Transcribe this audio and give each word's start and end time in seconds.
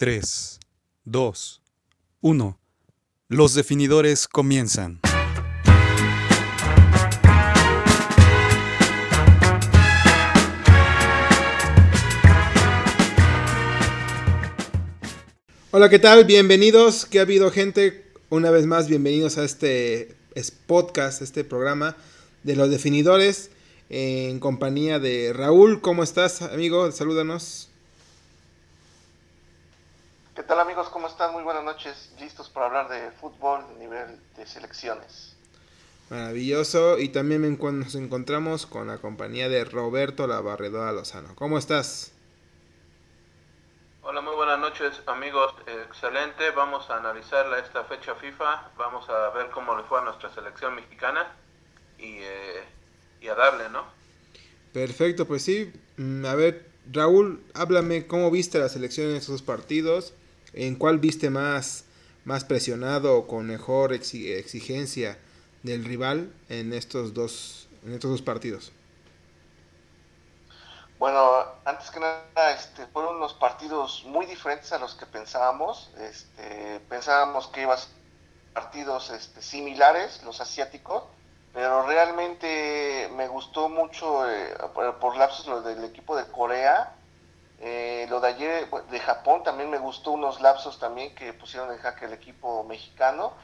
3, 0.00 0.58
2, 1.04 1.62
1. 2.22 2.58
Los 3.28 3.52
definidores 3.52 4.28
comienzan. 4.28 4.98
Hola, 15.70 15.90
¿qué 15.90 15.98
tal? 15.98 16.24
Bienvenidos. 16.24 17.04
¿Qué 17.04 17.18
ha 17.18 17.22
habido, 17.22 17.50
gente? 17.50 18.10
Una 18.30 18.50
vez 18.50 18.64
más, 18.64 18.88
bienvenidos 18.88 19.36
a 19.36 19.44
este 19.44 20.16
podcast, 20.66 21.20
este 21.20 21.44
programa 21.44 21.94
de 22.42 22.56
los 22.56 22.70
definidores 22.70 23.50
en 23.90 24.40
compañía 24.40 24.98
de 24.98 25.34
Raúl. 25.34 25.82
¿Cómo 25.82 26.02
estás, 26.02 26.40
amigo? 26.40 26.90
Salúdanos. 26.90 27.69
¿Qué 30.40 30.46
tal 30.46 30.58
amigos? 30.58 30.88
¿Cómo 30.88 31.06
están? 31.06 31.32
Muy 31.32 31.42
buenas 31.42 31.64
noches. 31.64 32.14
Listos 32.18 32.48
para 32.48 32.64
hablar 32.64 32.88
de 32.88 33.10
fútbol 33.10 33.60
a 33.60 33.78
nivel 33.78 34.18
de 34.38 34.46
selecciones. 34.46 35.36
Maravilloso. 36.08 36.98
Y 36.98 37.10
también 37.10 37.58
nos 37.60 37.94
encontramos 37.94 38.64
con 38.64 38.86
la 38.86 38.96
compañía 38.96 39.50
de 39.50 39.66
Roberto 39.66 40.26
Labarredora 40.26 40.92
Lozano. 40.92 41.34
¿Cómo 41.34 41.58
estás? 41.58 42.12
Hola, 44.00 44.22
muy 44.22 44.34
buenas 44.34 44.58
noches 44.58 45.02
amigos. 45.04 45.54
Excelente. 45.66 46.50
Vamos 46.52 46.88
a 46.88 46.96
analizar 46.96 47.44
esta 47.62 47.84
fecha 47.84 48.14
FIFA. 48.14 48.70
Vamos 48.78 49.10
a 49.10 49.28
ver 49.36 49.50
cómo 49.50 49.76
le 49.76 49.82
fue 49.82 50.00
a 50.00 50.04
nuestra 50.04 50.34
selección 50.34 50.74
mexicana 50.74 51.36
y, 51.98 52.16
eh, 52.20 52.64
y 53.20 53.28
a 53.28 53.34
darle, 53.34 53.68
¿no? 53.68 53.84
Perfecto, 54.72 55.26
pues 55.26 55.42
sí. 55.42 55.70
Mm, 55.98 56.24
a 56.24 56.34
ver, 56.34 56.64
Raúl, 56.90 57.44
háblame 57.52 58.06
cómo 58.06 58.30
viste 58.30 58.58
la 58.58 58.70
selección 58.70 59.10
en 59.10 59.16
esos 59.16 59.42
partidos 59.42 60.14
¿En 60.52 60.74
cuál 60.74 60.98
viste 60.98 61.30
más, 61.30 61.84
más 62.24 62.44
presionado 62.44 63.16
o 63.16 63.26
con 63.26 63.46
mejor 63.46 63.92
exigencia 63.92 65.18
del 65.62 65.84
rival 65.84 66.32
en 66.48 66.72
estos 66.72 67.14
dos, 67.14 67.68
en 67.84 67.94
estos 67.94 68.10
dos 68.10 68.22
partidos? 68.22 68.72
Bueno, 70.98 71.44
antes 71.64 71.90
que 71.90 72.00
nada, 72.00 72.52
este, 72.52 72.86
fueron 72.88 73.16
unos 73.16 73.32
partidos 73.32 74.04
muy 74.06 74.26
diferentes 74.26 74.70
a 74.72 74.78
los 74.78 74.94
que 74.94 75.06
pensábamos. 75.06 75.90
Este, 75.98 76.80
pensábamos 76.90 77.46
que 77.48 77.62
iban 77.62 77.78
partidos 78.52 79.10
este, 79.10 79.40
similares, 79.40 80.22
los 80.24 80.40
asiáticos, 80.40 81.04
pero 81.54 81.86
realmente 81.86 83.08
me 83.16 83.28
gustó 83.28 83.68
mucho 83.68 84.28
eh, 84.28 84.54
por, 84.74 84.98
por 84.98 85.16
lapsos 85.16 85.46
lo 85.46 85.62
del 85.62 85.84
equipo 85.84 86.16
de 86.16 86.26
Corea 86.26 86.94
eh, 87.60 88.06
lo 88.08 88.20
de 88.20 88.28
ayer 88.28 88.70
de 88.70 89.00
Japón 89.00 89.42
también 89.42 89.68
me 89.68 89.78
gustó 89.78 90.12
unos 90.12 90.40
lapsos 90.40 90.78
también 90.78 91.14
que 91.14 91.34
pusieron 91.34 91.70
en 91.70 91.78
jaque 91.78 92.06
el 92.06 92.14
equipo 92.14 92.64
mexicano, 92.64 93.34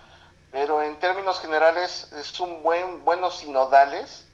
pero 0.51 0.83
en 0.83 0.99
términos 0.99 1.39
generales 1.41 2.11
es 2.13 2.41
un 2.41 2.63
buen 2.63 3.05
buenos 3.05 3.37
sinodales 3.37 4.27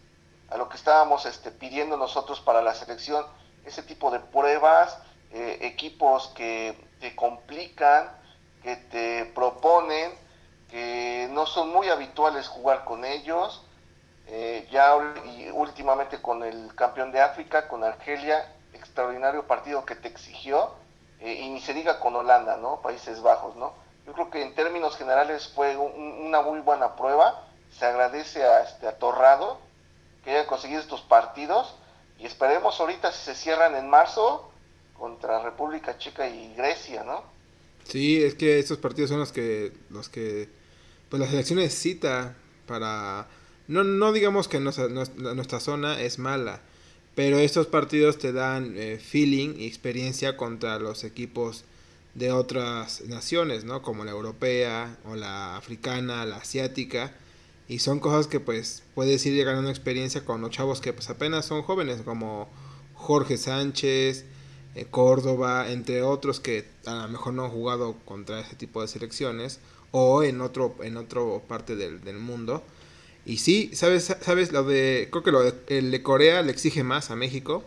a 0.51 0.57
lo 0.57 0.69
que 0.69 0.77
estábamos 0.77 1.27
este, 1.27 1.51
pidiendo 1.51 1.97
nosotros 1.97 2.41
para 2.41 2.63
la 2.63 2.75
selección, 2.75 3.27
ese 3.65 3.83
tipo 3.83 4.11
de 4.11 4.21
pruebas, 4.21 4.99
eh, 5.33 5.59
equipos 5.63 6.29
que 6.29 6.79
te 7.01 7.17
complican, 7.17 8.11
que 8.63 8.77
te 8.77 9.25
proponen, 9.35 10.13
que 10.71 11.29
no 11.33 11.47
son 11.47 11.73
muy 11.73 11.89
habituales 11.89 12.47
jugar 12.49 12.85
con 12.85 13.05
ellos. 13.05 13.65
Eh, 14.29 14.69
ya 14.71 14.97
y 15.27 15.51
últimamente 15.51 16.23
con 16.23 16.45
el 16.45 16.75
campeón 16.77 17.11
de 17.11 17.21
África, 17.21 17.67
con 17.67 17.83
Argelia, 17.83 18.47
extraordinario 18.93 19.47
partido 19.47 19.87
que 19.87 19.97
te 19.97 20.09
exigió, 20.09 20.71
eh, 21.21 21.41
y 21.41 21.49
ni 21.49 21.61
se 21.61 21.73
diga 21.73 21.99
con 21.99 22.15
Holanda, 22.15 22.59
¿no? 22.59 22.83
Países 22.83 23.23
Bajos, 23.23 23.57
¿no? 23.57 23.73
Yo 24.07 24.13
creo 24.13 24.31
que 24.31 24.43
en 24.43 24.55
términos 24.55 24.97
generales 24.97 25.51
fue 25.55 25.77
una 25.77 26.43
muy 26.43 26.61
buena 26.61 26.95
prueba, 26.95 27.49
se 27.79 27.87
agradece 27.87 28.45
a, 28.45 28.65
este, 28.65 28.87
a 28.87 28.99
Torrado 28.99 29.59
que 30.23 30.31
haya 30.31 30.47
conseguido 30.47 30.81
estos 30.81 31.01
partidos, 31.01 31.75
y 32.19 32.27
esperemos 32.27 32.79
ahorita 32.79 33.11
si 33.13 33.25
se 33.25 33.35
cierran 33.35 33.75
en 33.77 33.89
marzo 33.89 34.53
contra 34.99 35.43
República 35.43 35.97
Checa 35.97 36.29
y 36.29 36.55
Grecia, 36.55 37.03
¿no? 37.03 37.25
Sí, 37.85 38.23
es 38.23 38.35
que 38.35 38.59
estos 38.59 38.79
partidos 38.79 39.11
son 39.11 39.19
los 39.19 39.33
que, 39.33 39.73
los 39.89 40.09
que, 40.09 40.49
pues 41.09 41.19
la 41.19 41.27
selección 41.27 41.59
necesita 41.59 42.35
para, 42.67 43.27
no, 43.69 43.85
no 43.85 44.13
digamos 44.13 44.49
que 44.49 44.61
nuestra, 44.61 44.89
nuestra 44.89 45.61
zona 45.61 46.01
es 46.01 46.19
mala, 46.19 46.61
pero 47.15 47.39
estos 47.39 47.67
partidos 47.67 48.19
te 48.19 48.33
dan 48.33 48.75
eh, 48.77 48.99
feeling 48.99 49.55
y 49.59 49.67
experiencia 49.67 50.37
contra 50.37 50.79
los 50.79 51.05
equipos 51.05 51.65
de 52.15 52.33
otras 52.33 53.03
naciones, 53.03 53.65
¿no? 53.65 53.83
Como 53.83 54.05
la 54.05 54.13
europea 54.13 54.99
o 55.05 55.17
la 55.17 55.57
africana, 55.57 56.25
la 56.25 56.37
asiática. 56.37 57.13
Y 57.69 57.79
son 57.79 58.01
cosas 58.01 58.27
que 58.27 58.41
pues 58.41 58.83
puedes 58.95 59.25
ir 59.27 59.45
ganando 59.45 59.71
experiencia 59.71 60.25
con 60.25 60.41
los 60.41 60.51
chavos 60.51 60.81
que 60.81 60.93
pues 60.93 61.09
apenas 61.11 61.47
son 61.47 61.63
jóvenes, 61.63 62.03
como 62.03 62.49
Jorge 62.95 63.37
Sánchez, 63.37 64.25
eh, 64.75 64.87
Córdoba, 64.91 65.71
entre 65.71 66.03
otros 66.03 66.41
que 66.41 66.67
a 66.87 66.95
lo 66.95 67.09
mejor 67.09 67.35
no 67.35 67.45
han 67.45 67.51
jugado 67.51 67.97
contra 68.05 68.41
ese 68.41 68.57
tipo 68.57 68.83
de 68.83 68.89
selecciones 68.89 69.61
o 69.91 70.23
en 70.23 70.41
otro 70.41 70.77
en 70.83 70.97
otra 70.97 71.21
parte 71.47 71.77
del, 71.77 72.03
del 72.03 72.19
mundo 72.19 72.63
y 73.25 73.39
sí, 73.39 73.71
sabes, 73.73 74.17
sabes 74.21 74.53
lo 74.53 74.65
de, 74.65 75.09
creo 75.11 75.23
que 75.23 75.31
lo 75.31 75.43
de, 75.45 75.55
el 75.69 75.91
de 75.91 76.03
Corea 76.03 76.43
le 76.43 76.51
exige 76.51 76.83
más 76.83 77.11
a 77.11 77.17
México, 77.17 77.63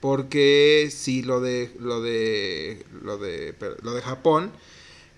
porque 0.00 0.88
si 0.92 1.22
lo 1.22 1.40
de, 1.40 1.70
lo 1.80 2.00
de, 2.00 2.84
lo 3.02 3.18
de, 3.18 3.54
lo 3.82 3.94
de 3.94 4.02
Japón, 4.02 4.52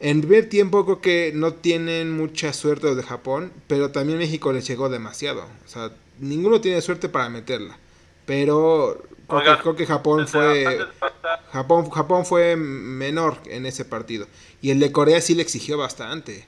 en 0.00 0.22
primer 0.22 0.48
tiempo 0.48 0.84
creo 0.84 1.00
que 1.00 1.32
no 1.34 1.52
tienen 1.52 2.16
mucha 2.16 2.52
suerte 2.54 2.86
los 2.86 2.96
de 2.96 3.02
Japón, 3.02 3.52
pero 3.66 3.90
también 3.90 4.18
México 4.18 4.52
les 4.52 4.66
llegó 4.66 4.88
demasiado, 4.88 5.42
o 5.42 5.68
sea, 5.68 5.92
ninguno 6.18 6.60
tiene 6.62 6.80
suerte 6.80 7.10
para 7.10 7.28
meterla, 7.28 7.78
pero 8.24 9.02
creo, 9.28 9.76
que, 9.76 9.84
Japón 9.84 10.26
fue, 10.26 10.78
Japón, 11.52 11.90
Japón 11.90 12.24
fue 12.24 12.56
menor 12.56 13.36
en 13.46 13.66
ese 13.66 13.84
partido, 13.84 14.26
y 14.62 14.70
el 14.70 14.78
de 14.80 14.92
Corea 14.92 15.20
sí 15.20 15.34
le 15.34 15.42
exigió 15.42 15.76
bastante 15.76 16.46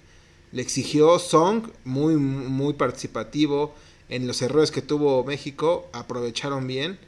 le 0.53 0.63
exigió 0.63 1.19
Song, 1.19 1.69
muy, 1.85 2.17
muy 2.17 2.73
participativo 2.73 3.75
en 4.09 4.27
los 4.27 4.43
errores 4.43 4.71
que 4.71 4.83
tuvo 4.83 5.23
México, 5.25 5.89
aprovecharon 5.93 6.67
bien 6.67 6.99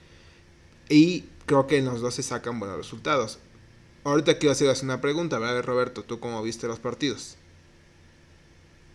y 0.88 1.22
creo 1.46 1.66
que 1.66 1.78
en 1.78 1.86
los 1.86 2.00
dos 2.00 2.14
se 2.14 2.22
sacan 2.22 2.60
buenos 2.60 2.76
resultados. 2.76 3.40
Ahorita 4.04 4.38
quiero 4.38 4.52
hacerles 4.52 4.82
una 4.82 5.00
pregunta, 5.00 5.38
ver 5.38 5.64
Roberto, 5.64 6.04
¿tú 6.04 6.20
cómo 6.20 6.42
viste 6.42 6.68
los 6.68 6.78
partidos? 6.78 7.36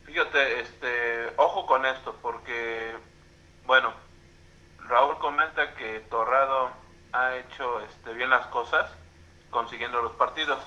Fíjate, 0.06 0.62
este, 0.62 1.34
ojo 1.36 1.66
con 1.66 1.86
esto, 1.86 2.16
porque, 2.22 2.94
bueno, 3.66 3.94
Raúl 4.88 5.18
comenta 5.20 5.76
que 5.76 6.00
Torrado 6.10 6.72
ha 7.12 7.36
hecho 7.36 7.82
este, 7.82 8.14
bien 8.14 8.30
las 8.30 8.48
cosas 8.48 8.90
consiguiendo 9.50 10.02
los 10.02 10.14
partidos 10.14 10.60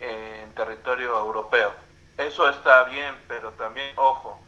en 0.00 0.52
territorio 0.54 1.18
europeo 1.18 1.89
eso 2.20 2.48
está 2.48 2.84
bien, 2.84 3.14
pero 3.28 3.50
también, 3.52 3.92
ojo, 3.96 4.40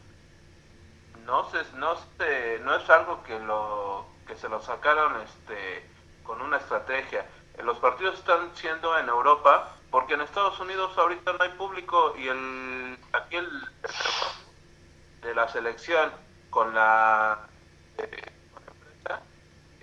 no 1.25 1.51
se, 1.51 1.59
no 1.77 1.97
se, 2.19 2.59
no 2.61 2.77
es 2.77 2.91
algo 2.91 3.23
que 3.23 3.39
lo 3.39 4.07
que 4.27 4.37
se 4.37 4.49
lo 4.49 4.61
sacaron 4.61 5.21
este 5.23 5.89
con 6.25 6.41
una 6.41 6.59
estrategia. 6.59 7.27
Los 7.63 7.79
partidos 7.79 8.19
están 8.19 8.55
siendo 8.55 8.97
en 8.99 9.09
Europa 9.09 9.77
porque 9.91 10.15
en 10.15 10.23
Estados 10.23 10.59
Unidos 10.61 10.97
ahorita 10.97 11.33
no 11.33 11.43
hay 11.43 11.51
público 11.51 12.15
y 12.17 12.29
el 12.29 12.99
aquí 13.13 13.37
el 13.37 13.49
de 15.23 15.35
la 15.35 15.49
selección 15.49 16.11
con 16.51 16.75
la 16.75 17.47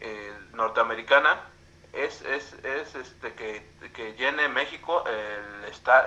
eh, 0.01 0.33
norteamericana 0.53 1.48
es, 2.05 2.21
es, 2.21 2.53
es 2.63 2.95
este 2.95 3.33
que, 3.33 3.69
que 3.93 4.13
llene 4.13 4.47
México 4.49 5.03
el 5.07 5.49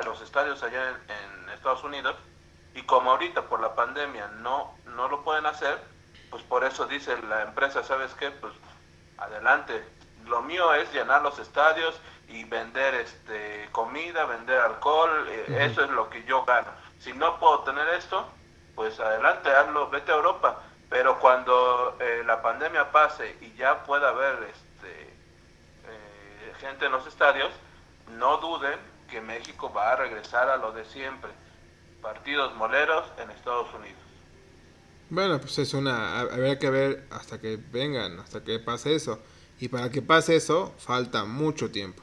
los 0.04 0.20
estadios 0.20 0.62
allá 0.62 0.88
en, 1.08 1.42
Estados 1.50 1.84
Unidos 1.84 2.16
y 2.74 2.82
como 2.82 3.10
ahorita 3.12 3.42
por 3.42 3.60
la 3.60 3.74
pandemia 3.74 4.26
no, 4.38 4.74
no 4.86 5.06
lo 5.08 5.22
pueden 5.22 5.46
hacer, 5.46 5.78
pues 6.30 6.42
por 6.42 6.64
eso 6.64 6.86
dice 6.86 7.16
la 7.28 7.42
empresa, 7.42 7.84
¿sabes 7.84 8.12
qué? 8.14 8.30
Pues 8.30 8.52
adelante, 9.18 9.84
lo 10.26 10.42
mío 10.42 10.72
es 10.74 10.92
llenar 10.92 11.22
los 11.22 11.38
estadios 11.38 12.00
y 12.28 12.44
vender 12.44 12.94
este 12.94 13.68
comida, 13.70 14.24
vender 14.24 14.58
alcohol, 14.60 15.28
eh, 15.28 15.68
eso 15.70 15.84
es 15.84 15.90
lo 15.90 16.08
que 16.08 16.24
yo 16.24 16.44
gano. 16.44 16.68
Si 16.98 17.12
no 17.12 17.38
puedo 17.38 17.60
tener 17.60 17.86
esto, 17.90 18.26
pues 18.74 18.98
adelante, 18.98 19.50
hazlo, 19.50 19.90
vete 19.90 20.12
a 20.12 20.16
Europa. 20.16 20.62
Pero 20.88 21.18
cuando 21.20 21.96
eh, 22.00 22.22
la 22.26 22.42
pandemia 22.42 22.90
pase 22.92 23.36
y 23.40 23.54
ya 23.54 23.82
pueda 23.84 24.10
haber 24.10 24.50
este, 24.50 25.01
gente 26.60 26.86
en 26.86 26.92
los 26.92 27.06
estadios, 27.06 27.50
no 28.18 28.38
duden 28.38 28.78
que 29.10 29.20
México 29.20 29.72
va 29.72 29.92
a 29.92 29.96
regresar 29.96 30.48
a 30.48 30.56
lo 30.56 30.72
de 30.72 30.84
siempre. 30.84 31.30
Partidos 32.00 32.54
moleros 32.54 33.04
en 33.18 33.30
Estados 33.30 33.68
Unidos. 33.74 34.00
Bueno, 35.10 35.40
pues 35.40 35.58
es 35.58 35.74
una... 35.74 36.20
Habrá 36.20 36.58
que 36.58 36.70
ver 36.70 37.06
hasta 37.10 37.40
que 37.40 37.58
vengan, 37.70 38.18
hasta 38.20 38.42
que 38.42 38.58
pase 38.58 38.94
eso. 38.94 39.20
Y 39.60 39.68
para 39.68 39.90
que 39.90 40.02
pase 40.02 40.36
eso, 40.36 40.74
falta 40.78 41.24
mucho 41.24 41.70
tiempo. 41.70 42.02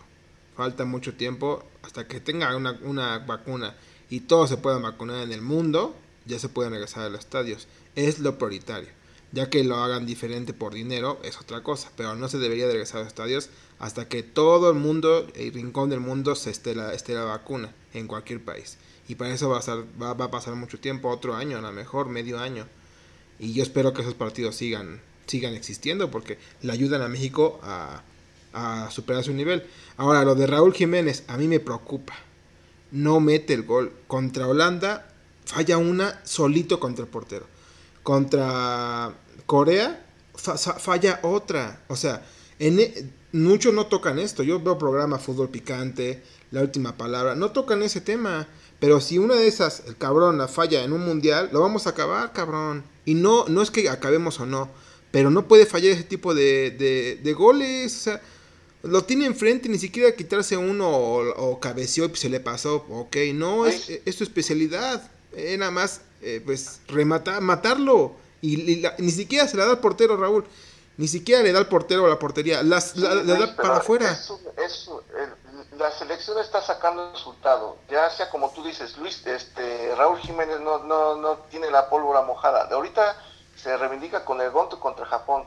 falta 0.56 0.84
mucho 0.86 1.16
tiempo 1.16 1.64
hasta 1.84 2.06
que 2.06 2.20
tenga 2.20 2.56
una, 2.56 2.78
una 2.84 3.20
vacuna 3.20 3.76
y 4.10 4.22
todos 4.22 4.50
se 4.50 4.58
puedan 4.58 4.81
vacunar 4.81 5.24
en 5.24 5.31
el 5.31 5.42
mundo, 5.42 5.96
ya 6.26 6.38
se 6.38 6.50
pueden 6.50 6.74
regresar 6.74 7.04
a 7.04 7.10
los 7.10 7.20
estadios. 7.22 7.68
Es 7.96 8.20
lo 8.20 8.38
prioritario. 8.38 8.90
Ya 9.31 9.50
que 9.50 9.64
lo 9.64 9.78
hagan 9.78 10.06
diferente 10.06 10.54
por 10.54 10.74
dinero 10.74 11.20
es 11.24 11.40
otra 11.40 11.62
cosa, 11.62 11.92
pero 11.96 12.16
no 12.16 12.28
se 12.30 12.40
debería 12.40 12.66
de 12.66 12.74
regresar 12.74 12.98
a 12.98 13.00
los 13.02 13.10
estadios 13.10 13.50
hasta 13.78 14.08
que 14.08 14.24
todo 14.24 14.72
el 14.72 14.76
mundo, 14.78 15.28
el 15.36 15.54
rincón 15.54 15.90
del 15.90 16.00
mundo, 16.00 16.36
se 16.36 16.50
esté 16.50 16.74
la, 16.74 16.94
esté 16.94 17.14
la 17.14 17.24
vacuna 17.24 17.74
en 17.94 18.08
cualquier 18.08 18.44
país. 18.44 18.78
Y 19.08 19.16
para 19.16 19.34
eso 19.34 19.50
va 19.50 19.60
a, 19.60 19.76
va, 20.02 20.14
va 20.14 20.26
a 20.26 20.31
pasar 20.31 20.56
mucho 20.56 20.80
tiempo, 20.80 21.10
otro 21.10 21.36
año, 21.36 21.58
a 21.58 21.62
lo 21.62 21.72
mejor 21.72 22.10
medio 22.10 22.40
año. 22.40 22.68
Y 23.40 23.54
yo 23.54 23.64
espero 23.64 23.94
que 23.94 24.02
esos 24.02 24.16
partidos 24.16 24.56
sigan, 24.56 25.02
sigan 25.28 25.54
existiendo 25.54 26.12
porque 26.12 26.38
le 26.62 26.72
ayudan 26.72 27.02
a 27.02 27.08
México 27.08 27.60
a, 27.64 28.04
a 28.54 28.90
superar 28.92 29.24
su 29.24 29.34
nivel. 29.34 29.64
Ahora, 29.98 30.24
lo 30.24 30.36
de 30.36 30.48
Raúl 30.48 30.74
Jiménez, 30.74 31.24
a 31.28 31.38
mí 31.38 31.48
me 31.48 31.60
preocupa. 31.60 32.16
No 32.92 33.20
mete 33.20 33.54
el 33.54 33.64
gol. 33.64 33.94
Contra 34.08 34.48
Holanda, 34.48 35.14
falla 35.46 35.78
una 35.78 36.20
solito 36.26 36.80
contra 36.80 37.06
el 37.06 37.12
portero. 37.12 37.46
Contra 38.04 39.13
Corea, 39.46 40.06
fa 40.36 40.57
falla 40.57 41.19
otra. 41.24 41.84
O 41.88 41.96
sea, 41.96 42.25
en, 42.60 42.80
e, 42.80 43.10
muchos 43.31 43.74
no 43.74 43.88
tocan 43.88 44.19
esto. 44.19 44.44
Yo 44.44 44.60
veo 44.60 44.78
programa 44.78 45.19
Fútbol 45.19 45.50
Picante, 45.50 46.24
La 46.51 46.62
Última 46.62 46.98
Palabra. 46.98 47.36
No 47.36 47.51
tocan 47.51 47.84
ese 47.84 48.01
tema. 48.01 48.48
Pero 48.80 49.01
si 49.01 49.18
una 49.18 49.36
de 49.36 49.48
esas, 49.48 49.84
el 49.88 49.98
cabrón, 49.98 50.38
la 50.38 50.48
falla 50.48 50.84
en 50.84 50.94
un 50.94 51.06
mundial, 51.06 51.50
lo 51.51 51.60
vamos 51.62 51.86
a 51.86 51.92
acabar, 51.92 52.31
cabrón. 52.31 52.84
Y 53.06 53.13
no, 53.13 53.46
no 53.48 53.62
es 53.62 53.72
que 53.72 53.90
acabemos 53.90 54.40
o 54.40 54.45
no. 54.45 54.69
Pero 55.12 55.30
no 55.30 55.48
puede 55.48 55.66
fallar 55.66 55.92
ese 55.92 56.04
tipo 56.04 56.34
de, 56.34 56.72
de, 56.72 57.19
de 57.22 57.34
goles. 57.34 57.95
O 57.98 58.00
sea, 58.04 58.22
lo 58.84 59.04
tiene 59.04 59.25
enfrente, 59.25 59.68
ni 59.68 59.78
siquiera 59.78 60.16
quitarse 60.16 60.56
uno 60.56 60.88
o, 60.90 61.52
o 61.52 61.60
cabeceó 61.60 62.06
y 62.06 62.16
se 62.16 62.30
le 62.30 62.40
pasó. 62.40 62.86
Ok, 62.90 63.18
no, 63.34 63.66
es, 63.66 63.90
es 64.06 64.16
su 64.16 64.24
especialidad. 64.24 65.12
Era 65.36 65.72
más, 65.72 66.02
eh, 66.21 66.42
pues, 66.45 66.81
rematar, 66.88 67.42
matarlo. 67.42 68.13
Y, 68.42 68.60
y 68.71 68.75
la, 68.81 68.95
ni 69.00 69.12
siquiera 69.12 69.48
se 69.48 69.57
la 69.57 69.66
da 69.66 69.71
al 69.71 69.80
portero, 69.80 70.18
Raúl. 70.18 70.45
Ni 70.98 71.07
siquiera 71.07 71.42
le 71.44 71.51
da 71.54 71.60
al 71.60 71.68
portero 71.68 72.06
a 72.06 72.10
la 72.10 72.19
portería. 72.19 72.62
Las, 72.63 72.92
Sí, 72.92 73.00
la, 73.00 73.16
da 73.24 73.56
para 73.56 73.77
afuera. 73.77 74.12
es 74.12 74.30
un- 74.30 74.39
es 74.57 74.88
un- 74.88 75.01
el- 75.18 75.77
la 75.80 75.92
selección 75.92 76.38
está 76.39 76.62
sacando 76.62 77.12
resultado. 77.13 77.77
Ya 77.89 78.10
sea 78.10 78.30
como 78.30 78.51
tú 78.51 78.63
dices, 78.63 78.98
Luis, 78.98 79.25
este 79.25 79.95
Raúl 79.95 80.19
Jiménez 80.19 80.60
no, 80.60 80.80
no, 80.80 81.16
no 81.16 81.38
tiene 81.50 81.71
la 81.71 81.89
pólvora 81.89 82.21
mojada. 82.24 82.66
De 82.68 82.75
ahorita 82.75 83.16
se 83.56 83.75
reivindica 83.77 84.25
con 84.25 84.42
el 84.42 84.51
Gonto 84.51 84.80
contra 84.80 85.06
Japón. 85.06 85.45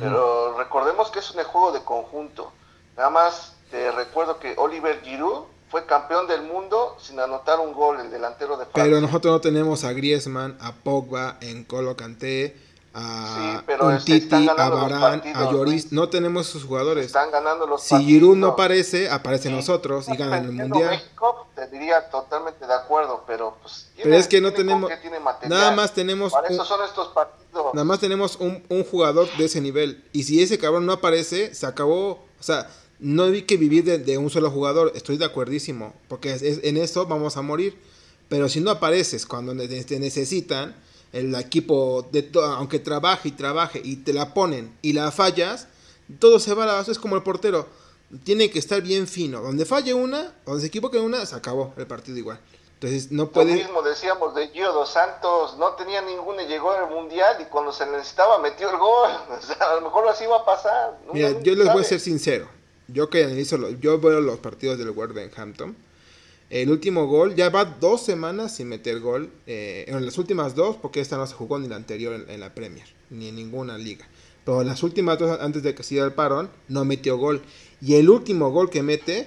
Pero 0.00 0.56
recordemos 0.56 1.10
que 1.10 1.18
es 1.18 1.30
un 1.32 1.44
juego 1.44 1.70
de 1.72 1.84
conjunto. 1.84 2.50
Nada 2.96 3.10
más 3.10 3.52
te 3.70 3.92
recuerdo 3.92 4.38
que 4.38 4.54
Oliver 4.56 5.02
Giroud 5.02 5.44
fue 5.70 5.86
campeón 5.86 6.26
del 6.28 6.42
mundo 6.42 6.96
sin 7.00 7.18
anotar 7.18 7.58
un 7.60 7.72
gol, 7.72 7.98
el 8.00 8.10
delantero 8.10 8.56
de 8.56 8.64
Francia. 8.66 8.82
Pero 8.84 9.00
nosotros 9.00 9.32
no 9.32 9.40
tenemos 9.40 9.84
a 9.84 9.92
Griezmann, 9.92 10.56
a 10.60 10.72
Pogba, 10.72 11.36
en 11.40 11.64
Colo 11.64 11.96
Kanté, 11.96 12.56
a 12.96 13.56
Sí, 13.58 13.64
pero 13.66 13.86
un 13.88 13.94
este, 13.94 14.16
están 14.18 14.42
Titi, 14.42 14.54
a 14.56 14.68
Varane, 14.68 15.32
a 15.34 15.50
Lloris. 15.50 15.90
No 15.90 16.08
tenemos 16.10 16.48
esos 16.48 16.62
jugadores. 16.62 17.06
Están 17.06 17.32
ganando 17.32 17.66
los 17.66 17.82
Si 17.82 17.96
Giroud 18.04 18.36
no 18.36 18.48
aparece, 18.50 19.10
aparecen 19.10 19.50
Sí. 19.50 19.56
nosotros 19.56 20.08
y 20.08 20.16
ganan 20.16 20.44
el 20.44 20.52
mundial. 20.52 20.90
México, 20.90 21.48
te 21.56 21.66
diría 21.68 22.08
totalmente 22.08 22.64
de 22.64 22.72
acuerdo, 22.72 23.24
pero 23.26 23.56
pues. 23.60 23.88
Pero 24.00 24.14
es 24.14 24.28
que 24.28 24.40
no 24.40 24.52
tenemos. 24.52 24.88
Nada 25.48 25.72
más 25.72 25.92
tenemos. 25.92 26.32
Para 26.32 26.46
un- 26.46 26.54
eso 26.54 26.64
son 26.64 26.84
estos 26.84 27.08
partidos. 27.08 27.74
Nada 27.74 27.84
más 27.84 27.98
tenemos 27.98 28.36
un, 28.36 28.64
un 28.68 28.84
jugador 28.84 29.28
de 29.38 29.44
ese 29.46 29.60
nivel. 29.60 30.04
Y 30.12 30.22
si 30.22 30.40
ese 30.40 30.56
cabrón 30.58 30.86
no 30.86 30.92
aparece, 30.92 31.52
se 31.52 31.66
acabó. 31.66 32.10
O 32.38 32.42
sea, 32.42 32.68
no 33.00 33.24
hay 33.24 33.42
que 33.42 33.56
vivir 33.56 33.84
de, 33.84 33.98
de 33.98 34.18
un 34.18 34.30
solo 34.30 34.50
jugador. 34.50 34.92
Estoy 34.94 35.16
de 35.16 35.24
acuerdísimo. 35.24 35.94
Porque 36.08 36.32
es- 36.32 36.42
es- 36.42 36.60
en 36.64 36.76
eso 36.76 37.06
vamos 37.06 37.36
a 37.36 37.42
morir. 37.42 37.78
Pero 38.28 38.48
si 38.48 38.60
no 38.60 38.70
apareces 38.70 39.26
cuando 39.26 39.54
te 39.56 39.98
necesitan, 40.00 40.74
el 41.12 41.34
equipo, 41.36 42.08
de 42.10 42.28
aunque 42.56 42.78
trabaje 42.80 43.28
y 43.28 43.32
trabaje 43.32 43.80
y 43.84 43.96
te 43.96 44.12
la 44.12 44.34
ponen 44.34 44.76
y 44.82 44.94
la 44.94 45.12
fallas, 45.12 45.68
todo 46.18 46.38
se 46.40 46.54
va 46.54 46.64
a 46.64 46.66
la 46.66 46.72
base. 46.74 46.90
Es 46.92 46.98
como 46.98 47.16
el 47.16 47.22
portero. 47.22 47.68
Tiene 48.24 48.50
que 48.50 48.58
estar 48.58 48.80
bien 48.82 49.06
fino. 49.06 49.40
Donde 49.40 49.64
falle 49.64 49.94
una, 49.94 50.32
donde 50.46 50.60
se 50.62 50.66
equivoque 50.68 50.98
una, 50.98 51.24
se 51.26 51.34
acabó 51.36 51.72
el 51.76 51.86
partido 51.86 52.16
igual. 52.18 52.40
Entonces 52.74 53.12
no 53.12 53.24
Lo 53.24 53.30
puede. 53.30 53.54
mismo 53.54 53.82
decíamos 53.82 54.34
de 54.34 54.48
Gio 54.48 54.72
dos 54.72 54.90
Santos, 54.90 55.56
no 55.58 55.70
tenía 55.72 56.02
ninguno 56.02 56.42
y 56.42 56.46
llegó 56.46 56.70
al 56.72 56.90
mundial 56.90 57.36
y 57.40 57.44
cuando 57.44 57.72
se 57.72 57.86
necesitaba 57.86 58.38
metió 58.38 58.70
el 58.70 58.76
gol. 58.76 59.10
O 59.30 59.40
sea, 59.40 59.56
a 59.70 59.74
lo 59.76 59.80
mejor 59.82 60.06
así 60.08 60.26
va 60.26 60.38
a 60.38 60.44
pasar. 60.44 60.98
Mira, 61.12 61.30
yo 61.40 61.54
les 61.54 61.64
voy 61.64 61.68
a 61.68 61.72
sabe. 61.72 61.84
ser 61.84 62.00
sincero. 62.00 62.48
Yo 62.88 63.08
que 63.10 63.24
analizo, 63.24 63.56
lo- 63.58 63.70
yo 63.70 63.98
veo 64.00 64.20
los 64.20 64.38
partidos 64.38 64.78
del 64.78 64.90
Wolverhampton. 64.90 65.74
El 66.50 66.70
último 66.70 67.06
gol, 67.06 67.34
ya 67.34 67.48
va 67.48 67.64
dos 67.64 68.04
semanas 68.04 68.54
sin 68.56 68.68
meter 68.68 69.00
gol. 69.00 69.30
eh, 69.46 69.84
en 69.88 70.04
las 70.04 70.18
últimas 70.18 70.54
dos, 70.54 70.76
porque 70.76 71.00
esta 71.00 71.16
no 71.16 71.26
se 71.26 71.34
jugó 71.34 71.58
ni 71.58 71.68
la 71.68 71.76
anterior 71.76 72.24
en, 72.28 72.40
la 72.40 72.54
Premier, 72.54 72.86
ni 73.10 73.28
en 73.28 73.36
ninguna 73.36 73.78
liga. 73.78 74.06
Pero 74.44 74.62
las 74.62 74.82
últimas 74.82 75.18
dos, 75.18 75.38
antes 75.40 75.62
de 75.62 75.74
que 75.74 75.82
se 75.82 75.94
diera 75.94 76.06
el 76.06 76.12
parón, 76.12 76.50
no 76.68 76.84
metió 76.84 77.16
gol. 77.16 77.42
Y 77.80 77.94
el 77.94 78.10
último 78.10 78.50
gol 78.50 78.68
que 78.70 78.82
mete, 78.82 79.26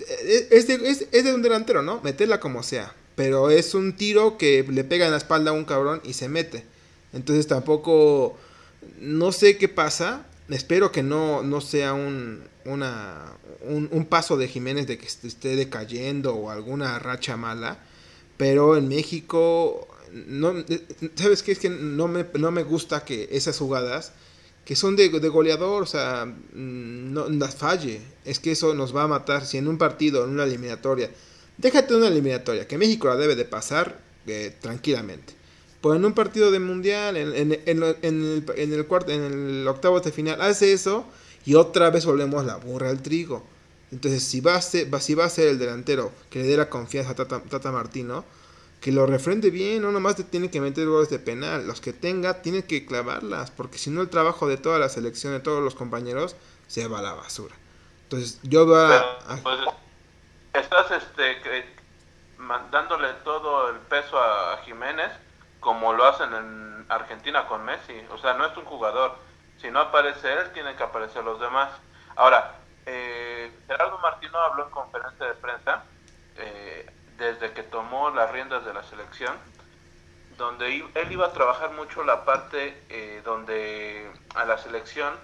eh, 0.00 0.48
es 0.50 0.66
de, 0.66 0.74
es 1.12 1.24
de 1.24 1.32
un 1.34 1.42
delantero, 1.42 1.82
¿no? 1.82 2.00
Meterla 2.02 2.40
como 2.40 2.62
sea. 2.62 2.94
Pero 3.14 3.50
es 3.50 3.74
un 3.74 3.94
tiro 3.96 4.36
que 4.38 4.64
le 4.68 4.84
pega 4.84 5.04
en 5.06 5.12
la 5.12 5.18
espalda 5.18 5.50
a 5.52 5.54
un 5.54 5.64
cabrón 5.64 6.00
y 6.04 6.14
se 6.14 6.28
mete. 6.28 6.64
Entonces 7.12 7.46
tampoco, 7.46 8.36
no 9.00 9.30
sé 9.32 9.56
qué 9.58 9.68
pasa. 9.68 10.26
Espero 10.48 10.92
que 10.92 11.02
no, 11.02 11.42
no 11.42 11.60
sea 11.60 11.94
un, 11.94 12.42
una, 12.64 13.32
un, 13.62 14.04
paso 14.06 14.36
de 14.36 14.48
Jiménez 14.48 14.86
de 14.86 14.98
que 14.98 15.06
est- 15.06 15.24
esté 15.24 15.56
decayendo 15.56 16.34
o 16.34 16.50
alguna 16.50 16.98
racha 16.98 17.36
mala. 17.36 17.78
Pero 18.36 18.76
en 18.76 18.88
México, 18.88 19.88
no, 20.12 20.58
eh, 20.58 20.86
¿sabes 21.14 21.42
qué? 21.42 21.52
Es 21.52 21.58
que 21.58 21.70
no 21.70 22.08
me, 22.08 22.26
no 22.38 22.50
me 22.50 22.64
gusta 22.64 23.04
que 23.04 23.28
esas 23.32 23.58
jugadas, 23.58 24.12
que 24.64 24.76
son 24.76 24.96
de, 24.96 25.08
de 25.08 25.28
goleador, 25.28 25.82
o 25.82 25.86
sea, 25.86 26.26
mm, 26.26 27.12
no 27.12 27.28
las 27.28 27.54
falle. 27.56 28.00
Es 28.24 28.38
que 28.40 28.52
eso 28.52 28.74
nos 28.74 28.94
va 28.94 29.04
a 29.04 29.08
matar. 29.08 29.46
Si 29.46 29.58
en 29.58 29.68
un 29.68 29.78
partido, 29.78 30.24
en 30.24 30.30
una 30.30 30.44
eliminatoria, 30.44 31.10
déjate 31.58 31.94
una 31.94 32.08
eliminatoria, 32.08 32.66
que 32.68 32.78
México 32.78 33.08
la 33.08 33.16
debe 33.16 33.36
de 33.36 33.44
pasar 33.44 34.00
eh, 34.26 34.54
tranquilamente. 34.60 35.34
Pues 35.82 35.96
en 35.98 36.04
un 36.04 36.14
partido 36.14 36.50
de 36.50 36.60
mundial, 36.60 37.16
en, 37.16 37.34
en, 37.34 37.52
en, 37.66 37.82
en 38.02 38.22
el, 38.22 38.44
en 38.56 38.72
el 38.72 38.86
cuarto, 38.86 39.10
en 39.12 39.22
el 39.24 39.68
octavo 39.68 40.00
de 40.00 40.12
final, 40.12 40.40
hace 40.40 40.72
eso 40.72 41.04
y 41.44 41.56
otra 41.56 41.90
vez 41.90 42.06
volvemos 42.06 42.44
la 42.46 42.56
burra 42.56 42.88
al 42.88 43.02
trigo. 43.02 43.44
Entonces, 43.90 44.22
si 44.22 44.40
va 44.40 44.54
a 44.54 44.62
ser, 44.62 44.88
si 45.02 45.14
va 45.14 45.24
a 45.26 45.28
ser 45.28 45.48
el 45.48 45.58
delantero 45.58 46.12
que 46.30 46.38
le 46.38 46.46
dé 46.46 46.56
la 46.56 46.70
confianza 46.70 47.10
a 47.10 47.14
Tata, 47.16 47.42
Tata 47.42 47.72
Martino, 47.72 48.24
que 48.80 48.92
lo 48.92 49.06
refrende 49.06 49.50
bien, 49.50 49.82
no 49.82 49.92
nomás 49.92 50.16
te 50.16 50.24
tiene 50.24 50.50
que 50.50 50.60
meter 50.60 50.86
goles 50.86 51.10
de 51.10 51.18
penal, 51.18 51.66
los 51.66 51.80
que 51.80 51.92
tenga 51.92 52.42
tiene 52.42 52.64
que 52.64 52.86
clavarlas, 52.86 53.50
porque 53.50 53.78
si 53.78 53.90
no 53.90 54.00
el 54.02 54.08
trabajo 54.08 54.48
de 54.48 54.56
toda 54.56 54.78
la 54.78 54.88
selección, 54.88 55.32
de 55.32 55.40
todos 55.40 55.62
los 55.62 55.74
compañeros, 55.74 56.36
se 56.68 56.86
va 56.88 57.00
a 57.00 57.02
la 57.02 57.12
basura. 57.14 57.54
Entonces, 58.04 58.38
yo 58.44 58.66
voy 58.66 58.76
a... 58.76 59.04
Pues, 59.42 59.58
estás 60.54 60.90
este, 60.92 61.40
que- 61.42 61.64
ma- 62.38 62.68
dándole 62.70 63.08
todo 63.24 63.68
el 63.70 63.78
peso 63.78 64.16
a 64.18 64.60
Jiménez 64.64 65.10
como 65.62 65.92
lo 65.94 66.04
hacen 66.06 66.34
en 66.34 66.86
Argentina 66.90 67.46
con 67.46 67.64
Messi. 67.64 68.06
O 68.10 68.18
sea, 68.18 68.34
no 68.34 68.44
es 68.46 68.56
un 68.58 68.66
jugador. 68.66 69.16
Si 69.56 69.70
no 69.70 69.80
aparece 69.80 70.32
él, 70.32 70.52
tienen 70.52 70.76
que 70.76 70.82
aparecer 70.82 71.24
los 71.24 71.40
demás. 71.40 71.70
Ahora, 72.16 72.66
eh, 72.86 73.62
Gerardo 73.68 73.98
Martino 74.00 74.38
habló 74.40 74.64
en 74.64 74.70
conferencia 74.70 75.26
de 75.26 75.34
prensa 75.34 75.84
eh, 76.36 76.86
desde 77.16 77.52
que 77.54 77.62
tomó 77.62 78.10
las 78.10 78.30
riendas 78.32 78.64
de 78.64 78.74
la 78.74 78.82
selección, 78.82 79.38
donde 80.30 80.90
él 80.94 81.12
iba 81.12 81.26
a 81.26 81.32
trabajar 81.32 81.72
mucho 81.72 82.04
la 82.04 82.24
parte 82.24 82.84
eh, 82.88 83.22
donde 83.24 84.12
a 84.34 84.44
la 84.44 84.58
selección 84.58 85.14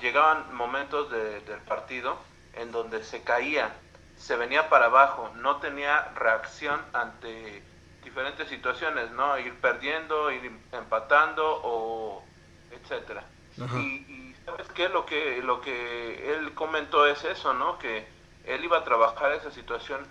llegaban 0.00 0.54
momentos 0.54 1.10
de- 1.10 1.40
del 1.42 1.60
partido 1.62 2.18
en 2.52 2.72
donde 2.72 3.02
se 3.04 3.24
caía, 3.24 3.74
se 4.16 4.36
venía 4.36 4.68
para 4.68 4.86
abajo, 4.86 5.30
no 5.36 5.60
tenía 5.60 6.12
reacción 6.16 6.84
ante 6.92 7.67
diferentes 8.08 8.48
situaciones, 8.48 9.10
¿no? 9.10 9.38
Ir 9.38 9.54
perdiendo, 9.60 10.30
ir 10.30 10.50
empatando 10.72 11.44
o 11.62 12.24
etcétera. 12.70 13.22
Y, 13.58 13.86
y 14.14 14.36
sabes 14.46 14.66
qué, 14.68 14.88
lo 14.88 15.04
que 15.04 15.42
lo 15.42 15.60
que 15.60 16.32
él 16.32 16.54
comentó 16.54 17.06
es 17.06 17.22
eso, 17.24 17.52
¿no? 17.52 17.78
Que 17.78 18.06
él 18.44 18.64
iba 18.64 18.78
a 18.78 18.84
trabajar 18.84 19.32
esa 19.32 19.50
situación 19.50 20.06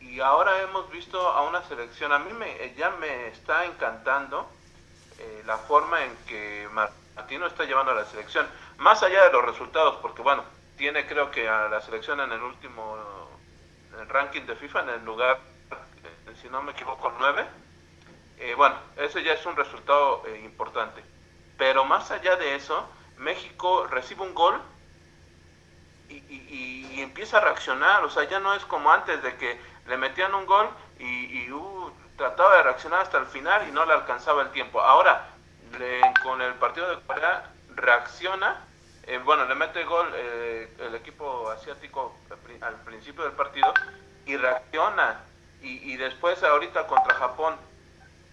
y 0.00 0.20
ahora 0.20 0.62
hemos 0.62 0.90
visto 0.90 1.18
a 1.26 1.42
una 1.48 1.62
selección, 1.62 2.12
a 2.12 2.18
mí 2.18 2.32
me 2.34 2.74
ya 2.76 2.90
me 2.90 3.28
está 3.28 3.64
encantando 3.64 4.46
eh, 5.18 5.42
la 5.46 5.56
forma 5.56 6.04
en 6.04 6.14
que 6.26 6.68
Martino 6.72 7.46
está 7.46 7.64
llevando 7.64 7.92
a 7.92 7.94
la 7.94 8.04
selección, 8.04 8.46
más 8.76 9.02
allá 9.02 9.24
de 9.24 9.32
los 9.32 9.44
resultados, 9.44 9.96
porque 10.02 10.22
bueno, 10.22 10.44
tiene 10.76 11.06
creo 11.06 11.30
que 11.30 11.48
a 11.48 11.68
la 11.68 11.80
selección 11.80 12.20
en 12.20 12.30
el 12.30 12.42
último 12.42 12.96
en 13.94 14.00
el 14.00 14.08
ranking 14.08 14.42
de 14.42 14.54
FIFA 14.54 14.82
en 14.82 14.88
el 14.90 15.04
lugar, 15.04 15.40
si 16.40 16.48
no 16.48 16.62
me 16.62 16.72
equivoco, 16.72 17.12
9. 17.18 17.46
Eh, 18.38 18.54
bueno, 18.54 18.76
ese 18.96 19.22
ya 19.22 19.32
es 19.32 19.44
un 19.46 19.56
resultado 19.56 20.22
eh, 20.26 20.40
importante. 20.44 21.02
Pero 21.56 21.84
más 21.84 22.10
allá 22.10 22.36
de 22.36 22.54
eso, 22.54 22.88
México 23.16 23.86
recibe 23.86 24.22
un 24.22 24.34
gol 24.34 24.60
y, 26.08 27.00
empieza 27.00 27.38
a 27.38 27.40
reaccionar, 27.40 28.04
o 28.04 28.10
sea, 28.10 28.24
ya 28.24 28.40
no 28.40 28.54
es 28.54 28.64
como 28.64 28.90
antes 28.90 29.22
de 29.22 29.36
que 29.36 29.60
le 29.86 29.96
metían 29.96 30.34
un 30.34 30.46
gol 30.46 30.68
y, 30.98 31.50
uh, 31.50 31.92
trataba 32.16 32.56
de 32.56 32.62
reaccionar 32.64 33.02
hasta 33.02 33.18
el 33.18 33.26
final 33.26 33.68
y 33.68 33.72
no 33.72 33.86
le 33.86 33.92
alcanzaba 33.92 34.42
el 34.42 34.50
tiempo. 34.50 34.80
Ahora, 34.80 35.28
con 36.22 36.42
el 36.42 36.54
partido 36.54 36.90
de 36.90 37.00
Corea, 37.02 37.50
reacciona, 37.74 38.64
eh, 39.04 39.18
bueno, 39.24 39.44
le 39.46 39.54
mete 39.54 39.84
gol 39.84 40.10
eh, 40.14 40.70
el 40.80 40.94
equipo 40.94 41.48
asiático 41.50 42.16
al 42.60 42.74
principio 42.82 43.24
del 43.24 43.32
partido 43.32 43.72
y 44.26 44.36
reacciona. 44.36 45.22
Y, 45.60 45.96
después, 45.96 46.42
ahorita 46.42 46.86
contra 46.86 47.14
Japón, 47.14 47.54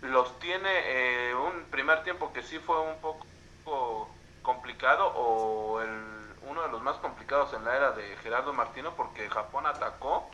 los 0.01 0.39
tiene 0.39 0.69
eh, 0.69 1.33
un 1.33 1.63
primer 1.71 2.03
tiempo 2.03 2.31
que 2.31 2.43
sí 2.43 2.59
fue 2.59 2.79
un 2.79 2.99
poco 3.01 4.09
complicado 4.43 5.07
o 5.15 5.81
el, 5.81 5.89
uno 6.49 6.61
de 6.61 6.69
los 6.69 6.81
más 6.81 6.97
complicados 6.97 7.53
en 7.53 7.65
la 7.65 7.75
era 7.75 7.91
de 7.91 8.15
Gerardo 8.17 8.53
Martino 8.53 8.93
porque 8.95 9.27
Japón 9.29 9.65
atacó 9.65 10.29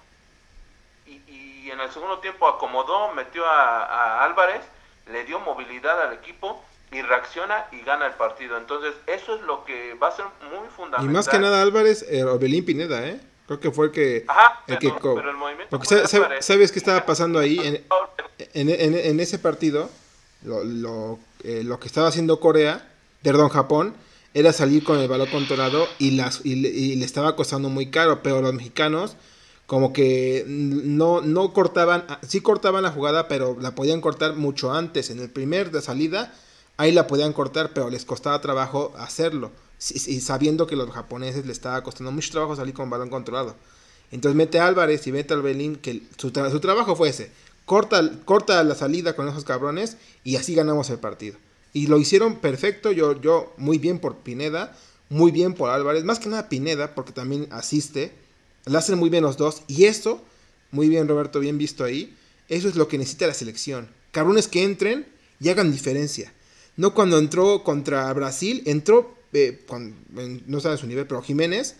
y, 1.05 1.69
en 1.69 1.79
el 1.79 1.91
segundo 1.91 2.19
tiempo 2.19 2.47
acomodó, 2.47 3.13
metió 3.13 3.45
a, 3.45 4.23
Álvarez, 4.23 4.61
le 5.07 5.23
dio 5.25 5.39
movilidad 5.39 6.01
al 6.01 6.13
equipo 6.13 6.63
y 6.91 7.01
reacciona 7.01 7.65
y 7.71 7.81
gana 7.81 8.07
el 8.07 8.13
partido. 8.13 8.57
Entonces, 8.57 8.93
eso 9.07 9.35
es 9.35 9.41
lo 9.41 9.63
que 9.63 9.93
va 9.95 10.09
a 10.09 10.11
ser 10.11 10.25
muy 10.51 10.67
fundamental. 10.69 11.05
Y 11.05 11.13
más 11.13 11.27
que 11.27 11.39
nada 11.39 11.61
Álvarez, 11.61 12.05
eh, 12.09 12.23
Orbelín 12.23 12.65
Pineda, 12.65 13.07
¿eh? 13.07 13.19
Creo 13.51 13.59
que 13.59 13.71
fue 13.71 13.87
el 13.87 13.91
que... 13.91 14.23
Ajá, 14.29 14.63
el 14.65 14.79
que 14.79 14.93
pero 15.01 15.29
el 15.29 15.35
movimiento 15.35 15.69
Porque 15.69 15.87
sabes 16.39 16.71
qué 16.71 16.79
estaba 16.79 17.05
pasando 17.05 17.37
ahí 17.37 17.59
en, 17.59 17.83
en, 18.53 18.95
en, 18.95 19.19
ese 19.19 19.39
partido, 19.39 19.89
lo, 20.43 20.63
lo, 20.63 21.19
eh, 21.43 21.61
lo, 21.65 21.77
que 21.77 21.87
estaba 21.87 22.07
haciendo 22.07 22.39
Corea, 22.39 22.87
perdón, 23.21 23.49
Japón, 23.49 23.93
era 24.33 24.53
salir 24.53 24.85
con 24.85 24.99
el 24.99 25.09
balón 25.09 25.27
controlado 25.29 25.85
y, 25.99 26.11
las, 26.11 26.45
y, 26.45 26.65
y 26.65 26.95
le 26.95 27.03
estaba 27.03 27.35
costando 27.35 27.67
muy 27.67 27.91
caro, 27.91 28.23
pero 28.23 28.41
los 28.41 28.53
mexicanos 28.53 29.17
como 29.65 29.91
que 29.91 30.45
no, 30.47 31.19
no 31.19 31.51
cortaban, 31.51 32.05
ah, 32.07 32.19
sí 32.25 32.39
cortaban 32.39 32.83
la 32.83 32.91
jugada, 32.91 33.27
pero 33.27 33.57
la 33.59 33.75
podían 33.75 33.99
cortar 33.99 34.35
mucho 34.35 34.71
antes. 34.71 35.09
En 35.09 35.19
el 35.19 35.29
primer 35.29 35.71
de 35.71 35.81
salida, 35.81 36.33
ahí 36.77 36.93
la 36.93 37.05
podían 37.05 37.33
cortar, 37.33 37.71
pero 37.73 37.89
les 37.89 38.05
costaba 38.05 38.39
trabajo 38.39 38.93
hacerlo. 38.97 39.51
Sabiendo 39.81 40.67
que 40.67 40.75
los 40.75 40.91
japoneses 40.91 41.45
les 41.45 41.57
estaba 41.57 41.83
costando 41.83 42.11
mucho 42.11 42.31
trabajo 42.31 42.55
salir 42.55 42.73
con 42.73 42.89
balón 42.89 43.09
controlado. 43.09 43.55
Entonces 44.11 44.35
mete 44.35 44.59
a 44.59 44.67
Álvarez 44.67 45.07
y 45.07 45.11
mete 45.11 45.33
al 45.33 45.41
Belín, 45.41 45.75
que 45.75 46.03
su, 46.17 46.29
su, 46.29 46.59
trabajo 46.59 46.95
fue 46.95 47.09
ese. 47.09 47.31
Corta, 47.65 48.01
corta 48.25 48.63
la 48.63 48.75
salida 48.75 49.15
con 49.15 49.27
esos 49.27 49.45
cabrones 49.45 49.97
y 50.23 50.35
así 50.35 50.53
ganamos 50.53 50.89
el 50.89 50.99
partido. 50.99 51.37
Y 51.73 51.87
lo 51.87 51.97
hicieron 51.97 52.35
perfecto, 52.35 52.91
yo, 52.91 53.19
yo 53.19 53.53
muy 53.57 53.77
bien 53.77 53.99
por 53.99 54.17
Pineda, 54.17 54.77
muy 55.09 55.31
bien 55.31 55.53
por 55.53 55.69
Álvarez, 55.69 56.03
más 56.03 56.19
que 56.19 56.29
nada 56.29 56.49
Pineda, 56.49 56.93
porque 56.93 57.13
también 57.13 57.47
asiste 57.51 58.13
lo 58.65 58.77
hacen 58.77 58.97
muy 58.97 59.09
bien 59.09 59.23
los 59.23 59.37
dos. 59.37 59.63
Y 59.67 59.85
eso, 59.85 60.21
muy 60.71 60.89
bien 60.89 61.07
Roberto, 61.07 61.39
bien 61.39 61.57
visto 61.57 61.83
ahí, 61.83 62.15
eso 62.49 62.67
es 62.67 62.75
lo 62.75 62.87
que 62.87 62.97
necesita 62.97 63.27
la 63.27 63.33
selección. 63.33 63.89
Cabrones 64.11 64.47
que 64.47 64.63
entren 64.63 65.07
y 65.39 65.49
hagan 65.49 65.71
diferencia. 65.71 66.33
No 66.77 66.93
cuando 66.93 67.17
entró 67.17 67.63
contra 67.63 68.11
Brasil, 68.13 68.63
entró, 68.65 69.15
no 70.47 70.59
sabe 70.59 70.77
su 70.77 70.87
nivel, 70.87 71.07
pero 71.07 71.21
Jiménez. 71.21 71.75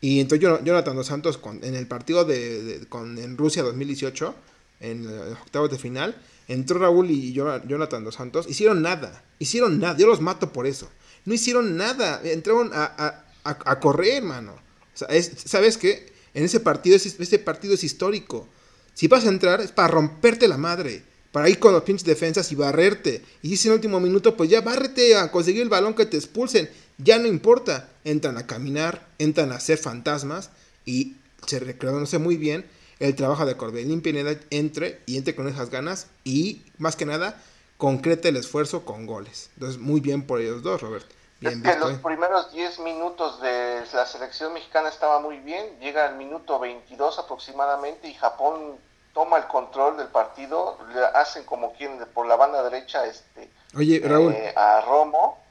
Y 0.00 0.20
entró 0.20 0.36
Jonathan 0.36 0.96
Dos 0.96 1.06
Santos 1.06 1.40
en 1.62 1.74
el 1.74 1.86
partido 1.86 2.24
de, 2.24 2.84
con, 2.88 3.18
en 3.18 3.38
Rusia 3.38 3.62
2018, 3.62 4.34
en 4.80 5.06
los 5.06 5.38
octavos 5.40 5.70
de 5.70 5.78
final. 5.78 6.16
Entró 6.46 6.78
Raúl 6.78 7.10
y 7.10 7.32
Jonathan 7.32 8.04
Dos 8.04 8.16
Santos. 8.16 8.46
Hicieron 8.48 8.82
nada. 8.82 9.24
Hicieron 9.38 9.80
nada. 9.80 9.96
Yo 9.96 10.06
los 10.06 10.20
mato 10.20 10.52
por 10.52 10.66
eso. 10.66 10.90
No 11.24 11.32
hicieron 11.32 11.76
nada. 11.76 12.20
Entraron 12.22 12.70
a, 12.74 13.24
a, 13.44 13.80
correr, 13.80 14.22
mano. 14.22 14.52
O 14.52 14.96
sea, 14.96 15.08
¿Sabes 15.22 15.78
qué? 15.78 16.14
en 16.34 16.44
ese 16.44 16.60
partido, 16.60 16.96
ese, 16.96 17.38
partido 17.38 17.74
es 17.74 17.84
histórico. 17.84 18.48
Si 18.92 19.08
vas 19.08 19.24
a 19.24 19.28
entrar 19.28 19.60
es 19.60 19.72
para 19.72 19.88
romperte 19.88 20.48
la 20.48 20.58
madre, 20.58 21.02
para 21.32 21.48
ir 21.48 21.58
con 21.58 21.72
los 21.72 21.84
pinches 21.84 22.04
defensas 22.04 22.50
y 22.52 22.56
barrerte. 22.56 23.22
Y 23.42 23.56
si 23.56 23.68
en 23.68 23.72
el 23.72 23.78
último 23.78 24.00
minuto, 24.00 24.36
pues 24.36 24.50
ya 24.50 24.60
bárrete 24.60 25.16
a 25.16 25.30
conseguir 25.30 25.62
el 25.62 25.68
balón 25.68 25.94
que 25.94 26.06
te 26.06 26.16
expulsen. 26.16 26.68
Ya 26.98 27.18
no 27.18 27.26
importa. 27.26 27.88
Entran 28.04 28.36
a 28.38 28.46
caminar, 28.46 29.06
entran 29.18 29.52
a 29.52 29.60
ser 29.60 29.78
fantasmas 29.78 30.50
y 30.84 31.16
se 31.46 31.58
reconoce 31.60 32.18
muy 32.18 32.36
bien 32.36 32.66
el 33.00 33.14
trabajo 33.14 33.46
de 33.46 33.56
Corbelín 33.56 34.02
Pineda 34.02 34.38
entre 34.50 35.00
y 35.06 35.16
entre 35.16 35.34
con 35.34 35.48
esas 35.48 35.70
ganas 35.70 36.08
y 36.22 36.62
más 36.78 36.96
que 36.96 37.06
nada 37.06 37.40
concreta 37.76 38.28
el 38.28 38.36
esfuerzo 38.36 38.84
con 38.84 39.06
goles. 39.06 39.50
Entonces, 39.54 39.80
muy 39.80 40.00
bien 40.00 40.26
por 40.26 40.40
ellos 40.40 40.62
dos, 40.62 40.80
Robert 40.80 41.06
es 41.50 41.62
que 41.62 41.76
los 41.76 41.92
primeros 41.98 42.52
10 42.52 42.78
minutos 42.80 43.40
de 43.40 43.82
la 43.92 44.06
selección 44.06 44.52
mexicana 44.52 44.88
estaba 44.88 45.20
muy 45.20 45.38
bien, 45.38 45.78
llega 45.80 46.06
el 46.06 46.16
minuto 46.16 46.58
22 46.58 47.18
aproximadamente 47.18 48.08
y 48.08 48.14
Japón 48.14 48.76
toma 49.12 49.38
el 49.38 49.44
control 49.44 49.96
del 49.96 50.08
partido, 50.08 50.78
le 50.92 51.04
hacen 51.04 51.44
como 51.44 51.72
quien 51.74 51.98
por 52.14 52.26
la 52.26 52.36
banda 52.36 52.62
derecha 52.68 53.06
este 53.06 53.50
Oye, 53.76 54.00
Raúl, 54.02 54.32
eh, 54.32 54.52
a 54.56 54.80
Romo. 54.80 55.43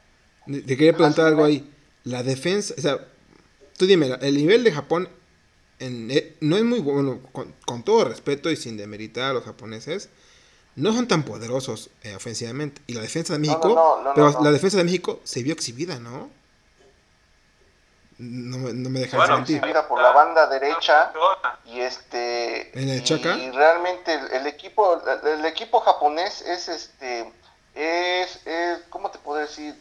Te 0.46 0.76
quería 0.76 0.92
preguntar 0.94 1.26
algo 1.26 1.44
ahí. 1.44 1.70
La 2.04 2.22
defensa, 2.22 2.74
o 2.76 2.80
sea, 2.80 2.98
tú 3.78 3.86
dime, 3.86 4.18
el 4.20 4.36
nivel 4.36 4.62
de 4.64 4.72
Japón 4.72 5.08
en, 5.78 6.10
eh, 6.10 6.36
no 6.40 6.56
es 6.56 6.64
muy 6.64 6.80
bueno, 6.80 7.20
con, 7.32 7.54
con, 7.66 7.82
todo 7.82 8.04
respeto 8.04 8.50
y 8.50 8.56
sin 8.56 8.76
demeritar 8.76 9.30
a 9.30 9.32
los 9.32 9.44
japoneses, 9.44 10.10
no 10.76 10.92
son 10.92 11.08
tan 11.08 11.22
poderosos 11.24 11.90
eh, 12.02 12.14
ofensivamente. 12.14 12.82
Y 12.86 12.94
la 12.94 13.00
defensa 13.00 13.34
de 13.34 13.38
México, 13.38 14.02
pero 14.14 14.42
la 14.42 14.50
defensa 14.50 14.78
de 14.78 14.84
México 14.84 15.20
se 15.24 15.42
vio 15.42 15.52
exhibida, 15.52 15.98
¿no? 15.98 16.30
No, 18.18 18.58
no 18.72 18.90
me 18.90 19.00
dejas 19.00 19.18
bueno, 19.18 19.36
mentir. 19.38 19.56
exhibida 19.56 19.88
por 19.88 20.00
la 20.00 20.12
banda 20.12 20.46
derecha 20.46 21.12
y 21.64 21.80
este 21.80 22.70
y 22.72 23.50
realmente 23.50 24.14
el, 24.32 24.46
equipo 24.46 25.02
el, 25.24 25.44
equipo 25.44 25.80
japonés 25.80 26.40
es 26.42 26.68
este 26.68 27.32
es, 27.74 28.46
es 28.46 28.82
cómo 28.88 29.10
te 29.10 29.18
puedo 29.18 29.40
decir 29.40 29.74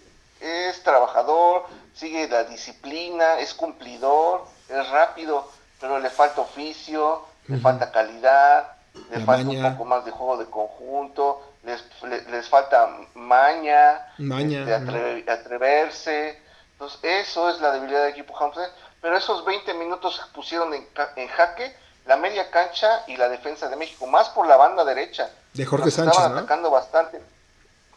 es 0.44 0.84
trabajador 0.84 1.66
sigue 1.94 2.28
la 2.28 2.44
disciplina 2.44 3.40
es 3.40 3.54
cumplidor 3.54 4.46
es 4.70 4.90
rápido 4.90 5.50
pero 5.80 6.00
le 6.00 6.10
falta 6.10 6.42
oficio 6.42 7.24
le 7.48 7.58
falta 7.58 7.92
calidad 7.92 8.74
les 9.12 9.26
falta 9.26 9.50
un 9.50 9.62
poco 9.62 9.86
más 9.86 10.06
de 10.06 10.12
juego 10.12 10.38
de 10.38 10.46
conjunto, 10.46 11.42
les, 11.64 11.84
les, 12.30 12.48
falta 12.48 12.90
maña, 13.16 14.08
este, 14.18 15.32
atreverse. 15.32 16.40
Entonces, 16.74 17.00
eso 17.02 17.50
es 17.50 17.60
la 17.62 17.72
debilidad 17.72 18.02
del 18.02 18.12
equipo 18.12 18.34
japonés. 18.34 18.70
Pero 19.02 19.18
esos 19.18 19.44
20 19.46 19.74
minutos 19.74 20.22
pusieron 20.34 20.74
en, 20.74 20.88
en, 21.16 21.28
jaque 21.28 21.76
la 22.06 22.18
media 22.18 22.52
cancha 22.52 23.04
y 23.08 23.18
la 23.18 23.30
defensa 23.30 23.68
de 23.68 23.76
México, 23.76 24.06
más 24.08 24.30
por 24.30 24.48
la 24.48 24.58
banda 24.58 24.86
derecha. 24.86 25.30
De 25.54 25.66
Jorge 25.66 25.90
Sánchez. 25.90 26.14
Estaban 26.16 26.38
atacando 26.38 26.70
bastante. 26.70 27.22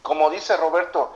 Como 0.01 0.29
dice 0.29 0.57
Roberto, 0.57 1.15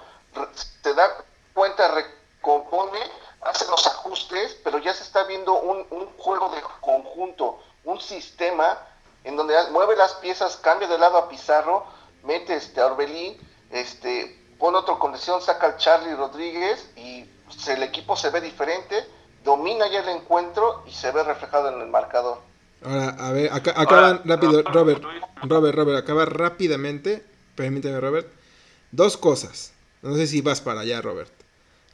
te 0.82 0.94
da 0.94 1.10
cuenta, 1.54 1.90
recompone, 1.90 3.00
hace 3.42 3.66
los 3.70 3.86
ajustes, 3.88 4.58
pero 4.64 4.78
ya 4.80 4.94
se 4.94 5.04
está 5.04 5.24
viendo 5.24 5.54
un, 5.54 5.86
un 5.90 6.08
juego 6.18 6.50
de 6.50 6.62
conjunto, 6.80 7.60
un 7.84 8.00
sistema 8.00 8.78
en 9.24 9.36
donde 9.36 9.56
mueve 9.72 9.96
las 9.96 10.14
piezas, 10.16 10.58
cambia 10.58 10.88
de 10.88 10.98
lado 10.98 11.18
a 11.18 11.30
Pizarro, 11.30 11.86
mete 12.24 12.56
este, 12.56 12.82
a 12.82 12.88
Orbelín, 12.88 13.38
este, 13.70 14.40
pone 14.58 14.78
otra 14.78 14.96
condición, 14.96 15.42
saca 15.42 15.68
al 15.68 15.78
Charlie 15.78 16.16
Rodríguez 16.16 16.90
y 16.96 17.30
el 17.68 17.84
equipo 17.84 18.16
se 18.16 18.30
ve 18.30 18.42
diferente, 18.42 19.06
domina 19.44 19.88
ya 19.88 20.00
el 20.00 20.10
encuentro 20.10 20.84
y 20.88 20.92
se 20.92 21.12
ve 21.12 21.24
reflejado 21.24 21.70
en 21.70 21.82
el 21.82 21.88
marcador. 21.88 22.40
Ahora, 22.84 23.10
a 23.20 23.32
ver, 23.32 23.54
acá, 23.54 23.74
acaban 23.76 24.22
rápido, 24.26 24.64
Robert, 24.64 25.04
Robert, 25.44 25.76
Robert, 25.76 26.00
acaba 26.00 26.26
rápidamente, 26.26 27.24
permíteme 27.56 28.00
Robert, 28.00 28.28
dos 28.92 29.18
cosas, 29.18 29.74
no 30.02 30.16
sé 30.16 30.28
si 30.28 30.42
vas 30.42 30.62
para 30.62 30.82
allá 30.82 31.02
Robert, 31.02 31.32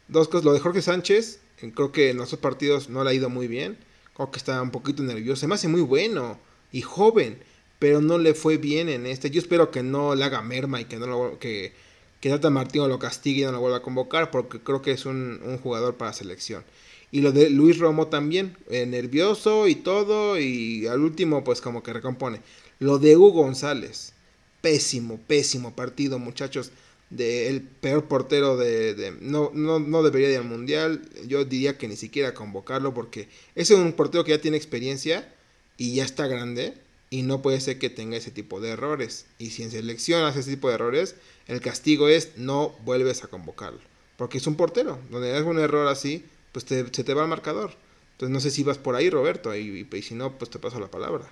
dos 0.08 0.28
cosas, 0.28 0.46
lo 0.46 0.54
de 0.54 0.60
Jorge 0.60 0.82
Sánchez, 0.82 1.40
creo 1.76 1.92
que 1.92 2.10
en 2.10 2.18
los 2.18 2.30
otros 2.30 2.42
partidos 2.42 2.90
no 2.90 3.04
le 3.04 3.10
ha 3.10 3.14
ido 3.14 3.30
muy 3.30 3.48
bien, 3.48 3.78
creo 4.16 4.32
que 4.32 4.38
está 4.38 4.62
un 4.62 4.72
poquito 4.72 5.04
nervioso, 5.04 5.42
se 5.42 5.48
me 5.48 5.56
hace 5.56 5.68
muy 5.68 5.82
bueno, 5.82 6.40
y 6.72 6.82
joven, 6.82 7.40
pero 7.80 8.02
no 8.02 8.18
le 8.18 8.34
fue 8.34 8.58
bien 8.58 8.90
en 8.90 9.06
este. 9.06 9.30
Yo 9.30 9.40
espero 9.40 9.72
que 9.72 9.84
no 9.84 10.16
le 10.16 10.24
haga 10.24 10.42
merma 10.42 10.82
y 10.82 10.86
que 10.86 10.98
no 10.98 11.08
lo, 11.08 11.40
que, 11.40 11.74
que 12.20 12.30
Tata 12.30 12.50
Martino 12.50 12.88
lo 12.88 13.00
castigue 13.00 13.42
y 13.42 13.46
no 13.46 13.52
lo 13.52 13.60
vuelva 13.60 13.78
a 13.78 13.82
convocar, 13.82 14.32
porque 14.32 14.60
creo 14.60 14.82
que 14.82 14.92
es 14.92 15.06
un, 15.06 15.42
un 15.44 15.58
jugador 15.58 15.96
para 15.96 16.14
selección. 16.14 16.64
Y 17.12 17.22
lo 17.22 17.32
de 17.32 17.50
Luis 17.50 17.80
Romo 17.80 18.08
también, 18.08 18.58
eh, 18.70 18.86
nervioso 18.86 19.68
y 19.68 19.76
todo, 19.76 20.38
y 20.40 20.88
al 20.88 21.02
último 21.02 21.44
pues 21.44 21.62
como 21.62 21.84
que 21.84 21.94
recompone. 21.94 22.42
Lo 22.80 23.00
de 23.00 23.16
Hugo 23.16 23.44
González, 23.44 24.14
pésimo, 24.62 25.20
pésimo 25.28 25.74
partido 25.74 26.20
muchachos, 26.20 26.72
de 27.10 27.48
el 27.48 27.62
peor 27.62 28.06
portero 28.06 28.58
de, 28.58 29.16
no, 29.22 29.52
no, 29.54 29.80
no, 29.80 30.04
debería 30.04 30.32
ir 30.32 30.38
al 30.38 30.44
mundial, 30.44 31.02
yo 31.26 31.46
diría 31.46 31.78
que 31.78 31.88
ni 31.88 31.96
siquiera 31.96 32.34
convocarlo 32.34 32.94
porque 32.94 33.30
es 33.56 33.70
un 33.72 33.94
portero 33.94 34.24
que 34.24 34.32
ya 34.32 34.42
tiene 34.42 34.58
experiencia 34.58 35.34
y 35.78 35.96
ya 35.96 36.04
está 36.04 36.28
grande 36.28 36.74
y 37.10 37.22
no 37.22 37.42
puede 37.42 37.62
ser 37.62 37.80
que 37.80 37.90
tenga 37.90 38.18
ese 38.18 38.32
tipo 38.32 38.60
de 38.60 38.72
errores. 38.72 39.28
Y 39.38 39.52
si 39.52 39.64
en 39.64 39.72
selección 39.72 40.26
hace 40.26 40.42
ese 40.42 40.52
tipo 40.52 40.68
de 40.68 40.76
errores, 40.76 41.16
el 41.48 41.62
castigo 41.62 42.10
es 42.10 42.38
no 42.38 42.76
vuelves 42.84 43.24
a 43.24 43.28
convocarlo. 43.28 43.80
Porque 44.18 44.40
es 44.40 44.48
un 44.48 44.56
portero. 44.56 45.00
Donde 45.10 45.32
haces 45.32 45.46
un 45.46 45.60
error 45.60 45.88
así, 45.88 46.26
pues 46.52 46.66
se 46.66 46.84
te 46.84 47.14
va 47.14 47.22
al 47.22 47.30
marcador. 47.30 47.72
Entonces 48.14 48.34
no 48.34 48.40
sé 48.42 48.52
si 48.52 48.64
vas 48.64 48.78
por 48.78 48.96
ahí, 48.96 49.10
Roberto, 49.10 49.56
y 49.56 49.86
si 50.02 50.16
no, 50.16 50.34
pues 50.34 50.50
te 50.50 50.60
paso 50.60 50.80
la 50.80 50.88
palabra. 50.88 51.26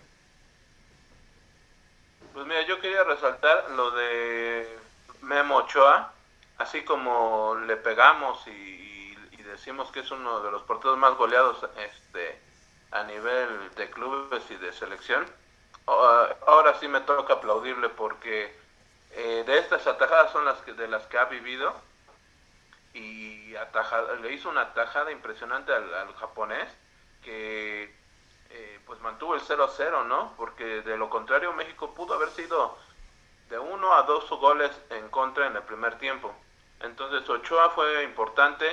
Pues 2.35 2.45
mira, 2.47 2.67
yo 2.67 2.81
quería 2.81 3.01
resaltar 3.05 3.71
lo 3.77 3.91
de 3.91 4.14
Ochoa, 5.41 6.13
así 6.57 6.83
como 6.83 7.55
le 7.65 7.77
pegamos 7.77 8.45
y, 8.47 8.83
decimos 9.43 9.89
que 9.91 10.01
es 10.01 10.11
uno 10.11 10.41
de 10.41 10.51
los 10.51 10.63
porteros 10.63 10.97
más 10.97 11.15
goleados 11.15 11.65
este, 11.77 12.41
a 12.91 13.03
nivel 13.03 13.73
de 13.75 13.89
clubes 13.89 14.43
y 14.49 14.55
de 14.55 14.73
selección. 14.73 15.25
Ahora 15.85 16.77
sí 16.79 16.87
me 16.87 16.99
toca 17.01 17.35
aplaudirle 17.35 17.89
porque 17.89 18.53
eh, 19.11 19.43
de 19.45 19.57
estas 19.59 19.85
atajadas 19.87 20.31
son 20.31 20.43
las 20.43 20.57
que, 20.59 20.73
de 20.73 20.87
las 20.87 21.05
que 21.05 21.17
ha 21.17 21.25
vivido 21.25 21.73
y 22.93 23.53
le 24.21 24.33
hizo 24.33 24.49
una 24.49 24.61
atajada 24.61 25.11
impresionante 25.11 25.71
al, 25.73 26.13
japonés 26.15 26.67
que 27.23 27.95
eh, 28.49 28.79
pues 28.85 28.99
mantuvo 29.01 29.35
el 29.35 29.41
0-0, 29.41 30.05
¿no? 30.05 30.33
Porque 30.37 30.81
de 30.81 30.97
lo 30.97 31.09
contrario 31.09 31.53
México 31.53 31.93
pudo 31.93 32.15
haber 32.15 32.29
sido 32.31 32.77
de 33.49 33.59
uno 33.59 33.93
a 33.93 34.03
dos 34.03 34.29
goles 34.29 34.71
en 34.89 35.09
contra 35.09 35.47
en 35.47 35.55
el 35.55 35.63
primer 35.63 35.97
tiempo. 35.97 36.33
Entonces 36.81 37.27
Ochoa 37.29 37.69
fue 37.69 38.03
importante. 38.03 38.65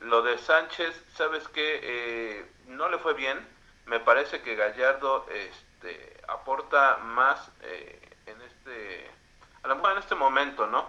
Lo 0.00 0.22
de 0.22 0.38
Sánchez, 0.38 0.94
¿sabes 1.16 1.48
qué? 1.48 1.80
Eh, 1.82 2.46
no 2.66 2.88
le 2.88 2.98
fue 2.98 3.14
bien. 3.14 3.38
Me 3.86 4.00
parece 4.00 4.42
que 4.42 4.54
Gallardo 4.54 5.26
este, 5.30 6.20
aporta 6.28 6.98
más 6.98 7.50
eh, 7.62 8.00
en 8.26 8.40
este, 8.42 9.10
a 9.62 9.68
lo 9.68 9.76
mejor 9.76 9.92
en 9.92 9.98
este 9.98 10.14
momento, 10.14 10.66
¿no? 10.66 10.86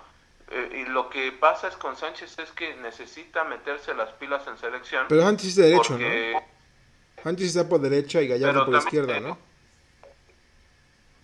Eh, 0.51 0.84
y 0.86 0.89
lo 0.89 1.10
que 1.10 1.31
pasa 1.31 1.67
es 1.67 1.75
con 1.77 1.96
Sánchez 1.96 2.38
es 2.39 2.51
que 2.51 2.75
necesita 2.75 3.43
meterse 3.43 3.93
las 3.93 4.10
pilas 4.13 4.46
en 4.48 4.58
selección. 4.58 5.05
Pero 5.08 5.25
antes 5.25 5.48
es 5.48 5.55
de 5.55 5.69
derecho, 5.69 5.98
¿no? 5.98 6.08
Antes 7.24 7.48
está 7.48 7.67
por 7.67 7.79
derecha 7.81 8.22
y 8.22 8.27
Gallardo 8.27 8.65
por 8.65 8.75
izquierda, 8.75 9.19
¿no? 9.19 9.49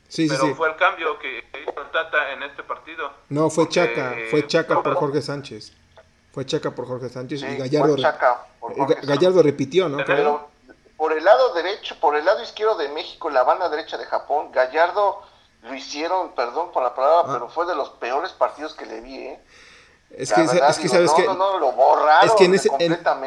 Sí, 0.07 0.27
pero 0.29 0.55
fue 0.55 0.69
el 0.69 0.75
cambio 0.75 1.17
que 1.19 1.43
hizo 1.61 1.81
Tata 1.91 2.31
en 2.33 2.43
este 2.43 2.63
partido. 2.63 3.11
No, 3.29 3.49
fue 3.49 3.67
Chaca, 3.69 4.15
fue 4.29 4.45
Chaca 4.47 4.81
por 4.81 4.95
Jorge 4.95 5.21
Sánchez. 5.21 5.73
Fue 6.31 6.45
Chaca 6.45 6.71
por 6.71 6.85
Jorge 6.85 7.09
Sánchez 7.09 7.43
y 7.43 7.55
Gallardo, 7.55 7.95
Gallardo 9.03 9.41
repitió, 9.41 9.87
¿no? 9.87 10.03
Pero 10.05 10.49
por 10.97 11.13
el 11.13 11.23
lado 11.23 11.53
derecho, 11.53 11.97
por 11.99 12.15
el 12.15 12.25
lado 12.25 12.43
izquierdo 12.43 12.75
de 12.77 12.89
México, 12.89 13.29
la 13.29 13.43
banda 13.43 13.69
derecha 13.69 13.97
de 13.97 14.05
Japón, 14.05 14.51
Gallardo 14.51 15.21
lo 15.63 15.73
hicieron, 15.73 16.33
perdón 16.35 16.71
por 16.71 16.83
la 16.83 16.93
palabra, 16.93 17.23
ah. 17.25 17.33
pero 17.33 17.49
fue 17.49 17.65
de 17.65 17.75
los 17.75 17.89
peores 17.91 18.31
partidos 18.31 18.73
que 18.73 18.85
le 18.85 19.01
vi, 19.01 19.17
¿eh? 19.17 19.39
Es 20.11 20.31
que, 20.31 20.43
es 20.43 20.77
que 20.79 20.87
sabes 20.87 21.11
que. 21.13 21.23
es 22.23 22.31
que 22.33 22.45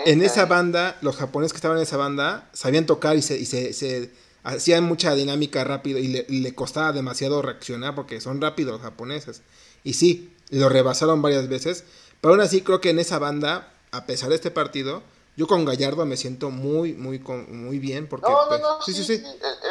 en, 0.06 0.22
esa 0.22 0.46
banda, 0.46 0.96
los 1.02 1.16
japoneses 1.16 1.52
que 1.52 1.58
estaban 1.58 1.76
en 1.76 1.82
esa 1.82 1.96
banda 1.96 2.48
sabían 2.52 2.86
tocar 2.86 3.16
y 3.16 3.22
se, 3.22 3.36
y 3.36 3.44
se, 3.44 4.10
hacían 4.44 4.84
mucha 4.84 5.14
dinámica 5.14 5.64
rápido 5.64 5.98
y 5.98 6.08
le, 6.08 6.54
costaba 6.54 6.92
demasiado 6.92 7.42
reaccionar 7.42 7.94
porque 7.94 8.20
son 8.20 8.40
rápidos 8.40 8.72
los 8.72 8.82
japoneses. 8.82 9.42
Y 9.84 9.94
sí, 9.94 10.34
lo 10.50 10.68
rebasaron 10.68 11.22
varias 11.22 11.48
veces. 11.48 11.84
Pero 12.20 12.34
aún 12.34 12.40
así, 12.40 12.62
creo 12.62 12.80
que 12.80 12.90
en 12.90 12.98
esa 12.98 13.18
banda, 13.18 13.72
a 13.92 14.06
pesar 14.06 14.30
de 14.30 14.34
este 14.34 14.50
partido, 14.50 15.02
yo 15.36 15.46
con 15.46 15.64
Gallardo 15.64 16.04
me 16.04 16.16
siento 16.16 16.50
muy, 16.50 16.94
muy, 16.94 17.20
muy 17.20 17.78
bien. 17.78 18.08
Porque, 18.08 18.28
no, 18.28 18.42
no, 18.42 18.48
pues, 18.48 18.60
no, 18.60 18.82
sí, 18.82 18.92
sí, 18.92 19.04
sí, 19.04 19.24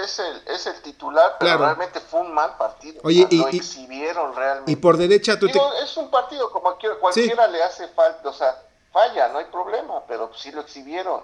Es, 0.04 0.20
el, 0.20 0.42
es 0.48 0.66
el 0.66 0.82
titular, 0.82 1.36
pero 1.40 1.58
realmente 1.58 2.00
fue 2.00 2.22
un 2.22 2.34
mal 2.34 2.56
partido. 2.58 3.02
Oye, 3.04 3.28
y, 3.30 3.38
lo 3.38 3.48
exhibieron 3.50 4.34
realmente. 4.34 4.72
Y 4.72 4.76
por 4.78 4.96
derecha 4.96 5.38
tú 5.38 5.48
Es 5.84 5.98
un 5.98 6.10
partido 6.10 6.50
como 6.52 6.78
cualquiera, 7.00 7.48
le 7.48 7.62
hace 7.64 7.88
falta, 7.90 8.30
o 8.30 8.34
sea, 8.34 8.64
falla, 8.94 9.28
no 9.30 9.40
hay 9.40 9.46
problema, 9.46 10.06
pero 10.08 10.32
sí 10.36 10.52
lo 10.52 10.62
exhibieron. 10.62 11.22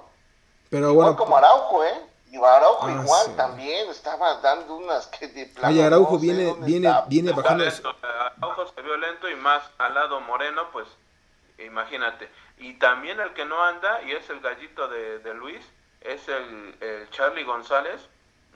Pero 0.70 0.94
bueno. 0.94 1.16
como 1.16 1.38
Araujo, 1.38 1.84
¿eh? 1.86 2.13
Y 2.34 2.38
Araujo 2.38 2.88
ah, 2.88 2.92
igual 2.92 3.36
también 3.36 3.88
estaba 3.92 4.42
dando 4.42 4.78
unas 4.78 5.06
que 5.06 5.28
de 5.28 5.46
plano, 5.46 5.72
Oye, 5.72 5.84
Araujo 5.84 6.18
viene, 6.18 6.56
viene, 6.62 6.92
viene 7.08 7.32
bajando. 7.32 7.64
Araujo 8.42 8.66
se 8.74 8.82
vio 8.82 8.98
lento 8.98 9.30
y 9.30 9.36
más 9.36 9.62
al 9.78 9.94
lado 9.94 10.20
Moreno, 10.20 10.64
pues 10.72 10.88
imagínate. 11.60 12.28
Y 12.58 12.74
también 12.80 13.20
el 13.20 13.34
que 13.34 13.46
no 13.46 13.64
anda, 13.64 14.02
y 14.02 14.14
es 14.14 14.28
el 14.32 14.40
gallito 14.40 14.88
de, 14.88 15.34
Luis, 15.36 15.64
es 16.02 16.28
el, 16.28 17.08
Charlie 17.12 17.44
González. 17.44 18.02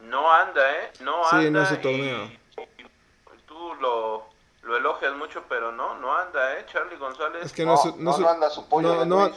No 0.01 0.31
anda, 0.31 0.71
¿eh? 0.71 0.93
No 1.01 1.23
anda. 1.27 1.43
Sí, 1.43 1.51
no 1.51 1.61
es 1.61 1.79
torneo. 1.79 2.31
tú 3.45 3.75
lo, 3.75 4.27
lo 4.67 4.77
elogias 4.77 5.15
mucho, 5.15 5.43
pero 5.47 5.71
no, 5.71 5.97
no 5.99 6.15
anda, 6.15 6.59
¿eh? 6.59 6.65
Charlie 6.71 6.97
González. 6.97 7.45
Es 7.45 7.53
que 7.53 7.65
no, 7.65 7.75
no, 7.97 8.17
no, 8.17 8.29
anda 8.29 8.49
su 8.49 8.67
pollo. 8.67 9.05
No, 9.05 9.05
no, 9.05 9.31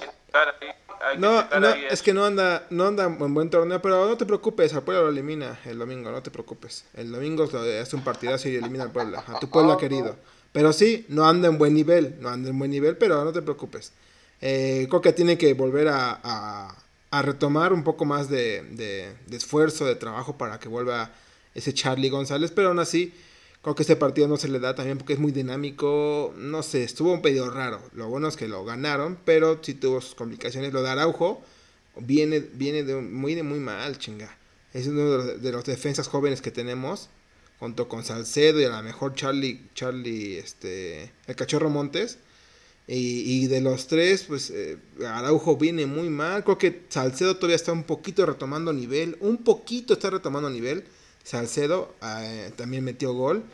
no, 1.19 1.69
es 1.91 2.03
que 2.03 2.13
no 2.13 2.25
anda, 2.25 2.67
no 2.71 2.87
anda 2.89 3.05
en 3.05 3.35
buen 3.35 3.49
torneo, 3.49 3.81
pero 3.81 4.07
no 4.07 4.17
te 4.17 4.27
preocupes, 4.27 4.75
al 4.75 4.83
Puebla 4.83 5.03
lo 5.03 5.09
elimina 5.09 5.59
el 5.65 5.79
domingo, 5.79 6.11
no 6.11 6.23
te 6.23 6.31
preocupes. 6.31 6.85
El 6.95 7.11
domingo 7.13 7.45
hace 7.45 7.97
un 7.97 8.03
partidazo 8.03 8.49
y 8.49 8.57
elimina 8.57 8.85
al 8.85 8.91
Puebla, 8.91 9.25
a 9.27 9.39
tu 9.39 9.49
Puebla 9.49 9.77
querido. 9.77 10.17
Pero 10.53 10.73
sí, 10.73 11.07
no 11.09 11.29
anda 11.29 11.49
en 11.49 11.59
buen 11.59 11.75
nivel, 11.75 12.17
no 12.21 12.29
anda 12.29 12.51
en 12.51 12.59
buen 12.59 12.71
nivel, 12.71 12.97
pero 12.97 13.25
no 13.25 13.33
te 13.33 13.41
preocupes. 13.41 13.93
Eh, 14.41 14.87
creo 14.89 15.01
que 15.01 15.13
tiene 15.13 15.39
que 15.39 15.55
volver 15.55 15.89
a, 15.89 16.75
a, 17.11 17.23
retomar 17.23 17.73
un 17.73 17.85
poco 17.85 18.05
más 18.05 18.29
de, 18.29 18.63
de, 18.71 19.37
esfuerzo, 19.37 19.85
de 19.85 19.97
trabajo 19.97 20.39
para 20.39 20.59
que 20.59 20.69
vuelva 20.69 21.11
ese 21.55 21.75
Charlie 21.75 22.09
González, 22.09 22.51
pero 22.51 22.69
aún 22.69 22.79
así 22.79 23.15
creo 23.63 23.75
que 23.75 23.83
este 23.83 23.97
partido 23.97 24.29
no 24.29 24.37
se 24.37 24.49
le 24.49 24.59
da 24.59 24.75
también 24.75 24.99
porque 24.99 25.13
es 25.13 25.19
muy 25.19 25.33
dinámico, 25.33 26.35
no 26.37 26.63
sé, 26.63 26.83
estuvo 26.83 27.13
un 27.13 27.23
pedido 27.23 27.51
raro, 27.51 27.81
lo 27.95 28.09
bueno 28.09 28.29
es 28.29 28.37
que 28.37 28.49
lo 28.49 28.65
ganaron, 28.65 29.19
pero 29.25 29.59
sí 29.63 29.75
tuvo 29.75 30.01
sus 30.01 30.15
complicaciones, 30.15 30.73
lo 30.73 30.83
de 30.83 30.91
Araujo 30.91 31.43
viene, 31.97 32.41
viene 32.41 32.83
de 32.83 32.97
muy, 32.97 33.35
de 33.35 33.43
muy 33.43 33.59
mal, 33.59 33.99
chinga, 33.99 34.37
es 34.73 34.87
uno 34.87 35.19
de 35.19 35.53
los, 35.53 35.65
defensas 35.65 36.09
jóvenes 36.09 36.41
que 36.41 36.51
tenemos, 36.51 37.11
junto 37.59 37.89
con 37.89 38.05
Salcedo 38.05 38.61
y 38.61 38.65
a 38.65 38.71
lo 38.71 38.83
mejor 38.83 39.15
Charlie, 39.15 39.69
Charlie, 39.75 40.39
este, 40.39 41.13
el 41.27 41.37
cachorro 41.37 41.69
Montes, 41.69 42.19
y, 42.93 43.47
de 43.47 43.61
los 43.61 43.87
tres, 43.87 44.25
pues 44.25 44.51
eh, 44.51 44.77
Araujo 45.07 45.57
viene 45.57 45.87
muy 45.87 46.09
mal. 46.09 46.43
Creo 46.43 46.59
que 46.59 46.83
Salcedo 46.89 47.37
todavía 47.37 47.55
está 47.55 47.71
un 47.71 47.85
poquito 47.85 48.27
retomando 48.27 48.73
nivel. 48.73 49.17
Un 49.21 49.45
poquito 49.45 49.93
está 49.93 50.11
retomando 50.11 50.51
nivel. 50.51 50.83
Salcedo 51.25 51.95
eh, 52.03 52.53
también 52.57 52.85
metió 52.85 53.13
gol. 53.13 53.45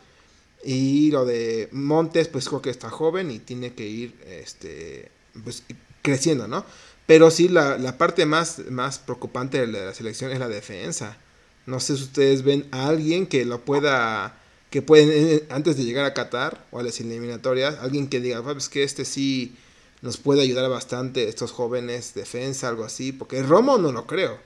Y 0.63 1.11
lo 1.11 1.25
de 1.25 1.69
Montes, 1.71 2.27
pues 2.27 2.49
creo 2.49 2.61
que 2.61 2.69
está 2.69 2.89
joven 2.89 3.31
y 3.31 3.39
tiene 3.39 3.73
que 3.73 3.87
ir 3.87 4.15
este, 4.25 5.11
pues, 5.43 5.63
creciendo, 6.01 6.47
¿no? 6.47 6.65
Pero 7.05 7.31
sí, 7.31 7.47
la, 7.47 7.77
la 7.77 7.97
parte 7.97 8.25
más, 8.25 8.59
más 8.69 8.99
preocupante 8.99 9.65
de 9.65 9.67
la 9.67 9.93
selección 9.93 10.31
es 10.31 10.39
la 10.39 10.49
defensa. 10.49 11.17
No 11.65 11.79
sé 11.79 11.95
si 11.95 12.03
ustedes 12.03 12.43
ven 12.43 12.67
a 12.71 12.87
alguien 12.87 13.27
que 13.27 13.45
lo 13.45 13.63
pueda 13.63 14.37
que 14.69 14.81
pueden, 14.81 15.43
antes 15.49 15.77
de 15.77 15.85
llegar 15.85 16.05
a 16.05 16.13
Qatar 16.13 16.65
o 16.71 16.79
a 16.79 16.83
las 16.83 16.99
eliminatorias, 16.99 17.77
alguien 17.79 18.09
que 18.09 18.19
diga, 18.19 18.43
pues 18.43 18.69
que 18.69 18.83
este 18.83 19.05
sí 19.05 19.55
nos 20.01 20.17
puede 20.17 20.41
ayudar 20.41 20.69
bastante, 20.69 21.27
estos 21.27 21.51
jóvenes, 21.51 22.13
defensa, 22.13 22.67
algo 22.67 22.83
así, 22.83 23.11
porque 23.11 23.41
Romo 23.43 23.77
no 23.77 23.91
lo 23.91 24.05
creo. 24.05 24.39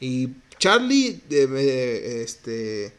Y 0.00 0.30
Charlie, 0.58 1.22
de 1.28 2.22
este, 2.22 2.92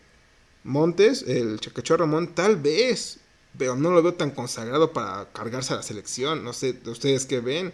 Montes, 0.64 1.24
el 1.24 1.60
Chacachorro 1.60 2.06
Ramón, 2.06 2.34
tal 2.36 2.56
vez, 2.58 3.20
pero 3.58 3.76
no 3.76 3.92
lo 3.92 4.02
veo 4.04 4.14
tan 4.14 4.32
consagrado 4.32 4.94
para 4.94 5.28
cargarse 5.32 5.74
a 5.74 5.78
la 5.78 5.84
selección. 5.84 6.44
No 6.44 6.54
sé, 6.54 6.78
ustedes 6.86 7.26
qué 7.26 7.40
ven, 7.40 7.74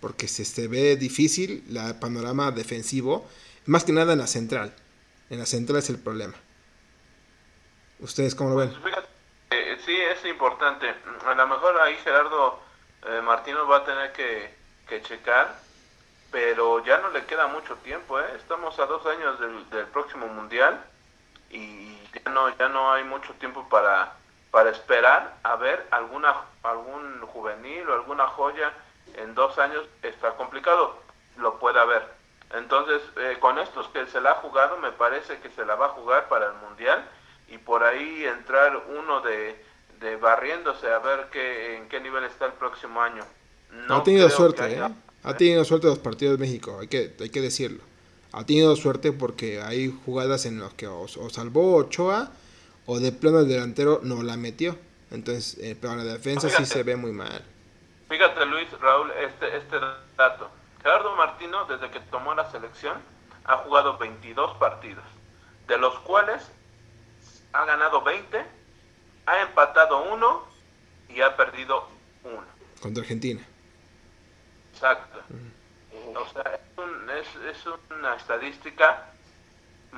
porque 0.00 0.28
se, 0.28 0.44
se 0.44 0.68
ve 0.68 0.96
difícil 0.96 1.64
el 1.68 1.94
panorama 1.96 2.50
defensivo, 2.50 3.26
más 3.66 3.84
que 3.84 3.92
nada 3.92 4.12
en 4.12 4.18
la 4.18 4.26
central. 4.26 4.74
En 5.30 5.38
la 5.38 5.46
central 5.46 5.78
es 5.78 5.90
el 5.90 5.98
problema. 5.98 6.34
¿Ustedes 7.98 8.34
cómo 8.34 8.50
lo 8.50 8.56
ven? 8.56 8.74
Pues 8.82 8.94
eh, 9.50 9.76
sí, 9.84 9.96
es 9.96 10.24
importante. 10.26 10.86
A 11.24 11.34
lo 11.34 11.46
mejor 11.46 11.80
ahí 11.80 11.96
Gerardo 12.04 12.60
eh, 13.06 13.20
Martínez 13.22 13.62
va 13.70 13.78
a 13.78 13.84
tener 13.84 14.12
que, 14.12 15.02
checar, 15.02 15.58
pero 16.36 16.84
ya 16.84 16.98
no 16.98 17.08
le 17.12 17.24
queda 17.24 17.46
mucho 17.46 17.76
tiempo. 17.76 18.20
¿eh? 18.20 18.26
Estamos 18.36 18.78
a 18.78 18.84
dos 18.84 19.06
años 19.06 19.40
del, 19.40 19.86
próximo 19.86 20.26
Mundial 20.26 20.84
y 21.48 21.96
ya 22.12 22.30
no, 22.30 22.54
ya 22.58 22.68
no 22.68 22.92
hay 22.92 23.04
mucho 23.04 23.32
tiempo 23.40 23.66
para, 23.70 24.12
para 24.50 24.68
esperar 24.68 25.34
a 25.42 25.56
ver 25.56 25.86
alguna, 25.90 26.34
algún 26.62 27.22
juvenil 27.22 27.88
o 27.88 27.94
alguna 27.94 28.26
joya 28.26 28.70
en 29.14 29.34
dos 29.34 29.58
años. 29.58 29.86
Está 30.02 30.32
complicado, 30.32 31.00
lo 31.38 31.58
puede 31.58 31.80
haber. 31.80 32.06
Entonces, 32.50 33.00
eh, 33.16 33.38
con 33.40 33.58
estos 33.58 33.88
que 33.88 34.04
se 34.04 34.20
la 34.20 34.32
ha 34.32 34.34
jugado, 34.34 34.76
me 34.76 34.92
parece 34.92 35.38
que 35.40 35.48
se 35.48 35.64
la 35.64 35.74
va 35.74 35.86
a 35.86 35.96
jugar 35.96 36.28
para 36.28 36.48
el 36.48 36.54
Mundial 36.56 37.02
y 37.48 37.56
por 37.56 37.82
ahí 37.82 38.26
entrar 38.26 38.76
uno 38.76 39.22
de, 39.22 39.58
barriéndose 40.20 40.92
a 40.92 40.98
ver 40.98 41.28
qué, 41.32 41.78
en 41.78 41.88
qué 41.88 41.98
nivel 41.98 42.24
está 42.24 42.44
el 42.44 42.52
próximo 42.52 43.00
año. 43.00 43.24
No 43.70 43.96
ha 43.96 44.02
tenido 44.02 44.28
suerte, 44.28 44.70
¿eh? 44.70 44.86
Ha 45.26 45.36
tenido 45.36 45.64
suerte 45.64 45.88
los 45.88 45.98
partidos 45.98 46.38
de 46.38 46.46
México, 46.46 46.78
hay 46.80 46.86
que, 46.86 47.12
hay 47.18 47.30
que 47.30 47.40
decirlo. 47.40 47.82
Ha 48.30 48.46
tenido 48.46 48.76
suerte 48.76 49.10
porque 49.10 49.60
hay 49.60 49.92
jugadas 50.04 50.46
en 50.46 50.60
las 50.60 50.72
que 50.74 50.86
o, 50.86 51.08
salvó 51.08 51.74
Ochoa 51.74 52.30
o 52.86 53.00
de 53.00 53.10
plano 53.10 53.40
el 53.40 53.48
delantero 53.48 53.98
no 54.04 54.22
la 54.22 54.36
metió. 54.36 54.78
Entonces, 55.10 55.58
eh, 55.58 55.76
pero 55.80 55.96
la 55.96 56.04
defensa 56.04 56.48
sí 56.48 56.64
se 56.64 56.84
ve 56.84 56.94
muy 56.94 57.10
mal. 57.10 57.44
Fíjate 58.08 58.46
Luis, 58.46 58.70
Raúl, 58.80 59.10
este, 59.20 59.56
este 59.56 59.76
dato. 60.16 60.48
Gerardo 60.80 61.16
Martino, 61.16 61.64
desde 61.64 61.90
que 61.90 61.98
tomó 61.98 62.32
la 62.36 62.48
selección, 62.52 62.96
ha 63.46 63.56
jugado 63.56 63.98
22 63.98 64.56
partidos, 64.58 65.04
de 65.66 65.76
los 65.78 65.98
cuales 66.00 66.40
ha 67.52 67.64
ganado 67.64 68.02
20, 68.02 68.44
ha 69.26 69.42
empatado 69.42 70.12
uno 70.12 70.44
y 71.08 71.20
ha 71.20 71.36
perdido 71.36 71.88
uno. 72.22 72.44
Contra 72.80 73.02
Argentina. 73.02 73.44
Exacto. 74.76 75.18
O 76.14 76.32
sea, 76.32 76.42
es, 76.54 76.78
un- 76.78 77.10
es- 77.10 77.56
es 77.56 77.64
una 77.98 78.14
estadística 78.16 79.04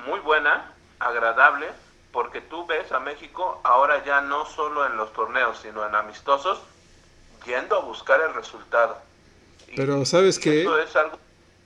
muy 0.07 0.19
buena, 0.21 0.71
agradable, 0.99 1.67
porque 2.13 2.39
tú 2.41 2.65
ves 2.65 2.91
a 2.93 2.99
México 2.99 3.59
ahora 3.63 4.03
ya 4.05 4.21
no 4.21 4.45
solo 4.45 4.85
en 4.85 4.95
los 4.97 5.11
torneos, 5.13 5.59
sino 5.61 5.85
en 5.85 5.93
amistosos, 5.95 6.59
yendo 7.45 7.75
a 7.77 7.79
buscar 7.81 8.21
el 8.21 8.33
resultado. 8.33 8.97
Y- 9.67 9.75
Pero, 9.75 10.05
¿sabes 10.05 10.39
es 10.79 10.95
algo 10.95 11.19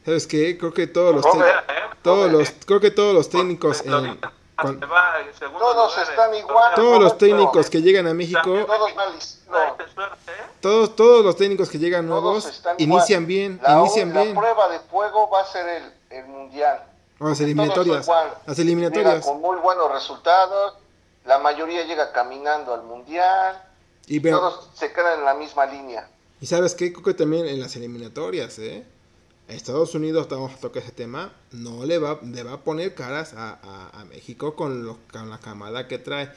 ¿Sabes 0.05 0.27
qué? 0.27 0.57
Creo 0.57 0.73
que 0.73 0.87
todos 0.87 1.15
los, 1.15 1.25
¿eh? 1.25 1.53
todos 2.01 2.29
los, 2.31 2.49
Porque- 2.51 2.65
creo 2.65 2.79
que 2.81 2.91
todos 2.91 3.13
los 3.13 3.29
técnicos, 3.29 3.85
en- 3.85 4.19
se 4.61 4.85
va 4.85 5.15
en 5.19 5.57
Todos 5.57 5.91
lugar 5.91 6.09
están 6.09 6.35
igual. 6.35 6.75
todos 6.75 7.01
los 7.01 7.17
técnicos 7.17 7.69
que 7.69 7.81
llegan 7.81 8.07
a 8.07 8.13
México, 8.13 8.41
Todos 8.43 8.91
todos, 10.61 10.95
todos 10.95 11.25
los 11.25 11.35
técnicos 11.35 11.69
que 11.69 11.77
llegan 11.77 12.07
nuevos 12.07 12.45
están 12.45 12.75
inician 12.79 13.23
igual. 13.23 13.25
bien, 13.27 13.59
La, 13.61 13.79
inician 13.81 14.13
la 14.13 14.23
bien. 14.23 14.35
prueba 14.35 14.69
de 14.69 14.79
fuego 14.79 15.29
va 15.29 15.41
a 15.41 15.45
ser 15.45 15.67
el, 15.67 15.93
el 16.09 16.25
mundial. 16.27 16.83
Las 17.19 17.39
eliminatorias, 17.41 18.07
las 18.45 18.59
eliminatorias. 18.59 19.25
con 19.25 19.41
muy 19.41 19.57
buenos 19.57 19.91
resultados. 19.91 20.75
La 21.25 21.39
mayoría 21.39 21.83
llega 21.85 22.11
caminando 22.11 22.73
al 22.73 22.83
mundial. 22.83 23.61
Y, 24.07 24.19
Todos 24.19 24.69
se 24.73 24.91
quedan 24.91 25.19
en 25.19 25.25
la 25.25 25.33
misma 25.33 25.65
línea. 25.65 26.07
y 26.41 26.45
sabes 26.45 26.75
qué, 26.75 26.91
creo 26.91 27.05
que 27.05 27.13
también 27.13 27.45
en 27.47 27.59
las 27.61 27.75
eliminatorias, 27.77 28.59
¿eh? 28.59 28.83
Estados 29.53 29.95
Unidos, 29.95 30.27
vamos 30.29 30.53
a 30.53 30.57
tocar 30.57 30.83
ese 30.83 30.91
tema, 30.91 31.33
no 31.51 31.85
le 31.85 31.97
va, 31.97 32.19
le 32.23 32.43
va 32.43 32.53
a 32.53 32.63
poner 32.63 32.93
caras 32.95 33.33
a, 33.33 33.59
a- 33.63 34.01
a 34.01 34.05
México 34.05 34.55
con, 34.55 34.85
lo- 34.85 34.99
con 35.11 35.29
la 35.29 35.39
camada 35.39 35.87
que 35.87 35.97
trae. 35.99 36.29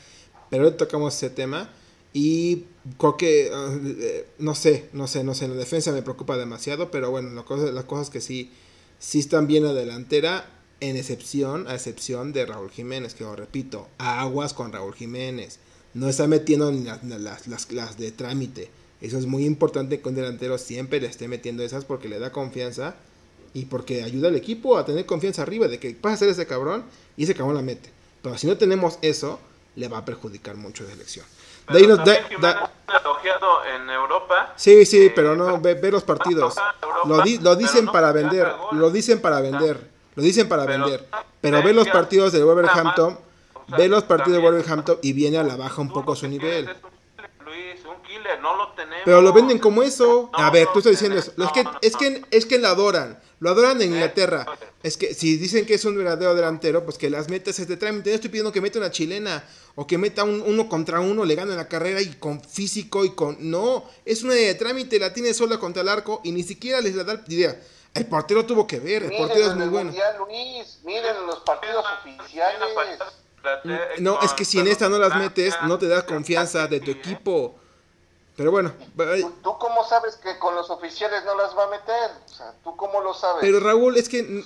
Pero 0.50 0.72
tocamos 0.74 1.14
ese 1.16 1.30
tema 1.30 1.68
y 2.12 2.64
creo 2.98 3.16
que, 3.16 3.50
eh, 3.52 4.26
no 4.38 4.54
sé, 4.54 4.88
no 4.92 5.06
sé, 5.06 5.24
no 5.24 5.34
sé, 5.34 5.44
en 5.46 5.52
la 5.52 5.56
defensa 5.56 5.92
me 5.92 6.02
preocupa 6.02 6.36
demasiado, 6.36 6.90
pero 6.90 7.10
bueno, 7.10 7.30
la 7.30 7.42
cosa- 7.42 7.72
las 7.72 7.84
cosas 7.84 8.10
que 8.10 8.20
sí, 8.20 8.52
sí 8.98 9.18
están 9.18 9.46
bien 9.46 9.64
a 9.66 9.72
delantera, 9.72 10.48
en 10.80 10.96
excepción, 10.96 11.66
a 11.68 11.74
excepción 11.74 12.32
de 12.32 12.44
Raúl 12.46 12.70
Jiménez, 12.70 13.14
que 13.14 13.24
os 13.24 13.36
repito, 13.36 13.88
aguas 13.98 14.52
con 14.54 14.72
Raúl 14.72 14.94
Jiménez. 14.94 15.58
No 15.94 16.08
está 16.08 16.26
metiendo 16.26 16.70
ni 16.70 16.84
las, 16.84 17.02
las, 17.04 17.46
las, 17.48 17.72
las 17.72 17.96
de 17.98 18.12
trámite. 18.12 18.70
Eso 19.00 19.18
es 19.18 19.26
muy 19.26 19.44
importante 19.46 20.00
que 20.00 20.08
un 20.08 20.14
delantero 20.14 20.58
siempre 20.58 21.00
le 21.00 21.06
esté 21.06 21.28
metiendo 21.28 21.62
esas 21.62 21.84
porque 21.86 22.08
le 22.08 22.18
da 22.18 22.32
confianza 22.32 22.96
y 23.56 23.64
porque 23.64 24.02
ayuda 24.02 24.28
al 24.28 24.36
equipo 24.36 24.76
a 24.76 24.84
tener 24.84 25.06
confianza 25.06 25.40
arriba 25.40 25.66
de 25.66 25.78
que 25.80 25.96
vas 26.02 26.10
a 26.12 26.14
hacer 26.16 26.28
ese 26.28 26.46
cabrón 26.46 26.84
y 27.16 27.24
ese 27.24 27.34
cabrón 27.34 27.56
la 27.56 27.62
mete. 27.62 27.90
Pero 28.22 28.36
si 28.36 28.46
no 28.46 28.58
tenemos 28.58 28.98
eso, 29.00 29.40
le 29.76 29.88
va 29.88 29.98
a 29.98 30.04
perjudicar 30.04 30.56
mucho 30.56 30.84
la 30.84 30.90
selección. 30.90 31.24
De 31.70 31.78
ahí 31.78 31.86
nos- 31.86 31.98
da- 32.04 32.28
da- 32.38 32.70
en 33.74 33.88
Europa. 33.90 34.52
Sí, 34.56 34.84
sí, 34.84 35.06
Eh, 35.06 35.12
pero 35.14 35.34
no, 35.34 35.58
ve, 35.60 35.72
ve 35.74 35.90
los 35.90 36.04
partidos. 36.04 36.54
Lo, 37.06 37.22
di- 37.22 37.38
lo 37.38 37.56
dicen 37.56 37.86
no 37.86 37.92
para 37.92 38.12
vender, 38.12 38.52
lo 38.72 38.90
dicen 38.90 39.20
para 39.20 39.40
vender, 39.40 39.90
lo 40.14 40.22
dicen 40.22 40.48
para 40.48 40.66
Pero- 40.66 40.84
vender. 40.84 41.06
Pero 41.40 41.62
ve 41.62 41.72
los 41.72 41.88
partidos 41.88 42.32
del 42.32 42.44
Wolverhampton, 42.44 43.18
O 43.54 43.68
sea, 43.70 43.78
ve 43.78 43.88
los 43.88 44.04
partidos 44.04 44.38
de 44.40 44.44
Wolverhampton 44.46 44.98
y 45.02 45.12
viene 45.14 45.38
a 45.38 45.42
la 45.42 45.56
baja 45.56 45.80
un 45.80 45.88
poco 45.88 46.14
su 46.14 46.28
nivel. 46.28 46.68
Pero 49.04 49.20
lo 49.22 49.32
venden 49.32 49.58
como 49.58 49.82
eso. 49.82 50.30
A 50.34 50.50
ver, 50.50 50.68
tú 50.72 50.78
estás 50.80 50.92
diciendo 50.92 51.18
eso. 51.18 51.32
Es 51.38 51.52
que, 51.52 51.64
es 51.82 51.96
que, 51.96 52.22
es 52.30 52.46
que 52.46 52.58
lo 52.58 52.68
adoran. 52.68 53.18
Lo 53.38 53.50
adoran 53.50 53.80
en 53.82 53.92
Inglaterra. 53.92 54.46
oye. 54.48 54.58
Es 54.82 54.96
que 54.96 55.14
si 55.14 55.36
dicen 55.36 55.66
que 55.66 55.74
es 55.74 55.84
un 55.84 55.96
verdadero 55.96 56.34
delantero, 56.34 56.84
pues 56.84 56.96
que 56.96 57.10
las 57.10 57.28
metas 57.28 57.56
se 57.56 57.66
te 57.66 57.76
trámite. 57.76 58.10
Yo 58.10 58.14
estoy 58.14 58.30
pidiendo 58.30 58.52
que 58.52 58.60
meta 58.60 58.78
una 58.78 58.90
chilena. 58.90 59.44
O 59.78 59.86
que 59.86 59.98
meta 59.98 60.24
un 60.24 60.40
uno 60.40 60.70
contra 60.70 61.00
uno, 61.00 61.24
le 61.24 61.34
gane 61.34 61.54
la 61.54 61.68
carrera 61.68 62.00
y 62.00 62.14
con 62.14 62.40
físico 62.42 63.04
y 63.04 63.10
con. 63.10 63.36
No, 63.50 63.84
es 64.06 64.22
una 64.22 64.32
de 64.32 64.54
trámite, 64.54 64.98
la 64.98 65.12
tiene 65.12 65.34
sola 65.34 65.58
contra 65.58 65.82
el 65.82 65.88
arco 65.90 66.22
y 66.24 66.32
ni 66.32 66.42
siquiera 66.42 66.80
les 66.80 66.94
la 66.94 67.04
da 67.04 67.22
idea. 67.28 67.60
El 67.92 68.06
portero 68.06 68.46
tuvo 68.46 68.66
que 68.66 68.78
ver, 68.78 69.02
el 69.02 69.10
Miren 69.10 69.26
portero 69.26 69.48
es 69.48 69.54
muy 69.54 69.68
bueno. 69.68 69.86
mundial, 69.90 70.16
Luis. 70.18 70.78
Miren 70.84 71.26
los 71.26 71.40
partidos 71.40 71.84
oficiales. 72.00 72.60
No, 73.98 74.18
es 74.22 74.32
que 74.32 74.44
si 74.44 74.58
en 74.58 74.68
esta 74.68 74.88
no 74.88 74.98
las 74.98 75.14
metes, 75.16 75.54
no 75.64 75.78
te 75.78 75.88
das 75.88 76.04
confianza 76.04 76.66
de 76.66 76.80
tu 76.80 76.90
equipo. 76.90 77.58
Pero 78.36 78.50
bueno, 78.50 78.74
¿Tú, 79.22 79.32
tú 79.42 79.58
cómo 79.58 79.82
sabes 79.88 80.16
que 80.16 80.38
con 80.38 80.54
los 80.54 80.68
oficiales 80.68 81.24
no 81.24 81.34
las 81.36 81.56
va 81.56 81.64
a 81.64 81.70
meter? 81.70 82.10
O 82.26 82.28
sea, 82.28 82.52
¿tú 82.62 82.76
cómo 82.76 83.00
lo 83.00 83.14
sabes? 83.14 83.38
Pero 83.40 83.60
Raúl, 83.60 83.96
es 83.96 84.10
que 84.10 84.44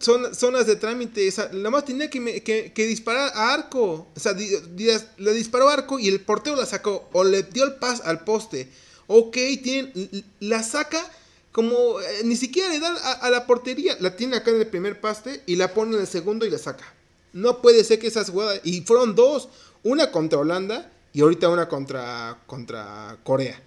son 0.00 0.32
zonas 0.32 0.66
de 0.66 0.76
trámite. 0.76 1.28
O 1.28 1.32
sea, 1.32 1.48
nada 1.52 1.70
más 1.70 1.84
tenía 1.84 2.08
que, 2.08 2.20
me- 2.20 2.40
que- 2.44 2.72
que 2.72 2.86
disparar 2.86 3.32
a 3.34 3.52
arco. 3.52 4.06
O 4.14 4.20
sea, 4.20 4.32
di- 4.32 4.56
di- 4.74 4.88
le 5.16 5.32
disparó 5.32 5.68
a 5.68 5.72
arco 5.72 5.98
y 5.98 6.06
el 6.06 6.20
portero 6.20 6.54
la 6.54 6.66
sacó. 6.66 7.08
O 7.12 7.24
le 7.24 7.42
dio 7.42 7.64
el 7.64 7.74
pas 7.74 8.02
al 8.02 8.22
poste. 8.22 8.70
Ok, 9.08 9.36
tienen, 9.62 9.92
la 10.38 10.62
saca 10.62 11.04
como 11.50 12.00
eh, 12.00 12.20
ni 12.24 12.36
siquiera 12.36 12.68
le 12.68 12.78
da 12.78 12.94
a, 12.94 13.12
a 13.26 13.30
la 13.30 13.48
portería. 13.48 13.96
La 13.98 14.14
tiene 14.14 14.36
acá 14.36 14.52
en 14.52 14.58
el 14.60 14.68
primer 14.68 15.00
paste 15.00 15.42
y 15.46 15.56
la 15.56 15.74
pone 15.74 15.96
en 15.96 16.02
el 16.02 16.06
segundo 16.06 16.46
y 16.46 16.50
la 16.50 16.58
saca. 16.58 16.94
No 17.32 17.60
puede 17.60 17.82
ser 17.82 17.98
que 17.98 18.06
esas 18.06 18.30
jugadas. 18.30 18.60
Y 18.62 18.82
fueron 18.82 19.16
dos: 19.16 19.48
una 19.82 20.12
contra 20.12 20.38
Holanda 20.38 20.92
y 21.12 21.20
ahorita 21.22 21.48
una 21.48 21.68
contra, 21.68 22.36
contra 22.46 23.16
Corea. 23.24 23.60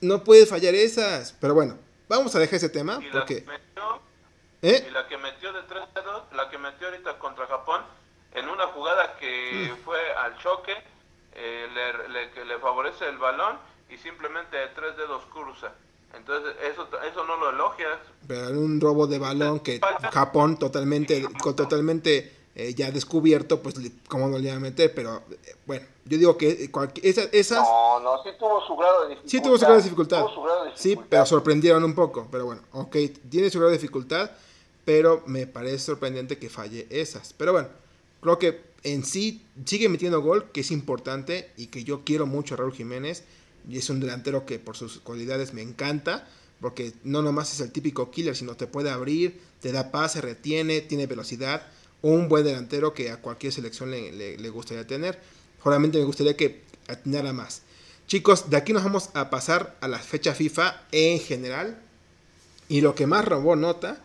No 0.00 0.24
puede 0.24 0.46
fallar 0.46 0.74
esas. 0.74 1.32
Pero 1.40 1.54
bueno, 1.54 1.76
vamos 2.08 2.34
a 2.34 2.38
dejar 2.38 2.56
ese 2.56 2.68
tema 2.68 2.98
Y 3.00 3.06
la, 3.06 3.12
porque. 3.12 3.44
que 3.44 3.50
metió, 3.50 4.00
¿Eh? 4.62 4.86
y 4.88 4.90
la 4.90 5.06
que 5.08 5.16
metió 5.18 5.52
de 5.52 5.62
tres 5.62 5.82
dedos, 5.94 6.24
la 6.34 6.50
que 6.50 6.58
metió 6.58 6.88
ahorita 6.88 7.18
contra 7.18 7.46
Japón, 7.46 7.82
en 8.34 8.48
una 8.48 8.66
jugada 8.68 9.16
que 9.18 9.70
Mm. 9.72 9.84
fue 9.84 9.98
al 10.14 10.36
choque, 10.38 10.74
eh, 11.34 11.66
le, 11.74 12.08
le- 12.08 12.30
que 12.32 12.44
le 12.44 12.58
favorece 12.58 13.06
el 13.08 13.18
balón 13.18 13.56
y 13.88 13.96
simplemente 13.98 14.56
de 14.56 14.68
tres 14.68 14.96
dedos 14.96 15.22
cruza. 15.32 15.72
Entonces, 16.14 16.54
eso, 16.70 16.86
eso 17.10 17.24
no 17.24 17.36
lo 17.38 17.50
elogias. 17.50 17.98
Pero 18.28 18.48
en 18.48 18.58
un 18.58 18.80
robo 18.80 19.06
de 19.06 19.18
balón 19.18 19.60
que 19.60 19.80
Japón 20.12 20.58
totalmente, 20.58 21.26
totalmente 21.56 22.36
eh, 22.54 22.74
ya 22.74 22.90
descubierto, 22.90 23.60
pues 23.62 23.74
cómo 24.08 24.28
no 24.28 24.38
le 24.38 24.48
iba 24.48 24.56
a 24.56 24.60
meter, 24.60 24.94
pero 24.94 25.22
eh, 25.30 25.54
bueno, 25.66 25.86
yo 26.04 26.18
digo 26.18 26.36
que 26.36 26.70
cualquier, 26.70 27.06
esa- 27.06 27.28
esas 27.32 27.58
No, 27.60 28.00
no, 28.00 28.22
sí 28.22 28.30
tuvo 28.38 28.60
su 28.66 28.76
grado 28.76 29.02
de 29.04 29.08
dificultad. 29.10 29.30
sí 29.30 29.42
tuvo 29.42 29.54
su 29.56 29.60
grado 29.64 29.76
de 29.76 29.82
dificultad. 29.82 30.26
Su 30.34 30.42
grado 30.42 30.64
de 30.64 30.70
Sí, 30.76 30.88
dificultad. 30.90 31.08
pero 31.10 31.26
sorprendieron 31.26 31.84
un 31.84 31.94
poco, 31.94 32.28
pero 32.30 32.44
bueno, 32.46 32.62
ok, 32.72 32.96
tiene 33.30 33.48
su 33.50 33.58
grado 33.58 33.70
de 33.70 33.78
dificultad, 33.78 34.30
pero 34.84 35.22
me 35.26 35.46
parece 35.46 35.78
sorprendente 35.78 36.38
que 36.38 36.50
falle 36.50 36.86
esas. 36.90 37.32
Pero 37.32 37.52
bueno, 37.52 37.68
creo 38.20 38.38
que 38.38 38.60
en 38.82 39.04
sí 39.04 39.46
sigue 39.64 39.88
metiendo 39.88 40.20
gol, 40.20 40.50
que 40.52 40.60
es 40.60 40.70
importante 40.72 41.50
y 41.56 41.68
que 41.68 41.84
yo 41.84 42.02
quiero 42.04 42.26
mucho 42.26 42.54
a 42.54 42.58
Raúl 42.58 42.72
Jiménez. 42.72 43.24
Y 43.68 43.78
es 43.78 43.88
un 43.90 44.00
delantero 44.00 44.44
que 44.44 44.58
por 44.58 44.76
sus 44.76 44.98
cualidades 44.98 45.54
me 45.54 45.62
encanta, 45.62 46.26
porque 46.60 46.92
no 47.04 47.22
nomás 47.22 47.52
es 47.52 47.60
el 47.60 47.70
típico 47.70 48.10
killer, 48.10 48.34
sino 48.34 48.56
te 48.56 48.66
puede 48.66 48.90
abrir, 48.90 49.40
te 49.60 49.70
da 49.70 49.92
pase, 49.92 50.20
retiene, 50.20 50.80
tiene 50.80 51.06
velocidad. 51.06 51.62
Un 52.02 52.28
buen 52.28 52.44
delantero 52.44 52.92
que 52.94 53.10
a 53.10 53.18
cualquier 53.18 53.52
selección 53.52 53.90
le, 53.90 54.48
gustaría 54.50 54.86
tener. 54.86 55.18
Solamente 55.62 55.98
me 55.98 56.04
gustaría 56.04 56.36
que 56.36 56.62
atinara 56.88 57.32
más. 57.32 57.62
Chicos, 58.06 58.50
de 58.50 58.56
aquí 58.56 58.72
nos 58.72 58.84
vamos 58.84 59.10
a 59.14 59.30
pasar 59.30 59.76
a 59.80 59.88
la 59.88 59.98
fecha 59.98 60.34
FIFA 60.34 60.82
en 60.90 61.20
general. 61.20 61.80
Y 62.68 62.80
lo 62.80 62.94
que 62.94 63.06
más 63.06 63.24
robó 63.24 63.56
nota 63.56 63.98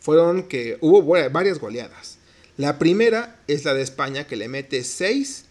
fueron 0.00 0.44
que 0.44 0.78
hubo 0.80 1.02
varias 1.30 1.58
goleadas. 1.58 2.18
La 2.56 2.78
primera 2.78 3.40
es 3.46 3.64
la 3.64 3.74
de 3.74 3.82
España 3.82 4.26
que 4.26 4.36
le 4.36 4.48
mete 4.48 4.82
6 4.82 5.44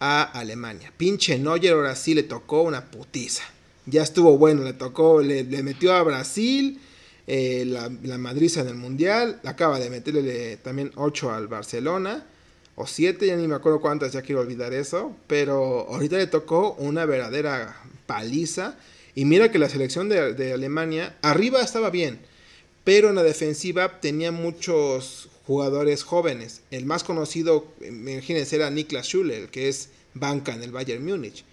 a 0.00 0.22
Alemania. 0.22 0.92
Pinche 0.96 1.38
Neuer 1.38 1.72
ahora 1.72 1.96
sí 1.96 2.14
le 2.14 2.24
tocó 2.24 2.62
una 2.62 2.90
putiza. 2.90 3.44
Ya 3.86 4.02
estuvo 4.02 4.36
bueno, 4.36 4.62
le 4.64 4.72
tocó, 4.72 5.22
le 5.22 5.44
metió 5.62 5.94
a 5.94 6.02
Brasil 6.02 6.80
eh, 7.26 7.64
la, 7.66 7.90
la 8.02 8.18
madriza 8.18 8.60
en 8.60 8.68
el 8.68 8.76
Mundial. 8.76 9.40
Acaba 9.44 9.78
de 9.78 9.90
meterle 9.90 10.56
también 10.58 10.92
8 10.94 11.32
al 11.32 11.48
Barcelona. 11.48 12.26
O 12.76 12.86
7, 12.86 13.26
ya 13.26 13.36
ni 13.36 13.48
me 13.48 13.54
acuerdo 13.54 13.80
cuántas, 13.80 14.12
ya 14.12 14.22
quiero 14.22 14.42
olvidar 14.42 14.74
eso. 14.74 15.16
Pero 15.26 15.88
ahorita 15.88 16.18
le 16.18 16.26
tocó 16.26 16.74
una 16.74 17.06
verdadera 17.06 17.74
paliza. 18.06 18.76
Y 19.14 19.24
mira 19.24 19.50
que 19.50 19.58
la 19.58 19.70
selección 19.70 20.10
de, 20.10 20.52
Alemania, 20.52 21.16
arriba 21.22 21.62
estaba 21.62 21.90
bien. 21.90 22.20
Pero 22.84 23.08
en 23.08 23.14
la 23.14 23.22
defensiva 23.22 23.98
tenía 24.00 24.30
muchos 24.30 25.30
jugadores 25.46 26.02
jóvenes. 26.02 26.60
El 26.70 26.84
más 26.84 27.02
conocido, 27.02 27.66
imagínense, 27.80 28.56
era 28.56 28.70
Niklas 28.70 29.06
Schüller, 29.06 29.42
el 29.42 29.48
que 29.48 29.68
es 29.68 29.88
banca 30.12 30.52
en 30.52 30.62
el 30.62 30.70
Bayern 30.70 31.04
Múnich. 31.04 31.44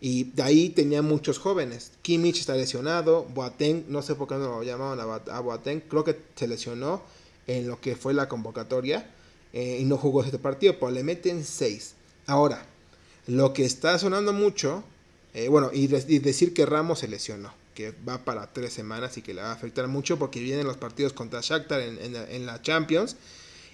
Y 0.00 0.24
de 0.32 0.42
ahí 0.42 0.70
tenía 0.70 1.02
muchos 1.02 1.38
jóvenes. 1.38 1.92
Kimmich 2.02 2.38
está 2.40 2.54
lesionado, 2.56 3.24
Boateng, 3.34 3.84
no 3.88 4.00
sé 4.02 4.14
por 4.14 4.28
qué 4.28 4.34
no 4.34 4.46
lo 4.58 4.62
llamaban 4.62 4.98
a, 5.00 5.04
Boat- 5.04 5.28
a 5.30 5.40
Boateng, 5.40 5.80
creo 5.88 6.04
que 6.04 6.16
se 6.36 6.48
lesionó 6.48 7.02
en 7.46 7.68
lo 7.68 7.80
que 7.80 7.96
fue 7.96 8.14
la 8.14 8.28
convocatoria 8.28 9.10
eh, 9.52 9.78
y 9.80 9.84
no 9.84 9.96
jugó 9.98 10.22
este 10.24 10.38
partido, 10.38 10.74
pero 10.78 10.90
le 10.92 11.02
meten 11.04 11.44
6. 11.44 11.94
Ahora, 12.26 12.64
lo 13.26 13.52
que 13.52 13.64
está 13.64 13.98
sonando 13.98 14.32
mucho, 14.32 14.84
eh, 15.34 15.48
bueno, 15.48 15.70
y, 15.72 15.86
de- 15.88 16.04
y 16.08 16.18
decir 16.20 16.54
que 16.54 16.64
Ramos 16.64 17.00
se 17.00 17.08
lesionó, 17.08 17.52
que 17.74 17.92
va 18.08 18.24
para 18.24 18.52
tres 18.52 18.72
semanas 18.72 19.18
y 19.18 19.22
que 19.22 19.34
le 19.34 19.42
va 19.42 19.50
a 19.50 19.52
afectar 19.54 19.86
mucho 19.86 20.18
porque 20.18 20.40
vienen 20.40 20.66
los 20.66 20.76
partidos 20.78 21.12
contra 21.12 21.40
Shakhtar 21.42 21.80
en, 21.80 21.98
en 21.98 22.16
en 22.16 22.46
la 22.46 22.62
Champions 22.62 23.16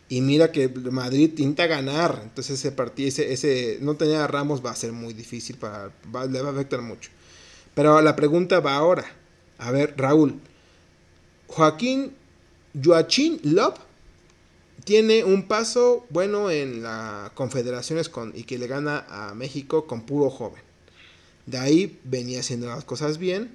Y 0.09 0.21
mira 0.21 0.53
que 0.53 0.69
Madrid 0.69 1.33
tinta 1.35 1.67
ganar. 1.67 2.21
Entonces 2.23 2.59
ese 2.61 2.73
partido, 2.73 3.09
ese, 3.09 3.33
ese 3.33 3.79
no 3.81 3.97
tener 3.97 4.17
a 4.17 4.27
Ramos 4.27 4.65
va 4.65 4.71
a 4.71 4.77
ser 4.77 4.93
muy 4.93 5.15
difícil 5.15 5.57
para. 5.57 5.91
le 6.31 6.43
va 6.43 6.51
a 6.51 6.53
afectar 6.53 6.81
mucho. 6.83 7.11
Pero 7.75 8.01
la 8.01 8.15
pregunta 8.15 8.61
va 8.61 8.77
ahora. 8.77 9.05
A 9.59 9.71
ver, 9.71 9.95
Raúl. 9.97 10.41
Joaquín 11.49 12.13
Joachín 12.83 13.41
Lop 13.43 13.79
tiene 14.85 15.25
un 15.25 15.49
paso 15.49 16.07
bueno 16.11 16.51
en 16.51 16.83
la 16.83 17.33
confederaciones 17.35 18.09
con, 18.09 18.33
y 18.37 18.45
que 18.45 18.59
le 18.59 18.67
gana 18.67 19.07
a 19.09 19.35
México 19.35 19.87
con 19.87 20.03
puro 20.05 20.31
joven. 20.31 20.63
De 21.47 21.59
ahí 21.59 21.99
venía 22.05 22.41
haciendo 22.41 22.67
las 22.67 22.85
cosas 22.85 23.19
bien 23.19 23.55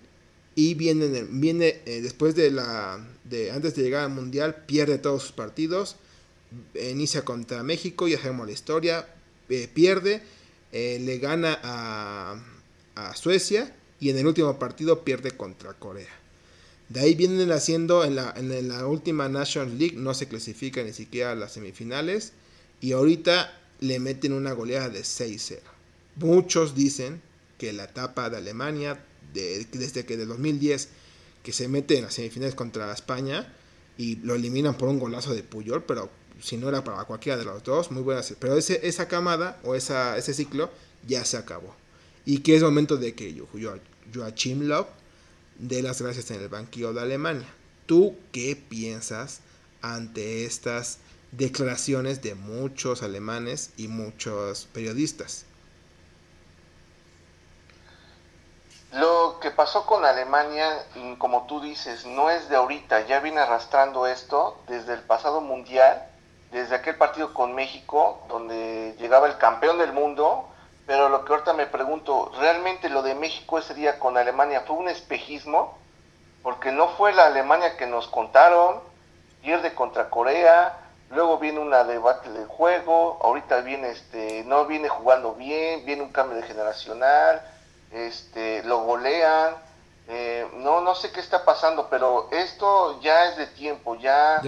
y 0.56 0.74
viene, 0.74 1.26
viene 1.30 1.82
eh, 1.86 2.02
después 2.02 2.36
de 2.36 2.52
la 2.52 3.00
de 3.24 3.52
antes 3.52 3.76
de 3.76 3.84
llegar 3.84 4.06
al 4.06 4.12
mundial 4.12 4.64
pierde 4.66 4.98
todos 4.98 5.22
sus 5.22 5.32
partidos 5.32 5.98
inicia 6.76 7.24
contra 7.24 7.64
México 7.64 8.08
ya 8.08 8.18
sabemos 8.18 8.48
la 8.48 8.54
historia 8.54 9.08
eh, 9.50 9.70
pierde 9.74 10.22
eh, 10.72 11.00
le 11.02 11.18
gana 11.18 11.60
a, 11.64 12.42
a, 12.96 13.16
Suecia 13.16 13.76
y 14.00 14.10
en 14.10 14.18
el 14.18 14.28
último 14.28 14.58
partido 14.58 15.04
pierde 15.04 15.32
contra 15.32 15.74
Corea. 15.74 16.08
De 16.88 17.02
ahí 17.02 17.14
vienen 17.14 17.52
haciendo 17.52 18.06
en 18.06 18.16
la, 18.16 18.34
en 18.38 18.68
la 18.70 18.88
última 18.88 19.28
National 19.28 19.78
League 19.78 19.98
no 19.98 20.14
se 20.14 20.28
clasifica 20.28 20.82
ni 20.84 20.94
siquiera 20.94 21.32
a 21.32 21.36
las 21.36 21.54
semifinales 21.54 22.34
y 22.80 22.94
ahorita 22.94 23.58
le 23.80 24.00
meten 24.00 24.34
una 24.34 24.54
goleada 24.54 24.90
de 24.90 25.02
6-0 25.02 25.60
muchos 26.16 26.76
dicen 26.76 27.22
que 27.58 27.74
la 27.74 27.86
etapa 27.86 28.30
de 28.30 28.38
Alemania 28.38 29.04
desde 29.34 30.06
que 30.06 30.18
del 30.18 30.28
2010 30.28 30.90
que 31.44 31.54
se 31.54 31.68
mete 31.68 31.98
en 31.98 32.04
las 32.04 32.14
semifinales 32.14 32.56
contra 32.56 32.92
España 32.92 33.54
y 33.98 34.18
lo 34.18 34.36
eliminan 34.36 34.78
por 34.78 34.90
un 34.90 35.00
golazo 35.00 35.34
de 35.34 35.44
Puyol, 35.44 35.84
pero 35.84 36.10
si 36.42 36.58
no 36.58 36.70
era 36.70 36.84
para 36.84 37.04
cualquiera 37.06 37.38
de 37.38 37.46
los 37.46 37.64
dos, 37.64 37.92
muy 37.92 38.02
buena. 38.02 38.22
Pero 38.40 38.58
ese, 38.58 38.86
esa 38.88 39.08
camada 39.08 39.60
o 39.64 39.76
esa, 39.76 40.18
ese 40.18 40.34
ciclo 40.34 40.70
ya 41.08 41.24
se 41.24 41.38
acabó. 41.38 41.76
Y 42.26 42.40
que 42.40 42.56
es 42.56 42.64
momento 42.64 42.98
de 42.98 43.16
que 43.16 43.34
yo, 43.34 43.48
yo, 43.54 43.76
Joachim 44.14 44.68
Love 44.68 44.88
dé 45.58 45.82
las 45.82 46.02
gracias 46.02 46.32
en 46.32 46.42
el 46.42 46.50
banquillo 46.50 46.94
de 46.94 47.02
Alemania. 47.02 47.48
¿Tú 47.86 48.16
qué 48.32 48.56
piensas 48.56 49.42
ante 49.82 50.46
estas 50.46 51.00
declaraciones 51.32 52.22
de 52.22 52.36
muchos 52.36 53.04
alemanes 53.04 53.72
y 53.78 53.88
muchos 53.88 54.68
periodistas? 54.74 55.46
Lo 58.94 59.40
que 59.42 59.52
pasó 59.52 59.86
con 59.86 60.04
Alemania, 60.04 60.86
como 61.18 61.46
tú 61.48 61.62
dices, 61.62 62.06
no 62.06 62.30
es 62.30 62.50
de 62.50 62.58
ahorita, 62.58 63.08
ya 63.08 63.22
viene 63.22 63.40
arrastrando 63.40 64.06
esto 64.06 64.62
desde 64.68 64.94
el 64.96 65.00
pasado 65.00 65.40
mundial, 65.40 66.11
desde 66.52 66.76
aquel 66.76 66.96
partido 66.96 67.34
con 67.34 67.56
México, 67.56 68.22
donde 68.28 68.96
llegaba 69.00 69.28
el 69.28 69.38
campeón 69.38 69.78
del 69.78 69.94
mundo, 69.94 70.48
pero 70.86 71.10
lo 71.10 71.24
que 71.24 71.34
ahorita 71.34 71.54
me 71.54 71.68
pregunto, 71.68 72.32
¿realmente 72.40 72.90
lo 72.90 73.02
de 73.02 73.16
México 73.16 73.58
ese 73.58 73.74
día 73.74 74.00
con 74.00 74.18
Alemania 74.18 74.64
fue 74.68 74.76
un 74.76 74.90
espejismo? 74.90 75.78
Porque 76.44 76.72
no 76.72 76.90
fue 76.90 77.14
la 77.14 77.28
Alemania 77.28 77.78
que 77.78 77.88
nos 77.88 78.08
contaron, 78.08 78.82
pierde 79.42 79.74
contra 79.74 80.10
Corea, 80.10 80.78
luego 81.12 81.38
viene 81.38 81.60
una 81.60 81.84
debate 81.84 82.30
del 82.32 82.48
juego, 82.48 83.20
ahorita 83.22 83.62
viene 83.62 83.90
este, 83.92 84.44
no 84.46 84.66
viene 84.66 84.90
jugando 84.90 85.34
bien, 85.36 85.86
viene 85.86 86.04
un 86.04 86.12
cambio 86.12 86.38
de 86.38 86.44
generacional, 86.44 87.42
este, 87.92 88.64
lo 88.64 88.80
golean. 88.80 89.56
Eh, 90.08 90.46
no, 90.56 90.82
no 90.82 90.94
sé 90.96 91.12
qué 91.12 91.22
está 91.22 91.46
pasando, 91.46 91.88
pero 91.90 92.28
esto 92.32 93.00
ya 93.02 93.30
es 93.30 93.38
de 93.38 93.48
tiempo, 93.48 93.96
ya, 93.96 94.42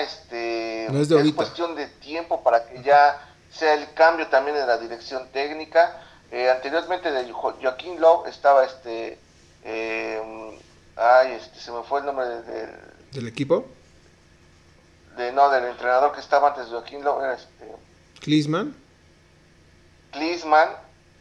este, 0.00 0.86
es, 0.86 1.32
cuestión 1.34 1.74
de 1.74 1.86
tiempo 1.86 2.42
para 2.42 2.66
que 2.66 2.82
ya 2.82 3.20
sea 3.50 3.74
el 3.74 3.92
cambio 3.92 4.26
también 4.28 4.56
en 4.56 4.66
la 4.66 4.78
dirección 4.78 5.28
técnica. 5.32 6.02
Eh, 6.30 6.50
anteriormente 6.50 7.10
de 7.10 7.30
Joaquín 7.32 8.00
Love 8.00 8.28
estaba 8.28 8.64
este, 8.64 9.18
eh, 9.64 10.20
ay, 10.96 11.32
este, 11.32 11.58
se 11.58 11.70
me 11.72 11.82
fue 11.82 12.00
el 12.00 12.06
nombre 12.06 12.26
del 13.12 13.28
equipo. 13.28 13.66
De, 15.16 15.32
no, 15.32 15.50
del 15.50 15.64
entrenador 15.64 16.12
que 16.12 16.20
estaba 16.20 16.48
antes 16.48 16.66
de 16.66 16.70
Joaquín 16.72 17.02
Love, 17.02 17.22
era 17.22 17.34
este. 17.34 17.72
Klinsmann. 18.20 18.74
Klinsmann, 20.12 20.68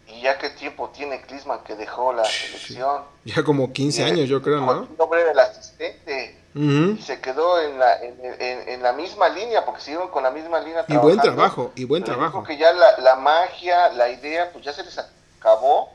y 0.07 0.21
ya 0.21 0.37
qué 0.37 0.49
tiempo 0.51 0.89
tiene 0.89 1.21
Klinsmann 1.21 1.63
que 1.63 1.75
dejó 1.75 2.13
la 2.13 2.25
selección. 2.25 3.03
Ya 3.25 3.43
como 3.43 3.73
15 3.73 4.03
años, 4.03 4.29
yo 4.29 4.41
creo, 4.41 4.61
¿no? 4.61 4.83
El 4.83 4.97
nombre 4.97 5.23
Y 6.57 7.01
se 7.01 7.21
quedó 7.21 7.61
en 7.61 7.77
la, 7.77 8.01
en, 8.01 8.81
la 8.81 8.93
misma 8.93 9.29
línea, 9.29 9.63
porque 9.63 9.81
siguieron 9.81 10.09
con 10.09 10.23
la 10.23 10.31
misma 10.31 10.59
línea. 10.59 10.85
Y 10.87 10.97
buen 10.97 11.19
trabajo, 11.19 11.71
y 11.75 11.83
buen 11.83 12.03
trabajo. 12.03 12.43
que 12.43 12.57
ya 12.57 12.73
la, 12.73 12.97
la 12.97 13.15
magia, 13.15 13.89
la 13.89 14.09
idea, 14.09 14.51
pues 14.51 14.65
ya 14.65 14.73
se 14.73 14.83
les 14.83 14.97
acabó. 15.39 15.89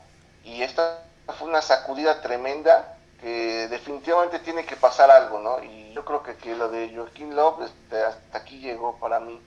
Y 0.44 0.62
esta 0.62 1.03
fue 1.38 1.48
una 1.48 1.62
sacudida 1.62 2.20
tremenda 2.20 2.96
que 3.20 3.68
definitivamente 3.68 4.38
tiene 4.40 4.64
que 4.64 4.77
pasar 4.77 5.11
algo, 5.11 5.40
¿no? 5.40 5.62
Y 5.64 5.92
yo 5.94 6.05
creo 6.05 6.22
que, 6.22 6.35
que 6.35 6.55
lo 6.55 6.68
de 6.68 6.92
Joaquín 6.94 7.35
Love 7.35 7.64
este, 7.64 8.03
hasta 8.03 8.38
aquí 8.38 8.59
llegó 8.59 8.98
para 8.98 9.20
mí. 9.20 9.40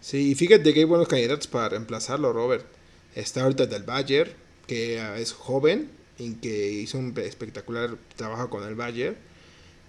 Sí, 0.00 0.32
y 0.32 0.34
fíjate 0.34 0.72
que 0.74 0.80
hay 0.80 0.84
buenos 0.84 1.08
candidatos 1.08 1.46
para 1.46 1.70
reemplazarlo, 1.70 2.32
Robert. 2.32 2.64
Está 3.14 3.42
ahorita 3.42 3.66
del 3.66 3.82
Bayern, 3.82 4.32
que 4.66 5.20
es 5.20 5.32
joven 5.32 5.90
y 6.18 6.34
que 6.36 6.48
hizo 6.48 6.98
un 6.98 7.14
espectacular 7.18 7.90
trabajo 8.16 8.48
con 8.48 8.64
el 8.64 8.74
Bayern 8.74 9.16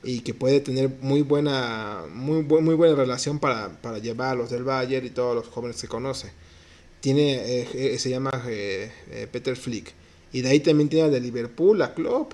y 0.04 0.20
que 0.20 0.34
puede 0.34 0.60
tener 0.60 0.90
muy 1.02 1.22
buena 1.22 2.04
muy, 2.12 2.44
muy 2.44 2.76
buena 2.76 2.96
relación 2.96 3.40
para, 3.40 3.70
para 3.82 4.00
llevar 4.00 4.32
a 4.32 4.36
los 4.36 4.50
del 4.50 4.64
Bayern 4.64 5.06
y 5.06 5.10
todos 5.10 5.36
los 5.36 5.48
jóvenes 5.48 5.82
que 5.82 5.88
conoce. 5.88 6.32
Tiene, 7.00 7.36
eh, 7.36 7.68
eh, 7.74 8.00
se 8.00 8.10
llama 8.10 8.44
eh, 8.48 8.92
Peter 9.32 9.56
Flick. 9.56 9.94
Y 10.32 10.42
de 10.42 10.50
ahí 10.50 10.60
también 10.60 10.90
tiene 10.90 11.10
de 11.10 11.20
Liverpool, 11.20 11.82
a 11.82 11.94
Klopp. 11.94 12.34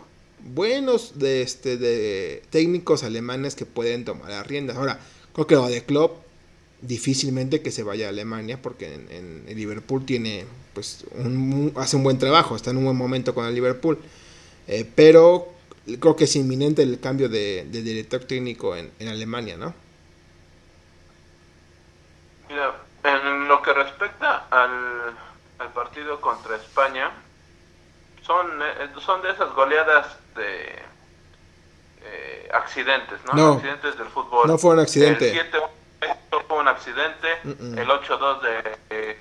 Buenos 0.54 1.20
de, 1.20 1.42
este, 1.42 1.78
de 1.78 2.42
técnicos 2.50 3.04
alemanes 3.04 3.56
que 3.56 3.66
pueden 3.66 4.06
tomar 4.06 4.30
las 4.30 4.48
riendas. 4.48 4.78
Ahora, 4.78 5.00
creo 5.34 5.48
que 5.48 5.56
lo 5.56 5.68
de 5.68 5.84
Klopp 5.84 6.24
difícilmente 6.82 7.62
que 7.62 7.72
se 7.72 7.84
vaya 7.84 8.06
a 8.06 8.10
Alemania 8.10 8.62
porque 8.62 8.94
en, 8.94 9.44
Liverpool 9.54 10.06
tiene 10.06 10.46
pues 10.74 11.04
hace 11.76 11.98
un 11.98 12.04
buen 12.04 12.18
trabajo 12.18 12.56
está 12.56 12.72
en 12.72 12.78
un 12.78 12.86
buen 12.86 12.96
momento 12.96 13.36
con 13.36 13.46
el 13.46 13.54
Liverpool 13.54 13.98
pero 14.96 15.52
creo 16.00 16.16
que 16.16 16.26
es 16.26 16.36
inminente 16.36 16.84
el 16.84 17.00
cambio 17.00 17.30
de, 17.30 17.66
director 17.66 18.24
técnico 18.26 18.76
en, 18.76 18.92
Alemania 19.08 19.58
no 19.58 19.74
mira 22.50 22.76
en 23.04 23.48
lo 23.48 23.62
que 23.62 23.74
respecta 23.74 24.48
al, 24.50 25.16
al 25.60 25.74
partido 25.74 26.20
contra 26.20 26.56
España 26.56 27.12
son 28.22 28.62
eh, 28.62 28.90
son 29.04 29.22
de 29.22 29.32
esas 29.32 29.54
goleadas 29.54 30.18
de 30.36 30.80
eh, 32.02 32.50
accidentes 32.54 33.20
no, 33.34 33.54
accidentes 33.54 33.98
del 33.98 34.08
fútbol. 34.08 34.48
No 34.48 34.58
fue 34.58 34.74
un 34.74 34.80
accidente. 34.80 35.38
Esto 36.02 36.42
fue 36.48 36.58
un 36.60 36.68
accidente. 36.68 37.28
El 37.44 37.88
8-2 37.88 38.42
de, 38.42 39.18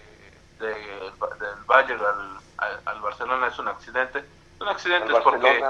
del 0.59 1.65
Bayern 1.67 2.01
al, 2.59 2.81
al, 2.85 3.01
Barcelona 3.01 3.49
es 3.49 3.59
un 3.59 3.69
accidente. 3.69 4.25
Son 4.59 4.69
accidentes 4.69 5.17
porque 5.25 5.65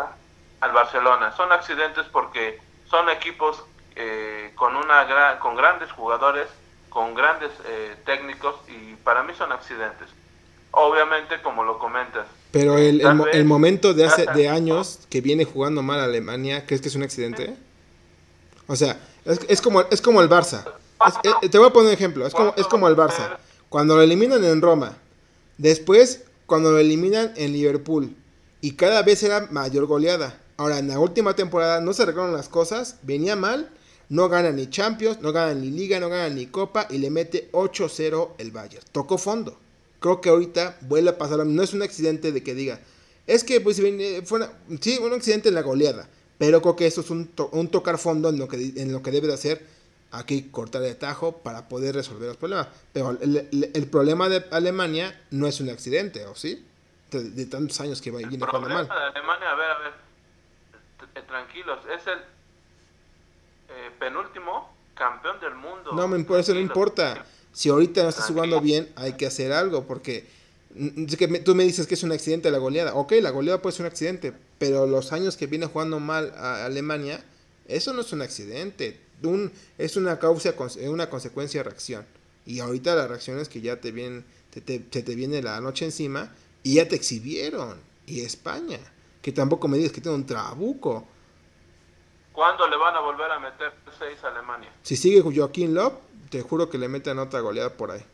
al 0.60 0.72
Barcelona 0.72 1.34
son 1.36 1.52
accidentes 1.52 2.06
porque 2.12 2.58
son 2.90 3.08
equipos 3.08 3.62
eh, 3.96 4.52
con 4.54 4.76
una 4.76 5.04
gran, 5.04 5.38
con 5.38 5.56
grandes 5.56 5.90
jugadores, 5.92 6.46
con 6.88 7.14
grandes 7.14 7.50
eh, 7.66 7.96
técnicos 8.04 8.56
y 8.68 8.94
para 8.96 9.22
mí 9.22 9.32
son 9.36 9.52
accidentes. 9.52 10.08
Obviamente, 10.70 11.40
como 11.42 11.64
lo 11.64 11.78
comentas. 11.78 12.26
Pero 12.50 12.78
el, 12.78 13.02
el, 13.32 13.44
momento 13.44 13.94
de 13.94 14.06
hace 14.06 14.26
de 14.26 14.48
años 14.48 15.00
que 15.10 15.20
viene 15.20 15.44
jugando 15.44 15.82
mal 15.82 16.00
Alemania, 16.00 16.66
¿crees 16.66 16.80
que 16.80 16.88
es 16.88 16.94
un 16.94 17.02
accidente? 17.02 17.56
O 18.66 18.76
sea, 18.76 18.98
es, 19.24 19.40
es 19.48 19.60
como 19.60 19.80
es 19.82 20.00
como 20.00 20.20
el 20.20 20.28
Barça. 20.28 20.64
Eh, 21.24 21.48
te 21.48 21.58
voy 21.58 21.68
a 21.68 21.72
poner 21.72 21.88
un 21.88 21.94
ejemplo. 21.94 22.26
Es 22.26 22.34
como, 22.34 22.54
es 22.56 22.66
como 22.66 22.88
el 22.88 22.96
Barça. 22.96 23.38
Cuando 23.68 23.96
lo 23.96 24.02
eliminan 24.02 24.44
en 24.44 24.60
Roma. 24.60 24.96
Después, 25.56 26.24
cuando 26.46 26.72
lo 26.72 26.78
eliminan 26.78 27.32
en 27.36 27.52
Liverpool. 27.52 28.14
Y 28.60 28.72
cada 28.72 29.02
vez 29.02 29.22
era 29.22 29.48
mayor 29.50 29.86
goleada. 29.86 30.38
Ahora, 30.58 30.80
en 30.80 30.88
la 30.88 30.98
última 30.98 31.34
temporada 31.34 31.80
no 31.80 31.92
se 31.92 32.02
arreglaron 32.02 32.32
las 32.34 32.48
cosas. 32.48 32.98
Venía 33.02 33.36
mal. 33.36 33.70
No 34.08 34.28
gana 34.28 34.50
ni 34.50 34.68
Champions, 34.68 35.20
no 35.20 35.32
gana 35.32 35.54
ni 35.54 35.70
Liga, 35.70 36.00
no 36.00 36.08
gana 36.08 36.28
ni 36.30 36.46
Copa. 36.46 36.86
Y 36.90 36.98
le 36.98 37.10
mete 37.10 37.48
8-0 37.52 38.32
el 38.38 38.50
Bayern. 38.50 38.84
Tocó 38.90 39.18
fondo. 39.18 39.56
Creo 40.00 40.20
que 40.20 40.30
ahorita 40.30 40.76
vuelve 40.82 41.10
a 41.10 41.18
pasar. 41.18 41.46
No 41.46 41.62
es 41.62 41.74
un 41.74 41.82
accidente 41.82 42.32
de 42.32 42.42
que 42.42 42.54
diga. 42.54 42.80
Es 43.28 43.44
que 43.44 43.60
pues 43.60 43.80
fue 44.24 44.48
sí, 44.80 44.98
un 44.98 45.12
accidente 45.12 45.48
en 45.48 45.54
la 45.54 45.62
goleada. 45.62 46.08
Pero 46.38 46.60
creo 46.60 46.74
que 46.74 46.86
eso 46.86 47.02
es 47.02 47.10
un, 47.10 47.30
un 47.52 47.68
tocar 47.68 47.98
fondo 47.98 48.28
en 48.28 48.38
lo, 48.38 48.48
que, 48.48 48.56
en 48.76 48.92
lo 48.92 49.02
que 49.02 49.12
debe 49.12 49.28
de 49.28 49.34
hacer 49.34 49.64
aquí 50.10 50.48
cortar 50.50 50.82
el 50.82 50.96
tajo 50.96 51.38
para 51.38 51.68
poder 51.68 51.94
resolver 51.94 52.28
los 52.28 52.36
problemas. 52.36 52.66
Pero 52.92 53.16
el, 53.20 53.88
problema 53.90 54.28
de 54.28 54.44
Alemania 54.50 55.20
no 55.30 55.46
es 55.46 55.60
un 55.60 55.70
accidente, 55.70 56.26
¿o 56.26 56.34
sí? 56.34 56.64
De, 57.12 57.46
tantos 57.46 57.80
años 57.80 58.02
que 58.02 58.10
va 58.10 58.18
viene 58.18 58.44
jugando 58.44 58.68
mal. 58.68 58.80
El 58.80 58.86
problema 58.86 59.04
de 59.04 59.18
Alemania, 59.18 59.50
a 59.50 59.54
ver, 59.54 59.70
a 59.70 59.78
ver, 59.78 60.07
tranquilos, 61.26 61.78
es 61.94 62.06
el 62.06 62.18
eh, 63.70 63.90
penúltimo 63.98 64.74
campeón 64.94 65.40
del 65.40 65.54
mundo. 65.54 65.92
No, 65.92 66.08
me, 66.08 66.22
por 66.24 66.40
eso 66.40 66.54
no 66.54 66.60
importa. 66.60 67.24
Si 67.52 67.68
ahorita 67.68 68.02
no 68.02 68.08
estás 68.08 68.26
jugando 68.26 68.60
bien, 68.60 68.88
hay 68.96 69.14
que 69.14 69.26
hacer 69.26 69.52
algo, 69.52 69.86
porque 69.86 70.26
que 71.18 71.28
tú 71.40 71.54
me 71.54 71.64
dices 71.64 71.86
que 71.86 71.94
es 71.94 72.02
un 72.02 72.12
accidente 72.12 72.50
la 72.50 72.58
goleada. 72.58 72.94
Ok, 72.94 73.12
la 73.20 73.30
goleada 73.30 73.62
puede 73.62 73.74
ser 73.74 73.86
un 73.86 73.90
accidente, 73.90 74.32
pero 74.58 74.86
los 74.86 75.12
años 75.12 75.36
que 75.36 75.46
viene 75.46 75.66
jugando 75.66 75.98
mal 75.98 76.32
a 76.36 76.66
Alemania, 76.66 77.24
eso 77.66 77.92
no 77.92 78.02
es 78.02 78.12
un 78.12 78.22
accidente. 78.22 79.00
Un, 79.22 79.50
es 79.78 79.96
una 79.96 80.18
causa, 80.18 80.54
una 80.82 81.10
consecuencia 81.10 81.60
de 81.60 81.64
reacción. 81.64 82.06
Y 82.46 82.60
ahorita 82.60 82.94
la 82.94 83.08
reacción 83.08 83.38
es 83.40 83.48
que 83.48 83.60
ya 83.60 83.80
te 83.80 83.90
vienen, 83.90 84.24
te, 84.50 84.60
te, 84.60 85.02
te 85.02 85.14
viene 85.14 85.42
la 85.42 85.60
noche 85.60 85.84
encima 85.84 86.32
y 86.62 86.74
ya 86.74 86.88
te 86.88 86.96
exhibieron. 86.96 87.78
Y 88.06 88.20
España, 88.20 88.78
que 89.22 89.32
tampoco 89.32 89.68
me 89.68 89.76
digas 89.76 89.92
que 89.92 90.00
tiene 90.00 90.16
un 90.16 90.26
trabuco. 90.26 91.04
¿Cuándo 92.32 92.68
le 92.68 92.76
van 92.76 92.94
a 92.94 93.00
volver 93.00 93.30
a 93.32 93.40
meter 93.40 93.72
6 93.98 94.24
a 94.24 94.28
Alemania? 94.28 94.70
Si 94.82 94.96
sigue 94.96 95.22
Joaquín 95.22 95.74
Lop, 95.74 96.00
te 96.30 96.42
juro 96.42 96.70
que 96.70 96.78
le 96.78 96.88
meten 96.88 97.18
otra 97.18 97.40
goleada 97.40 97.70
por 97.70 97.90
ahí. 97.90 98.04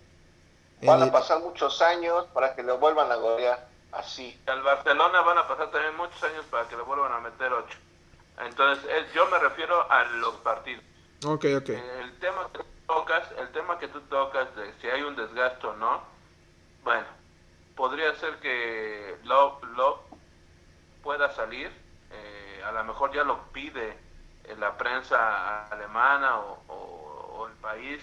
Van 0.82 1.02
a 1.02 1.12
pasar 1.12 1.40
muchos 1.40 1.80
años 1.82 2.26
para 2.32 2.54
que 2.54 2.62
le 2.62 2.72
vuelvan 2.72 3.10
a 3.10 3.16
golear 3.16 3.68
así. 3.92 4.38
Al 4.46 4.62
Barcelona 4.62 5.20
van 5.20 5.38
a 5.38 5.48
pasar 5.48 5.70
también 5.70 5.96
muchos 5.96 6.22
años 6.22 6.44
para 6.50 6.68
que 6.68 6.76
le 6.76 6.82
vuelvan 6.82 7.12
a 7.12 7.20
meter 7.20 7.52
8. 7.52 7.78
Entonces, 8.46 8.84
yo 9.14 9.26
me 9.28 9.38
refiero 9.38 9.90
a 9.90 10.04
los 10.04 10.34
partidos. 10.36 10.84
Ok, 11.24 11.46
ok. 11.56 11.68
El 11.68 12.18
tema 12.18 12.48
que 12.52 12.58
tú 12.58 12.64
tocas, 12.86 13.28
el 13.38 13.48
tema 13.52 13.78
que 13.78 13.88
tú 13.88 14.00
tocas 14.02 14.54
de 14.56 14.72
si 14.80 14.88
hay 14.88 15.02
un 15.02 15.16
desgasto 15.16 15.70
o 15.70 15.76
no, 15.76 16.02
bueno, 16.82 17.06
podría 17.76 18.14
ser 18.16 18.38
que 18.40 19.16
Love, 19.24 19.62
Love 19.76 20.00
pueda 21.04 21.30
salir, 21.32 21.70
eh, 22.10 22.62
a 22.66 22.72
lo 22.72 22.82
mejor 22.82 23.14
ya 23.14 23.22
lo 23.22 23.44
pide 23.52 23.96
la 24.58 24.76
prensa 24.76 25.66
alemana 25.68 26.38
o, 26.38 27.46
el 27.46 27.56
país, 27.58 28.02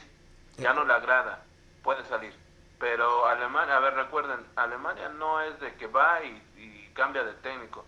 ya 0.57 0.73
no 0.73 0.85
le 0.85 0.93
agrada, 0.93 1.43
puede 1.83 2.05
salir. 2.05 2.33
Pero 2.79 3.25
Alemania, 3.25 3.77
a 3.77 3.79
ver, 3.79 3.95
recuerden, 3.95 4.39
Alemania 4.55 5.09
no 5.09 5.41
es 5.41 5.59
de 5.59 5.73
que 5.75 5.87
va 5.87 6.23
y, 6.23 6.29
y 6.57 6.91
cambia 6.93 7.23
de 7.23 7.33
técnico. 7.33 7.83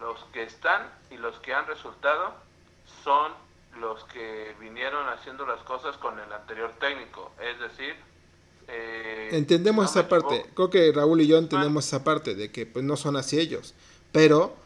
Los 0.00 0.22
que 0.32 0.42
están 0.42 0.90
y 1.10 1.16
los 1.16 1.38
que 1.40 1.54
han 1.54 1.66
resultado 1.66 2.34
son 3.02 3.32
los 3.80 4.04
que 4.04 4.54
vinieron 4.60 5.08
haciendo 5.08 5.46
las 5.46 5.60
cosas 5.62 5.96
con 5.96 6.18
el 6.18 6.32
anterior 6.32 6.72
técnico. 6.78 7.32
Es 7.40 7.58
decir, 7.60 7.96
eh, 8.68 9.28
entendemos 9.32 9.90
esa 9.90 10.08
parte. 10.08 10.46
Creo 10.54 10.70
que 10.70 10.92
Raúl 10.92 11.20
y 11.20 11.26
yo 11.26 11.38
entendemos 11.38 11.86
esa 11.86 12.02
parte 12.02 12.34
de 12.34 12.50
que 12.50 12.66
pues 12.66 12.84
no 12.84 12.96
son 12.96 13.16
así 13.16 13.38
ellos. 13.38 13.74
Pero 14.16 14.56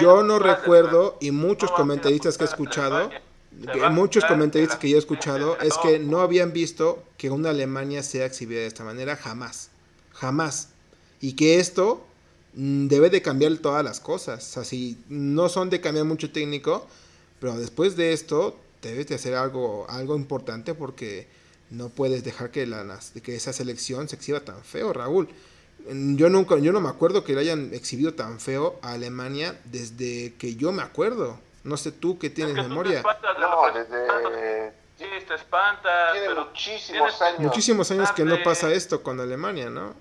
yo 0.00 0.24
no 0.24 0.40
recuerdo 0.40 1.16
y 1.20 1.30
muchos 1.30 1.70
comentaristas 1.70 2.36
que 2.36 2.42
he 2.42 2.48
escuchado, 2.48 3.10
muchos 3.92 4.24
comentaristas 4.24 4.76
que 4.78 4.90
yo 4.90 4.96
he 4.96 4.98
escuchado 4.98 5.56
es 5.60 5.78
que 5.78 6.00
no 6.00 6.20
habían 6.20 6.52
visto 6.52 7.04
que 7.16 7.30
una 7.30 7.50
Alemania 7.50 8.02
sea 8.02 8.26
exhibida 8.26 8.58
de 8.58 8.66
esta 8.66 8.82
manera 8.82 9.14
jamás, 9.14 9.70
jamás. 10.12 10.70
Y 11.20 11.34
que 11.34 11.60
esto 11.60 12.04
mm, 12.54 12.88
debe 12.88 13.08
de 13.08 13.22
cambiar 13.22 13.56
todas 13.58 13.84
las 13.84 14.00
cosas. 14.00 14.56
O 14.56 14.62
no 15.08 15.48
son 15.48 15.70
de 15.70 15.80
cambiar 15.80 16.04
mucho 16.04 16.32
técnico, 16.32 16.88
pero 17.38 17.56
después 17.56 17.96
de 17.96 18.12
esto 18.12 18.58
debes 18.82 19.06
de 19.06 19.14
hacer 19.14 19.34
algo, 19.34 19.86
algo 19.88 20.16
importante 20.16 20.74
porque 20.74 21.28
no 21.70 21.88
puedes 21.88 22.24
dejar 22.24 22.50
que, 22.50 22.66
la, 22.66 22.98
que 23.22 23.36
esa 23.36 23.52
selección 23.52 24.08
se 24.08 24.16
exhiba 24.16 24.40
tan 24.40 24.62
feo, 24.64 24.92
Raúl. 24.92 25.28
Yo 25.86 26.28
nunca, 26.28 26.58
yo 26.58 26.72
no 26.72 26.80
me 26.80 26.88
acuerdo 26.88 27.24
que 27.24 27.34
le 27.34 27.40
hayan 27.40 27.72
exhibido 27.72 28.14
tan 28.14 28.40
feo 28.40 28.78
a 28.82 28.92
Alemania 28.92 29.58
desde 29.64 30.34
que 30.34 30.56
yo 30.56 30.72
me 30.72 30.82
acuerdo. 30.82 31.38
No 31.64 31.76
sé 31.76 31.92
tú 31.92 32.18
qué 32.18 32.30
tienes 32.30 32.54
memoria. 32.54 33.02
no, 33.38 33.72
desde 33.72 34.72
sí, 34.96 35.04
te 35.26 35.34
espantas. 35.34 36.12
Tiene 36.12 36.34
muchísimos 36.34 37.22
años. 37.22 37.40
Muchísimos 37.40 37.90
años 37.90 38.12
que 38.12 38.24
no 38.24 38.36
pasa 38.44 38.70
esto 38.72 39.02
con 39.02 39.18
Alemania, 39.20 39.70
¿no? 39.70 39.94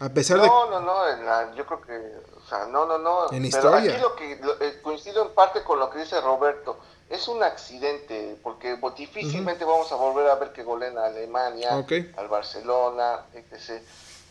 A 0.00 0.08
pesar 0.08 0.38
no, 0.38 0.42
de. 0.42 0.48
No, 0.48 0.80
no, 0.80 1.16
no, 1.16 1.54
yo 1.54 1.66
creo 1.66 1.80
que. 1.80 1.92
O 2.36 2.48
sea, 2.48 2.66
no, 2.66 2.86
no, 2.86 2.98
no. 2.98 3.32
En 3.32 3.44
historia. 3.44 3.92
Aquí 3.92 4.00
lo 4.00 4.14
que. 4.14 4.32
Eh, 4.60 4.80
coincido 4.82 5.26
en 5.26 5.34
parte 5.34 5.62
con 5.62 5.78
lo 5.78 5.90
que 5.90 6.00
dice 6.00 6.20
Roberto 6.20 6.78
es 7.10 7.26
un 7.28 7.42
accidente, 7.42 8.36
porque 8.42 8.78
difícilmente 8.96 9.64
vamos 9.64 9.90
a 9.92 9.94
volver 9.96 10.28
a 10.28 10.34
ver 10.34 10.52
que 10.52 10.62
goleen 10.62 10.98
a 10.98 11.06
Alemania, 11.06 11.84
al 12.16 12.28
Barcelona, 12.28 13.24
etc. 13.32 13.82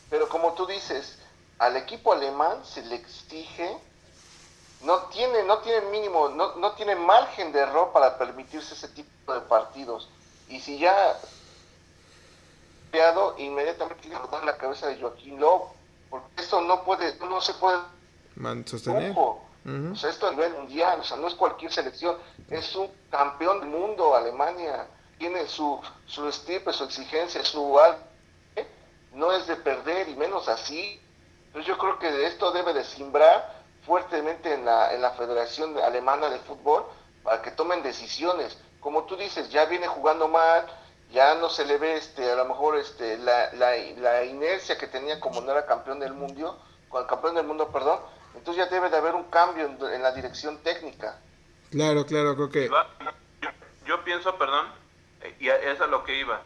Pero 0.10 0.30
como 0.30 0.54
tú 0.54 0.66
dices, 0.66 1.18
al 1.60 1.76
equipo 1.76 2.14
alemán 2.14 2.64
se 2.64 2.82
le 2.84 2.96
exige, 2.96 3.78
no 4.82 5.04
tiene, 5.06 5.44
no 5.44 5.60
tiene 5.60 5.88
mínimo, 5.90 6.30
no, 6.30 6.56
no 6.56 6.74
tiene 6.74 6.96
margen 6.96 7.52
de 7.52 7.60
error 7.60 7.92
para 7.92 8.18
permitirse 8.18 8.74
ese 8.74 8.88
tipo 8.90 9.34
de 9.34 9.42
partidos. 9.42 10.10
Y 10.48 10.60
si 10.60 10.78
ya 10.78 11.18
inmediatamente 13.38 14.02
tiene 14.02 14.18
que 14.18 14.46
la 14.46 14.58
cabeza 14.58 14.88
de 14.88 15.00
Joaquín 15.00 15.40
Lowe, 15.40 15.68
porque 16.10 16.42
esto 16.42 16.62
no 16.62 16.84
puede, 16.84 17.16
no 17.18 17.42
se 17.42 17.54
puede 17.56 17.78
sostener. 18.66 19.14
O 19.92 19.96
sea, 19.96 20.10
esto 20.10 20.28
a 20.28 20.32
nivel 20.32 20.54
mundial, 20.54 21.00
o 21.02 21.04
sea, 21.04 21.18
no 21.18 21.28
es 21.28 21.36
cualquier 21.36 21.72
selección, 21.74 22.18
es 22.50 22.74
un 22.76 22.90
campeón 23.12 23.60
del 23.60 23.70
mundo, 23.70 24.16
Alemania, 24.16 24.88
tiene 25.18 25.46
su, 25.48 25.82
su 26.06 26.28
estirpe, 26.28 26.72
su 26.72 26.86
exigencia, 26.86 27.44
su 27.44 27.78
algo, 27.78 28.00
¿eh? 28.00 28.04
No 29.18 29.32
es 29.32 29.48
de 29.48 29.56
perder 29.56 30.08
y 30.10 30.16
menos 30.16 30.48
así. 30.48 31.02
Entonces 31.48 31.68
yo 31.68 31.78
creo 31.78 32.00
que 32.00 32.28
esto 32.28 32.52
debe 32.52 32.74
de 32.74 32.84
simbrar 32.84 33.64
fuertemente 33.86 34.54
en 34.54 34.64
la, 34.64 34.94
en 34.94 35.02
la 35.02 35.12
Federación 35.12 35.78
Alemana 35.80 36.30
de 36.30 36.40
Fútbol 36.40 36.86
para 37.24 37.42
que 37.42 37.52
tomen 37.52 37.84
decisiones. 37.84 38.58
Como 38.80 39.06
tú 39.06 39.18
dices, 39.18 39.50
ya 39.50 39.66
viene 39.66 39.88
jugando 39.88 40.28
mal, 40.28 40.66
ya 41.12 41.36
no 41.36 41.50
se 41.50 41.66
le 41.66 41.78
ve 41.78 41.98
este, 41.98 42.32
a 42.32 42.36
lo 42.36 42.46
mejor 42.46 42.78
este, 42.78 43.18
la, 43.18 43.52
la, 43.54 43.76
la 43.98 44.24
inercia 44.24 44.78
que 44.78 44.88
tenía 44.88 45.20
como 45.20 45.42
no 45.42 45.52
era 45.52 45.66
campeón 45.66 46.00
del 46.00 46.14
mundo, 46.14 46.62
con 46.90 47.02
el 47.02 47.08
campeón 47.08 47.36
del 47.36 47.48
mundo, 47.48 47.70
perdón, 47.70 48.00
entonces 48.36 48.64
ya 48.64 48.72
debe 48.72 48.90
de 48.90 48.98
haber 48.98 49.16
un 49.16 49.26
cambio 49.26 49.66
en, 49.66 50.04
la 50.04 50.12
dirección 50.12 50.58
técnica. 50.60 51.20
Claro, 51.72 52.06
claro, 52.06 52.36
creo 52.36 52.50
que... 52.50 52.70
Yo, 53.86 54.04
pienso, 54.04 54.38
perdón, 54.38 54.68
eh, 55.22 55.36
y 55.40 55.48
eso 55.48 55.86
es 55.86 55.90
lo 55.90 56.04
que 56.04 56.20
iba. 56.20 56.42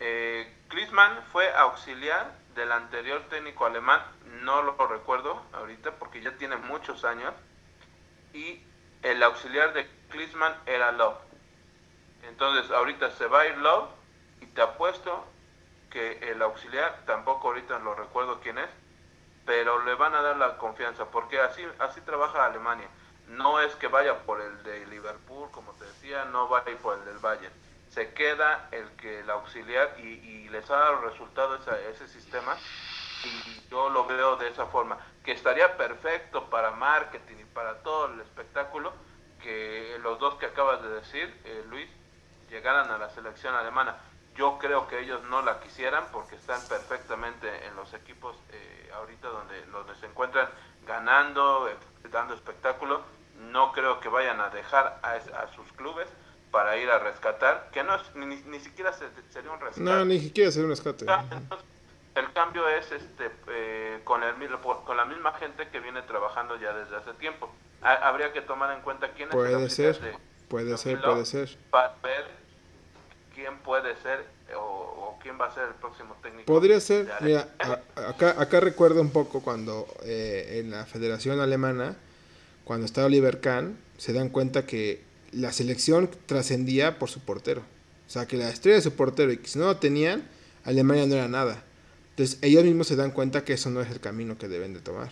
Eh, 0.00 0.50
Klinsmann 0.70 1.20
fue 1.32 1.52
auxiliar 1.52 2.32
del 2.54 2.70
anterior 2.70 3.22
técnico 3.28 3.66
alemán, 3.66 4.00
no 4.42 4.62
lo 4.62 4.86
recuerdo 4.86 5.42
ahorita 5.52 5.96
porque 5.96 6.22
ya 6.22 6.36
tiene 6.36 6.56
muchos 6.56 7.04
años, 7.04 7.34
y 8.32 8.62
el 9.02 9.20
auxiliar 9.24 9.72
de 9.72 9.90
Klinsmann 10.10 10.54
era 10.66 10.92
Love. 10.92 11.18
Entonces 12.22 12.70
ahorita 12.70 13.10
se 13.10 13.26
va 13.26 13.40
a 13.40 13.46
ir 13.46 13.58
Love 13.58 13.88
y 14.40 14.46
te 14.46 14.62
apuesto 14.62 15.26
que 15.90 16.30
el 16.30 16.40
auxiliar, 16.40 17.02
tampoco 17.04 17.48
ahorita 17.48 17.80
lo 17.80 17.96
recuerdo 17.96 18.38
quién 18.40 18.58
es, 18.58 18.70
pero 19.44 19.82
le 19.84 19.96
van 19.96 20.14
a 20.14 20.22
dar 20.22 20.36
la 20.36 20.56
confianza, 20.56 21.06
porque 21.06 21.40
así, 21.40 21.66
así 21.80 22.00
trabaja 22.02 22.46
Alemania. 22.46 22.86
No 23.26 23.58
es 23.58 23.74
que 23.74 23.88
vaya 23.88 24.20
por 24.20 24.40
el 24.40 24.62
de 24.62 24.86
Liverpool, 24.86 25.50
como 25.50 25.72
te 25.72 25.84
decía, 25.84 26.26
no 26.26 26.48
va 26.48 26.62
a 26.64 26.70
ir 26.70 26.76
por 26.76 26.96
el 26.96 27.04
del 27.04 27.18
Bayern. 27.18 27.59
Se 27.90 28.12
queda 28.12 28.68
el 28.72 28.88
que 28.96 29.20
el 29.20 29.30
auxiliar 29.30 29.98
y, 29.98 30.48
les 30.48 30.68
ha 30.68 30.76
dado 30.76 31.02
resultado 31.02 31.56
ese 31.90 32.08
sistema 32.08 32.56
y 33.24 33.68
yo 33.70 33.88
lo 33.88 34.04
veo 34.06 34.36
de 34.36 34.48
esa 34.48 34.66
forma, 34.66 34.98
que 35.24 35.30
estaría 35.30 35.76
perfecto 35.76 36.50
para 36.50 36.72
marketing 36.72 37.36
y 37.40 37.44
para 37.44 37.82
todo 37.82 38.06
el 38.06 38.20
espectáculo 38.20 38.92
que 39.40 39.96
los 40.02 40.18
dos 40.18 40.34
que 40.34 40.46
acabas 40.46 40.82
de 40.82 40.88
decir, 40.88 41.40
eh, 41.44 41.64
Luis, 41.68 41.88
llegaran 42.48 42.90
a 42.90 42.98
la 42.98 43.10
selección 43.10 43.54
alemana 43.54 43.96
yo 44.40 44.58
creo 44.58 44.88
que 44.88 45.00
ellos 45.00 45.22
no 45.24 45.42
la 45.42 45.60
quisieran 45.60 46.04
porque 46.12 46.36
están 46.36 46.60
perfectamente 46.68 47.66
en 47.66 47.76
los 47.76 47.92
equipos 47.92 48.36
eh, 48.50 48.90
ahorita 48.94 49.28
donde, 49.28 49.66
donde 49.66 49.94
se 49.96 50.06
encuentran 50.06 50.48
ganando, 50.86 51.68
eh, 51.68 51.76
dando 52.10 52.34
espectáculo. 52.34 53.02
No 53.50 53.72
creo 53.72 54.00
que 54.00 54.08
vayan 54.08 54.40
a 54.40 54.50
dejar 54.50 54.98
a, 55.02 55.46
sus 55.54 55.70
clubes 55.72 56.08
para 56.50 56.76
ir 56.78 56.90
a 56.90 56.98
rescatar, 56.98 57.70
que 57.72 57.84
no 57.84 57.96
ni, 58.14 58.36
ni 58.36 58.60
siquiera 58.60 58.92
sería 58.92 59.50
un 59.50 59.60
rescate. 59.60 59.80
No, 59.80 60.04
ni 60.04 60.20
siquiera 60.20 60.50
sería 60.50 60.66
un 60.66 60.70
rescate. 60.70 61.06
el 62.14 62.32
cambio 62.32 62.68
es 62.68 62.90
este 62.90 63.30
eh, 63.48 64.00
con, 64.04 64.22
el, 64.22 64.34
con 64.60 64.96
la 64.96 65.04
misma 65.04 65.32
gente 65.34 65.68
que 65.68 65.80
viene 65.80 66.02
trabajando 66.02 66.60
ya 66.60 66.72
desde 66.72 66.96
hace 66.96 67.12
tiempo. 67.14 67.50
habría 67.82 68.32
que 68.32 68.40
tomar 68.40 68.76
en 68.76 68.82
cuenta 68.82 69.12
quiénes 69.12 69.34
puede 69.34 69.70
ser, 69.70 70.18
puede 70.48 70.76
ser, 70.76 71.00
puede 71.00 71.24
ser. 71.24 71.56
Para 71.70 71.94
ver 72.02 72.26
quién 73.34 73.58
puede 73.58 73.96
ser 74.02 74.24
o, 74.56 75.18
quién 75.22 75.38
va 75.40 75.46
a 75.46 75.54
ser 75.54 75.68
el 75.68 75.74
próximo 75.74 76.16
técnico. 76.22 76.46
Podría 76.46 76.80
ser, 76.80 77.08
mira, 77.20 77.46
acá, 77.94 78.34
acá 78.38 78.60
recuerdo 78.60 79.00
un 79.00 79.12
poco 79.12 79.42
cuando 79.42 79.86
eh, 80.02 80.60
en 80.60 80.70
la 80.70 80.86
Federación 80.86 81.40
Alemana, 81.40 81.96
cuando 82.64 82.86
estaba 82.86 83.06
Oliver 83.06 83.40
Kahn, 83.40 83.78
se 83.98 84.12
dan 84.12 84.30
cuenta 84.30 84.66
que 84.66 85.09
la 85.32 85.52
selección 85.52 86.10
trascendía 86.26 86.98
por 86.98 87.10
su 87.10 87.20
portero. 87.20 87.62
O 88.06 88.10
sea, 88.10 88.26
que 88.26 88.36
la 88.36 88.50
estrella 88.50 88.76
de 88.76 88.82
su 88.82 88.92
portero 88.92 89.32
y 89.32 89.38
que 89.38 89.48
si 89.48 89.58
no 89.58 89.66
lo 89.66 89.76
tenían, 89.76 90.24
Alemania 90.64 91.06
no 91.06 91.14
era 91.14 91.28
nada. 91.28 91.62
Entonces 92.10 92.38
ellos 92.42 92.64
mismos 92.64 92.88
se 92.88 92.96
dan 92.96 93.12
cuenta 93.12 93.44
que 93.44 93.52
eso 93.52 93.70
no 93.70 93.80
es 93.80 93.90
el 93.90 94.00
camino 94.00 94.36
que 94.36 94.48
deben 94.48 94.74
de 94.74 94.80
tomar. 94.80 95.10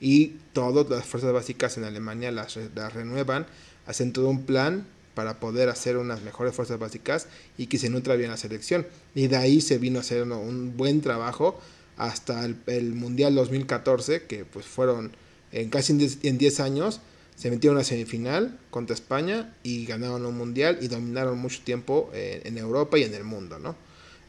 Y 0.00 0.36
todas 0.52 0.88
las 0.88 1.04
fuerzas 1.04 1.32
básicas 1.32 1.76
en 1.76 1.84
Alemania 1.84 2.32
las, 2.32 2.58
las 2.74 2.94
renuevan, 2.94 3.46
hacen 3.86 4.12
todo 4.12 4.28
un 4.28 4.44
plan 4.44 4.86
para 5.14 5.40
poder 5.40 5.68
hacer 5.68 5.96
unas 5.96 6.22
mejores 6.22 6.54
fuerzas 6.54 6.78
básicas 6.78 7.26
y 7.56 7.66
que 7.66 7.78
se 7.78 7.90
nutra 7.90 8.14
bien 8.14 8.30
la 8.30 8.36
selección. 8.36 8.86
Y 9.14 9.26
de 9.26 9.36
ahí 9.36 9.60
se 9.60 9.78
vino 9.78 9.98
a 9.98 10.02
hacer 10.02 10.22
un 10.22 10.76
buen 10.76 11.00
trabajo 11.00 11.60
hasta 11.96 12.44
el, 12.44 12.94
Mundial 12.94 13.34
2014, 13.34 14.22
que 14.22 14.44
pues 14.44 14.64
fueron 14.66 15.10
en 15.50 15.70
casi 15.70 16.18
en 16.22 16.38
10 16.38 16.60
años, 16.60 17.00
se 17.38 17.50
metieron 17.50 17.78
a 17.78 17.84
semifinal 17.84 18.58
contra 18.70 18.94
España 18.94 19.54
y 19.62 19.86
ganaron 19.86 20.26
un 20.26 20.36
Mundial 20.36 20.78
y 20.82 20.88
dominaron 20.88 21.38
mucho 21.38 21.60
tiempo 21.64 22.10
en, 22.12 22.46
en 22.46 22.58
Europa 22.58 22.98
y 22.98 23.04
en 23.04 23.14
el 23.14 23.24
mundo, 23.24 23.58
¿no? 23.58 23.76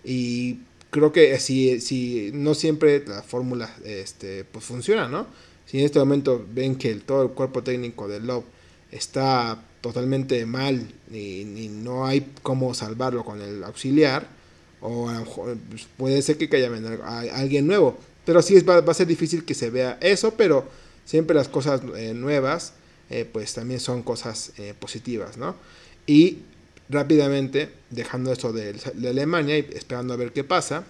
Y 0.03 0.59
creo 0.89 1.11
que 1.11 1.37
si, 1.39 1.81
si 1.81 2.31
no 2.33 2.53
siempre 2.53 3.03
la 3.05 3.21
fórmula 3.21 3.69
este, 3.83 4.43
pues 4.45 4.63
funciona, 4.65 5.07
¿no? 5.07 5.27
Si 5.65 5.79
en 5.79 5.85
este 5.85 5.99
momento 5.99 6.45
ven 6.51 6.75
que 6.75 6.93
todo 6.95 7.23
el 7.23 7.29
cuerpo 7.29 7.63
técnico 7.63 8.07
del 8.07 8.25
Love 8.25 8.45
está 8.91 9.63
totalmente 9.81 10.45
mal 10.45 10.91
y, 11.11 11.69
no 11.69 12.05
hay 12.05 12.31
cómo 12.41 12.73
salvarlo 12.73 13.23
con 13.23 13.41
el 13.41 13.63
auxiliar, 13.63 14.27
o 14.81 15.09
a 15.09 15.19
lo 15.19 15.25
pues, 15.25 15.87
puede 15.97 16.21
ser 16.21 16.37
que 16.37 16.55
haya 16.55 16.69
alguien 17.33 17.67
nuevo. 17.67 17.97
Pero 18.25 18.41
sí 18.41 18.55
es, 18.55 18.67
va, 18.67 18.77
a 18.77 18.93
ser 18.93 19.07
difícil 19.07 19.45
que 19.45 19.53
se 19.53 19.69
vea 19.69 19.97
eso, 20.01 20.33
pero 20.35 20.67
siempre 21.05 21.35
las 21.35 21.47
cosas 21.47 21.81
eh, 21.95 22.13
nuevas 22.13 22.73
eh, 23.09 23.27
pues 23.31 23.53
también 23.53 23.79
son 23.79 24.03
cosas 24.03 24.51
eh, 24.57 24.73
positivas, 24.79 25.37
¿no? 25.37 25.55
Y 26.05 26.39
rápidamente, 26.89 27.69
dejando 27.89 28.31
esto 28.31 28.51
de, 28.51 28.75
Alemania 29.07 29.57
y 29.57 29.67
esperando 29.73 30.13
a 30.13 30.17
ver 30.17 30.31
qué 30.31 30.43
pasa, 30.43 30.83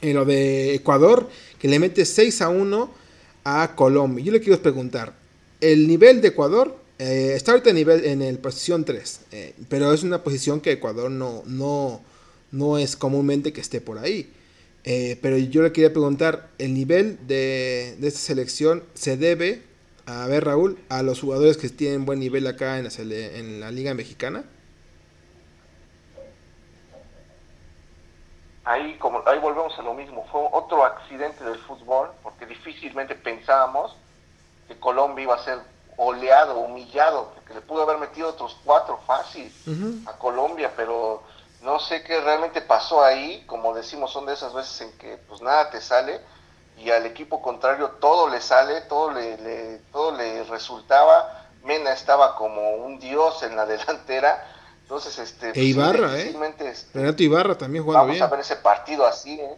en 0.00 0.14
lo 0.14 0.24
de 0.24 0.74
Ecuador, 0.74 1.28
que 1.58 1.68
le 1.68 1.78
mete 1.78 2.04
6 2.04 2.42
a 2.42 2.48
1 2.48 2.90
a 3.44 3.74
Colombia. 3.74 4.24
Yo 4.24 4.32
le 4.32 4.40
quiero 4.40 4.60
preguntar, 4.60 5.14
el 5.60 5.86
nivel 5.86 6.20
de 6.20 6.28
Ecuador 6.28 6.76
eh, 6.98 7.32
está 7.34 7.52
ahorita 7.52 7.70
en, 7.70 7.76
nivel, 7.76 8.04
en 8.04 8.22
el 8.22 8.38
posición 8.38 8.84
3, 8.84 9.20
eh, 9.32 9.54
pero 9.68 9.92
es 9.92 10.02
una 10.02 10.22
posición 10.22 10.60
que 10.60 10.72
Ecuador 10.72 11.10
no, 11.10 11.42
no, 11.46 12.02
no 12.50 12.78
es 12.78 12.96
comúnmente 12.96 13.52
que 13.52 13.60
esté 13.60 13.80
por 13.80 13.98
ahí. 13.98 14.30
Pero 14.84 15.38
yo 15.38 15.62
le 15.62 15.72
quería 15.72 15.94
preguntar, 15.94 16.50
¿el 16.58 16.74
nivel 16.74 17.18
de, 17.26 17.96
de, 17.98 18.06
esta 18.06 18.20
selección 18.20 18.82
se 18.92 19.16
debe, 19.16 19.62
a 20.06 20.26
ver 20.26 20.44
Raúl, 20.44 20.78
a 20.88 21.02
los 21.02 21.20
jugadores 21.20 21.56
que 21.56 21.68
tienen 21.68 22.04
buen 22.04 22.20
nivel 22.20 22.46
acá 22.46 22.78
en 22.78 22.84
la, 22.84 22.90
en 23.14 23.60
la 23.60 23.70
Liga 23.70 23.94
Mexicana? 23.94 24.44
ahí 28.64 28.96
como 28.98 29.22
ahí 29.26 29.38
volvemos 29.38 29.78
a 29.78 29.82
lo 29.82 29.94
mismo, 29.94 30.26
fue 30.30 30.40
otro 30.52 30.84
accidente 30.84 31.44
del 31.44 31.58
fútbol, 31.58 32.10
porque 32.22 32.46
difícilmente 32.46 33.14
pensábamos 33.14 33.94
que 34.66 34.78
Colombia 34.78 35.22
iba 35.22 35.34
a 35.34 35.44
ser 35.44 35.58
oleado, 35.96 36.58
humillado, 36.58 37.30
porque 37.34 37.54
le 37.54 37.60
pudo 37.60 37.82
haber 37.82 37.98
metido 37.98 38.28
otros 38.30 38.56
cuatro 38.64 38.98
fácil 39.06 39.52
a 40.06 40.12
Colombia, 40.14 40.72
pero 40.74 41.22
no 41.62 41.78
sé 41.78 42.02
qué 42.02 42.20
realmente 42.20 42.60
pasó 42.62 43.04
ahí, 43.04 43.44
como 43.46 43.74
decimos, 43.74 44.12
son 44.12 44.26
de 44.26 44.34
esas 44.34 44.52
veces 44.52 44.80
en 44.80 44.98
que 44.98 45.18
pues 45.28 45.40
nada 45.40 45.70
te 45.70 45.80
sale 45.80 46.20
y 46.84 46.90
al 46.90 47.06
equipo 47.06 47.40
contrario 47.40 47.92
todo 48.00 48.28
le 48.28 48.40
sale, 48.40 48.82
todo 48.82 49.10
le, 49.10 49.38
le 49.38 49.78
todo 49.90 50.12
le 50.16 50.44
resultaba, 50.44 51.46
Mena 51.64 51.92
estaba 51.92 52.36
como 52.36 52.72
un 52.76 52.98
dios 53.00 53.42
en 53.42 53.56
la 53.56 53.64
delantera, 53.66 54.46
entonces, 54.82 55.18
este. 55.18 55.48
E 55.48 55.52
pues, 55.52 55.64
Ibarra, 55.64 56.18
¿eh? 56.18 56.36
Este, 56.60 56.98
Renato 56.98 57.22
Ibarra 57.22 57.56
también 57.56 57.84
jugando 57.84 58.06
vamos 58.06 58.20
a 58.20 58.26
ver 58.26 58.40
ese 58.40 58.56
partido 58.56 59.06
así, 59.06 59.40
¿eh? 59.40 59.56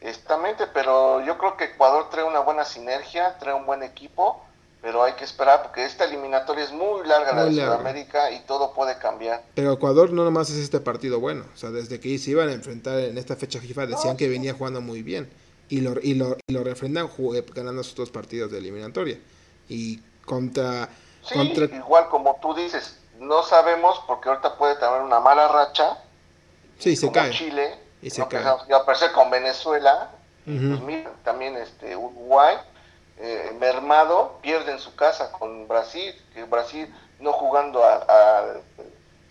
Exactamente, 0.00 0.66
pero 0.72 1.24
yo 1.24 1.36
creo 1.36 1.56
que 1.56 1.64
Ecuador 1.64 2.08
trae 2.10 2.24
una 2.24 2.40
buena 2.40 2.64
sinergia, 2.64 3.36
trae 3.38 3.54
un 3.54 3.66
buen 3.66 3.82
equipo, 3.82 4.42
pero 4.80 5.02
hay 5.02 5.14
que 5.14 5.24
esperar 5.24 5.62
porque 5.62 5.84
esta 5.84 6.04
eliminatoria 6.04 6.64
es 6.64 6.72
muy 6.72 7.06
larga 7.06 7.34
la 7.34 7.44
de 7.46 7.52
Sudamérica 7.52 8.30
y 8.30 8.40
todo 8.40 8.72
puede 8.72 8.96
cambiar. 8.98 9.42
Pero 9.54 9.72
Ecuador 9.72 10.12
no 10.12 10.24
nomás 10.24 10.48
es 10.50 10.56
este 10.56 10.80
partido 10.80 11.18
bueno, 11.18 11.44
o 11.52 11.56
sea, 11.56 11.70
desde 11.70 11.98
que 11.98 12.16
se 12.18 12.30
iban 12.30 12.48
a 12.48 12.52
enfrentar 12.52 12.98
en 13.00 13.18
esta 13.18 13.36
fecha 13.36 13.58
FIFA 13.58 13.86
decían 13.86 14.16
que 14.16 14.28
venía 14.28 14.54
jugando 14.54 14.80
muy 14.80 15.02
bien 15.02 15.28
y 15.68 15.80
lo, 15.80 15.94
y 16.00 16.14
lo, 16.14 16.36
y 16.46 16.52
lo 16.52 16.62
refrendan 16.64 17.08
ganando 17.54 17.82
sus 17.82 17.94
dos 17.94 18.10
partidos 18.10 18.50
de 18.50 18.58
eliminatoria. 18.58 19.18
Y 19.68 20.00
contra, 20.24 20.88
sí, 21.22 21.34
contra... 21.34 21.64
igual 21.76 22.08
como 22.08 22.38
tú 22.40 22.54
dices, 22.54 22.98
no 23.18 23.42
sabemos 23.42 24.02
porque 24.06 24.28
ahorita 24.28 24.56
puede 24.56 24.76
tener 24.76 25.00
una 25.00 25.20
mala 25.20 25.48
racha. 25.48 25.98
Sí, 26.78 26.96
se 26.96 27.10
cae. 27.10 27.30
Chile. 27.30 27.78
Y 28.02 28.10
se 28.10 28.26
cae. 28.28 28.44
aparecer 28.74 29.12
con 29.12 29.30
Venezuela. 29.30 30.10
pues 30.44 30.80
mira, 30.82 31.12
también 31.24 31.56
este 31.56 31.96
Uruguay. 31.96 32.56
Eh, 33.18 33.56
mermado, 33.58 34.38
pierde 34.42 34.72
en 34.72 34.78
su 34.78 34.94
casa 34.94 35.32
con 35.32 35.66
Brasil. 35.66 36.14
Que 36.34 36.44
Brasil 36.44 36.92
no 37.18 37.32
jugando 37.32 37.82
al 37.82 38.60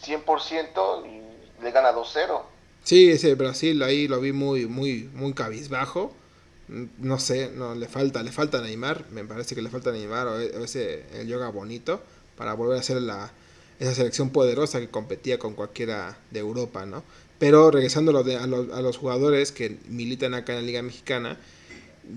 100% 0.03 1.05
y 1.05 1.63
le 1.63 1.71
gana 1.71 1.93
2-0. 1.93 2.41
Sí, 2.83 3.11
ese 3.11 3.35
Brasil 3.35 3.81
ahí 3.83 4.07
lo 4.07 4.19
vi 4.19 4.31
muy, 4.31 4.65
muy, 4.65 5.09
muy 5.13 5.33
cabizbajo. 5.33 6.11
No 6.67 7.19
sé, 7.19 7.51
no 7.55 7.75
le 7.75 7.87
falta, 7.87 8.23
le 8.23 8.31
falta 8.31 8.61
Neymar, 8.61 9.05
me 9.11 9.23
parece 9.23 9.53
que 9.53 9.61
le 9.61 9.69
falta 9.69 9.91
Neymar 9.91 10.27
o 10.27 10.39
ese 10.39 11.05
el 11.13 11.27
yoga 11.27 11.49
bonito 11.49 12.01
para 12.37 12.53
volver 12.53 12.79
a 12.79 12.83
ser 12.83 13.01
la, 13.01 13.31
esa 13.79 13.93
selección 13.93 14.31
poderosa 14.31 14.79
que 14.79 14.89
competía 14.89 15.37
con 15.37 15.53
cualquiera 15.53 16.17
de 16.31 16.39
Europa, 16.39 16.85
¿no? 16.85 17.03
Pero 17.37 17.69
regresando 17.69 18.17
a, 18.17 18.21
a, 18.21 18.47
los, 18.47 18.71
a 18.71 18.81
los 18.81 18.97
jugadores 18.97 19.51
que 19.51 19.77
militan 19.89 20.33
acá 20.33 20.53
en 20.53 20.59
la 20.59 20.65
Liga 20.65 20.81
Mexicana, 20.81 21.37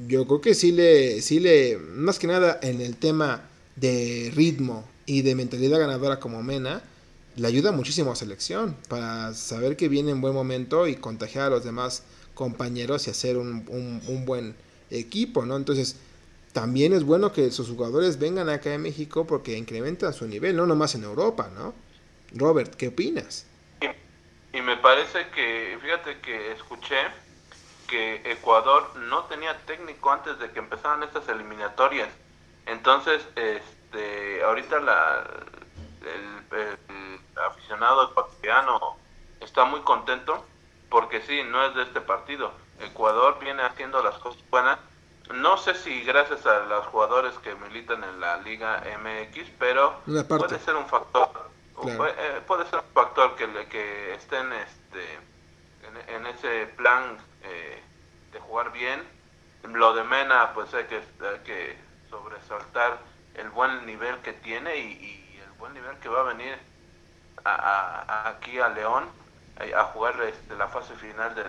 yo 0.07 0.27
creo 0.27 0.41
que 0.41 0.55
sí 0.55 0.73
le, 0.73 1.21
sí 1.23 1.41
le, 1.41 1.77
más 1.77 2.19
que 2.19 2.27
nada 2.27 2.59
en 2.63 2.81
el 2.81 2.97
tema 2.97 3.49
de 3.77 4.33
ritmo 4.35 4.89
y 5.07 5.23
de 5.23 5.35
mentalidad 5.35 5.79
ganadora 5.79 6.21
como 6.21 6.43
Mena, 6.43 6.83
le 7.37 7.47
ayuda 7.47 7.73
muchísimo 7.73 8.13
a 8.13 8.17
selección 8.17 8.77
para 8.89 9.33
saber 9.35 9.77
que 9.77 9.89
viene 9.89 10.11
en 10.11 10.21
buen 10.21 10.35
momento 10.35 10.87
y 10.87 10.97
contagiar 10.97 11.47
a 11.47 11.51
los 11.51 11.65
demás 11.65 12.03
compañeros 12.39 13.09
y 13.09 13.11
hacer 13.11 13.37
un, 13.37 13.67
un, 14.07 14.25
buen 14.25 14.55
equipo, 14.91 15.45
¿no? 15.45 15.57
Entonces, 15.57 16.01
también 16.53 16.93
es 16.93 17.03
bueno 17.03 17.33
que 17.33 17.51
sus 17.51 17.69
jugadores 17.69 18.21
vengan 18.21 18.49
acá 18.49 18.73
en 18.73 18.83
México 18.83 19.27
porque 19.27 19.59
incrementan 19.59 20.13
su 20.13 20.29
nivel, 20.29 20.55
no 20.55 20.65
nomás 20.65 20.95
en 20.95 21.03
Europa, 21.03 21.51
¿no? 21.53 21.75
Robert, 22.33 22.77
¿qué 22.77 22.89
opinas? 22.89 23.45
Y, 24.53 24.61
me 24.61 24.77
parece 24.77 25.27
que, 25.35 25.79
fíjate 25.83 26.21
que 26.21 26.53
escuché 26.53 26.97
que 27.89 28.23
Ecuador 28.31 28.97
no 29.09 29.25
tenía 29.25 29.59
técnico 29.67 30.13
antes 30.13 30.39
de 30.39 30.53
que 30.53 30.61
empezaran 30.61 31.03
estas 31.03 31.29
eliminatorias. 31.29 32.09
Entonces, 32.67 33.21
este, 33.35 34.45
ahorita 34.45 34.79
la, 34.79 35.27
el, 36.03 36.59
el 36.61 37.21
aficionado 37.51 38.11
ecuatoriano 38.11 38.97
está 39.41 39.65
muy 39.65 39.81
contento 39.81 40.45
porque 40.91 41.21
sí, 41.23 41.43
no 41.45 41.65
es 41.65 41.75
de 41.75 41.83
este 41.83 42.01
partido. 42.01 42.53
Ecuador 42.81 43.39
viene 43.41 43.63
haciendo 43.63 44.03
las 44.03 44.17
cosas 44.19 44.43
buenas 44.51 44.79
no 45.35 45.59
sé 45.59 45.75
si 45.75 46.03
gracias 46.05 46.47
a 46.47 46.61
los 46.61 46.87
jugadores 46.87 47.35
que 47.39 47.55
militan 47.55 48.03
en 48.03 48.21
la 48.21 48.39
Liga 48.39 48.83
MX, 48.99 49.51
pero 49.59 50.01
puede 50.27 50.59
ser 50.59 50.75
un 50.75 50.87
factor. 50.87 51.29
Eh, 51.87 52.43
puede, 52.47 52.65
ser 52.67 52.81
un 52.81 52.93
factor 52.93 53.37
que, 53.37 53.47
que 53.69 54.15
estén 54.15 54.53
este, 54.53 55.19
en, 56.09 56.27
ese 56.27 56.67
plan 56.77 57.19
eh, 57.43 57.83
de 58.33 58.41
jugar 58.41 58.73
bien. 58.73 59.03
Lo 59.65 59.93
de 59.95 60.03
Mena, 60.03 60.53
pues 60.55 60.73
hay 60.73 60.85
que, 60.85 61.03
que 61.45 61.79
sobresaltar 62.09 62.99
el 63.35 63.51
buen 63.51 63.85
nivel 63.85 64.17
que 64.19 64.33
tiene 64.33 64.77
y, 64.77 65.39
el 65.45 65.53
buen 65.59 65.75
nivel 65.75 65.97
que 65.99 66.09
va 66.09 66.21
a 66.21 66.25
venir 66.25 66.59
a, 67.45 68.29
aquí 68.31 68.59
a 68.59 68.71
León 68.71 69.05
a 69.77 69.85
jugar 69.85 70.15
este, 70.23 70.55
la 70.57 70.69
fase 70.69 70.95
final 70.95 71.35
de, 71.35 71.45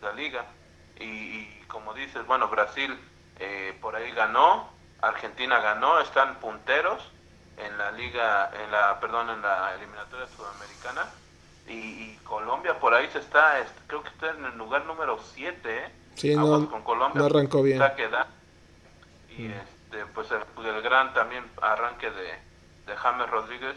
la 0.00 0.12
liga. 0.12 0.44
Y, 0.98 1.04
y, 1.04 1.64
como 1.68 1.94
dices, 1.94 2.26
bueno, 2.26 2.48
Brasil 2.48 2.98
eh, 3.38 3.76
por 3.80 3.96
ahí 3.96 4.10
ganó, 4.12 4.70
Argentina 5.00 5.60
ganó, 5.60 6.00
están 6.00 6.36
punteros 6.36 7.02
en 7.56 7.76
la 7.76 7.90
liga, 7.92 8.50
en 8.62 8.70
la, 8.70 9.00
perdón, 9.00 9.30
en 9.30 9.42
la 9.42 9.74
eliminatoria 9.74 10.26
sudamericana 10.28 11.06
y, 11.68 12.16
Colombia 12.24 12.78
por 12.78 12.94
ahí 12.94 13.08
se 13.12 13.18
está, 13.18 13.62
creo 13.86 14.02
que 14.02 14.08
está 14.08 14.30
en 14.30 14.44
el 14.44 14.56
lugar 14.56 14.86
número 14.86 15.18
7, 15.34 15.58
¿eh? 15.64 15.92
Sí, 16.14 16.34
no, 16.34 16.70
con 16.70 16.82
Colombia, 16.82 17.26
arrancó 17.26 17.62
bien. 17.62 17.82
Y 19.36 19.42
mm. 19.42 19.52
este, 19.52 20.06
pues 20.14 20.28
el, 20.30 20.82
gran 20.82 21.12
también 21.12 21.44
arranque 21.60 22.10
de, 22.10 22.38
de 22.86 22.96
James 22.96 23.28
Rodríguez 23.28 23.76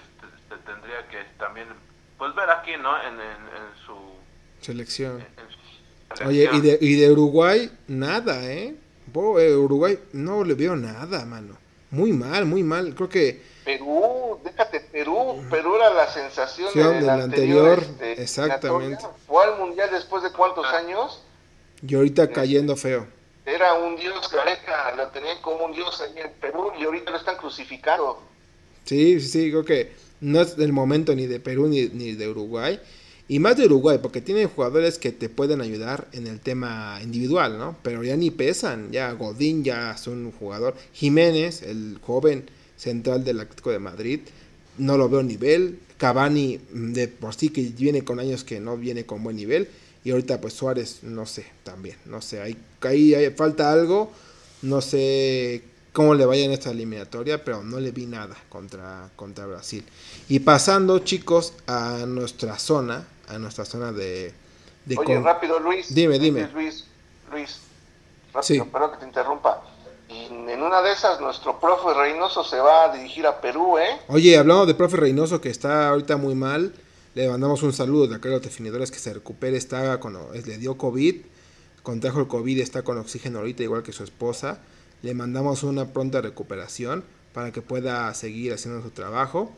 tendría 0.66 1.08
que 1.10 1.24
también 1.38 1.68
pues 2.18 2.36
ver 2.36 2.50
aquí, 2.50 2.72
¿no? 2.82 2.92
En, 3.02 3.18
su 3.86 3.96
selección. 4.62 5.24
Oye, 6.26 6.50
y 6.54 6.62
de, 6.62 6.78
y 6.82 6.96
de 6.96 7.12
Uruguay, 7.12 7.72
nada, 7.88 8.44
¿eh? 8.46 8.76
Eh, 9.14 9.56
Uruguay 9.56 9.98
no 10.14 10.44
le 10.44 10.54
veo 10.56 10.76
nada, 10.76 11.26
mano. 11.26 11.58
Muy 11.92 12.12
mal, 12.12 12.46
muy 12.46 12.64
mal. 12.64 12.94
Creo 12.96 13.08
que. 13.10 13.42
Perú, 13.64 14.40
déjate, 14.44 14.82
Perú. 14.82 15.44
Perú 15.50 15.76
era 15.76 15.94
la 15.94 16.12
sensación 16.12 16.74
del, 16.74 17.10
anterior. 17.10 17.80
Este, 17.80 18.22
exactamente. 18.22 19.04
Fue 19.26 19.44
al 19.44 19.58
mundial 19.58 19.90
después 19.92 20.24
de 20.24 20.32
cuántos 20.32 20.66
ah. 20.66 20.78
años. 20.78 21.24
Y 21.82 21.96
ahorita 21.96 22.24
este, 22.24 22.36
cayendo 22.36 22.76
feo. 22.76 23.08
Era 23.46 23.76
un 23.76 23.96
dios 23.96 24.28
careca, 24.28 24.94
lo 24.96 25.08
tenían 25.10 25.40
como 25.42 25.66
un 25.66 25.72
dios 25.72 26.02
ahí 26.02 26.14
en 26.18 26.32
Perú 26.34 26.72
y 26.80 26.84
ahorita 26.84 27.12
lo 27.12 27.18
están 27.18 27.38
crucificando. 27.38 28.22
Sí, 28.86 29.20
sí, 29.20 29.28
sí, 29.28 29.52
creo 29.52 29.64
que 29.64 29.96
no 30.22 30.42
es 30.42 30.58
el 30.58 30.74
momento 30.74 31.16
ni 31.16 31.28
de 31.28 31.40
Perú 31.40 31.68
ni, 31.68 31.88
ni 31.88 32.14
de 32.14 32.30
Uruguay. 32.30 32.80
Y 33.28 33.40
más 33.40 33.58
de 33.58 33.66
Uruguay, 33.66 33.98
porque 34.02 34.22
tienen 34.22 34.48
jugadores 34.48 35.00
que 35.00 35.12
te 35.12 35.30
pueden 35.30 35.60
ayudar 35.60 36.08
en 36.14 36.28
el 36.28 36.40
tema 36.40 37.00
individual, 37.02 37.58
¿no? 37.58 37.76
Pero 37.82 38.04
ya 38.04 38.16
ni 38.16 38.30
pesan, 38.30 38.92
ya 38.92 39.12
Godín 39.14 39.64
ya 39.64 39.94
es 39.94 40.06
un 40.06 40.32
jugador. 40.32 40.76
Jiménez, 40.94 41.64
el 41.64 41.98
joven 42.02 42.46
central 42.78 43.24
del 43.24 43.40
Atlético 43.40 43.72
de 43.72 43.80
Madrid, 43.80 44.20
no 44.78 44.98
lo 44.98 45.10
veo 45.10 45.24
nivel. 45.24 45.80
Cavani, 45.98 46.60
mm, 46.72 46.94
de 46.94 47.08
por 47.08 47.34
sí 47.34 47.50
que 47.50 47.62
viene 47.64 48.04
con 48.04 48.20
años 48.20 48.44
que 48.44 48.60
no 48.60 48.78
viene 48.78 49.06
con 49.06 49.24
buen 49.24 49.38
nivel. 49.38 49.70
Y 50.04 50.12
ahorita 50.12 50.40
pues 50.40 50.54
Suárez, 50.54 51.00
no 51.02 51.26
sé, 51.26 51.46
también, 51.64 51.96
no 52.06 52.22
sé, 52.22 52.40
ahí, 52.40 52.56
ahí, 52.82 53.34
falta 53.36 53.72
algo, 53.72 54.12
no 54.62 54.80
sé 54.82 55.64
cómo 55.96 56.14
le 56.14 56.26
vaya 56.26 56.44
en 56.44 56.52
esta 56.52 56.70
eliminatoria, 56.72 57.44
pero 57.44 57.64
no 57.64 57.80
le 57.80 57.92
vi 57.92 58.06
nada 58.06 58.36
contra, 58.50 59.10
contra 59.16 59.46
Brasil. 59.48 59.84
Y 60.30 60.40
pasando, 60.42 61.00
chicos, 61.00 61.54
a 61.68 62.04
nuestra 62.06 62.60
zona, 62.60 63.08
a 63.30 63.40
nuestra 63.40 63.66
zona 63.66 63.92
de... 63.94 64.34
de 64.86 64.98
Oye, 64.98 65.16
con- 65.16 65.24
rápido, 65.24 65.58
Luis. 65.60 65.96
Dime, 65.96 66.20
dime. 66.20 66.48
Luis, 66.54 66.86
Luis, 67.32 67.60
rápido, 68.34 68.66
Sí. 68.66 68.70
perdón 68.72 68.92
que 68.92 68.98
te 68.98 69.06
interrumpa. 69.06 69.64
Y 70.10 70.26
en 70.26 70.62
una 70.62 70.82
de 70.84 70.92
esas, 70.92 71.20
nuestro 71.22 71.60
profe 71.60 71.94
Reynoso 71.98 72.44
se 72.44 72.60
va 72.60 72.84
a 72.92 72.96
dirigir 72.96 73.26
a 73.26 73.42
Perú, 73.42 73.78
¿eh? 73.80 74.02
Oye, 74.10 74.38
hablando 74.38 74.66
de 74.66 74.76
profe 74.76 74.98
Reynoso 74.98 75.42
que 75.42 75.50
está 75.50 75.90
ahorita 75.90 76.18
muy 76.18 76.36
mal, 76.36 76.74
le 77.16 77.30
mandamos 77.30 77.64
un 77.64 77.72
saludo 77.74 78.08
de 78.08 78.16
acá 78.18 78.28
a 78.30 78.34
los 78.34 78.42
definidores 78.42 78.92
que 78.92 79.00
se 79.00 79.14
recupere, 79.14 79.58
está 79.58 80.00
con, 80.00 80.16
le 80.34 80.58
dio 80.58 80.78
COVID, 80.78 81.16
contrajo 81.82 82.20
el 82.20 82.28
COVID, 82.28 82.60
está 82.60 82.84
con 82.84 82.98
oxígeno 82.98 83.40
ahorita 83.40 83.64
igual 83.64 83.82
que 83.82 83.94
su 83.94 84.04
esposa. 84.04 84.60
Le 85.06 85.14
mandamos 85.14 85.62
una 85.62 85.94
pronta 85.94 86.20
recuperación 86.20 87.04
para 87.32 87.52
que 87.52 87.62
pueda 87.62 88.12
seguir 88.16 88.54
haciendo 88.54 88.82
su 88.82 88.90
trabajo. 88.90 89.54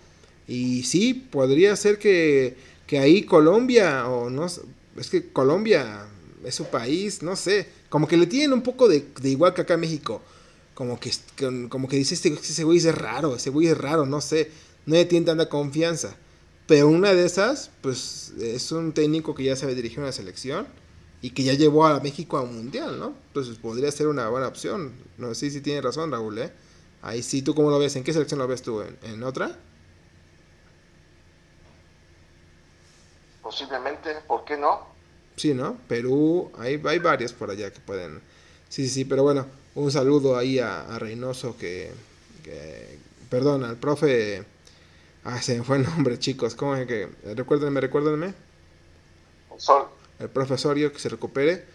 Y 0.46 0.84
sí, 0.84 1.14
podría 1.14 1.74
ser 1.78 2.00
que, 2.00 2.58
que 2.86 3.00
ahí 3.00 3.24
Colombia, 3.24 4.10
o 4.10 4.30
no 4.30 4.46
es 4.46 5.10
que 5.10 5.32
Colombia 5.32 6.06
es 6.44 6.54
su 6.54 6.66
país, 6.66 7.24
no 7.24 7.38
sé, 7.38 7.66
como 7.88 8.10
que 8.10 8.18
le 8.18 8.28
tienen 8.28 8.52
un 8.52 8.62
poco 8.62 8.90
de, 8.90 9.08
de 9.22 9.30
igual 9.30 9.54
que 9.54 9.62
acá 9.62 9.78
México. 9.78 10.22
Como 10.74 11.00
que, 11.00 11.12
como 11.70 11.88
que 11.88 11.96
dice, 11.96 12.14
este, 12.14 12.34
ese 12.34 12.66
güey 12.66 12.80
es 12.80 12.94
raro, 12.94 13.38
ese 13.38 13.50
güey 13.50 13.68
es 13.68 13.78
raro, 13.78 14.06
no 14.06 14.20
sé, 14.20 14.52
no 14.86 14.96
le 14.96 15.06
tiene 15.06 15.28
tanta 15.28 15.48
confianza. 15.48 16.18
Pero 16.68 16.90
una 16.90 17.14
de 17.14 17.26
esas, 17.26 17.72
pues 17.80 18.34
es 18.42 18.70
un 18.74 18.92
técnico 18.92 19.34
que 19.34 19.46
ya 19.46 19.56
sabe 19.56 19.76
dirigir 19.76 20.00
una 20.00 20.12
selección 20.12 20.68
y 21.22 21.32
que 21.32 21.44
ya 21.44 21.54
llevó 21.54 21.86
a 21.86 22.00
México 22.00 22.38
a 22.38 22.42
un 22.44 22.56
mundial, 22.56 23.00
¿no? 23.00 23.16
Entonces 23.28 23.58
podría 23.58 23.92
ser 23.92 24.08
una 24.08 24.30
buena 24.30 24.48
opción. 24.48 24.94
No 25.18 25.34
sé 25.36 25.50
si 25.50 25.62
tiene 25.62 25.82
razón, 25.82 26.12
Raúl, 26.12 26.38
¿eh? 26.40 26.52
Ahí 27.02 27.24
sí, 27.24 27.42
¿tú 27.42 27.56
cómo 27.56 27.70
lo 27.70 27.80
ves? 27.80 27.96
¿En 27.96 28.04
qué 28.04 28.14
selección 28.14 28.40
lo 28.40 28.48
ves 28.48 28.62
tú? 28.62 28.82
¿En, 28.82 28.98
en 29.04 29.24
otra? 29.24 29.58
Posiblemente, 33.42 34.16
¿por 34.28 34.46
qué 34.46 34.58
no? 34.58 34.88
Sí, 35.36 35.54
¿no? 35.54 35.78
Perú, 35.88 36.52
hay, 36.58 36.82
hay 36.86 37.00
varios 37.00 37.34
por 37.34 37.50
allá 37.50 37.72
que 37.72 37.80
pueden. 37.80 38.22
Sí, 38.70 38.84
sí, 38.86 38.90
sí, 38.90 39.06
pero 39.06 39.24
bueno, 39.24 39.48
un 39.76 39.92
saludo 39.92 40.38
ahí 40.38 40.60
a, 40.60 40.82
a 40.82 41.00
Reynoso 41.00 41.58
que, 41.58 41.92
que. 42.44 43.00
Perdón, 43.30 43.64
al 43.64 43.78
profe. 43.78 44.46
Ah, 45.24 45.42
se 45.42 45.58
me 45.58 45.64
fue 45.64 45.78
el 45.78 45.84
nombre, 45.84 46.20
chicos. 46.20 46.56
¿Cómo 46.56 46.76
es 46.76 46.88
que.? 46.88 47.08
Recuérdenme, 47.36 47.82
recuérdenme. 47.82 48.34
Sol. 49.58 49.88
El 50.20 50.30
profesorio 50.30 50.92
que 50.92 51.00
se 51.00 51.10
recupere. 51.10 51.66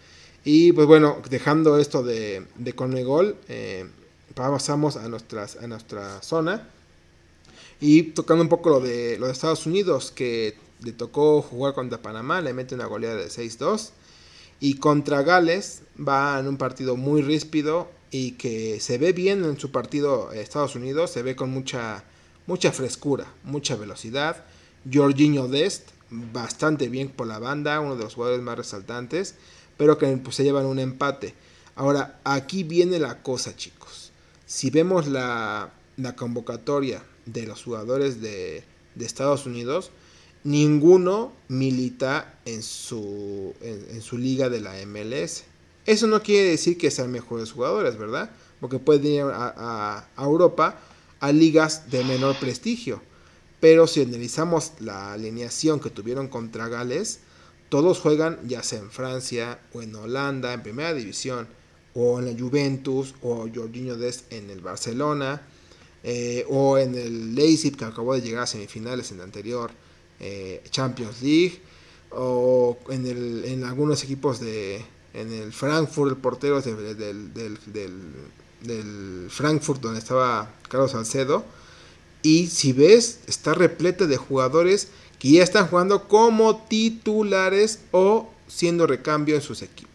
Y 0.43 0.73
pues 0.73 0.87
bueno, 0.87 1.21
dejando 1.29 1.77
esto 1.77 2.03
de, 2.03 2.45
de 2.55 2.73
Conmebol, 2.73 3.37
eh, 3.47 3.85
pasamos 4.33 4.97
a, 4.97 5.07
nuestras, 5.07 5.55
a 5.57 5.67
nuestra 5.67 6.21
zona. 6.21 6.67
Y 7.79 8.03
tocando 8.03 8.43
un 8.43 8.49
poco 8.49 8.69
lo 8.69 8.79
de, 8.79 9.17
lo 9.17 9.27
de 9.27 9.33
Estados 9.33 9.65
Unidos, 9.65 10.11
que 10.11 10.55
le 10.81 10.91
tocó 10.91 11.41
jugar 11.41 11.73
contra 11.73 12.01
Panamá, 12.01 12.41
le 12.41 12.53
mete 12.53 12.75
una 12.75 12.85
goleada 12.85 13.17
de 13.17 13.27
6-2. 13.27 13.91
Y 14.59 14.75
contra 14.75 15.23
Gales 15.23 15.83
va 15.97 16.39
en 16.39 16.47
un 16.47 16.57
partido 16.57 16.95
muy 16.95 17.21
ríspido 17.21 17.89
y 18.11 18.33
que 18.33 18.79
se 18.79 18.97
ve 18.97 19.11
bien 19.11 19.43
en 19.43 19.59
su 19.59 19.71
partido 19.71 20.31
eh, 20.31 20.41
Estados 20.41 20.75
Unidos, 20.75 21.11
se 21.11 21.23
ve 21.23 21.35
con 21.35 21.49
mucha, 21.49 22.03
mucha 22.47 22.71
frescura, 22.71 23.27
mucha 23.43 23.75
velocidad. 23.75 24.45
Jorginho 24.91 25.47
Dest, 25.47 25.89
bastante 26.31 26.89
bien 26.89 27.09
por 27.09 27.27
la 27.27 27.39
banda, 27.39 27.79
uno 27.79 27.95
de 27.95 28.03
los 28.03 28.15
jugadores 28.15 28.41
más 28.41 28.57
resaltantes, 28.57 29.35
pero 29.77 29.97
que 29.97 30.07
pues, 30.17 30.35
se 30.35 30.43
llevan 30.43 30.65
un 30.65 30.79
empate. 30.79 31.33
Ahora, 31.75 32.19
aquí 32.23 32.63
viene 32.63 32.99
la 32.99 33.23
cosa, 33.23 33.55
chicos. 33.55 34.11
Si 34.45 34.69
vemos 34.69 35.07
la, 35.07 35.71
la 35.97 36.15
convocatoria 36.15 37.03
de 37.25 37.47
los 37.47 37.63
jugadores 37.63 38.21
de, 38.21 38.63
de 38.95 39.05
Estados 39.05 39.45
Unidos, 39.45 39.91
ninguno 40.43 41.33
milita 41.47 42.35
en 42.45 42.61
su, 42.63 43.53
en, 43.61 44.01
su 44.01 44.17
liga 44.17 44.49
de 44.49 44.61
la 44.61 44.73
MLS. 44.85 45.43
Eso 45.85 46.07
no 46.07 46.21
quiere 46.21 46.49
decir 46.49 46.77
que 46.77 46.91
sean 46.91 47.11
mejores 47.11 47.51
jugadores, 47.51 47.97
¿verdad? 47.97 48.31
Porque 48.59 48.79
pueden 48.79 49.05
ir 49.05 49.21
a, 49.21 50.05
a, 50.15 50.23
Europa 50.23 50.79
a 51.19 51.31
ligas 51.31 51.89
de 51.89 52.03
menor 52.03 52.35
prestigio. 52.37 53.01
Pero 53.63 53.87
si 53.87 54.01
analizamos 54.01 54.73
la 54.81 55.13
alineación 55.13 55.79
que 55.79 55.89
tuvieron 55.89 56.27
contra 56.27 56.67
Gales, 56.67 57.21
todos 57.69 58.01
juegan 58.01 58.37
ya 58.45 58.61
sea 58.61 58.79
en 58.79 58.91
Francia 58.91 59.57
o 59.71 59.81
en 59.81 59.95
Holanda, 59.95 60.51
en 60.51 60.61
primera 60.61 60.93
división, 60.93 61.47
o 61.93 62.19
en 62.19 62.25
la 62.25 62.37
Juventus, 62.37 63.15
o 63.21 63.47
Jorginho 63.55 63.95
Dest 63.95 64.29
en 64.33 64.49
el 64.49 64.59
Barcelona, 64.59 65.43
eh, 66.03 66.45
o 66.49 66.77
en 66.77 66.95
el 66.95 67.35
Leipzig 67.35 67.77
que 67.77 67.85
acabó 67.85 68.15
de 68.15 68.21
llegar 68.21 68.43
a 68.43 68.47
semifinales 68.47 69.11
en 69.11 69.19
la 69.19 69.23
anterior 69.23 69.71
eh, 70.19 70.61
Champions 70.69 71.21
League 71.21 71.61
o 72.11 72.77
en, 72.89 73.63
algunos 73.63 74.03
equipos 74.03 74.41
de 74.41 74.83
en 75.13 75.31
el 75.31 75.53
Frankfurt 75.53 76.11
el 76.11 76.17
portero 76.17 76.61
de, 76.61 76.75
de, 76.75 76.95
del, 76.95 77.33
del, 77.33 77.57
del, 77.67 78.01
del, 78.59 79.27
Frankfurt 79.29 79.79
donde 79.79 79.99
estaba 79.99 80.53
Carlos 80.67 80.91
Salcedo 80.91 81.45
y 82.23 82.47
si 82.47 82.73
ves 82.73 83.19
está 83.27 83.53
repleta 83.53 84.07
de 84.07 84.17
jugadores 84.17 84.87
que 85.19 85.31
ya 85.31 85.43
están 85.43 85.67
jugando 85.67 86.07
como 86.07 86.57
titulares 86.65 87.79
o 87.91 88.29
siendo 88.47 88.87
recambio 88.87 89.35
en 89.35 89.41
sus 89.41 89.61
equipos 89.61 89.93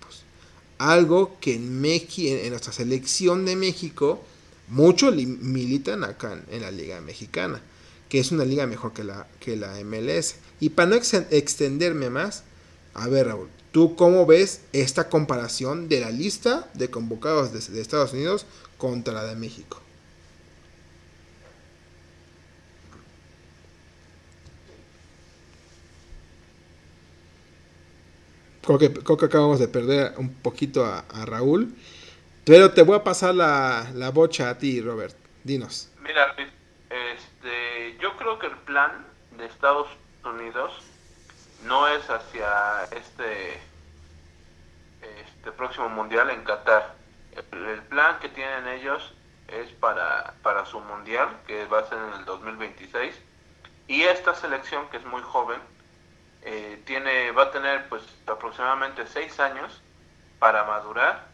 algo 0.78 1.36
que 1.40 1.54
en, 1.54 1.80
México, 1.80 2.28
en 2.28 2.50
nuestra 2.50 2.72
selección 2.72 3.44
de 3.44 3.56
México 3.56 4.22
muchos 4.68 5.14
militan 5.16 6.04
acá 6.04 6.40
en, 6.50 6.62
la 6.62 6.70
liga 6.70 7.00
mexicana 7.00 7.60
que 8.08 8.20
es 8.20 8.32
una 8.32 8.44
liga 8.44 8.66
mejor 8.66 8.92
que 8.92 9.04
la, 9.04 9.26
que 9.38 9.56
la 9.56 9.74
MLS. 9.84 10.36
Y 10.60 10.70
para 10.70 10.88
no 10.88 10.96
ex 10.96 11.12
extenderme 11.30 12.10
más, 12.10 12.44
a 12.94 13.06
ver 13.08 13.26
Raúl, 13.26 13.48
¿tú 13.70 13.96
cómo 13.96 14.24
ves 14.26 14.62
esta 14.72 15.08
comparación 15.08 15.88
de 15.88 16.00
la 16.00 16.10
lista 16.10 16.70
de 16.74 16.88
convocados 16.90 17.52
de 17.52 17.80
Estados 17.80 18.12
Unidos 18.14 18.46
contra 18.78 19.12
la 19.12 19.24
de 19.24 19.36
México? 19.36 19.82
Creo 28.68 29.16
que, 29.16 29.24
acabamos 29.24 29.58
de 29.58 29.66
perder 29.66 30.12
un 30.18 30.34
poquito 30.42 30.84
a, 30.84 30.98
a, 30.98 31.24
Raúl. 31.24 31.74
Pero 32.44 32.74
te 32.74 32.82
voy 32.82 32.96
a 32.96 33.02
pasar 33.02 33.34
la, 33.34 33.90
la 33.94 34.10
bocha 34.10 34.50
a 34.50 34.58
ti, 34.58 34.82
Robert. 34.82 35.16
Dinos. 35.42 35.90
Mira, 36.02 36.36
este, 36.90 37.96
yo 37.98 38.14
creo 38.18 38.38
que 38.38 38.48
el 38.48 38.56
plan 38.66 39.06
de 39.38 39.46
Estados 39.46 39.88
Unidos 40.22 40.82
no 41.64 41.88
es 41.88 42.10
hacia 42.10 42.84
este, 42.94 43.54
este 45.00 45.52
próximo 45.52 45.88
mundial 45.88 46.28
en 46.28 46.44
Qatar. 46.44 46.94
El, 47.32 47.64
el, 47.68 47.82
plan 47.84 48.18
que 48.20 48.28
tienen 48.28 48.68
ellos 48.68 49.14
es 49.46 49.70
para, 49.80 50.34
para 50.42 50.66
su 50.66 50.78
mundial, 50.80 51.28
que 51.46 51.64
va 51.64 51.78
a 51.78 51.88
ser 51.88 51.96
en 51.96 52.20
el 52.20 52.24
2026. 52.26 53.14
Y 53.86 54.02
esta 54.02 54.34
selección, 54.34 54.90
que 54.90 54.98
es 54.98 55.06
muy 55.06 55.22
joven, 55.22 55.58
eh, 56.50 56.80
tiene, 56.86 57.30
va 57.32 57.44
a 57.44 57.50
tener 57.50 57.88
pues 57.90 58.02
aproximadamente 58.26 59.06
seis 59.06 59.38
años 59.38 59.82
para 60.38 60.64
madurar, 60.64 61.26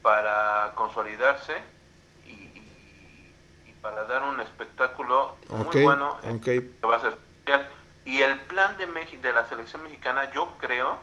para 0.00 0.72
consolidarse 0.74 1.54
para 3.80 4.04
dar 4.04 4.22
un 4.22 4.40
espectáculo 4.40 5.36
okay, 5.48 5.64
muy 5.64 5.82
bueno 5.82 6.18
okay. 6.34 6.60
que 6.60 6.86
va 6.86 6.96
a 6.96 7.00
ser 7.00 7.16
y 8.04 8.22
el 8.22 8.38
plan 8.40 8.76
de 8.78 8.86
México 8.86 9.22
de 9.22 9.32
la 9.32 9.46
selección 9.48 9.82
mexicana 9.82 10.32
yo 10.32 10.54
creo 10.58 10.98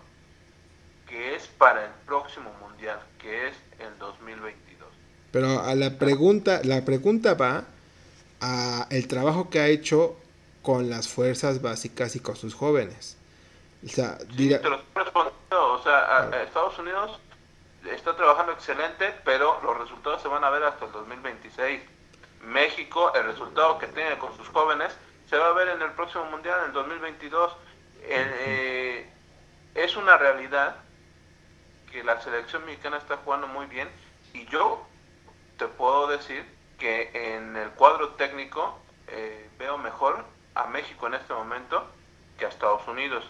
que 1.07 1.35
es 1.35 1.47
para 1.47 1.85
el 1.85 1.91
próximo 2.05 2.51
mundial 2.59 2.99
que 3.19 3.47
es 3.47 3.55
el 3.79 3.97
2022 3.99 4.89
pero 5.31 5.61
a 5.61 5.75
la 5.75 5.97
pregunta 5.97 6.61
la 6.63 6.83
pregunta 6.83 7.35
va 7.35 7.65
a 8.41 8.87
el 8.89 9.07
trabajo 9.07 9.49
que 9.49 9.59
ha 9.59 9.67
hecho 9.67 10.17
con 10.61 10.89
las 10.89 11.07
fuerzas 11.07 11.61
básicas 11.61 12.15
y 12.15 12.19
con 12.19 12.35
sus 12.35 12.55
jóvenes 12.55 13.17
o 13.85 13.89
sea, 13.89 14.17
sí, 14.35 14.49
te 14.49 14.69
lo 14.69 14.75
estoy 14.75 15.03
respondiendo, 15.03 15.73
o 15.73 15.83
sea 15.83 15.99
a, 15.99 16.23
a 16.23 16.43
Estados 16.43 16.77
Unidos 16.79 17.19
está 17.91 18.15
trabajando 18.15 18.51
excelente 18.53 19.13
pero 19.23 19.59
los 19.63 19.77
resultados 19.77 20.21
se 20.21 20.27
van 20.27 20.43
a 20.43 20.49
ver 20.49 20.63
hasta 20.63 20.85
el 20.85 20.91
2026 20.91 21.81
México, 22.45 23.13
el 23.13 23.25
resultado 23.25 23.77
que 23.79 23.87
tiene 23.87 24.17
con 24.17 24.35
sus 24.37 24.47
jóvenes 24.49 24.95
se 25.29 25.37
va 25.37 25.47
a 25.47 25.53
ver 25.53 25.69
en 25.69 25.81
el 25.81 25.91
próximo 25.91 26.25
mundial, 26.25 26.59
en 26.61 26.65
el 26.67 26.73
2022. 26.73 27.55
Eh, 28.03 29.09
es 29.73 29.95
una 29.95 30.17
realidad 30.17 30.77
que 31.91 32.03
la 32.03 32.21
selección 32.21 32.65
mexicana 32.65 32.97
está 32.97 33.17
jugando 33.17 33.47
muy 33.47 33.65
bien 33.65 33.89
y 34.33 34.45
yo 34.45 34.85
te 35.57 35.67
puedo 35.67 36.07
decir 36.07 36.45
que 36.77 37.09
en 37.13 37.55
el 37.55 37.69
cuadro 37.71 38.09
técnico 38.09 38.79
eh, 39.07 39.49
veo 39.57 39.77
mejor 39.77 40.23
a 40.53 40.67
México 40.67 41.07
en 41.07 41.15
este 41.15 41.33
momento 41.33 41.85
que 42.37 42.45
a 42.45 42.49
Estados 42.49 42.87
Unidos, 42.87 43.23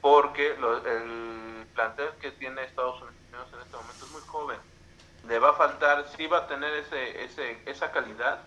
porque 0.00 0.52
el 0.52 1.66
plantel 1.74 2.10
que 2.20 2.30
tiene 2.32 2.64
Estados 2.64 3.00
Unidos 3.02 3.48
en 3.52 3.60
este 3.60 3.76
momento 3.76 4.04
es 4.04 4.10
muy 4.12 4.22
joven. 4.22 4.58
Le 5.26 5.38
va 5.38 5.50
a 5.50 5.54
faltar, 5.54 6.06
sí 6.16 6.26
va 6.26 6.38
a 6.38 6.46
tener 6.46 6.72
ese, 6.74 7.24
ese, 7.24 7.62
esa 7.66 7.90
calidad 7.92 8.40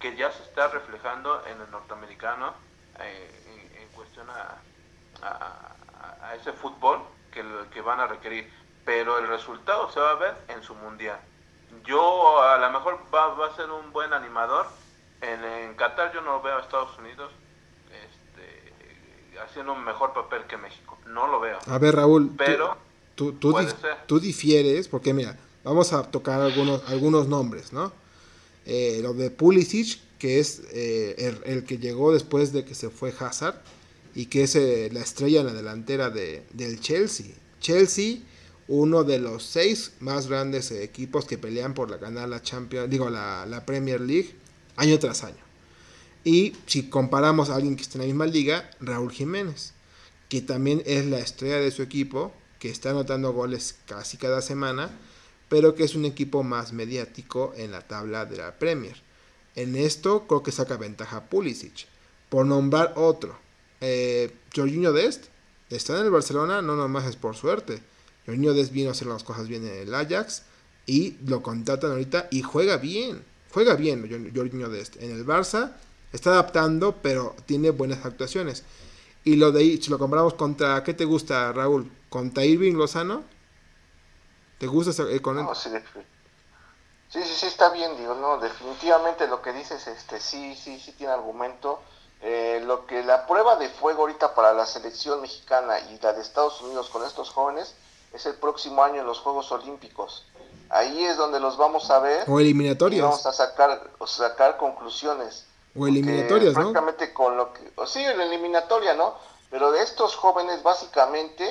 que 0.00 0.16
ya 0.16 0.30
se 0.32 0.42
está 0.42 0.68
reflejando 0.68 1.44
en 1.46 1.60
el 1.60 1.70
norteamericano 1.70 2.54
eh, 3.00 3.76
en, 3.80 3.88
cuestión 3.94 4.28
a, 4.30 4.58
a, 5.22 6.34
ese 6.34 6.52
fútbol 6.52 7.00
que, 7.32 7.44
que 7.72 7.80
van 7.80 8.00
a 8.00 8.06
requerir. 8.06 8.52
Pero 8.84 9.18
el 9.18 9.28
resultado 9.28 9.90
se 9.90 10.00
va 10.00 10.10
a 10.10 10.14
ver 10.14 10.36
en 10.48 10.62
su 10.62 10.74
mundial. 10.74 11.18
Yo 11.84 12.42
a 12.42 12.58
lo 12.58 12.70
mejor 12.70 13.04
va, 13.14 13.28
va 13.34 13.46
a 13.46 13.56
ser 13.56 13.70
un 13.70 13.92
buen 13.92 14.12
animador. 14.12 14.66
En, 15.20 15.42
en 15.44 15.74
Qatar 15.74 16.12
yo 16.12 16.20
no 16.20 16.42
veo 16.42 16.56
a 16.56 16.60
Estados 16.60 16.96
Unidos 16.98 17.32
haciendo 19.42 19.72
un 19.72 19.84
mejor 19.84 20.12
papel 20.12 20.42
que 20.48 20.56
México. 20.56 20.98
No 21.06 21.26
lo 21.26 21.40
veo. 21.40 21.58
A 21.66 21.78
ver, 21.78 21.96
Raúl. 21.96 22.32
Pero 22.36 22.76
tú, 23.14 23.32
tú, 23.32 23.54
tú 24.06 24.20
difieres, 24.20 24.88
porque 24.88 25.14
mira, 25.14 25.36
vamos 25.62 25.92
a 25.92 26.02
tocar 26.10 26.40
algunos, 26.40 26.82
algunos 26.88 27.28
nombres, 27.28 27.72
¿no? 27.72 27.92
Eh, 28.66 29.00
lo 29.02 29.14
de 29.14 29.30
Pulisic, 29.30 29.98
que 30.18 30.38
es 30.38 30.62
eh, 30.72 31.36
el, 31.44 31.64
que 31.64 31.78
llegó 31.78 32.12
después 32.12 32.52
de 32.52 32.64
que 32.64 32.74
se 32.74 32.90
fue 32.90 33.12
Hazard 33.18 33.56
y 34.14 34.26
que 34.26 34.44
es 34.44 34.54
eh, 34.56 34.88
la 34.92 35.00
estrella 35.00 35.40
en 35.40 35.46
la 35.46 35.52
delantera 35.52 36.10
de, 36.10 36.44
del 36.52 36.80
Chelsea. 36.80 37.34
Chelsea, 37.60 38.18
uno 38.68 39.04
de 39.04 39.18
los 39.18 39.42
seis 39.42 39.92
más 40.00 40.28
grandes 40.28 40.70
equipos 40.70 41.26
que 41.26 41.36
pelean 41.36 41.74
por 41.74 41.90
la 41.90 41.98
ganar 41.98 42.28
la 42.28 42.40
Champions, 42.40 42.88
digo 42.88 43.10
la, 43.10 43.44
la 43.46 43.66
Premier 43.66 44.00
League 44.00 44.34
año 44.76 44.98
tras 44.98 45.24
año. 45.24 45.43
Y 46.24 46.56
si 46.66 46.88
comparamos 46.88 47.50
a 47.50 47.56
alguien 47.56 47.76
que 47.76 47.82
está 47.82 47.98
en 47.98 48.02
la 48.02 48.06
misma 48.06 48.26
liga, 48.26 48.70
Raúl 48.80 49.12
Jiménez, 49.12 49.74
que 50.28 50.40
también 50.40 50.82
es 50.86 51.04
la 51.04 51.18
estrella 51.18 51.58
de 51.58 51.70
su 51.70 51.82
equipo, 51.82 52.32
que 52.58 52.70
está 52.70 52.90
anotando 52.90 53.32
goles 53.32 53.76
casi 53.86 54.16
cada 54.16 54.40
semana, 54.40 54.90
pero 55.50 55.74
que 55.74 55.84
es 55.84 55.94
un 55.94 56.06
equipo 56.06 56.42
más 56.42 56.72
mediático 56.72 57.52
en 57.56 57.70
la 57.70 57.82
tabla 57.82 58.24
de 58.24 58.38
la 58.38 58.58
Premier. 58.58 58.96
En 59.54 59.76
esto 59.76 60.26
creo 60.26 60.42
que 60.42 60.50
saca 60.50 60.78
ventaja 60.78 61.26
Pulisic. 61.26 61.86
Por 62.30 62.46
nombrar 62.46 62.94
otro, 62.96 63.38
eh, 63.80 64.34
Jorginho 64.54 64.92
Dest 64.92 65.26
está 65.68 65.98
en 65.98 66.06
el 66.06 66.10
Barcelona, 66.10 66.62
no 66.62 66.74
nomás 66.74 67.06
es 67.06 67.16
por 67.16 67.36
suerte. 67.36 67.82
Jorginho 68.24 68.54
Dest 68.54 68.72
vino 68.72 68.88
a 68.88 68.92
hacer 68.92 69.08
las 69.08 69.24
cosas 69.24 69.46
bien 69.46 69.66
en 69.66 69.74
el 69.74 69.94
Ajax 69.94 70.42
y 70.86 71.16
lo 71.26 71.42
contratan 71.42 71.90
ahorita 71.90 72.28
y 72.30 72.42
juega 72.42 72.78
bien. 72.78 73.22
Juega 73.52 73.76
bien 73.76 74.32
Jorginho 74.34 74.70
Dest. 74.70 74.96
En 75.00 75.10
el 75.10 75.24
Barça 75.26 75.74
está 76.14 76.30
adaptando, 76.30 76.94
pero 77.02 77.34
tiene 77.44 77.70
buenas 77.70 78.04
actuaciones. 78.04 78.64
Y 79.24 79.36
lo 79.36 79.52
de 79.52 79.62
si 79.82 79.90
lo 79.90 79.98
comparamos 79.98 80.34
contra, 80.34 80.82
¿qué 80.84 80.94
te 80.94 81.04
gusta, 81.04 81.52
Raúl? 81.52 81.90
¿Contra 82.08 82.44
Irving 82.44 82.74
Lozano? 82.74 83.24
¿Te 84.58 84.66
gusta 84.66 85.02
eh, 85.10 85.20
con 85.20 85.38
él? 85.38 85.46
sí, 85.54 85.70
sí, 87.10 87.22
sí, 87.24 87.46
está 87.46 87.70
bien, 87.70 87.96
digo, 87.96 88.14
no, 88.14 88.38
definitivamente 88.38 89.26
lo 89.26 89.42
que 89.42 89.52
dices, 89.52 89.86
este, 89.86 90.20
sí, 90.20 90.54
sí, 90.54 90.78
sí 90.78 90.92
tiene 90.92 91.12
argumento. 91.12 91.80
Eh, 92.22 92.62
lo 92.64 92.86
que 92.86 93.02
la 93.02 93.26
prueba 93.26 93.56
de 93.56 93.68
fuego 93.68 94.02
ahorita 94.02 94.34
para 94.34 94.54
la 94.54 94.64
selección 94.64 95.20
mexicana 95.20 95.78
y 95.80 95.98
la 96.00 96.12
de 96.12 96.22
Estados 96.22 96.60
Unidos 96.62 96.88
con 96.88 97.04
estos 97.04 97.30
jóvenes 97.30 97.74
es 98.12 98.24
el 98.24 98.34
próximo 98.34 98.82
año 98.82 99.00
en 99.00 99.06
los 99.06 99.18
Juegos 99.18 99.50
Olímpicos. 99.52 100.24
Ahí 100.70 101.04
es 101.04 101.16
donde 101.16 101.40
los 101.40 101.56
vamos 101.56 101.90
a 101.90 101.98
ver. 101.98 102.24
O 102.28 102.40
eliminatorias. 102.40 103.02
vamos 103.02 103.26
a 103.26 103.32
sacar, 103.32 103.90
o 103.98 104.06
sacar 104.06 104.56
conclusiones. 104.56 105.46
O 105.76 105.86
eliminatorias, 105.86 106.54
¿no? 106.54 106.72
con 107.12 107.36
lo 107.36 107.52
que, 107.52 107.60
sí, 107.86 108.04
en 108.04 108.18
la 108.18 108.24
eliminatoria, 108.24 108.94
¿no? 108.94 109.14
Pero 109.50 109.72
de 109.72 109.82
estos 109.82 110.14
jóvenes, 110.16 110.62
básicamente, 110.62 111.48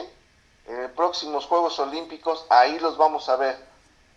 en 0.68 0.84
los 0.84 0.92
próximos 0.92 1.46
Juegos 1.46 1.80
Olímpicos, 1.80 2.46
ahí 2.50 2.80
los 2.80 2.98
vamos 2.98 3.30
a 3.30 3.36
ver. 3.36 3.58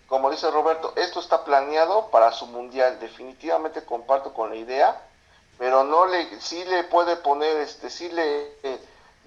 Como 0.09 0.31
dice 0.31 0.51
Roberto, 0.51 0.93
esto 0.97 1.19
está 1.19 1.45
planeado 1.45 2.09
para 2.11 2.33
su 2.33 2.47
mundial. 2.47 3.01
Definitivamente 3.01 3.85
comparto 3.85 4.33
con 4.33 4.51
la 4.51 4.57
idea, 4.57 5.01
pero 5.59 5.83
no 5.83 6.07
le, 6.07 6.41
sí 6.41 6.65
le 6.65 6.85
puede 6.85 7.17
poner, 7.17 7.57
este, 7.57 7.91
sí 7.91 8.09
le, 8.11 8.53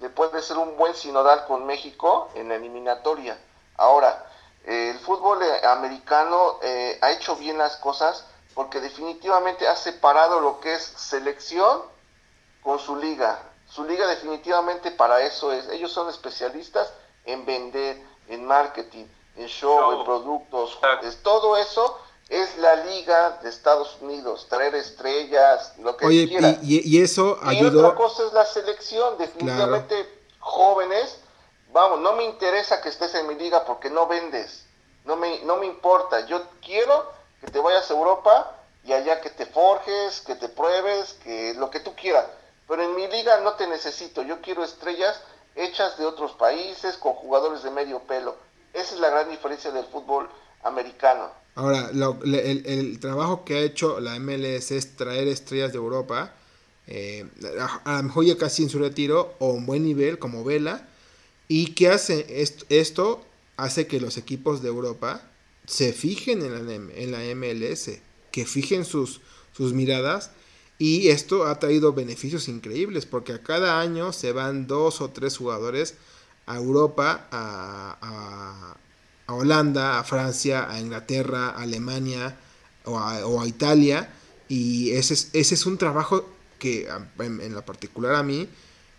le 0.00 0.08
puede 0.08 0.40
ser 0.40 0.56
un 0.56 0.76
buen 0.76 0.94
sinodal 0.94 1.46
con 1.46 1.66
México 1.66 2.30
en 2.34 2.48
la 2.48 2.54
eliminatoria. 2.54 3.38
Ahora, 3.76 4.26
el 4.64 4.98
fútbol 4.98 5.42
americano 5.64 6.58
eh, 6.62 6.98
ha 7.00 7.12
hecho 7.12 7.36
bien 7.36 7.58
las 7.58 7.76
cosas 7.76 8.26
porque 8.60 8.82
definitivamente 8.82 9.66
ha 9.66 9.74
separado 9.74 10.38
lo 10.38 10.60
que 10.60 10.74
es 10.74 10.82
selección 10.82 11.80
con 12.62 12.78
su 12.78 12.94
liga. 12.94 13.42
Su 13.66 13.84
liga 13.84 14.06
definitivamente 14.06 14.90
para 14.90 15.22
eso 15.22 15.50
es. 15.50 15.66
Ellos 15.70 15.90
son 15.90 16.10
especialistas 16.10 16.92
en 17.24 17.46
vender, 17.46 18.02
en 18.28 18.44
marketing, 18.44 19.06
en 19.36 19.46
show, 19.46 19.98
en 19.98 20.04
productos. 20.04 20.78
Es, 21.02 21.22
todo 21.22 21.56
eso 21.56 22.00
es 22.28 22.58
la 22.58 22.84
liga 22.84 23.38
de 23.42 23.48
Estados 23.48 23.96
Unidos, 24.02 24.46
traer 24.50 24.74
estrellas, 24.74 25.72
lo 25.78 25.96
que 25.96 26.04
Oye, 26.04 26.28
Y, 26.60 26.98
y, 26.98 27.02
eso 27.02 27.38
ayudó. 27.42 27.80
Y 27.80 27.82
otra 27.82 27.96
cosa 27.96 28.26
es 28.26 28.34
la 28.34 28.44
selección, 28.44 29.16
definitivamente 29.16 30.06
jóvenes. 30.38 31.16
Vamos, 31.72 32.00
no 32.00 32.12
me 32.12 32.24
interesa 32.24 32.82
que 32.82 32.90
estés 32.90 33.14
en 33.14 33.26
mi 33.26 33.36
liga 33.36 33.64
porque 33.64 33.88
no 33.88 34.06
vendes. 34.06 34.66
No 35.06 35.16
me, 35.16 35.38
no 35.44 35.56
me 35.56 35.64
importa. 35.64 36.26
Yo 36.26 36.42
quiero 36.60 37.19
que 37.40 37.50
te 37.50 37.58
vayas 37.58 37.90
a 37.90 37.94
Europa 37.94 38.56
y 38.84 38.92
allá 38.92 39.20
que 39.20 39.30
te 39.30 39.46
forjes, 39.46 40.20
que 40.20 40.34
te 40.34 40.48
pruebes, 40.48 41.14
que 41.24 41.54
lo 41.54 41.70
que 41.70 41.80
tú 41.80 41.94
quieras. 41.94 42.26
Pero 42.68 42.82
en 42.82 42.94
mi 42.94 43.06
liga 43.08 43.40
no 43.40 43.54
te 43.54 43.66
necesito. 43.66 44.22
Yo 44.22 44.40
quiero 44.40 44.64
estrellas 44.64 45.20
hechas 45.56 45.98
de 45.98 46.06
otros 46.06 46.32
países 46.32 46.96
con 46.96 47.14
jugadores 47.14 47.62
de 47.62 47.70
medio 47.70 48.00
pelo. 48.00 48.36
Esa 48.72 48.94
es 48.94 49.00
la 49.00 49.10
gran 49.10 49.28
diferencia 49.28 49.70
del 49.70 49.84
fútbol 49.86 50.28
americano. 50.62 51.30
Ahora, 51.56 51.90
el, 51.92 53.00
trabajo 53.00 53.44
que 53.44 53.56
ha 53.56 53.60
hecho 53.60 54.00
la 54.00 54.18
MLS 54.18 54.70
es 54.70 54.96
traer 54.96 55.28
estrellas 55.28 55.72
de 55.72 55.78
Europa, 55.78 56.32
eh, 56.86 57.26
a, 57.84 57.96
lo 57.96 58.02
mejor 58.04 58.24
ya 58.24 58.36
casi 58.36 58.62
en 58.62 58.70
su 58.70 58.78
retiro 58.78 59.34
o 59.40 59.48
un 59.48 59.66
buen 59.66 59.82
nivel 59.82 60.18
como 60.18 60.44
Vela, 60.44 60.86
y 61.48 61.74
que 61.74 61.88
hace 61.88 62.42
esto, 62.42 62.64
esto 62.68 63.24
hace 63.56 63.86
que 63.88 64.00
los 64.00 64.16
equipos 64.16 64.62
de 64.62 64.68
Europa 64.68 65.20
se 65.70 65.92
fijen 65.92 66.42
en 66.42 66.66
la, 66.66 66.74
en 66.74 67.12
la 67.12 67.34
MLS, 67.36 67.90
que 68.32 68.44
fijen 68.44 68.84
sus, 68.84 69.20
sus 69.52 69.72
miradas 69.72 70.32
y 70.80 71.08
esto 71.08 71.46
ha 71.46 71.58
traído 71.58 71.92
beneficios 71.92 72.48
increíbles 72.48 73.06
porque 73.06 73.34
a 73.34 73.42
cada 73.42 73.80
año 73.80 74.12
se 74.12 74.32
van 74.32 74.66
dos 74.66 75.00
o 75.00 75.10
tres 75.10 75.36
jugadores 75.36 75.94
a 76.46 76.56
Europa, 76.56 77.28
a, 77.30 78.76
Holanda, 79.28 80.00
a 80.00 80.04
Francia, 80.04 80.68
a 80.68 80.80
Inglaterra, 80.80 81.50
a 81.50 81.62
Alemania 81.62 82.36
o 82.84 82.98
a, 82.98 83.46
Italia. 83.46 84.10
Y 84.48 84.90
ese 84.92 85.14
es, 85.14 85.30
ese 85.34 85.54
es 85.54 85.66
un 85.66 85.78
trabajo 85.78 86.28
que 86.58 86.88
en, 87.18 87.54
lo 87.54 87.62
particular 87.64 88.14
a 88.16 88.24
mí 88.24 88.48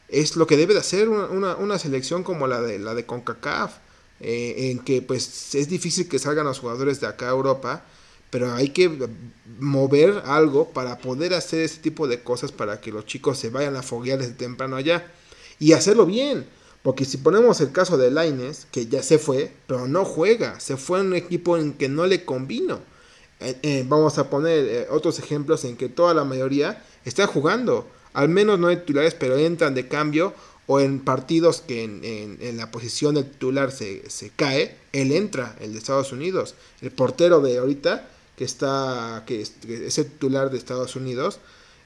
es 0.08 0.38
lo 0.38 0.48
que 0.48 0.56
debe 0.56 0.74
de 0.74 0.80
hacer 0.80 1.10
una, 1.10 1.80
selección 1.80 2.24
como 2.24 2.48
la 2.48 2.62
de, 2.62 2.80
la 2.80 2.94
de 2.94 3.06
CONCACAF. 3.06 3.74
Eh, 4.24 4.72
en 4.72 4.80
que 4.80 5.02
pues 5.02 5.56
es 5.56 5.68
difícil 5.68 6.08
que 6.08 6.20
salgan 6.20 6.46
los 6.46 6.60
jugadores 6.60 7.02
de 7.02 7.08
acá 7.08 7.28
a 7.28 7.32
Europa 7.32 7.84
pero 8.32 8.54
hay 8.54 8.70
que 8.70 8.90
mover 9.60 10.24
algo 10.26 10.70
para 10.70 10.98
poder 10.98 11.34
hacer 11.34 11.62
ese 11.62 11.82
tipo 11.82 12.08
de 12.08 12.24
cosas 12.24 12.52
para 12.52 12.80
que 12.80 12.92
los 12.92 13.06
chicos 13.06 13.38
se 13.38 13.50
vayan 13.50 13.76
a 13.76 13.84
foguear 13.84 14.20
desde 14.20 14.34
temprano 14.34 14.78
allá 14.78 15.06
y 15.60 15.74
hacerlo 15.74 16.08
bien. 16.08 16.48
Porque 16.82 17.06
si 17.06 17.18
ponemos 17.18 17.62
el 17.62 17.72
caso 17.72 17.98
de 17.98 18.10
Laines, 18.10 18.66
que 18.72 18.88
ya 18.88 19.04
se 19.04 19.20
fue, 19.20 19.52
pero 19.68 19.88
no 19.88 20.04
juega, 20.04 20.60
se 20.60 20.78
fue 20.78 21.00
a 21.00 21.02
un 21.04 21.14
equipo 21.14 21.58
en 21.58 21.74
que 21.74 21.90
no 21.90 22.08
le 22.08 22.26
convino. 22.26 22.80
Eh, 23.40 23.58
eh, 23.62 23.86
vamos 23.88 24.18
a 24.18 24.30
poner 24.30 24.66
eh, 24.66 24.88
otros 24.90 25.20
ejemplos 25.20 25.66
en 25.66 25.76
que 25.76 25.90
toda 25.90 26.14
la 26.14 26.24
mayoría 26.24 26.84
está 27.06 27.28
jugando. 27.28 27.86
Al 28.14 28.30
menos 28.30 28.58
no 28.60 28.76
titulares, 28.76 29.14
pero 29.14 29.38
entran 29.38 29.76
de 29.76 29.88
cambio 29.88 30.34
o 30.72 30.80
en 30.80 31.02
partidos 31.02 31.60
que 31.60 31.84
en, 31.84 32.56
la 32.58 32.72
posición 32.72 33.16
del 33.16 33.30
titular 33.30 33.74
se, 33.74 34.10
se, 34.10 34.30
cae, 34.30 34.78
él 34.94 35.12
entra, 35.12 35.54
el 35.60 35.74
de 35.74 35.80
Estados 35.80 36.14
Unidos. 36.14 36.56
El 36.82 36.92
portero 36.92 37.42
de 37.42 37.58
ahorita 37.58 38.08
que 38.38 38.46
está 38.46 39.26
que 39.28 39.42
es, 39.42 39.98
el 39.98 40.06
titular 40.06 40.50
de 40.50 40.58
Estados 40.58 40.96
Unidos, 40.96 41.42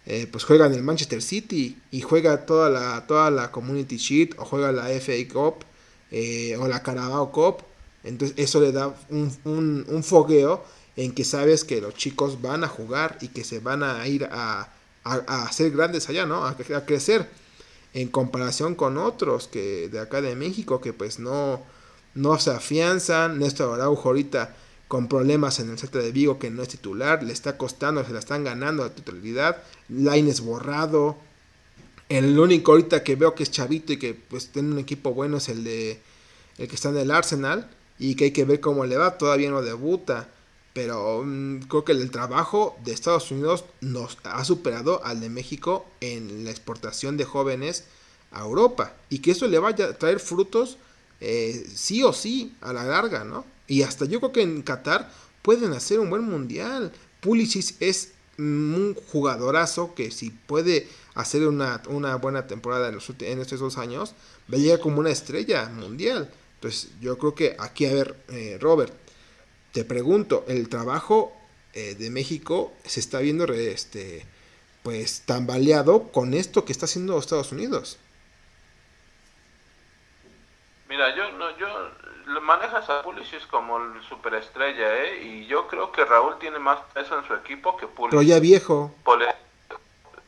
eh, 0.06 0.28
pues 0.32 0.44
juega 0.44 0.68
en 0.68 0.74
el 0.76 0.84
Manchester 0.84 1.24
City 1.24 1.82
y 1.90 2.02
juega 2.02 2.46
toda 2.46 2.70
la, 2.70 3.08
toda 3.08 3.32
la 3.32 3.52
Community 3.52 3.98
Sheet 3.98 4.36
o 4.38 4.46
juega 4.46 4.72
la 4.72 4.86
FA 5.00 5.14
Cup 5.34 5.66
eh, 6.12 6.56
o 6.60 6.68
la 6.68 6.84
Carabao 6.84 7.32
Cup. 7.32 7.64
Entonces 8.04 8.38
eso 8.38 8.62
le 8.62 8.72
da 8.72 8.96
un, 9.10 9.84
un, 9.90 10.04
fogueo 10.04 10.64
en 10.96 11.12
que 11.16 11.26
sabes 11.26 11.64
que 11.64 11.82
los 11.82 11.96
chicos 11.96 12.40
van 12.40 12.64
a 12.64 12.68
jugar 12.68 13.18
y 13.20 13.30
que 13.30 13.44
se 13.44 13.58
van 13.58 13.82
a 13.82 14.08
ir 14.08 14.30
a, 14.32 14.70
a, 15.04 15.52
ser 15.52 15.72
grandes 15.72 16.08
allá, 16.08 16.28
¿no? 16.28 16.46
A, 16.46 16.56
crecer 16.86 17.28
en 17.96 18.10
comparación 18.10 18.76
con 18.76 18.98
otros 18.98 19.48
que 19.48 19.88
de 19.88 20.00
acá 20.00 20.22
de 20.22 20.36
México 20.36 20.82
que 20.82 20.92
pues 20.92 21.18
no, 21.18 21.62
no 22.14 22.38
se 22.38 22.52
afianzan. 22.52 23.40
Néstor 23.40 23.74
Araujo 23.74 24.10
ahorita 24.10 24.54
con 24.90 25.08
problemas 25.08 25.60
en 25.60 25.70
el 25.70 25.80
sector 25.80 26.04
de 26.04 26.12
Vigo 26.12 26.38
que 26.38 26.52
no 26.52 26.62
es 26.62 26.68
titular, 26.68 27.24
le 27.24 27.32
está 27.32 27.58
costando, 27.58 28.04
se 28.06 28.12
la 28.12 28.20
están 28.20 28.44
ganando 28.44 28.84
la 28.84 28.94
titularidad. 28.94 29.64
es 29.90 30.42
borrado. 30.42 31.16
El 32.10 32.38
único 32.38 32.74
ahorita 32.74 33.02
que 33.02 33.16
veo 33.16 33.34
que 33.34 33.44
es 33.44 33.52
chavito 33.52 33.94
y 33.94 33.98
que 33.98 34.14
pues 34.14 34.50
tiene 34.50 34.74
un 34.74 34.80
equipo 34.80 35.14
bueno 35.14 35.38
es 35.38 35.48
el 35.48 35.64
de 35.64 36.02
el 36.58 36.68
que 36.68 36.76
está 36.76 36.90
en 36.90 36.98
el 36.98 37.12
Arsenal 37.12 37.70
y 37.98 38.16
que 38.16 38.26
hay 38.26 38.32
que 38.32 38.44
ver 38.44 38.60
cómo 38.60 38.86
le 38.86 38.98
va, 38.98 39.18
todavía 39.18 39.50
no 39.50 39.62
debuta. 39.62 40.28
Pero 40.76 41.24
mm, 41.24 41.60
creo 41.70 41.86
que 41.86 41.94
el 41.94 42.12
trabajo 42.12 42.78
de 42.84 42.92
Estados 42.92 43.32
Unidos 43.32 43.64
nos 43.80 44.18
ha 44.26 44.44
superado 44.44 45.02
al 45.06 45.22
de 45.22 45.30
México 45.30 45.86
en 46.02 46.44
la 46.44 46.52
exportación 46.52 47.16
de 47.16 47.24
jóvenes 47.24 47.86
a 48.32 48.42
Europa. 48.42 48.94
Y 49.10 49.20
que 49.20 49.32
eso 49.32 49.48
le 49.48 49.58
vaya 49.58 49.86
a 49.86 49.98
traer 49.98 50.20
frutos 50.20 50.78
eh, 51.22 51.66
sí 51.74 52.04
o 52.04 52.12
sí 52.12 52.58
a 52.60 52.74
la 52.74 52.84
larga, 52.84 53.24
¿no? 53.24 53.46
Y 53.68 53.84
hasta 53.84 54.04
yo 54.04 54.20
creo 54.20 54.34
que 54.34 54.42
en 54.42 54.64
Qatar 54.64 55.10
pueden 55.42 55.72
hacer 55.72 56.02
un 56.02 56.10
buen 56.10 56.24
mundial. 56.24 56.92
Pulisic 57.22 57.78
es 57.80 58.12
un 58.38 58.98
jugadorazo 59.14 59.96
que 59.96 60.12
si 60.12 60.30
puede 60.30 60.90
hacer 61.14 61.48
una, 61.48 61.78
buena 62.18 62.48
temporada 62.48 62.90
en, 62.90 62.96
los, 62.96 63.10
estos 63.10 63.62
dos 63.62 63.78
años, 63.78 64.14
va 64.52 64.58
a 64.58 64.60
llegar 64.60 64.82
como 64.82 65.00
una 65.00 65.10
estrella 65.10 65.70
mundial. 65.70 66.30
Entonces 66.56 66.90
yo 67.00 67.18
creo 67.18 67.34
que 67.34 67.56
aquí, 67.58 67.86
a 67.86 67.94
ver, 67.94 68.18
eh, 68.28 68.58
Robert, 68.60 68.94
te 69.76 69.84
pregunto, 69.84 70.46
el 70.48 70.70
trabajo 70.70 71.34
eh, 71.74 71.96
de 71.96 72.10
México 72.10 72.72
se 72.86 73.02
está 73.02 73.20
viendo 73.20 73.44
este, 73.44 74.26
pues 74.84 75.24
tambaleado 75.26 76.14
con 76.14 76.34
esto 76.34 76.64
que 76.64 76.72
está 76.72 76.86
haciendo 76.86 77.20
Estados 77.20 77.52
Unidos. 77.52 78.00
Mira, 80.88 81.14
yo 81.14 81.30
no, 81.34 81.58
yo 81.58 81.68
manejas 82.40 82.90
a 82.90 83.02
Pulisic 83.02 83.46
como 83.48 83.78
el 83.84 84.02
superestrella, 84.08 85.04
¿eh? 85.04 85.24
Y 85.26 85.46
yo 85.48 85.68
creo 85.68 85.92
que 85.92 86.06
Raúl 86.06 86.40
tiene 86.40 86.58
más 86.58 86.80
peso 86.94 87.20
en 87.20 87.28
su 87.28 87.34
equipo 87.34 87.76
que 87.76 87.86
Pulisic. 87.86 88.12
Pero 88.12 88.22
ya 88.22 88.40
viejo. 88.40 88.96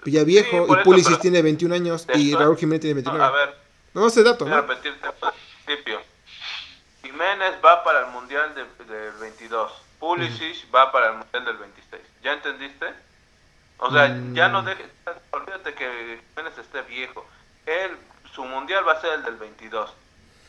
Ya 0.03 0.25
viejo 0.25 0.67
y 0.67 0.83
Pulisic 0.83 1.21
tiene 1.21 1.41
21 1.41 1.73
años 1.73 2.05
y 2.15 2.35
Raúl 2.35 2.57
Jiménez 2.57 2.81
tiene 2.81 2.95
21 2.95 3.23
años. 3.23 3.33
a 3.33 3.45
ver. 3.45 3.55
No 3.93 4.09
sé 4.09 4.23
dato, 4.23 4.43
¿no? 4.43 4.59
repetirte 4.59 5.07
principio. 5.65 6.01
Jiménez 7.07 7.55
va 7.63 7.83
para 7.83 8.01
el 8.01 8.07
Mundial 8.07 8.53
del 8.53 9.11
22. 9.19 9.71
Pulisic 9.99 10.73
va 10.73 10.91
para 10.91 11.07
el 11.07 11.13
Mundial 11.17 11.45
del 11.45 11.57
26. 11.57 12.01
¿Ya 12.21 12.33
entendiste? 12.33 12.85
O 13.79 13.91
sea, 13.91 14.07
ya 14.33 14.49
no 14.49 14.61
mm. 14.61 14.65
dejes, 14.65 14.85
olvídate 15.31 15.73
que 15.73 16.19
Jiménez 16.29 16.57
esté 16.57 16.81
viejo. 16.81 17.25
Él, 17.65 17.91
su 18.33 18.43
Mundial 18.43 18.85
va 18.87 18.93
a 18.93 19.01
ser 19.01 19.13
el 19.13 19.23
del 19.23 19.35
22. 19.35 19.89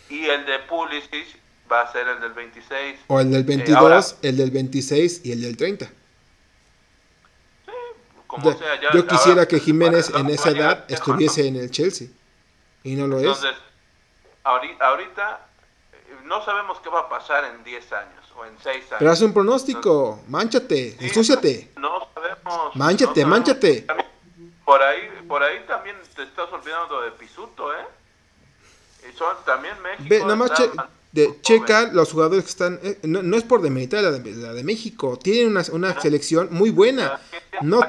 Y 0.09 0.27
el 0.27 0.47
de 0.47 0.59
Pulisic 0.61 1.39
va 1.71 1.83
a 1.83 1.93
ser 1.93 2.09
el 2.09 2.21
del 2.21 2.33
26. 2.33 3.01
O 3.07 3.21
el 3.21 3.31
del 3.31 3.45
22, 3.45 4.13
eh, 4.13 4.17
el 4.29 4.37
del 4.39 4.51
26 4.51 5.21
y 5.25 5.33
el 5.33 5.43
del 5.43 5.57
30. 5.57 5.87
Sí, 5.87 5.93
como 8.27 8.53
sea, 8.53 8.81
yo 8.93 9.07
quisiera 9.07 9.47
que 9.47 9.61
Jiménez 9.61 10.11
en 10.11 10.29
esa 10.31 10.51
edad 10.51 10.85
estuviese 10.89 11.47
en 11.47 11.57
el 11.57 11.71
Chelsea. 11.71 12.09
Y 12.83 12.95
no 12.95 13.07
lo 13.07 13.19
Entonces, 13.19 13.55
ahorita 14.45 15.48
no 16.29 16.45
sabemos 16.45 16.79
qué 16.81 16.91
va 16.91 17.01
a 17.01 17.09
pasar 17.09 17.45
en 17.47 17.65
10 17.65 17.93
años 17.93 18.33
o 18.37 18.45
en 18.45 18.55
6 18.63 18.75
años. 18.75 18.95
Pero 18.99 19.11
haz 19.11 19.23
un 19.23 19.33
pronóstico, 19.33 20.21
manchate, 20.29 20.97
ensúciate. 21.01 21.73
No 21.77 22.07
sabemos. 22.15 22.77
Manchate, 22.77 23.25
manchate. 23.25 23.87
Por 24.65 24.83
ahí, 24.83 25.09
por 25.27 25.43
ahí 25.43 25.65
también 25.67 25.97
te 26.15 26.23
estás 26.25 26.53
olvidando 26.53 27.01
de 27.01 27.13
Pisuto, 27.13 27.73
¿eh? 27.73 27.87
Y 29.09 29.17
son 29.17 29.37
también 29.47 29.75
México. 29.83 30.05
Ve, 30.09 30.21
nada 30.21 30.37
más 30.37 30.51
de, 31.13 31.41
checa 31.41 31.85
los 31.91 32.13
jugadores 32.13 32.45
que 32.45 32.51
están. 32.51 32.79
Eh, 32.83 32.99
no, 33.05 33.37
es 33.37 33.45
por 33.45 33.63
demeritar 33.63 34.03
la 34.05 34.11
de, 34.11 34.33
la 34.35 34.53
de 34.53 34.63
México. 34.63 35.19
Tienen 35.19 35.49
una, 35.49 35.63
una 35.73 35.99
selección 35.99 36.49
muy 36.51 36.69
buena. 36.71 37.19
No, 37.63 37.81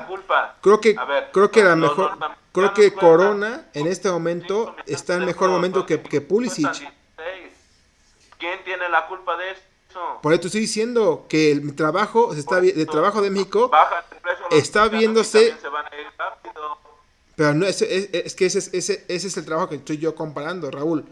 creo 0.61 0.79
que, 0.79 0.95
creo 1.33 1.51
que 1.51 1.63
la 1.63 1.75
mejor. 1.75 2.17
creo 2.53 2.73
que 2.73 2.93
Corona 2.93 3.67
en 3.73 3.87
este 3.87 4.09
momento 4.09 4.73
está 4.85 5.15
en 5.15 5.25
mejor 5.25 5.49
momento 5.49 5.85
que, 5.85 6.01
que 6.01 6.21
Pulisic. 6.21 6.98
¿Quién 8.39 8.63
tiene 8.63 8.87
la 8.89 9.05
culpa 9.07 9.37
de 9.37 9.51
eso? 9.51 9.61
Por 10.21 10.33
eso 10.33 10.47
estoy 10.47 10.61
diciendo 10.61 11.25
que 11.27 11.51
el 11.51 11.75
trabajo, 11.75 12.33
se 12.33 12.39
está, 12.39 12.59
el 12.59 12.87
trabajo 12.87 13.21
de 13.21 13.29
México 13.29 13.69
está 14.51 14.87
viéndose... 14.87 15.55
Pero 17.35 17.53
no, 17.53 17.65
es, 17.65 17.81
es, 17.81 18.35
que 18.35 18.47
ese, 18.47 18.57
ese, 18.77 19.05
ese 19.07 19.27
es 19.27 19.37
el 19.37 19.45
trabajo 19.45 19.69
que 19.69 19.75
estoy 19.75 19.97
yo 19.97 20.13
comparando, 20.13 20.69
Raúl. 20.71 21.05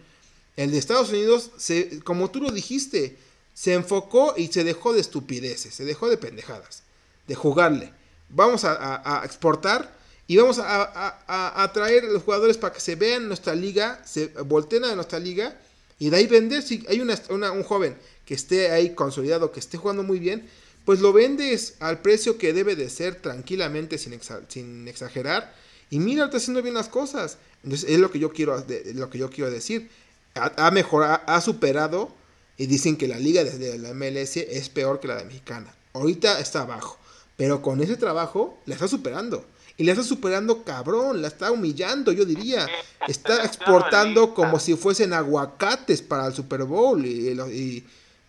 El 0.58 0.72
de 0.72 0.78
Estados 0.78 1.10
Unidos, 1.10 1.52
se, 1.56 2.04
como 2.04 2.30
tú 2.30 2.42
lo 2.42 2.52
dijiste, 2.52 3.18
se 3.54 3.74
enfocó 3.74 4.34
y 4.36 4.48
se 4.48 4.66
dejó 4.66 4.94
de 4.94 5.00
estupideces, 5.00 5.74
se 5.74 5.86
dejó 5.86 6.10
de 6.10 6.18
pendejadas, 6.18 6.84
de 7.28 7.36
jugarle. 7.36 7.94
Vamos 8.28 8.66
a, 8.66 9.22
exportar 9.24 9.96
y 10.28 10.36
vamos 10.36 10.60
a, 10.60 11.64
a, 11.64 11.72
traer 11.72 12.04
a 12.04 12.08
los 12.10 12.24
jugadores 12.24 12.58
para 12.58 12.74
que 12.74 12.82
se 12.82 12.96
vean 12.96 13.30
nuestra 13.30 13.56
liga, 13.56 14.02
se 14.06 14.28
volteen 14.28 14.84
a 14.84 14.96
nuestra 14.96 15.20
liga 15.20 15.58
y 16.00 16.10
de 16.10 16.18
ahí 16.18 16.28
vender, 16.28 16.62
si 16.62 16.86
hay 16.88 17.02
una, 17.02 17.52
un 17.52 17.64
joven 17.64 17.98
que 18.26 18.34
esté 18.34 18.72
ahí 18.72 18.94
consolidado, 18.94 19.52
que 19.52 19.60
esté 19.60 19.78
jugando 19.78 20.04
muy 20.04 20.20
bien, 20.20 20.48
pues 20.86 21.00
lo 21.00 21.12
vendes 21.12 21.76
al 21.80 22.02
precio 22.02 22.38
que 22.38 22.54
debe 22.54 22.76
de 22.76 22.90
ser 22.90 23.16
tranquilamente, 23.16 23.98
sin, 23.98 24.20
sin 24.48 24.88
exagerar. 24.88 25.54
Y 25.90 26.00
mira, 26.00 26.26
está 26.26 26.38
haciendo 26.38 26.62
bien 26.62 26.76
las 26.76 26.88
cosas. 26.88 27.38
Entonces 27.64 27.90
es 27.90 28.00
lo 28.00 28.12
que 28.12 28.20
yo 28.20 28.32
quiero, 28.32 28.64
lo 28.94 29.10
que 29.10 29.18
yo 29.18 29.30
quiero 29.30 29.50
decir. 29.50 29.90
Ha, 30.36 30.70
mejorado, 30.70 31.22
ha 31.26 31.42
superado 31.42 32.14
y 32.58 32.68
dicen 32.68 32.96
que 32.96 33.08
la 33.08 33.18
liga 33.18 33.44
de, 33.44 33.78
la 33.80 33.94
MLS 33.94 34.38
es 34.38 34.70
peor 34.70 35.00
que 35.00 35.08
la 35.08 35.16
de 35.16 35.26
mexicana. 35.26 35.74
Ahorita 35.94 36.40
está 36.40 36.62
abajo. 36.62 36.98
Pero 37.38 37.62
con 37.62 37.82
ese 37.82 37.98
trabajo 37.98 38.58
la 38.66 38.76
está 38.76 38.88
superando. 38.88 39.46
Y 39.78 39.84
la 39.84 39.92
está 39.92 40.04
superando 40.04 40.64
cabrón, 40.64 41.22
la 41.22 41.28
está 41.28 41.52
humillando, 41.52 42.12
yo 42.12 42.26
diría. 42.26 42.68
Está 43.08 43.44
exportando 43.44 44.34
como 44.34 44.60
si 44.60 44.76
fuesen 44.76 45.14
aguacates 45.14 46.02
para 46.02 46.26
el 46.26 46.34
Super 46.34 46.64
Bowl 46.64 47.06
y, 47.06 47.78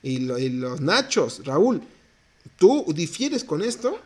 los 0.02 0.80
nachos. 0.82 1.44
Raúl, 1.46 1.82
¿tú 2.58 2.84
difieres 2.88 3.44
con 3.44 3.62
esto? 3.62 3.98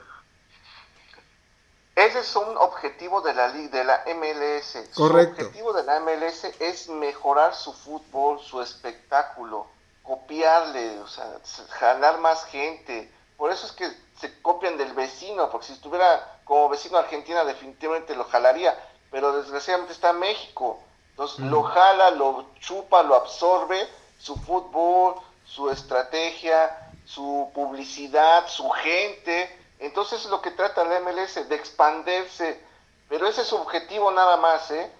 Ese 1.96 2.20
es 2.20 2.36
un 2.36 2.56
objetivo 2.58 3.20
de 3.20 3.34
la, 3.34 3.52
de 3.52 3.84
la 3.84 4.04
MLS. 4.14 4.88
Correcto. 4.94 5.40
Su 5.40 5.46
objetivo 5.48 5.72
de 5.72 5.82
la 5.82 5.98
MLS 6.00 6.44
es 6.60 6.88
mejorar 6.88 7.54
su 7.54 7.72
fútbol, 7.72 8.38
su 8.40 8.62
espectáculo, 8.62 9.66
copiarle, 10.04 11.00
o 11.00 11.08
sea, 11.08 11.40
jalar 11.70 12.20
más 12.20 12.44
gente. 12.46 13.10
Por 13.36 13.50
eso 13.50 13.66
es 13.66 13.72
que 13.72 13.90
se 14.20 14.40
copian 14.42 14.78
del 14.78 14.92
vecino, 14.94 15.50
porque 15.50 15.66
si 15.66 15.72
estuviera 15.72 16.40
como 16.52 16.68
vecino 16.68 16.98
Argentina 16.98 17.46
definitivamente 17.46 18.14
lo 18.14 18.24
jalaría, 18.24 18.78
pero 19.10 19.32
desgraciadamente 19.40 19.94
está 19.94 20.12
México. 20.12 20.82
Entonces 21.08 21.46
lo 21.46 21.62
jala, 21.62 22.10
lo 22.10 22.44
chupa, 22.60 23.02
lo 23.02 23.14
absorbe, 23.14 23.88
su 24.18 24.36
fútbol, 24.36 25.14
su 25.46 25.70
estrategia, 25.70 26.92
su 27.06 27.50
publicidad, 27.54 28.46
su 28.48 28.68
gente. 28.68 29.48
Entonces 29.78 30.26
es 30.26 30.30
lo 30.30 30.42
que 30.42 30.50
trata 30.50 30.84
la 30.84 31.00
MLS, 31.00 31.48
de 31.48 31.54
expandirse. 31.54 32.60
Pero 33.08 33.26
ese 33.26 33.40
es 33.40 33.46
su 33.46 33.56
objetivo 33.56 34.10
nada 34.10 34.36
más, 34.36 34.70
¿eh? 34.72 34.90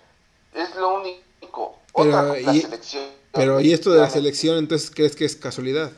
Es 0.54 0.74
lo 0.76 0.94
único. 0.94 1.76
Pero, 1.94 2.34
y, 2.34 2.66
pero 3.30 3.60
y 3.60 3.74
esto 3.74 3.90
de 3.90 4.00
la 4.00 4.08
selección, 4.08 4.56
entonces, 4.56 4.90
¿crees 4.90 5.14
que 5.14 5.26
es 5.26 5.36
casualidad? 5.36 5.92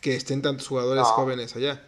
Que 0.00 0.16
estén 0.16 0.40
tantos 0.40 0.66
jugadores 0.66 1.04
jóvenes 1.08 1.54
allá 1.54 1.82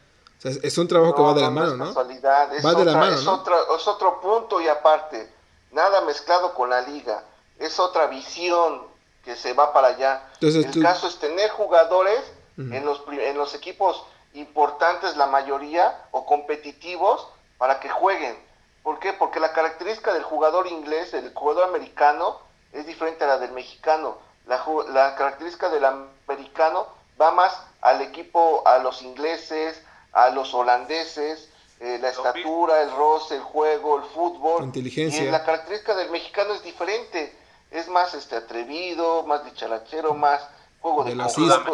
es 0.45 0.78
un 0.78 0.86
trabajo 0.86 1.14
que 1.14 1.22
va 1.22 1.34
de 1.34 1.43
la 1.43 1.51
mano, 1.51 1.76
¿no? 1.76 1.95
va 1.95 2.05
de 2.05 2.84
la 2.84 2.97
mano, 2.97 3.14
es, 3.16 3.26
otro, 3.26 3.76
es 3.76 3.89
otro 3.89 4.20
punto 4.20 4.61
y 4.61 4.68
aparte. 4.68 5.32
Nada 5.72 6.01
mezclado 6.03 6.55
con 6.55 6.70
la 6.70 6.80
liga. 6.82 7.24
Es 7.59 7.78
otra 7.80 8.07
visión 8.07 8.82
que 9.24 9.36
se 9.36 9.53
va 9.53 9.72
para 9.72 9.89
allá. 9.89 10.30
el 10.41 10.82
caso 10.82 11.09
es 11.09 11.18
tener 11.18 11.51
jugadores 11.51 12.20
en, 12.57 12.84
los, 12.84 13.03
en 13.09 13.36
los 13.36 13.55
equipos 13.55 14.05
importantes, 14.34 15.16
la 15.16 15.26
mayoría, 15.26 16.07
o 16.12 16.24
competitivos, 16.24 17.28
para 17.59 17.80
que 17.80 17.89
jueguen. 17.89 18.36
¿Por 18.82 19.01
qué? 19.01 19.12
Porque 19.12 19.41
la 19.41 19.53
característica 19.53 20.14
del 20.14 20.22
jugador 20.22 20.66
inglés, 20.68 21.12
del 21.12 21.34
jugador 21.34 21.64
americano, 21.64 22.39
es 22.72 22.86
diferente 22.86 23.24
a 23.24 23.26
la 23.26 23.39
del 23.39 23.53
mexicano. 23.53 24.18
La, 24.47 24.64
la 24.89 25.14
característica 25.16 25.68
del 25.68 25.84
americano 25.84 26.86
va 27.20 27.32
más 27.32 27.61
al 27.80 28.01
equipo, 28.01 28.62
a 28.66 28.78
los 28.78 29.03
ingleses, 29.03 29.82
a 30.13 30.31
los 30.31 30.53
holandeses, 30.55 31.49
eh, 31.81 31.99
la 32.01 32.09
estatura, 32.09 32.83
el 32.83 32.91
roce, 32.91 33.37
el 33.37 33.43
juego, 33.43 33.99
el 33.99 34.05
fútbol. 34.05 34.65
inteligencia. 34.65 35.23
Y 35.23 35.31
la 35.31 35.45
característica 35.45 35.95
del 35.95 36.11
mexicano 36.11 36.55
es 36.55 36.63
diferente. 36.63 37.37
Es 37.71 37.89
más 37.89 38.15
este 38.15 38.37
atrevido, 38.37 39.25
más 39.25 39.45
dicharachero, 39.45 40.15
más 40.15 40.41
juego 40.81 41.05
de 41.05 41.11
velocista, 41.11 41.65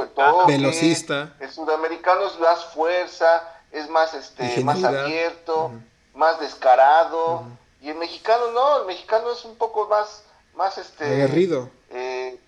velocista. 0.47 1.35
El 1.39 1.51
sudamericano 1.51 2.27
es 2.27 2.39
más 2.39 2.65
fuerza, 2.67 3.43
es 3.71 3.89
más 3.89 4.13
este 4.15 4.63
más 4.63 4.83
abierto, 4.83 5.73
más 6.15 6.41
descarado, 6.41 7.45
Y 7.81 7.91
el 7.91 7.97
mexicano 7.97 8.51
no, 8.53 8.81
el 8.81 8.87
mexicano 8.87 9.33
es 9.33 9.45
un 9.45 9.57
poco 9.57 9.87
más, 9.89 10.25
más 10.55 10.79
este... 10.79 11.05
Aguerrido. 11.05 11.69
Eh, 11.91 12.41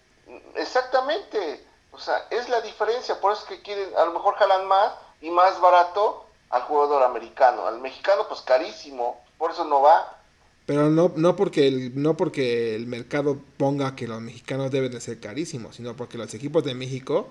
exactamente. 0.54 1.62
O 1.92 1.98
sea, 1.98 2.26
es 2.30 2.48
la 2.48 2.60
diferencia. 2.62 3.20
Por 3.20 3.32
eso 3.32 3.42
es 3.42 3.48
que 3.48 3.62
quieren, 3.62 3.90
a 3.96 4.04
lo 4.06 4.12
mejor 4.12 4.34
jalan 4.36 4.66
más 4.66 4.92
y 5.26 5.30
más 5.30 5.60
barato 5.60 6.24
al 6.50 6.62
jugador 6.62 7.02
americano. 7.02 7.66
Al 7.66 7.80
mexicano, 7.80 8.22
pues 8.28 8.40
carísimo. 8.42 9.20
Por 9.38 9.50
eso 9.50 9.64
no 9.64 9.82
va. 9.82 10.12
Pero 10.66 10.90
no, 10.90 11.12
no, 11.16 11.36
porque 11.36 11.68
el, 11.68 12.00
no 12.00 12.16
porque 12.16 12.74
el 12.74 12.86
mercado 12.86 13.38
ponga 13.56 13.94
que 13.94 14.08
los 14.08 14.20
mexicanos 14.20 14.70
deben 14.70 14.90
de 14.92 15.00
ser 15.00 15.20
carísimos, 15.20 15.76
sino 15.76 15.94
porque 15.96 16.18
los 16.18 16.32
equipos 16.34 16.64
de 16.64 16.74
México 16.74 17.28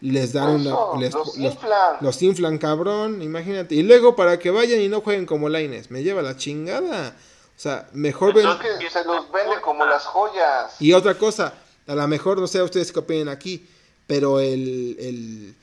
les 0.00 0.32
dan 0.32 0.60
Eso, 0.60 0.92
una... 0.92 1.00
les- 1.00 1.14
los 1.14 1.36
inflan. 1.38 1.96
los 2.00 2.22
inflan, 2.22 2.58
cabrón, 2.58 3.22
imagínate. 3.22 3.74
Y 3.74 3.82
luego 3.82 4.14
para 4.14 4.38
que 4.38 4.50
vayan 4.50 4.80
y 4.80 4.88
no 4.88 5.00
jueguen 5.00 5.26
como 5.26 5.48
Laines, 5.48 5.90
me 5.90 6.02
lleva 6.02 6.22
la 6.22 6.36
chingada. 6.36 7.16
O 7.56 7.58
sea, 7.58 7.88
mejor 7.92 8.34
ven... 8.34 8.46
Es 8.46 8.56
que 8.78 8.90
se 8.90 9.04
los 9.04 9.30
vende 9.32 9.60
como 9.62 9.84
las 9.86 10.04
joyas. 10.04 10.76
Y 10.80 10.92
otra 10.92 11.16
cosa, 11.16 11.54
a 11.88 11.94
lo 11.94 12.06
mejor, 12.06 12.38
no 12.38 12.46
sé 12.46 12.62
ustedes 12.62 12.92
qué 12.92 12.98
opinan 13.00 13.28
aquí, 13.30 13.66
pero 14.06 14.38
el, 14.40 14.96
el- 15.00 15.54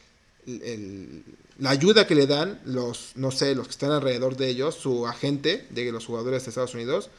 el- 0.47 0.61
el- 0.63 1.23
la 1.60 1.70
ayuda 1.70 2.08
que 2.08 2.16
le 2.16 2.28
dan 2.28 2.60
los, 2.66 3.12
no 3.16 3.32
sé, 3.32 3.56
los 3.56 3.68
que 3.68 3.72
están 3.72 3.91
alrededor 3.91 4.36
de 4.38 4.47
ellos, 4.49 4.76
su 4.76 5.08
agente 5.08 5.68
de 5.70 5.91
los 5.91 6.06
jugadores 6.06 6.43
de 6.43 6.49
Estados 6.49 6.74
Unidos, 6.74 7.10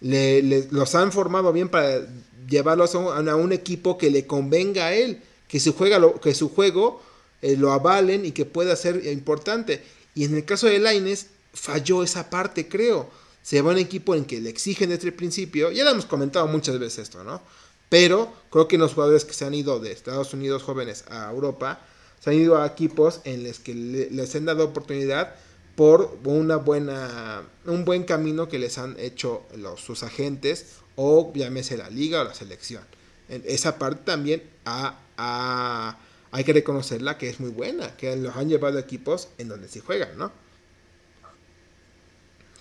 le, 0.00 0.42
los 0.70 0.94
han 0.94 1.12
formado 1.12 1.52
bien 1.52 1.68
para 1.68 2.00
llevarlos 2.48 2.94
a 2.94 2.98
un, 2.98 3.28
a 3.28 3.36
un 3.36 3.52
equipo 3.52 3.96
que 3.96 4.10
le 4.10 4.26
convenga 4.26 4.86
a 4.86 4.94
él, 4.94 5.22
que 5.48 5.60
su, 5.60 5.72
juega 5.72 5.98
lo- 5.98 6.20
que 6.20 6.34
su 6.34 6.48
juego 6.48 7.00
eh, 7.42 7.56
lo 7.56 7.72
avalen 7.72 8.24
y 8.26 8.32
que 8.32 8.44
pueda 8.44 8.74
ser 8.76 9.06
importante. 9.06 9.82
Y 10.14 10.24
en 10.24 10.36
el 10.36 10.44
caso 10.44 10.66
de 10.66 10.78
Laines, 10.78 11.28
falló 11.54 12.02
esa 12.02 12.28
parte, 12.28 12.68
creo. 12.68 13.08
Se 13.42 13.62
va 13.62 13.70
a 13.70 13.74
un 13.74 13.78
equipo 13.78 14.14
en 14.14 14.24
que 14.24 14.40
le 14.40 14.50
exigen 14.50 14.90
desde 14.90 15.08
el 15.08 15.14
principio, 15.14 15.70
ya 15.70 15.84
lo 15.84 15.90
hemos 15.90 16.06
comentado 16.06 16.46
muchas 16.48 16.78
veces 16.78 17.04
esto, 17.04 17.22
¿no? 17.22 17.40
Pero 17.88 18.32
creo 18.50 18.66
que 18.66 18.76
los 18.78 18.94
jugadores 18.94 19.24
que 19.24 19.32
se 19.32 19.44
han 19.44 19.54
ido 19.54 19.78
de 19.78 19.92
Estados 19.92 20.34
Unidos 20.34 20.64
jóvenes 20.64 21.04
a 21.08 21.30
Europa, 21.30 21.80
se 22.20 22.30
han 22.30 22.36
ido 22.36 22.60
a 22.60 22.66
equipos 22.66 23.20
en 23.24 23.44
los 23.46 23.58
que 23.60 23.74
le- 23.74 24.10
les 24.10 24.34
han 24.34 24.44
dado 24.46 24.64
oportunidad 24.64 25.34
por 25.76 26.18
una 26.24 26.56
buena, 26.56 27.42
un 27.66 27.84
buen 27.84 28.04
camino 28.04 28.48
que 28.48 28.58
les 28.58 28.78
han 28.78 28.98
hecho 28.98 29.44
los, 29.56 29.80
sus 29.80 30.02
agentes 30.02 30.76
o 30.96 31.32
llámese 31.34 31.76
la 31.76 31.90
liga 31.90 32.20
o 32.22 32.24
la 32.24 32.34
selección. 32.34 32.82
En 33.28 33.42
esa 33.46 33.78
parte 33.78 34.02
también 34.04 34.42
ha- 34.64 34.96
ha- 35.18 35.98
hay 36.32 36.44
que 36.44 36.52
reconocerla 36.52 37.18
que 37.18 37.28
es 37.28 37.40
muy 37.40 37.50
buena, 37.50 37.96
que 37.96 38.16
los 38.16 38.34
han 38.36 38.48
llevado 38.48 38.78
a 38.78 38.80
equipos 38.80 39.28
en 39.38 39.48
donde 39.48 39.68
sí 39.68 39.80
juegan, 39.80 40.16
¿no? 40.16 40.32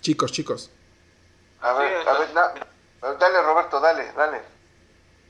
Chicos, 0.01 0.31
chicos. 0.31 0.69
A 1.61 1.73
ver, 1.73 2.03
Sí, 2.03 2.09
a 2.09 2.19
ver, 2.19 2.33
na- 2.33 3.17
dale 3.19 3.41
Roberto, 3.41 3.79
dale, 3.79 4.11
dale. 4.15 4.41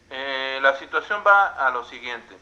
Eh, 0.09 0.59
la 0.61 0.77
situación 0.79 1.23
va 1.25 1.47
a 1.67 1.71
lo 1.71 1.85
siguiente. 1.85 2.35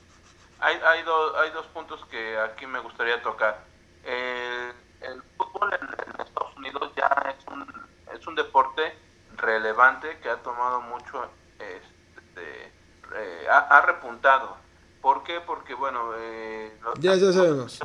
Hay, 0.63 0.79
hay, 0.85 1.03
do- 1.03 1.37
hay 1.37 1.51
dos 1.51 1.65
puntos 1.67 2.03
que 2.05 2.37
aquí 2.39 2.65
me 2.65 2.79
gustaría 2.79 3.21
tocar. 3.21 3.65
El, 4.03 4.73
el 5.01 5.21
fútbol 5.37 5.73
en, 5.73 5.87
en 5.87 6.21
Estados 6.21 6.55
Unidos 6.55 6.91
ya 6.95 7.35
es 7.37 7.45
un, 7.47 7.67
es 8.13 8.25
un 8.27 8.35
deporte 8.35 8.97
relevante 9.35 10.19
que 10.19 10.29
ha 10.29 10.37
tomado 10.41 10.79
mucho, 10.81 11.29
este, 11.59 12.73
eh, 13.15 13.47
ha, 13.49 13.59
ha 13.77 13.81
repuntado. 13.81 14.57
¿Por 15.01 15.23
qué? 15.23 15.41
Porque, 15.41 15.73
bueno, 15.73 16.11
eh, 16.15 16.77
los- 16.81 16.99
Ya, 16.99 17.15
ya 17.15 17.33
sabemos. 17.33 17.79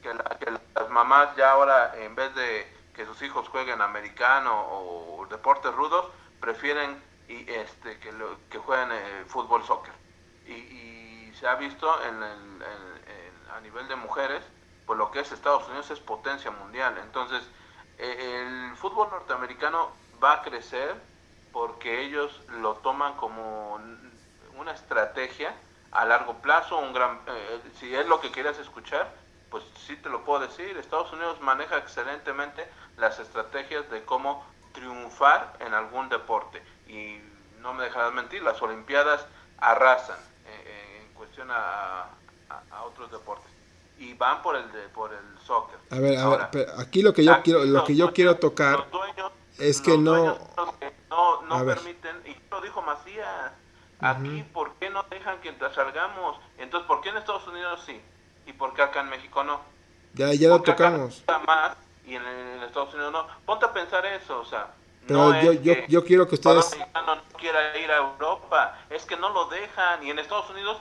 que, 0.00 0.14
la- 0.14 0.38
que 0.38 0.50
las 0.52 0.88
mamás 0.90 1.34
ya 1.36 1.50
ahora, 1.50 1.92
en 1.96 2.14
vez 2.14 2.32
de 2.36 2.72
que 2.94 3.04
sus 3.06 3.20
hijos 3.22 3.48
jueguen 3.48 3.82
americano 3.82 4.52
o 4.70 5.26
deportes 5.26 5.74
rudos, 5.74 6.06
prefieren 6.40 7.02
y, 7.26 7.50
este, 7.52 7.98
que, 7.98 8.12
lo- 8.12 8.38
que 8.48 8.58
jueguen 8.58 8.90
eh, 8.92 9.24
fútbol, 9.26 9.64
soccer. 9.64 9.92
Y, 10.46 10.52
y 10.54 10.97
se 11.38 11.46
ha 11.48 11.54
visto 11.56 12.02
en 12.04 12.22
en- 12.22 12.62
en- 12.62 13.48
a 13.50 13.60
nivel 13.60 13.88
de 13.88 13.96
mujeres, 13.96 14.44
pues 14.84 14.98
lo 14.98 15.10
que 15.10 15.20
es 15.20 15.32
Estados 15.32 15.66
Unidos 15.68 15.90
es 15.90 16.00
potencia 16.00 16.50
mundial. 16.50 16.98
Entonces, 16.98 17.42
eh, 17.96 18.44
el 18.70 18.76
fútbol 18.76 19.10
norteamericano 19.10 19.96
va 20.22 20.34
a 20.34 20.42
crecer 20.42 20.94
porque 21.50 22.00
ellos 22.02 22.42
lo 22.48 22.76
toman 22.78 23.14
como 23.16 23.78
una 24.54 24.72
estrategia 24.72 25.54
a 25.90 26.04
largo 26.04 26.40
plazo, 26.42 26.78
un 26.78 26.92
gran, 26.92 27.22
eh, 27.26 27.62
si 27.74 27.94
es 27.94 28.06
lo 28.06 28.20
que 28.20 28.30
quieras 28.30 28.58
escuchar, 28.58 29.14
pues 29.48 29.64
sí 29.76 29.96
te 29.96 30.10
lo 30.10 30.24
puedo 30.24 30.40
decir, 30.40 30.76
Estados 30.76 31.12
Unidos 31.12 31.40
maneja 31.40 31.78
excelentemente 31.78 32.70
las 32.96 33.18
estrategias 33.18 33.88
de 33.90 34.04
cómo 34.04 34.44
triunfar 34.72 35.56
en 35.60 35.72
algún 35.74 36.08
deporte 36.10 36.62
y 36.86 37.18
no 37.52 37.72
me 37.72 37.84
dejarás 37.84 38.12
mentir, 38.12 38.42
las 38.42 38.60
Olimpiadas 38.60 39.26
arrasan 39.56 40.18
eh, 40.44 40.62
cuestión 41.38 41.50
a, 41.50 42.02
a- 42.50 42.62
a 42.76 42.82
otros 42.84 43.10
deportes 43.10 43.46
y 43.98 44.14
van 44.14 44.42
por 44.42 44.56
el 44.56 44.70
de, 44.72 44.88
por 44.88 45.12
el 45.12 45.38
soccer. 45.44 45.78
A 45.90 45.96
ver, 45.96 46.18
a 46.18 46.28
ver, 46.28 46.40
Ahora, 46.40 46.50
aquí 46.78 47.02
lo 47.02 47.12
que 47.12 47.24
yo 47.24 47.42
quiero, 47.42 47.64
lo 47.64 47.84
que 47.84 47.94
yo 47.96 48.06
dueños- 48.06 48.14
quiero 48.14 48.36
tocar 48.36 48.78
los 48.78 48.90
dueños- 48.90 49.32
es 49.58 49.80
que 49.80 49.90
los 49.92 50.00
no- 50.00 50.12
dueños 50.14 50.38
que 50.80 50.92
no, 51.10 51.42
no 51.42 51.54
A 51.56 51.62
ver. 51.64 51.76
permiten, 51.76 52.16
y 52.26 52.36
lo 52.50 52.60
dijo 52.60 52.80
Macías, 52.82 53.52
aquí 54.00 54.42
¿por 54.52 54.74
qué 54.74 54.90
no 54.90 55.02
dejan 55.10 55.40
que 55.40 55.52
salgamos? 55.74 56.38
Entonces, 56.58 56.86
¿por 56.86 57.00
qué 57.00 57.08
en 57.10 57.16
Estados 57.18 57.46
Unidos 57.48 57.82
sí? 57.86 58.00
¿Y 58.46 58.52
por 58.52 58.72
qué 58.74 58.82
acá 58.82 59.00
en 59.00 59.10
México 59.10 59.42
no? 59.44 59.60
ya, 60.14 60.32
ya 60.32 60.48
lo 60.48 60.56
acá 60.56 60.74
tocamos. 60.74 61.16
gusta 61.16 61.38
más 61.40 61.76
y 62.06 62.14
en, 62.14 62.24
en 62.24 62.62
Estados 62.62 62.94
Unidos 62.94 63.12
no. 63.12 63.26
Ponte 63.44 63.66
a 63.66 63.72
pensar 63.72 64.04
eso, 64.06 64.40
o 64.40 64.44
sea, 64.44 64.68
Pero 65.06 65.18
no 65.32 65.42
yo, 65.42 65.52
yo, 65.52 65.74
yo 65.88 66.04
quiero 66.04 66.26
que 66.28 66.36
ustedes, 66.36 66.76
no 67.06 67.18
quiera 67.36 67.76
ir 67.78 67.90
a 67.90 67.96
Europa, 67.98 68.78
es 68.90 69.04
que 69.04 69.16
no 69.16 69.28
lo 69.30 69.46
dejan 69.48 70.02
y 70.04 70.10
en 70.10 70.18
Estados 70.20 70.48
Unidos 70.50 70.78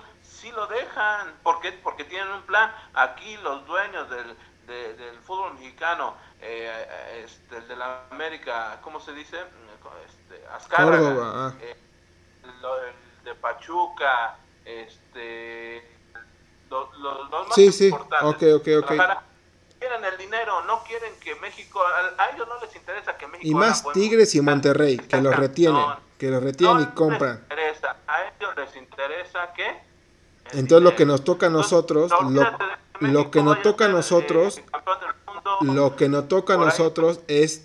sí 0.48 0.52
lo 0.54 0.68
dejan, 0.68 1.34
¿por 1.44 1.60
qué? 1.62 1.72
Porque 1.84 2.04
tienen 2.06 2.30
un 2.30 2.42
plan. 2.44 2.72
Aquí 2.94 3.38
los 3.38 3.66
dueños 3.66 4.10
del, 4.10 4.36
de- 4.66 4.94
del 4.96 5.20
fútbol 5.20 5.54
mexicano, 5.56 6.16
eh, 6.42 7.22
este, 7.26 7.58
el 7.58 7.68
de 7.68 7.76
la 7.76 8.04
América, 8.12 8.80
¿cómo 8.82 9.00
se 9.00 9.14
dice? 9.14 9.38
Este, 10.06 10.46
Azcárraga, 10.48 10.98
Córdoba, 11.00 11.54
eh, 11.62 11.76
lo- 12.62 12.82
el 12.84 12.94
de 13.24 13.36
Pachuca, 13.36 14.38
este, 14.66 15.90
lo- 16.70 16.92
lo- 17.00 17.24
los 17.26 17.48
más 17.48 17.56
Sí, 17.56 17.72
sí, 17.72 17.88
importantes. 17.88 18.54
ok, 18.54 18.62
ok, 18.62 18.68
ok. 18.84 18.86
Guadalajara, 18.96 19.24
Quieren 19.80 20.04
el 20.06 20.18
dinero, 20.18 20.64
no 20.64 20.84
quieren 20.86 21.14
que 21.20 21.36
México, 21.36 21.80
a, 21.86 22.30
ellos 22.32 22.48
no 22.48 22.60
les 22.60 22.76
interesa 22.76 23.16
que 23.16 23.28
México 23.28 23.48
y 23.48 23.54
más 23.54 23.84
Tigres 23.94 24.34
y. 24.34 24.42
Monterrey, 24.42 24.98
que 24.98 25.22
los 25.22 25.36
retienen, 25.36 25.80
No, 25.80 26.00
que 26.18 26.32
los 26.32 26.42
retienen 26.42 26.82
y 26.82 26.86
compran. 26.96 27.34
les 27.34 27.42
interesa, 27.44 27.96
a 28.08 28.24
ellos 28.24 28.56
les 28.58 28.76
interesa 28.76 29.54
que 29.54 29.80
Entonces 30.54 30.84
lo 30.84 30.96
que 30.96 31.06
nos 31.06 31.24
toca 31.24 31.48
a 31.48 31.50
nosotros, 31.50 32.12
no 32.30 32.30
lo, 32.30 32.46
lo 33.00 33.32
que 33.32 33.44
nos 33.44 33.62
toca 33.62 33.86
a 33.86 33.90
nosotros, 33.90 34.62
lo 35.62 35.96
que 35.96 36.10
nos 36.10 36.28
toca 36.28 36.56
a 36.56 36.58
nosotros 36.58 37.22
es 37.28 37.64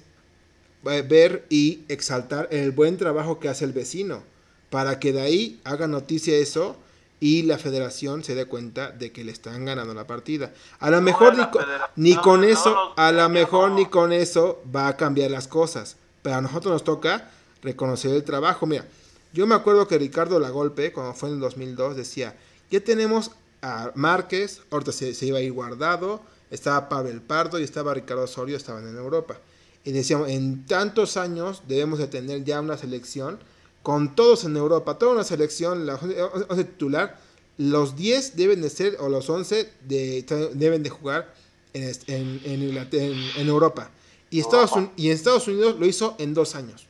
eh, 0.85 1.03
ver 1.03 1.47
y 1.49 1.85
exaltar 1.89 2.49
el 2.51 2.73
buen 2.73 2.97
trabajo 2.97 3.39
que 3.39 3.49
hace 3.49 3.65
el 3.65 3.73
vecino, 3.73 4.23
para 4.71 4.99
que 4.99 5.13
de 5.13 5.21
ahí 5.21 5.61
haga 5.65 5.87
noticia 5.87 6.37
eso 6.37 6.77
y 7.21 7.43
la 7.43 7.57
federación 7.57 8.25
se 8.25 8.35
dé 8.35 8.47
cuenta 8.47 8.91
de 8.91 9.13
que 9.13 9.23
le 9.23 9.31
están 9.31 9.65
ganando 9.65 9.95
la 9.95 10.09
partida. 10.09 10.53
A 10.81 10.91
lo 10.91 11.01
mejor 11.01 11.37
ni 11.39 11.47
con, 11.51 11.65
ni 11.95 12.17
con 12.17 12.43
eso, 12.43 12.95
a 12.97 13.13
lo 13.13 13.29
mejor 13.29 13.71
ni 13.71 13.87
con 13.87 14.13
eso 14.13 14.61
va 14.75 14.89
a 14.89 14.97
cambiar 14.97 15.31
las 15.31 15.47
cosas. 15.47 15.97
Pero 16.23 16.37
a 16.37 16.41
nosotros 16.41 16.73
nos 16.73 16.85
toca 16.85 17.31
reconocer 17.63 18.13
el 18.13 18.25
trabajo. 18.25 18.67
Mira, 18.67 18.87
yo 19.33 19.47
me 19.47 19.55
acuerdo 19.55 19.87
que 19.87 19.99
Ricardo 19.99 20.41
Lagolpe, 20.41 20.93
cuando 20.93 21.15
fue 21.15 21.29
en 21.29 21.37
el 21.37 21.41
2002, 21.41 21.95
decía, 21.95 22.35
ya 22.73 22.81
tenemos 22.81 23.31
a 23.61 23.93
Márquez, 23.95 24.63
ahorita 24.71 24.93
se, 24.93 25.15
se 25.15 25.27
iba 25.27 25.39
a 25.39 25.43
ir 25.43 25.53
guardado, 25.53 26.23
estaba 26.51 26.89
Pavel 26.89 27.21
Pardo 27.21 27.61
y 27.61 27.63
estaba 27.63 27.95
Ricardo 27.95 28.25
Osorio, 28.25 28.57
estaban 28.57 28.89
en 28.89 28.97
Europa. 28.97 29.39
Y 29.85 29.93
decíamos, 29.93 30.31
en 30.31 30.65
tantos 30.67 31.17
años 31.17 31.63
debemos 31.69 31.99
de 31.99 32.07
tener 32.07 32.45
ya 32.45 32.61
una 32.61 32.79
selección 32.79 33.39
con 33.83 34.15
todos 34.15 34.45
en 34.45 34.57
Europa, 34.57 34.99
toda 34.99 35.13
una 35.13 35.25
selección, 35.25 35.87
la 35.87 35.97
11 35.97 36.65
titular, 36.65 37.21
los 37.59 37.95
10 37.95 38.37
deben 38.37 38.63
de 38.63 38.71
ser, 38.71 38.97
o 39.01 39.09
los 39.11 39.29
11 39.29 39.71
de, 39.87 40.51
deben 40.55 40.83
de 40.83 40.89
jugar 40.91 41.35
en, 41.75 41.93
en, 42.07 42.89
en 43.37 43.49
Europa. 43.49 43.91
Y, 44.31 44.41
Estados, 44.41 44.71
y 44.97 45.09
en 45.09 45.13
Estados 45.13 45.47
Unidos 45.47 45.79
lo 45.79 45.85
hizo 45.85 46.17
en 46.19 46.33
dos 46.33 46.55
años. 46.55 46.87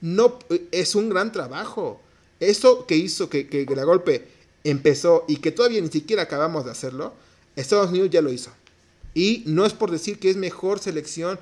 No, 0.00 0.38
es 0.70 0.94
un 0.94 1.10
gran 1.10 1.30
trabajo. 1.30 2.00
Eso 2.40 2.86
que 2.86 2.96
hizo 2.96 3.28
que, 3.28 3.48
que 3.48 3.66
la 3.74 3.84
golpe 3.84 4.35
empezó 4.70 5.24
y 5.28 5.36
que 5.36 5.52
todavía 5.52 5.80
ni 5.80 5.88
siquiera 5.88 6.22
acabamos 6.22 6.64
de 6.64 6.70
hacerlo, 6.72 7.14
Estados 7.56 7.90
Unidos 7.90 8.10
ya 8.10 8.22
lo 8.22 8.32
hizo. 8.32 8.50
Y 9.14 9.42
no 9.46 9.64
es 9.64 9.72
por 9.72 9.90
decir 9.90 10.18
que 10.18 10.30
es 10.30 10.36
mejor 10.36 10.78
selección 10.78 11.38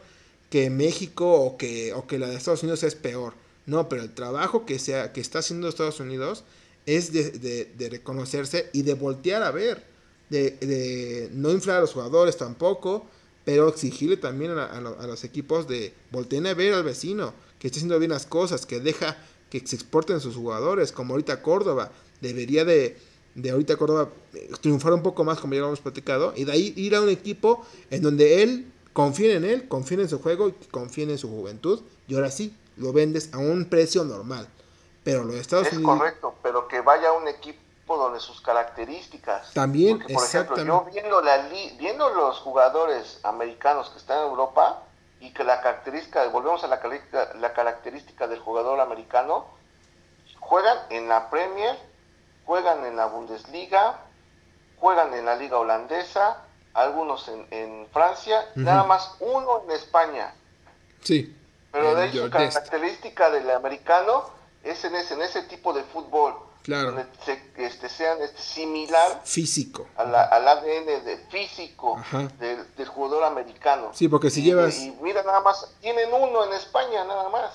que 0.51 0.71
México 0.71 1.33
o 1.33 1.57
que, 1.57 1.93
o 1.95 2.07
que 2.07 2.19
la 2.19 2.29
de 2.29 2.37
Estados 2.37 2.63
Unidos 2.63 2.83
es 2.85 2.95
peor. 2.95 3.35
No, 3.67 3.89
pero 3.89 4.03
el 4.03 4.15
trabajo 4.15 4.67
que, 4.67 4.79
sea, 4.79 5.13
que 5.13 5.21
está 5.21 5.41
haciendo 5.41 5.69
Estados 5.69 5.99
Unidos 6.01 6.45
es 6.87 7.13
de, 7.13 7.31
de- 7.77 7.89
reconocerse 7.89 8.69
y 8.73 8.83
de 8.83 8.95
voltear 8.95 9.43
a 9.43 9.51
ver. 9.51 9.83
De, 10.31 10.53
de 10.53 11.29
no 11.33 11.51
inflar 11.51 11.79
a 11.79 11.81
los 11.83 11.93
jugadores 11.93 12.37
tampoco. 12.37 13.07
pero 13.45 13.69
exigirle 13.69 14.17
también 14.17 14.53
a, 14.53 14.65
a, 14.65 14.77
a 14.79 15.07
los 15.07 15.25
equipos 15.25 15.69
de 15.69 15.93
volteen 16.11 16.47
a 16.47 16.55
ver 16.55 16.73
al 16.75 16.83
vecino, 16.85 17.35
que 17.59 17.69
esté 17.69 17.79
haciendo 17.79 17.99
bien 17.99 18.11
las 18.11 18.27
cosas, 18.27 18.65
que 18.67 18.81
deja 18.81 19.17
que 19.51 19.61
se 19.67 19.77
exporten 19.77 20.21
sus 20.21 20.35
jugadores, 20.37 20.93
como 20.93 21.13
ahorita 21.15 21.43
Córdoba, 21.43 21.93
debería 22.21 22.65
de, 22.65 22.97
de 23.35 23.51
ahorita 23.51 23.77
Córdoba 23.77 24.09
eh, 24.35 24.51
triunfar 24.61 24.93
un 24.93 25.03
poco 25.03 25.25
más, 25.25 25.41
como 25.41 25.55
ya 25.55 25.61
lo 25.61 25.67
hemos 25.67 25.81
platicado, 25.81 26.33
y 26.37 26.45
de 26.45 26.53
ahí 26.53 26.73
ir 26.77 26.95
a 26.95 27.01
un 27.01 27.09
equipo 27.09 27.65
en 27.91 28.03
donde 28.03 28.43
él 28.43 28.73
confíe 28.93 29.35
en 29.35 29.45
él, 29.45 29.69
confíe 29.69 30.01
en 30.01 30.09
su 30.09 30.21
juego 30.21 30.49
y 30.49 30.53
confíe 30.71 31.05
en 31.05 31.19
su 31.19 31.29
juventud, 31.29 31.83
y 32.07 32.15
ahora 32.15 32.31
sí, 32.31 32.57
lo 32.77 32.93
vendes 32.93 33.33
a 33.33 33.39
un 33.39 33.67
precio 33.67 34.05
normal. 34.05 34.49
Pero 35.03 35.25
los 35.25 35.37
Estados 35.37 35.69
es 35.69 35.75
Unidos... 35.75 35.99
correcto, 35.99 36.35
pero 36.43 36.67
que 36.69 36.81
vaya 36.81 37.11
a 37.11 37.13
un 37.13 37.29
equipo 37.29 37.61
donde 37.87 38.21
sus 38.21 38.41
características. 38.41 39.53
También, 39.53 39.99
Porque, 39.99 40.15
por 40.15 40.25
ejemplo, 40.25 40.65
yo 40.65 40.87
viendo, 40.91 41.21
la 41.21 41.49
viendo 41.79 42.09
los 42.11 42.39
jugadores 42.39 43.21
americanos 43.23 43.91
que 43.91 43.99
están 43.99 44.23
en 44.23 44.29
Europa 44.31 44.83
y 45.21 45.33
que 45.33 45.45
la 45.45 45.61
característica, 45.61 46.27
volvemos 46.29 46.65
a 46.65 46.69
la, 46.69 46.81
la 47.39 47.53
característica 47.53 48.27
del 48.27 48.39
jugador 48.39 48.81
americano, 48.81 49.47
juegan 50.41 50.79
en 50.91 51.09
la 51.09 51.31
Premier, 51.31 51.77
juegan 52.47 52.85
en 52.85 52.97
la 52.97 53.07
Bundesliga, 53.07 53.99
juegan 54.79 55.13
en 55.15 55.25
la 55.27 55.37
Liga 55.37 55.59
Holandesa, 55.59 56.39
algunos 56.75 57.29
en, 57.29 57.47
en 57.51 57.87
Francia, 57.93 58.47
nada 58.55 58.85
más 58.85 59.13
uno 59.21 59.63
en 59.65 59.71
España. 59.73 60.35
Sí. 61.03 61.35
Pero 61.73 61.95
de 61.95 62.03
ahí 62.03 62.11
su 62.11 62.17
Your 62.19 62.31
Dest. 62.31 62.55
característica 62.55 63.31
del 63.31 63.51
americano 63.51 64.25
es 64.63 64.85
en 64.85 64.95
ese, 64.97 65.15
en 65.15 65.23
ese 65.23 65.43
tipo 65.43 65.73
de 65.73 65.83
fútbol. 65.85 66.35
Claro. 66.63 66.93
Donde 66.93 67.05
se, 67.27 67.39
este, 67.59 67.91
sean 67.91 68.23
este, 68.23 68.41
similar 68.41 69.21
Físico. 69.25 69.87
a 69.97 70.05
la- 70.05 70.25
al 70.25 70.49
ADN 70.49 71.05
de 71.05 71.19
físico 71.31 72.01
del, 72.41 72.75
del 72.75 72.89
jugador 72.89 73.25
americano. 73.25 73.91
Sí, 73.93 74.09
porque 74.09 74.31
si 74.31 74.41
Y- 74.41 74.45
llevas- 74.45 74.79
Y 74.81 74.91
mira, 75.03 75.23
nada 75.25 75.41
más, 75.41 75.75
tienen 75.83 76.09
uno 76.11 76.43
en 76.45 76.55
España, 76.55 77.05
nada 77.05 77.29
más. 77.29 77.51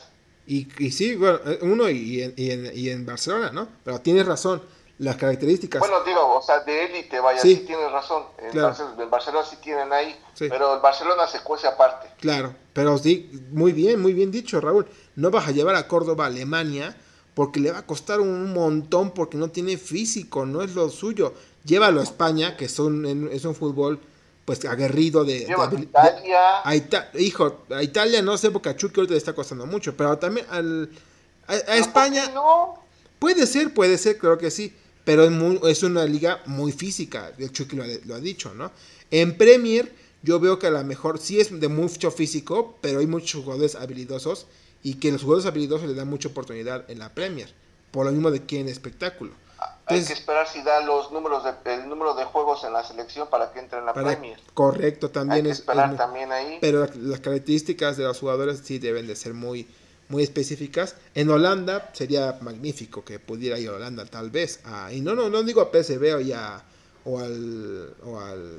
Y, 0.46 0.68
y 0.78 0.92
sí, 0.92 1.16
bueno, 1.16 1.40
eh, 1.46 1.58
uno 1.64 1.90
y 1.90 2.22
en, 2.22 2.34
y, 2.38 2.52
en, 2.52 2.72
y 2.78 2.90
en 2.92 3.04
Barcelona, 3.06 3.50
¿no? 3.52 3.68
Pero 3.84 4.00
tienes 4.00 4.28
razón, 4.28 4.62
las 5.00 5.16
características. 5.16 5.80
Bueno, 5.80 6.04
digo, 6.06 6.36
o 6.36 6.41
sea, 6.41 6.60
de 6.60 6.86
élite, 6.86 7.20
vaya, 7.20 7.41
Sí. 7.41 7.56
sí, 7.56 7.64
tienes 7.66 7.91
razón. 7.91 8.24
En, 8.38 8.52
Claro. 8.52 8.68
Barcelona, 8.68 9.04
en 9.04 9.10
Barcelona 9.10 9.45
sí 9.50 9.56
tienen 9.62 9.93
ahí, 9.93 10.16
Sí. 10.34 10.45
pero 10.50 10.76
el 10.76 10.82
Barcelona 10.82 11.26
se 11.28 11.39
cuece 11.41 11.68
aparte. 11.68 12.10
Claro, 12.20 12.54
pero 12.74 12.97
sí, 12.97 13.30
muy 13.52 13.72
bien, 13.72 14.02
muy 14.02 14.14
bien 14.14 14.30
dicho, 14.30 14.60
Raúl. 14.62 14.86
No 15.16 15.32
vas 15.32 15.47
a 15.47 15.52
llevar 15.52 15.76
a 15.76 15.88
Córdoba 15.88 16.26
a 16.26 16.28
Alemania 16.28 16.95
porque 17.34 17.60
le 17.62 17.72
va 17.72 17.80
a 17.80 17.86
costar 17.86 18.20
un 18.20 18.54
montón 18.54 19.12
porque 19.12 19.38
no 19.38 19.50
tiene 19.50 19.78
físico, 19.78 20.45
no 20.45 20.62
es 20.62 20.76
lo 20.76 20.89
suyo. 20.89 21.34
Llévalo 21.64 22.02
a 22.02 22.04
España, 22.04 22.58
que 22.58 22.68
son, 22.68 23.30
es 23.32 23.45
un 23.45 23.56
fútbol 23.56 24.00
pues 24.43 24.66
aguerrido 24.66 25.24
de... 25.24 25.39
de 25.41 25.45
Lleva 25.45 25.66
a 25.66 25.70
habil- 25.70 25.78
de- 25.78 25.84
Italia, 25.84 26.39
a 26.64 26.76
Ita- 26.76 27.12
hijo, 27.20 27.60
a 27.70 27.84
Italia 27.84 28.22
no 28.24 28.36
sé 28.38 28.50
porque 28.52 28.70
a 28.70 28.76
Chucky 28.76 29.00
ahorita 29.00 29.14
le 29.14 29.18
está 29.20 29.34
costando 29.34 29.66
mucho, 29.68 29.95
pero 29.95 30.18
también 30.18 30.45
al, 30.50 30.89
a, 31.47 31.54
a 31.54 31.60
¿por 31.60 31.76
España 31.76 32.30
no? 32.34 32.84
puede 33.20 33.45
ser, 33.45 33.74
puede 33.74 33.97
ser, 34.00 34.18
creo 34.18 34.38
que 34.39 34.50
sí, 34.50 34.76
pero 35.10 35.24
es, 35.24 35.32
muy- 35.32 35.60
es 35.64 35.82
una 35.82 36.05
liga 36.05 36.39
muy 36.45 36.72
física, 36.72 37.32
el 37.39 37.51
Chucky 37.51 37.76
lo 37.76 37.82
ha, 37.84 37.88
lo 38.05 38.14
ha 38.14 38.20
dicho, 38.20 38.53
¿no? 38.53 38.72
En 39.10 39.36
Premier 39.36 39.91
yo 40.22 40.39
veo 40.39 40.60
que 40.60 40.68
a 40.68 40.70
lo 40.70 40.84
mejor 40.84 41.18
sí 41.18 41.39
es 41.39 41.60
de 41.60 41.68
mucho 41.68 42.12
físico, 42.12 42.78
pero 42.80 42.99
hay 42.99 43.07
muchos 43.07 43.43
jugadores 43.43 43.74
habilidosos 43.74 44.45
y 44.84 44.93
que 44.99 45.12
los 45.12 45.24
jugadores 45.24 45.47
habilidosos 45.47 45.88
le 45.89 45.95
dan 45.95 46.07
mucha 46.10 46.30
oportunidad 46.30 46.86
en 46.91 46.99
la 46.99 47.10
Premier, 47.10 47.51
por 47.89 48.05
lo 48.05 48.12
mismo 48.12 48.30
de 48.30 48.43
que 48.43 48.60
en 48.60 48.70
espectáculo. 48.70 49.32
Hay 49.57 49.97
Entonces, 49.97 50.07
que 50.10 50.14
esperar 50.20 50.47
si 50.47 50.62
da 50.62 50.82
los 50.86 51.12
números 51.12 51.43
de, 51.43 51.74
el 51.74 51.89
número 51.89 52.14
de 52.14 52.26
juegos 52.26 52.64
en 52.64 52.74
la 52.74 52.84
selección 52.84 53.30
para 53.32 53.51
que 53.51 53.62
entre 53.62 53.80
en 53.80 53.88
la 53.88 53.93
para- 53.95 54.10
Premier. 54.12 54.39
correcto, 54.53 55.07
Hay 55.07 55.14
también 55.14 55.45
que 55.45 55.49
es... 55.49 55.57
es 55.57 55.60
esperar 55.62 55.88
muy- 55.88 55.97
también 55.97 56.32
ahí. 56.32 56.60
pero 56.62 56.82
la- 56.86 56.91
las 56.95 57.20
características 57.20 57.97
de 57.97 58.03
los 58.03 58.20
jugadores 58.20 58.62
sí 58.64 58.78
deben 58.78 59.07
de 59.07 59.16
ser 59.16 59.34
muy, 59.34 59.68
muy 60.10 60.24
específicas. 60.24 60.95
En 61.16 61.30
Holanda 61.30 61.89
sería 61.93 62.38
magnífico 62.41 63.03
que 63.05 63.20
pudiera 63.20 63.57
ir 63.57 63.70
a 63.70 63.74
Holanda 63.74 64.05
tal 64.05 64.30
vez. 64.30 64.60
a- 64.66 64.91
y 64.91 65.01
no, 65.01 65.16
no, 65.16 65.30
no 65.30 65.43
digo 65.43 65.62
a 65.62 65.72
PSV 65.72 66.16
o, 66.16 66.20
ya, 66.20 66.64
o, 67.05 67.20
al, 67.20 67.93
o 68.05 68.20
al 68.20 68.57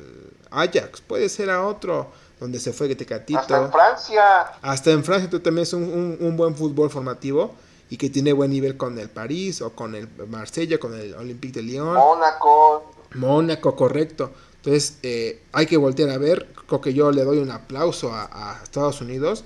Ajax, 0.51 1.01
puede 1.03 1.29
ser 1.29 1.51
a 1.51 1.67
otro 1.67 2.11
donde 2.41 2.59
se 2.59 2.73
fue 2.73 2.95
Tecatito. 2.95 3.39
Hasta 3.39 3.59
en 3.65 3.71
Francia. 3.73 4.41
Hasta 4.63 4.91
en 4.93 5.05
Francia 5.05 5.29
tú 5.29 5.41
también 5.41 5.65
es 5.65 5.73
un, 5.75 5.83
un- 5.83 6.17
un 6.21 6.37
buen 6.37 6.55
fútbol 6.57 6.89
formativo 6.89 7.55
y 7.91 7.97
que 7.97 8.09
tiene 8.09 8.33
buen 8.33 8.51
nivel 8.53 8.77
con 8.77 8.99
el 8.99 9.11
París 9.11 9.61
o 9.61 9.71
con 9.75 9.95
el 9.95 10.09
Marsella, 10.29 10.79
con 10.79 10.95
el 10.95 11.15
Olympique 11.15 11.55
de 11.61 11.63
Lyon. 11.67 11.95
Mónaco, 11.95 12.93
Mónaco, 13.17 13.75
correcto. 13.77 14.31
Entonces, 14.57 14.99
eh, 15.03 15.43
hay 15.53 15.67
que 15.67 15.77
voltear 15.77 16.11
a 16.11 16.19
ver. 16.19 16.49
Creo 16.69 16.81
que 16.81 16.95
yo 16.95 17.11
le 17.11 17.25
doy 17.25 17.39
un 17.39 17.51
aplauso 17.51 18.13
a, 18.13 18.29
a 18.53 18.63
Estados 18.63 19.01
Unidos 19.01 19.43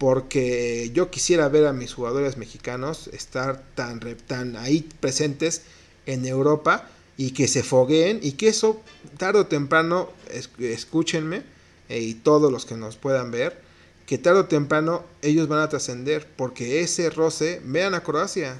porque 0.00 0.90
yo 0.94 1.10
quisiera 1.10 1.46
ver 1.50 1.66
a 1.66 1.74
mis 1.74 1.92
jugadores 1.92 2.38
mexicanos 2.38 3.08
estar 3.12 3.62
tan, 3.74 4.00
tan 4.26 4.56
ahí 4.56 4.88
presentes 4.98 5.60
en 6.06 6.24
Europa 6.24 6.88
y 7.18 7.32
que 7.32 7.46
se 7.46 7.62
fogueen 7.62 8.18
y 8.22 8.32
que 8.32 8.48
eso 8.48 8.80
tarde 9.18 9.40
o 9.40 9.46
temprano, 9.46 10.08
es- 10.32 10.48
escúchenme 10.58 11.42
eh, 11.90 12.00
y 12.00 12.14
todos 12.14 12.50
los 12.50 12.64
que 12.64 12.76
nos 12.76 12.96
puedan 12.96 13.30
ver, 13.30 13.60
que 14.06 14.16
tarde 14.16 14.40
o 14.40 14.46
temprano 14.46 15.04
ellos 15.20 15.48
van 15.48 15.58
a 15.60 15.68
trascender 15.68 16.26
porque 16.34 16.80
ese 16.80 17.10
roce, 17.10 17.60
vean 17.62 17.92
a 17.94 18.02
Croacia. 18.02 18.56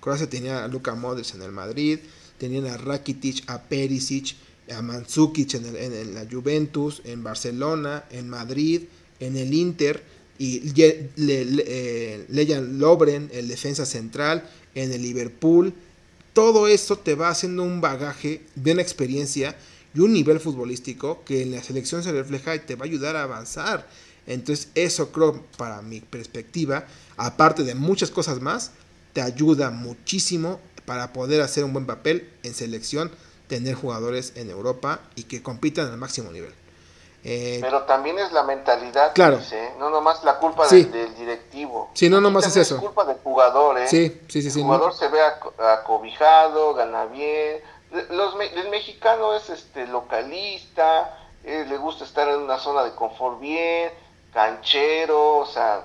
Croacia 0.00 0.28
tenía 0.28 0.64
a 0.64 0.68
Luka 0.68 0.96
Modric 0.96 1.32
en 1.36 1.42
el 1.42 1.52
Madrid, 1.52 2.00
tenían 2.38 2.66
a 2.66 2.76
Rakitic, 2.76 3.48
a 3.48 3.62
Perisic, 3.62 4.34
a 4.76 4.82
Mandzukic 4.82 5.54
en, 5.54 5.64
el- 5.66 5.76
en 5.76 6.14
la 6.16 6.26
Juventus, 6.28 7.02
en 7.04 7.22
Barcelona, 7.22 8.02
en 8.10 8.28
Madrid, 8.28 8.82
en 9.20 9.36
el 9.36 9.54
Inter, 9.54 10.02
y 10.42 10.60
Le- 10.72 11.10
Le- 11.44 11.64
eh, 11.66 12.60
Lobren, 12.72 13.30
el 13.32 13.46
defensa 13.46 13.86
central, 13.86 14.42
en 14.74 14.92
el 14.92 15.02
Liverpool. 15.02 15.72
Todo 16.32 16.66
eso 16.66 16.98
te 16.98 17.14
va 17.14 17.28
haciendo 17.28 17.62
un 17.62 17.80
bagaje 17.80 18.40
de 18.56 18.72
una 18.72 18.82
experiencia 18.82 19.54
y 19.94 20.00
un 20.00 20.12
nivel 20.12 20.40
futbolístico 20.40 21.22
que 21.24 21.42
en 21.42 21.52
la 21.52 21.62
selección 21.62 22.02
se 22.02 22.10
refleja 22.10 22.56
y 22.56 22.60
te 22.60 22.74
va 22.74 22.84
a 22.86 22.88
ayudar 22.88 23.14
a 23.14 23.22
avanzar. 23.22 23.86
Entonces 24.26 24.68
eso 24.74 25.12
creo, 25.12 25.44
para 25.56 25.80
mi 25.82 26.00
perspectiva, 26.00 26.86
aparte 27.16 27.62
de 27.62 27.74
muchas 27.76 28.10
cosas 28.10 28.40
más, 28.40 28.72
te 29.12 29.20
ayuda 29.20 29.70
muchísimo 29.70 30.60
para 30.86 31.12
poder 31.12 31.40
hacer 31.42 31.62
un 31.62 31.72
buen 31.72 31.86
papel 31.86 32.28
en 32.42 32.54
selección, 32.54 33.12
tener 33.46 33.74
jugadores 33.74 34.32
en 34.34 34.50
Europa 34.50 35.02
y 35.14 35.24
que 35.24 35.42
compitan 35.42 35.88
al 35.88 35.98
máximo 35.98 36.32
nivel. 36.32 36.52
Eh, 37.24 37.58
pero 37.60 37.82
también 37.84 38.18
es 38.18 38.32
la 38.32 38.42
mentalidad, 38.42 39.12
Claro. 39.14 39.38
No 39.78 39.90
nomás 39.90 40.24
la 40.24 40.38
culpa 40.38 40.66
Sí. 40.68 40.82
del, 40.84 40.92
del 40.92 41.14
directivo. 41.14 41.90
Sí, 41.94 42.08
no 42.08 42.20
nomás 42.20 42.46
es 42.48 42.56
eso. 42.56 42.80
culpa 42.80 43.04
del 43.04 43.18
jugador, 43.22 43.78
¿eh? 43.78 43.86
sí, 43.86 44.20
sí, 44.28 44.42
sí, 44.42 44.50
sí. 44.50 44.60
el 44.60 44.66
no- 44.66 44.72
jugador 44.74 44.94
se 44.94 45.06
ve 45.08 45.20
aco- 45.22 45.52
acobijado, 45.62 46.74
gana 46.74 47.04
bien. 47.06 47.60
Los, 48.10 48.34
el 48.40 48.68
mexicano 48.70 49.34
es 49.34 49.50
este 49.50 49.86
localista, 49.86 51.16
eh, 51.44 51.64
le 51.68 51.76
gusta 51.76 52.04
estar 52.04 52.26
en 52.28 52.36
una 52.40 52.58
zona 52.58 52.82
de 52.84 52.92
confort 52.94 53.38
bien, 53.38 53.90
canchero, 54.32 55.38
o 55.38 55.46
sea, 55.46 55.84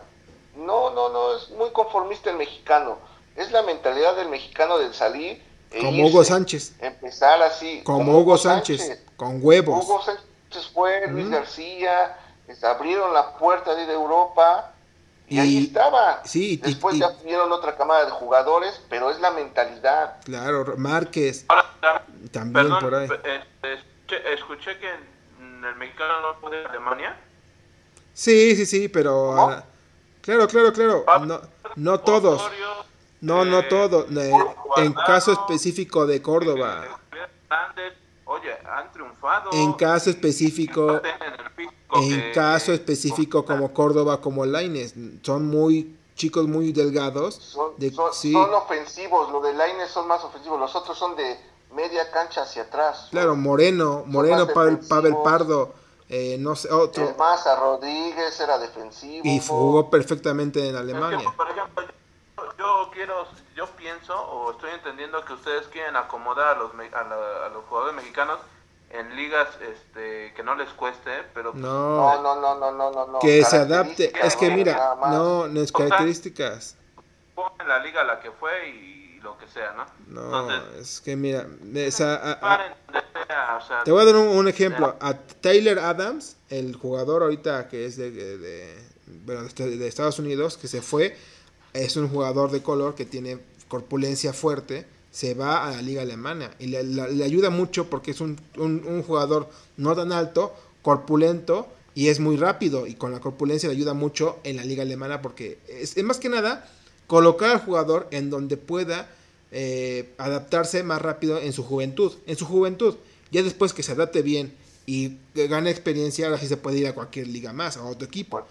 no, 0.55 0.89
no, 0.91 1.09
no, 1.09 1.35
es 1.35 1.49
muy 1.51 1.69
conformista 1.71 2.29
el 2.31 2.38
mexicano. 2.38 2.97
Es 3.35 3.51
la 3.51 3.61
mentalidad 3.61 4.15
del 4.15 4.29
mexicano 4.29 4.77
del 4.79 4.93
salir. 4.93 5.45
e 5.69 5.79
como 5.79 5.91
irse, 5.91 6.03
Hugo 6.11 6.23
Sánchez. 6.23 6.73
Empezar 6.79 7.41
así. 7.43 7.81
Como, 7.83 8.17
Hugo 8.17 8.38
Sánchez, 8.38 9.03
con 9.17 9.39
huevos. 9.43 9.83
Hugo 9.85 10.01
Sánchez 10.01 10.25
fue, 10.73 11.07
Luis. 11.09 11.29
García, 11.29 12.17
abrieron 12.63 13.13
la 13.13 13.35
puerta 13.37 13.75
de 13.75 13.91
Europa 13.91 14.71
y, 15.27 15.35
Y- 15.35 15.39
ahí 15.39 15.63
estaba. 15.65 16.21
sí, 16.25 16.57
Después 16.57 16.95
y- 16.95 16.99
ya 16.99 17.09
vieron 17.23 17.51
otra 17.51 17.75
camada 17.75 18.05
de 18.05 18.11
jugadores, 18.11 18.81
pero 18.89 19.09
es 19.11 19.19
la 19.19 19.31
mentalidad. 19.31 20.17
Claro, 20.23 20.73
Márquez, 20.77 21.45
Ahora, 21.49 22.03
también 22.31 22.53
perdón, 22.53 22.79
por 22.83 22.95
ahí. 22.95 23.07
pe- 23.07 23.21
eh, 23.25 23.43
escuché, 23.63 24.33
escuché 24.33 24.79
que 24.79 24.89
en 24.89 25.65
el 25.65 25.75
mexicano 25.75 26.21
no 26.21 26.39
puede 26.39 26.65
Alemania. 26.65 27.15
Sí, 28.13 28.55
sí, 28.55 28.65
sí, 28.65 28.87
pero... 28.87 29.33
¿Cómo? 29.35 29.49
ah, 29.51 29.63
claro, 30.21 30.47
claro, 30.47 30.73
claro. 30.73 31.05
No, 31.25 31.41
no 31.75 31.99
todos. 31.99 32.49
No, 33.19 33.43
no 33.45 33.59
eh, 33.59 33.63
todos. 33.63 34.05
Eh, 34.15 34.31
En 34.77 34.93
caso 34.93 35.33
específico 35.33 36.05
de 36.07 36.21
Córdoba. 36.21 36.85
Hernández, 37.11 37.93
Oye, 38.28 38.51
han 38.69 38.91
triunfado. 38.91 39.49
En 39.53 39.73
caso 39.73 40.09
específico, 40.09 41.01
En 41.93 42.09
que- 42.21 42.32
caso 42.34 42.73
específico 42.73 43.45
como 43.45 43.73
Córdoba, 43.73 44.19
como 44.21 44.45
Laines, 44.45 44.93
son 45.21 45.47
muy 45.47 45.95
chicos 46.15 46.45
muy 46.47 46.73
delgados. 46.73 47.36
Son, 47.36 47.71
De, 47.78 47.89
son- 47.91 48.13
sí, 48.13 48.34
son 48.34 48.53
ofensivos, 48.53 49.32
lo 49.32 49.39
de 49.39 49.53
Lainez 49.53 49.89
son 49.91 50.07
más 50.07 50.23
ofensivos, 50.23 50.59
los 50.59 50.75
otros 50.75 50.97
son 50.97 51.15
de 51.15 51.39
media 51.73 52.09
cancha 52.11 52.41
hacia 52.41 52.63
atrás. 52.63 53.07
claro, 53.11 53.36
Moreno, 53.36 54.03
Moreno, 54.05 54.47
Pavel. 54.47 54.80
Pavel 54.80 55.15
Pardo, 55.23 55.73
eh, 56.09 56.38
no 56.39 56.55
sé, 56.55 56.69
otro. 56.71 57.07
El 57.07 57.15
Maza 57.15 57.55
Rodríguez 57.57 58.38
era 58.39 58.57
defensivo. 58.57 59.21
Y 59.25 59.39
jugó 59.39 59.89
perfectamente 59.89 60.59
en 60.59 60.65
Es 60.67 60.71
que, 60.73 60.78
Alemania. 60.80 61.34
por 61.38 61.49
ejemplo, 61.49 61.84
yo, 62.36 62.43
yo 62.57 62.89
quiero, 62.93 63.25
yo 63.58 63.66
pienso 63.76 64.14
o 64.16 64.51
estoy 64.51 64.70
entendiendo 64.72 65.26
que 65.26 65.34
ustedes 65.34 65.66
quieren 65.68 65.95
acomodar 65.95 66.55
a 66.55 66.60
los, 66.60 66.74
me- 66.76 66.86
a, 66.93 67.03
la- 67.03 67.45
a 67.47 67.49
los 67.49 67.66
jugadores 67.66 67.95
mexicanos 67.95 68.38
en 68.91 69.16
ligas 69.18 69.47
este, 69.62 70.32
que 70.36 70.43
no 70.43 70.55
les 70.55 70.70
cueste, 70.70 71.12
pero 71.34 71.51
pues, 71.51 71.62
No, 71.64 72.22
No, 72.22 72.39
no, 72.39 72.55
no, 72.60 72.72
no, 72.72 72.91
no, 72.91 73.08
no. 73.08 73.20
que 73.20 73.43
se 73.43 73.58
adapte. 73.58 74.14
Es 74.24 74.36
que 74.36 74.49
mira, 74.51 74.95
no, 75.10 75.47
no 75.47 75.60
es 75.62 75.72
características. 75.72 76.76
en 77.60 77.68
la 77.68 77.80
liga 77.80 78.03
la 78.03 78.20
que 78.20 78.32
fue 78.32 78.70
y 78.70 79.20
lo 79.22 79.38
que 79.39 79.47
sea, 79.47 79.74
¿no? 79.74 79.86
No, 80.08 80.51
Entonces, 80.51 80.80
es 80.80 81.01
que 81.01 81.16
mira, 81.16 81.47
esa- 81.76 82.16
a- 82.16 82.53
a- 82.53 83.84
te 83.84 83.91
voy 83.91 84.03
a 84.03 84.05
dar 84.05 84.16
un, 84.16 84.28
un 84.28 84.47
ejemplo. 84.47 84.95
A 85.01 85.14
Taylor 85.16 85.80
Adams, 85.80 86.38
el 86.49 86.76
jugador 86.76 87.24
ahorita 87.24 87.68
que 87.68 87.86
es 87.86 87.97
de, 87.97 88.12
de- 88.12 88.38
de- 88.38 88.88
bueno, 89.26 89.41
de, 89.43 89.78
de 89.78 89.88
Estados 89.88 90.20
Unidos, 90.20 90.58
que 90.58 90.68
se 90.68 90.82
fue, 90.82 91.18
es 91.74 91.95
un 91.95 92.09
jugador 92.09 92.51
de 92.51 92.61
color 92.61 92.95
que 92.95 93.05
tiene 93.05 93.39
corpulencia 93.68 94.34
fuerte, 94.34 94.86
se 95.11 95.34
va 95.34 95.68
a 95.68 95.72
la 95.72 95.82
liga 95.82 96.01
alemana 96.01 96.51
y 96.59 96.68
le, 96.68 96.80
ayuda 97.24 97.49
mucho 97.49 97.89
porque 97.89 98.11
es 98.11 98.22
un, 98.22 98.38
un- 98.57 99.03
jugador 99.03 99.49
no 99.78 99.95
tan 99.95 100.11
alto, 100.11 100.53
corpulento 100.82 101.68
y 101.95 102.09
es 102.09 102.20
muy 102.20 102.38
rápido 102.38 102.88
y 102.88 102.93
con 102.93 103.11
la 103.11 103.20
corpulencia 103.20 103.68
le 103.70 103.76
ayuda 103.76 103.93
mucho 103.93 104.38
en 104.43 104.57
la 104.57 104.63
liga 104.63 104.84
alemana 104.84 105.22
porque 105.22 105.57
es, 105.68 105.97
es 105.97 106.03
más 106.03 106.20
que 106.20 106.30
nada 106.30 106.70
colocar 107.07 107.51
al 107.51 107.61
jugador 107.61 108.07
en 108.11 108.30
donde 108.30 108.57
pueda 108.57 109.09
eh, 109.51 110.13
adaptarse 110.18 110.84
más 110.84 111.01
rápido 111.01 111.39
en 111.39 111.53
su 111.53 111.63
juventud, 111.63 112.13
en 112.28 112.36
su 112.36 112.45
juventud. 112.45 112.95
Ya 113.32 113.43
después 113.43 113.74
que 113.74 113.84
se 113.84 113.93
adapte 113.93 114.22
bien 114.22 114.53
y 114.89 115.17
gane 115.35 115.69
experiencia, 115.69 116.25
ahora 116.25 116.39
sí 116.39 116.47
se 116.47 116.55
puede 116.55 116.79
ir 116.79 116.88
a 116.88 116.95
cualquier 116.95 117.27
liga 117.27 117.51
más, 117.51 117.75
a 117.75 117.83
otro 117.83 118.07
equipo. 118.07 118.41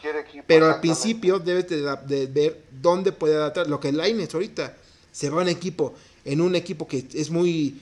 Pero 0.47 0.66
al 0.66 0.80
principio 0.80 1.39
debes 1.39 1.66
de, 1.68 1.80
de 2.07 2.26
ver 2.26 2.62
dónde 2.70 3.11
puede 3.11 3.34
adaptar. 3.34 3.68
Lo 3.68 3.80
que 3.80 3.91
Lainez 3.91 4.34
ahorita 4.34 4.76
se 5.11 5.30
va 5.30 5.41
a 5.41 5.43
un 5.43 5.49
equipo, 5.49 5.95
en 6.26 6.43
un 6.43 6.55
equipo 6.55 6.87
que 6.87 7.07
es 7.14 7.30
muy 7.30 7.80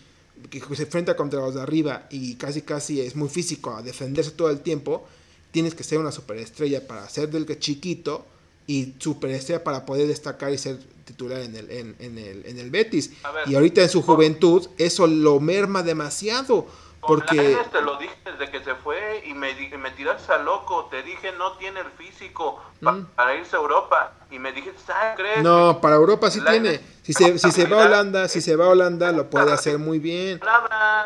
que 0.50 0.60
se 0.76 0.84
enfrenta 0.84 1.16
contra 1.16 1.40
los 1.40 1.54
de 1.54 1.62
arriba 1.62 2.06
y 2.10 2.34
casi 2.34 2.62
casi 2.62 3.00
es 3.00 3.16
muy 3.16 3.28
físico 3.28 3.74
a 3.74 3.82
defenderse 3.82 4.30
todo 4.30 4.50
el 4.50 4.60
tiempo, 4.60 5.04
tienes 5.50 5.74
que 5.74 5.82
ser 5.82 5.98
una 5.98 6.12
superestrella 6.12 6.86
para 6.86 7.08
ser 7.08 7.30
del 7.30 7.46
que 7.46 7.58
chiquito 7.58 8.24
y 8.66 8.94
superestrella 8.98 9.64
para 9.64 9.84
poder 9.84 10.06
destacar 10.06 10.52
y 10.52 10.58
ser 10.58 10.78
titular 11.04 11.40
en 11.40 11.56
el, 11.56 11.70
en, 11.70 11.96
en 11.98 12.18
el, 12.18 12.46
en 12.46 12.58
el 12.58 12.70
Betis. 12.70 13.10
Ver, 13.22 13.48
y 13.48 13.54
ahorita 13.54 13.82
en 13.82 13.88
su 13.88 14.02
juventud 14.02 14.68
eso 14.78 15.06
lo 15.06 15.40
merma 15.40 15.82
demasiado. 15.82 16.66
Porque 17.06 17.58
te 17.72 17.80
lo 17.82 17.96
dije 17.96 18.14
desde 18.24 18.50
que 18.50 18.64
se 18.64 18.74
fue 18.74 19.22
y 19.26 19.34
me, 19.34 19.54
di- 19.54 19.68
me 19.76 19.90
tiraste 19.92 20.32
a 20.32 20.38
loco. 20.38 20.86
Te 20.90 21.02
dije, 21.02 21.32
no 21.38 21.52
tiene 21.58 21.80
el 21.80 21.90
físico 21.98 22.60
pa- 22.82 22.92
Mm. 22.92 23.06
para 23.16 23.34
irse 23.34 23.56
a 23.56 23.58
Europa. 23.58 24.12
Y 24.30 24.38
me 24.38 24.52
dijiste, 24.52 24.78
¿sabes? 24.86 25.16
crees? 25.16 25.42
no, 25.42 25.80
para 25.80 25.96
Europa 25.96 26.30
sí 26.30 26.40
tiene. 26.40 26.80
Si 27.02 27.12
se, 27.12 27.38
si 27.38 27.50
se 27.52 27.66
va 27.66 27.82
a 27.82 27.86
Holanda, 27.86 28.28
si 28.28 28.40
se 28.40 28.56
va 28.56 28.66
a 28.66 28.68
Holanda 28.68 29.12
lo 29.12 29.28
puede 29.30 29.52
hacer 29.52 29.78
muy 29.78 29.98
bien. 29.98 30.40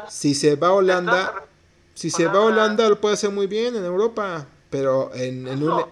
Si 0.08 0.34
se 0.34 0.56
va 0.56 0.68
a 0.68 0.72
Holanda, 0.72 1.34
si 1.94 2.10
se 2.10 2.26
va 2.26 2.38
a 2.38 2.42
Holanda 2.42 2.88
lo 2.88 3.00
puede 3.00 3.14
hacer 3.14 3.30
muy 3.30 3.46
bien 3.46 3.74
en 3.76 3.84
Europa, 3.84 4.46
pero 4.70 5.10
en, 5.14 5.46
en 5.48 5.62
un 5.62 5.84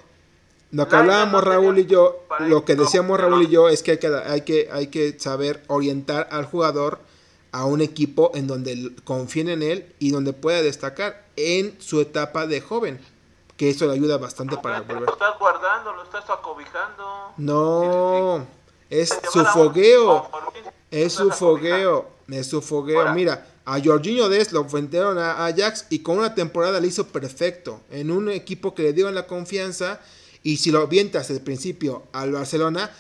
lo 0.73 0.89
que 0.89 0.97
hablábamos 0.97 1.43
Raúl 1.45 1.79
y 1.79 1.87
yo, 1.87 2.25
lo 2.41 2.65
que 2.65 2.75
decíamos 2.75 3.19
Raúl 3.21 3.43
y 3.45 3.49
yo 3.49 3.69
es 3.69 3.83
que 3.83 3.93
hay 3.93 3.99
que 3.99 4.09
hay 4.15 4.41
que 4.43 4.69
hay 4.73 4.87
que 4.89 5.19
saber 5.19 5.63
orientar 5.69 6.29
al 6.31 6.45
jugador 6.45 6.99
a 7.57 7.65
un 7.65 7.81
equipo 7.81 8.33
en 8.35 8.47
donde 8.47 8.93
confíen 9.05 9.49
en 9.49 9.63
él 9.63 9.95
y 9.99 10.11
donde 10.11 10.35
pueda 10.35 10.61
destacar 10.61 11.25
en 11.37 11.75
su 11.81 12.03
etapa 12.03 12.47
de 12.47 12.61
joven, 12.61 13.01
que 13.57 13.71
eso 13.71 13.87
le 13.87 13.95
ayuda 13.95 14.19
bastante 14.19 14.59
para 14.59 14.81
Lo 14.81 14.85
volver. 14.85 15.09
estás 15.09 15.39
guardando, 15.39 15.95
lo 15.95 16.03
estás 16.03 16.29
acobijando. 16.29 17.33
No, 17.39 18.47
es 18.91 19.09
su 19.33 19.43
fogueo. 19.47 20.29
Es 20.91 21.19
lo 21.19 21.25
su 21.27 21.31
fogueo, 21.33 22.11
es 22.29 22.47
su 22.47 22.61
fogueo. 22.61 23.15
Mira, 23.15 23.47
a 23.65 23.81
Jorginho 23.83 24.29
Des 24.29 24.53
lo 24.53 24.65
vendieron 24.65 25.19
a 25.19 25.47
Ajax 25.47 25.87
y 25.89 26.01
con 26.01 26.19
una 26.19 26.35
temporada 26.35 26.79
le 26.79 26.89
hizo 26.89 27.07
perfecto. 27.07 27.81
En 27.91 28.11
un 28.11 28.29
equipo 28.29 28.75
que 28.75 28.83
le 28.83 28.93
dieron 28.93 29.15
la 29.15 29.27
confianza 29.27 29.99
y 30.43 30.59
si 30.59 30.71
lo 30.71 30.83
avientas 30.83 31.29
desde 31.29 31.39
el 31.39 31.45
principio 31.45 32.03
al 32.13 32.33
Barcelona, 32.33 32.91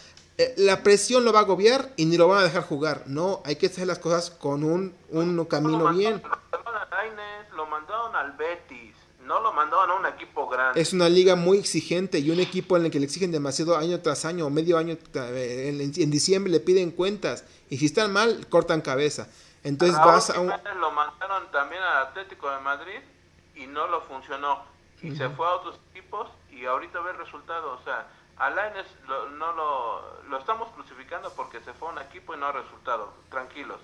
la 0.56 0.82
presión 0.82 1.24
lo 1.24 1.32
va 1.32 1.40
a 1.40 1.42
agobiar 1.42 1.92
y 1.96 2.04
ni 2.04 2.16
lo 2.16 2.28
van 2.28 2.40
a 2.40 2.42
dejar 2.44 2.62
jugar. 2.62 3.04
No, 3.06 3.40
hay 3.44 3.56
que 3.56 3.66
hacer 3.66 3.86
las 3.86 3.98
cosas 3.98 4.30
con 4.30 4.64
un, 4.64 4.94
un 5.10 5.44
camino 5.46 5.92
bien. 5.94 6.22
Lo 6.22 6.28
mandaron 6.28 6.76
a 6.76 6.88
Lainez, 6.90 7.50
lo 7.54 7.66
mandaron 7.66 8.16
al 8.16 8.32
Betis. 8.32 8.94
No 9.24 9.40
lo 9.40 9.52
mandaron 9.52 9.90
a 9.90 9.94
un 9.94 10.06
equipo 10.06 10.46
grande. 10.48 10.80
Es 10.80 10.92
una 10.92 11.08
liga 11.08 11.34
muy 11.34 11.58
exigente 11.58 12.20
y 12.20 12.30
un 12.30 12.38
equipo 12.38 12.76
en 12.76 12.84
el 12.84 12.90
que 12.92 13.00
le 13.00 13.06
exigen 13.06 13.32
demasiado 13.32 13.76
año 13.76 14.00
tras 14.00 14.24
año, 14.24 14.48
medio 14.50 14.78
año. 14.78 14.96
eh, 15.14 15.68
En, 15.68 15.80
en 15.80 16.10
diciembre 16.12 16.52
le 16.52 16.60
piden 16.60 16.92
cuentas 16.92 17.44
y 17.68 17.78
si 17.78 17.86
están 17.86 18.12
mal, 18.12 18.46
cortan 18.48 18.82
cabeza. 18.82 19.26
Entonces 19.64 19.96
Raúl 19.96 20.12
vas 20.12 20.30
a 20.30 20.38
un... 20.38 20.52
Lo 20.78 20.92
mandaron 20.92 21.50
también 21.50 21.82
al 21.82 22.06
Atlético 22.06 22.48
de 22.50 22.60
Madrid 22.60 23.00
y 23.56 23.66
no 23.66 23.88
lo 23.88 24.02
funcionó. 24.02 24.62
Y 25.02 25.16
se 25.16 25.28
fue 25.30 25.44
a 25.46 25.54
otros 25.54 25.80
equipos 25.90 26.28
y 26.52 26.64
ahorita 26.64 27.00
ve 27.00 27.10
el 27.10 27.18
resultado. 27.18 27.72
O 27.72 27.82
sea, 27.82 28.06
a 28.38 28.50
Lainez 28.50 28.86
lo, 29.08 29.30
no 29.30 29.52
lo, 29.52 30.22
lo 30.28 30.38
estamos 30.38 30.68
crucificando 30.74 31.32
porque 31.36 31.58
se 31.60 31.72
fue 31.74 31.88
a 31.88 31.92
un 31.92 31.98
equipo 31.98 32.34
y 32.34 32.38
no 32.38 32.46
ha 32.46 32.52
resultado. 32.52 33.12
Tranquilos. 33.30 33.78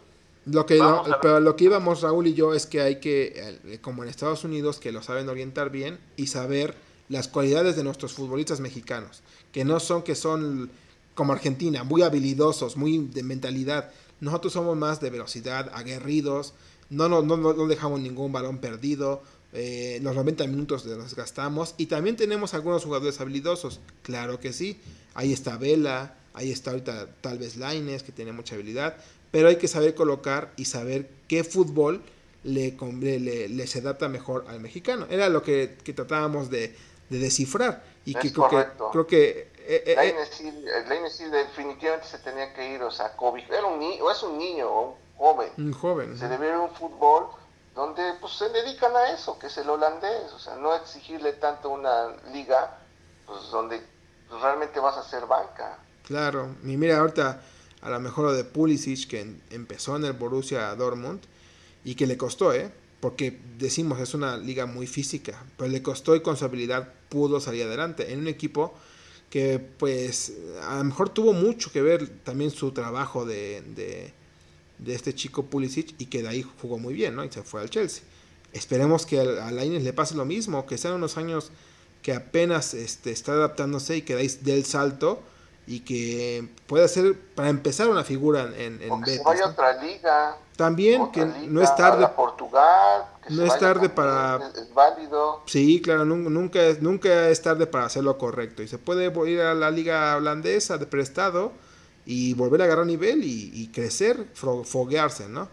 Lo 0.44 0.66
que, 0.66 0.78
no- 0.78 1.04
pero 1.22 1.38
lo 1.40 1.54
que 1.56 1.64
íbamos 1.64 2.02
Raúl 2.02 2.26
y 2.26 2.34
yo 2.34 2.52
es 2.52 2.66
que 2.66 2.80
hay 2.80 3.00
que, 3.00 3.60
eh, 3.64 3.78
como 3.80 4.02
en 4.02 4.08
Estados 4.08 4.44
Unidos, 4.44 4.78
que 4.80 4.90
lo 4.92 5.02
saben 5.02 5.28
orientar 5.28 5.70
bien 5.70 6.00
y 6.16 6.26
saber 6.26 6.74
las 7.08 7.28
cualidades 7.28 7.76
de 7.76 7.84
nuestros 7.84 8.12
futbolistas 8.14 8.60
mexicanos, 8.60 9.22
que 9.52 9.64
no 9.64 9.78
son 9.80 10.02
que 10.02 10.14
son 10.14 10.70
como 11.14 11.32
Argentina, 11.32 11.84
muy 11.84 12.02
habilidosos, 12.02 12.76
muy 12.76 12.98
de 12.98 13.22
mentalidad. 13.22 13.90
Nosotros 14.20 14.52
somos 14.54 14.76
más 14.76 15.00
de 15.00 15.10
velocidad, 15.10 15.70
aguerridos, 15.74 16.54
no, 16.90 17.08
no, 17.08 17.22
no, 17.22 17.36
no 17.36 17.66
dejamos 17.66 18.00
ningún 18.00 18.32
balón 18.32 18.58
perdido, 18.58 19.22
eh, 19.52 19.98
los 20.02 20.14
90 20.14 20.46
minutos 20.46 20.84
nos 20.86 21.14
gastamos. 21.14 21.74
Y 21.76 21.86
también 21.86 22.16
tenemos 22.16 22.54
algunos 22.54 22.84
jugadores 22.84 23.20
habilidosos, 23.20 23.80
claro 24.02 24.40
que 24.40 24.52
sí, 24.52 24.80
ahí 25.14 25.32
está 25.32 25.56
Vela, 25.56 26.16
ahí 26.34 26.50
está 26.50 26.70
ahorita 26.70 27.08
tal 27.20 27.38
vez 27.38 27.56
Laines, 27.56 28.02
que 28.02 28.12
tiene 28.12 28.32
mucha 28.32 28.54
habilidad, 28.54 28.96
pero 29.30 29.48
hay 29.48 29.56
que 29.56 29.68
saber 29.68 29.94
colocar 29.94 30.52
y 30.56 30.66
saber 30.66 31.10
qué 31.28 31.44
fútbol 31.44 32.02
le, 32.44 33.66
se 33.66 33.78
adapta 33.78 34.08
mejor 34.08 34.44
al 34.48 34.60
mexicano. 34.60 35.06
Era 35.10 35.28
lo 35.28 35.42
que, 35.42 35.76
que 35.84 35.92
tratábamos 35.92 36.50
de, 36.50 36.74
de 37.08 37.18
descifrar. 37.18 37.84
Y 38.04 38.14
que 38.14 38.32
creo 38.32 38.48
que 38.48 38.66
creo 38.90 39.06
que 39.06 39.52
eh, 39.64 39.84
eh, 39.86 39.94
Lainez 39.94 40.28
sí, 40.30 40.48
eh, 40.48 40.84
Lainez 40.88 41.12
sí 41.12 41.24
definitivamente 41.24 42.06
se 42.06 42.18
tenía 42.18 42.52
que 42.52 42.74
ir, 42.74 42.82
o 42.82 42.90
sea, 42.90 43.14
Kobe, 43.16 43.44
era 43.48 43.64
un 43.66 43.78
niño, 43.78 44.04
o 44.04 44.10
es 44.10 44.22
un 44.22 44.36
niño, 44.36 44.68
o 44.68 44.86
un 44.88 44.94
joven. 45.16 45.50
un 45.56 45.72
joven. 45.72 46.18
Se 46.18 46.28
debe 46.28 46.48
ir 46.48 46.54
a 46.54 46.60
un 46.60 46.74
fútbol 46.74 47.28
donde 47.74 48.02
pues 48.20 48.34
se 48.34 48.48
dedican 48.50 48.94
a 48.94 49.12
eso, 49.12 49.38
que 49.38 49.46
es 49.46 49.56
el 49.56 49.68
holandés, 49.68 50.32
o 50.34 50.38
sea, 50.38 50.56
no 50.56 50.74
exigirle 50.74 51.32
tanto 51.34 51.70
una 51.70 52.08
liga, 52.32 52.78
pues 53.26 53.50
donde 53.50 53.80
realmente 54.40 54.78
vas 54.80 54.96
a 54.96 55.08
ser 55.08 55.26
banca. 55.26 55.78
Claro, 56.06 56.54
y 56.64 56.76
mira 56.76 56.98
ahorita 56.98 57.40
a 57.82 57.90
lo 57.90 58.00
mejor 58.00 58.26
lo 58.26 58.32
de 58.32 58.44
Pulisic 58.44 59.08
que 59.08 59.40
empezó 59.50 59.96
en 59.96 60.04
el 60.04 60.12
Borussia 60.12 60.74
Dortmund 60.74 61.20
y 61.84 61.94
que 61.94 62.06
le 62.06 62.16
costó, 62.16 62.52
¿eh? 62.52 62.72
Porque 63.00 63.40
decimos 63.58 63.98
es 63.98 64.14
una 64.14 64.36
liga 64.36 64.66
muy 64.66 64.86
física, 64.86 65.42
pero 65.56 65.68
le 65.70 65.82
costó 65.82 66.14
y 66.14 66.22
con 66.22 66.36
su 66.36 66.44
habilidad 66.44 66.88
pudo 67.08 67.40
salir 67.40 67.64
adelante 67.64 68.12
en 68.12 68.20
un 68.20 68.28
equipo 68.28 68.74
que 69.30 69.58
pues 69.58 70.32
a 70.62 70.76
lo 70.76 70.84
mejor 70.84 71.08
tuvo 71.08 71.32
mucho 71.32 71.72
que 71.72 71.82
ver 71.82 72.06
también 72.22 72.50
su 72.50 72.72
trabajo 72.72 73.24
de, 73.24 74.12
de 74.84 74.94
este 74.94 75.14
chico 75.14 75.44
Pulisic 75.44 75.94
y 75.98 76.06
que 76.06 76.22
de 76.22 76.28
ahí 76.28 76.44
jugó 76.60 76.78
muy 76.78 76.94
bien, 76.94 77.14
¿no? 77.16 77.24
Y 77.24 77.30
se 77.30 77.42
fue 77.42 77.60
al 77.60 77.70
Chelsea. 77.70 78.02
Esperemos 78.52 79.06
que 79.06 79.20
al- 79.20 79.38
a 79.38 79.50
Lainez 79.50 79.82
le 79.82 79.92
pase 79.92 80.14
lo 80.14 80.24
mismo, 80.24 80.66
que 80.66 80.76
sean 80.78 80.94
unos 80.94 81.16
años 81.16 81.50
que 82.02 82.12
apenas 82.14 82.74
este, 82.74 83.12
está 83.12 83.32
adaptándose 83.32 83.96
y 83.96 84.02
que 84.02 84.16
dé 84.16 84.54
el 84.54 84.64
salto 84.64 85.22
y 85.66 85.80
que 85.80 86.48
pueda 86.66 86.88
ser 86.88 87.16
para 87.36 87.48
empezar 87.48 87.88
una 87.88 88.02
figura 88.02 88.50
en, 88.56 88.82
en 88.82 88.90
O 88.90 89.00
que 89.00 89.12
Betis. 89.12 89.18
se 89.18 89.24
vaya 89.24 89.42
a 89.44 89.46
¿no? 89.46 89.52
otra 89.52 89.82
liga. 89.82 90.36
También 90.56 91.00
otra 91.00 91.12
que 91.12 91.38
liga, 91.40 91.52
no 91.52 91.62
es 91.62 91.74
tarde. 91.76 92.06
Portugal. 92.14 93.04
que 93.26 93.32
no 93.32 93.44
es 93.44 93.58
tarde 93.58 93.88
también, 93.88 93.90
para- 93.94 94.48
Es, 94.48 94.58
es 94.58 94.74
válido. 94.74 95.42
Sí, 95.46 95.80
claro, 95.80 96.04
nun- 96.04 96.28
nunca 96.28 96.60
es, 96.66 96.82
nunca 96.82 97.28
es 97.28 97.40
tarde 97.40 97.66
para 97.68 97.84
hacer 97.86 98.02
lo 98.02 98.18
correcto. 98.18 98.62
Y 98.64 98.68
se 98.68 98.78
puede 98.78 99.12
ir 99.30 99.40
a 99.40 99.54
la 99.54 99.70
liga 99.70 100.16
holandesa 100.16 100.76
de 100.78 100.86
prestado 100.86 101.52
y 102.06 102.34
volver 102.34 102.62
a 102.62 102.64
agarrar 102.64 102.86
nivel 102.86 103.24
y, 103.24 103.50
y 103.54 103.68
crecer, 103.68 104.26
foguearse, 104.34 105.28
¿no? 105.28 105.48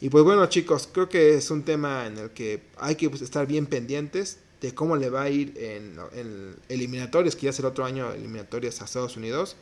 Y 0.00 0.10
pues 0.10 0.24
bueno, 0.24 0.46
chicos, 0.46 0.88
creo 0.92 1.08
que 1.08 1.34
es 1.34 1.50
un 1.50 1.62
tema 1.62 2.06
en 2.06 2.18
el 2.18 2.30
que 2.30 2.62
hay 2.78 2.96
que 2.96 3.08
pues, 3.08 3.22
estar 3.22 3.46
bien 3.46 3.66
pendientes 3.66 4.38
de 4.60 4.74
cómo 4.74 4.96
le 4.96 5.10
va 5.10 5.22
a 5.22 5.30
ir 5.30 5.54
en, 5.56 5.96
en 6.12 6.56
eliminatorias, 6.68 7.36
que 7.36 7.46
ya 7.46 7.52
será 7.52 7.68
otro 7.68 7.84
año 7.84 8.12
eliminatorias 8.12 8.80
a 8.80 8.86
Estados 8.86 9.16
Unidos. 9.16 9.56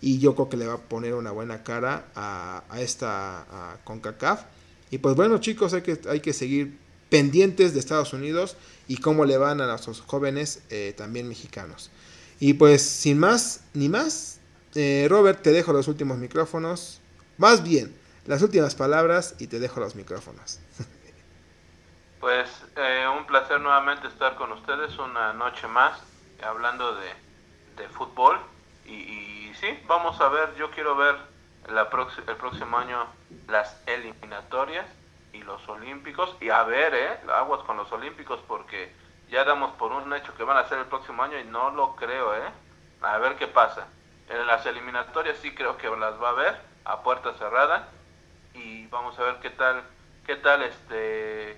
Y 0.00 0.18
yo 0.18 0.34
creo 0.34 0.48
que 0.48 0.56
le 0.56 0.66
va 0.66 0.74
a 0.74 0.78
poner 0.78 1.14
una 1.14 1.30
buena 1.30 1.62
cara 1.64 2.08
a, 2.14 2.64
a 2.68 2.80
esta 2.80 3.40
a 3.40 3.78
CONCACAF. 3.84 4.42
Y 4.90 4.98
pues 4.98 5.16
bueno, 5.16 5.38
chicos, 5.38 5.72
hay 5.72 5.82
que, 5.82 5.98
hay 6.08 6.20
que 6.20 6.32
seguir 6.32 6.76
pendientes 7.08 7.74
de 7.74 7.80
Estados 7.80 8.12
Unidos 8.12 8.56
y 8.88 8.96
cómo 8.98 9.24
le 9.24 9.38
van 9.38 9.60
a 9.60 9.66
nuestros 9.66 10.00
jóvenes 10.00 10.60
eh, 10.70 10.94
también 10.96 11.28
mexicanos. 11.28 11.90
Y 12.40 12.54
pues 12.54 12.82
sin 12.82 13.18
más 13.18 13.60
ni 13.72 13.88
más, 13.88 14.33
eh, 14.74 15.06
Robert, 15.08 15.42
te 15.42 15.52
dejo 15.52 15.72
los 15.72 15.88
últimos 15.88 16.18
micrófonos. 16.18 17.00
Más 17.38 17.62
bien, 17.62 17.94
las 18.26 18.42
últimas 18.42 18.74
palabras 18.74 19.34
y 19.38 19.46
te 19.46 19.58
dejo 19.58 19.80
los 19.80 19.94
micrófonos. 19.94 20.60
Pues 22.20 22.48
eh, 22.76 23.06
un 23.14 23.26
placer 23.26 23.60
nuevamente 23.60 24.08
estar 24.08 24.34
con 24.36 24.50
ustedes 24.52 24.98
una 24.98 25.34
noche 25.34 25.66
más 25.66 26.00
hablando 26.42 26.96
de, 26.96 27.10
de 27.76 27.86
fútbol 27.90 28.38
y, 28.86 28.94
y, 28.94 29.54
sí, 29.60 29.66
vamos 29.86 30.18
a 30.22 30.28
ver, 30.28 30.54
yo 30.56 30.70
quiero 30.70 30.96
ver 30.96 31.16
la 31.68 31.82
el 32.26 32.36
próximo 32.36 32.78
año 32.78 33.06
las 33.46 33.78
eliminatorias 33.86 34.86
y 35.34 35.42
los 35.42 35.68
olímpicos 35.68 36.34
y 36.40 36.48
a 36.48 36.62
ver, 36.64 36.94
eh, 36.94 37.30
aguas 37.30 37.62
con 37.64 37.76
los 37.76 37.92
olímpicos 37.92 38.40
porque 38.48 38.90
ya 39.30 39.44
damos 39.44 39.72
por 39.76 39.92
un 39.92 40.12
hecho 40.14 40.34
que 40.34 40.44
van 40.44 40.56
a 40.56 40.68
ser 40.68 40.78
el 40.78 40.86
próximo 40.86 41.22
año 41.22 41.38
y 41.38 41.44
no 41.44 41.70
lo 41.72 41.94
creo, 41.96 42.34
eh. 42.34 42.48
A 43.02 43.18
ver 43.18 43.36
qué 43.36 43.46
pasa. 43.46 43.86
En 44.34 44.46
las 44.48 44.66
eliminatorias 44.66 45.38
sí 45.40 45.54
creo 45.54 45.76
que 45.76 45.88
las 45.88 46.20
va 46.20 46.30
a 46.30 46.32
ver 46.32 46.60
a 46.84 47.02
puerta 47.02 47.34
cerrada 47.34 47.88
y 48.52 48.86
vamos 48.88 49.16
a 49.18 49.22
ver 49.22 49.36
qué 49.40 49.50
tal 49.50 49.84
qué 50.26 50.36
tal 50.36 50.62
este 50.62 51.52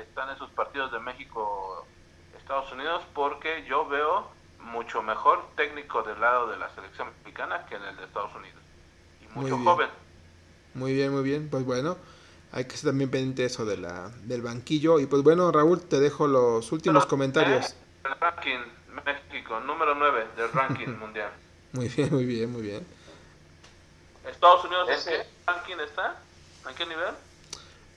están 0.00 0.30
esos 0.30 0.48
partidos 0.50 0.90
de 0.90 1.00
México 1.00 1.86
Estados 2.38 2.72
Unidos 2.72 3.02
porque 3.12 3.66
yo 3.68 3.86
veo 3.86 4.30
mucho 4.58 5.02
mejor 5.02 5.44
técnico 5.54 6.02
del 6.02 6.18
lado 6.18 6.48
de 6.48 6.56
la 6.56 6.70
selección 6.74 7.08
mexicana 7.18 7.66
que 7.66 7.74
en 7.74 7.82
el 7.82 7.96
de 7.96 8.04
Estados 8.04 8.34
Unidos. 8.34 8.62
Y 9.20 9.38
mucho 9.38 9.58
joven. 9.58 9.90
Muy 10.72 10.94
bien 10.94 11.12
muy 11.12 11.22
bien. 11.22 11.50
Pues 11.50 11.66
bueno 11.66 11.98
hay 12.52 12.64
que 12.64 12.76
ser 12.78 12.90
también 12.90 13.10
pendiente 13.10 13.44
eso 13.44 13.66
de 13.66 13.76
la 13.76 14.08
del 14.22 14.40
banquillo. 14.40 14.98
Y 14.98 15.04
pues 15.04 15.22
bueno 15.22 15.52
Raúl 15.52 15.82
te 15.82 16.00
dejo 16.00 16.26
los 16.26 16.72
últimos 16.72 17.04
comentarios. 17.04 17.72
Eh, 17.72 17.76
el 18.06 18.18
ranking 18.18 18.60
México 19.04 19.60
número 19.60 19.94
9 19.94 20.28
del 20.36 20.52
ranking 20.52 20.88
mundial 20.98 21.30
muy 21.74 21.88
bien 21.88 22.08
muy 22.12 22.24
bien 22.24 22.50
muy 22.50 22.62
bien 22.62 22.86
Estados 24.26 24.64
Unidos 24.64 24.88
¿en 24.88 25.04
qué 25.04 25.26
ranking 25.46 25.80
está 25.84 26.16
¿en 26.68 26.74
qué 26.74 26.86
nivel? 26.86 27.14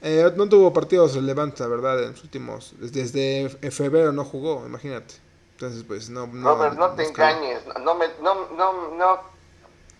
Eh, 0.01 0.31
no 0.35 0.47
tuvo 0.47 0.71
partidos 0.73 1.15
relevantes, 1.15 1.59
la 1.59 1.67
verdad, 1.67 2.03
en 2.03 2.11
los 2.11 2.23
últimos. 2.23 2.73
Desde 2.77 3.49
febrero 3.71 4.11
no 4.11 4.23
jugó, 4.25 4.63
imagínate. 4.65 5.15
Entonces, 5.53 5.83
pues 5.83 6.09
no. 6.09 6.27
no 6.27 6.55
Robert, 6.55 6.77
no, 6.77 6.91
te 6.91 7.07
engañes. 7.07 7.63
No, 7.81 7.95
me, 7.95 8.07
no, 8.21 8.47
no, 8.51 8.91
no. 8.91 9.21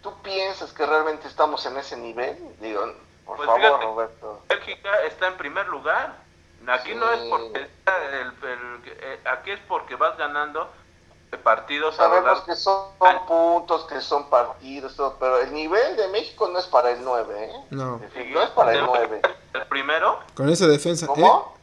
¿Tú 0.04 0.14
piensas 0.22 0.72
que 0.72 0.86
realmente 0.86 1.28
estamos 1.28 1.66
en 1.66 1.78
ese 1.78 1.98
nivel? 1.98 2.38
Digo, 2.62 2.94
por 3.26 3.38
pues 3.38 3.48
favor, 3.48 3.82
Roberto. 3.82 4.42
Bélgica 4.48 5.04
está 5.08 5.30
en 5.30 5.38
primer 5.38 5.68
lugar. 5.68 6.16
Aquí 6.68 6.94
no 6.94 7.12
es 7.12 7.22
porque. 7.30 7.60
El, 7.60 7.68
eh, 8.86 9.20
aquí 9.26 9.52
es 9.52 9.60
porque 9.68 9.96
vas 9.96 10.16
ganando 10.18 10.70
partidos 11.36 11.96
Sabemos 11.96 12.42
que 12.42 12.56
son 12.56 12.88
puntos, 13.28 13.86
que 13.86 14.00
son 14.00 14.30
partidos, 14.30 14.96
todo, 14.96 15.18
pero 15.20 15.40
el 15.40 15.54
nivel 15.54 15.98
de 15.98 16.08
México 16.08 16.48
no 16.48 16.60
es 16.60 16.66
para 16.66 16.92
el 16.92 17.04
9, 17.04 17.44
¿eh? 17.44 17.52
No. 17.72 18.00
No 18.32 18.42
es 18.42 18.50
para 18.52 18.74
el 18.74 18.86
9. 18.86 19.22
¿El 19.54 19.66
primero? 19.68 20.20
Con 20.36 20.50
esa 20.50 20.68
defensa. 20.68 21.08
¿Cómo? 21.08 21.56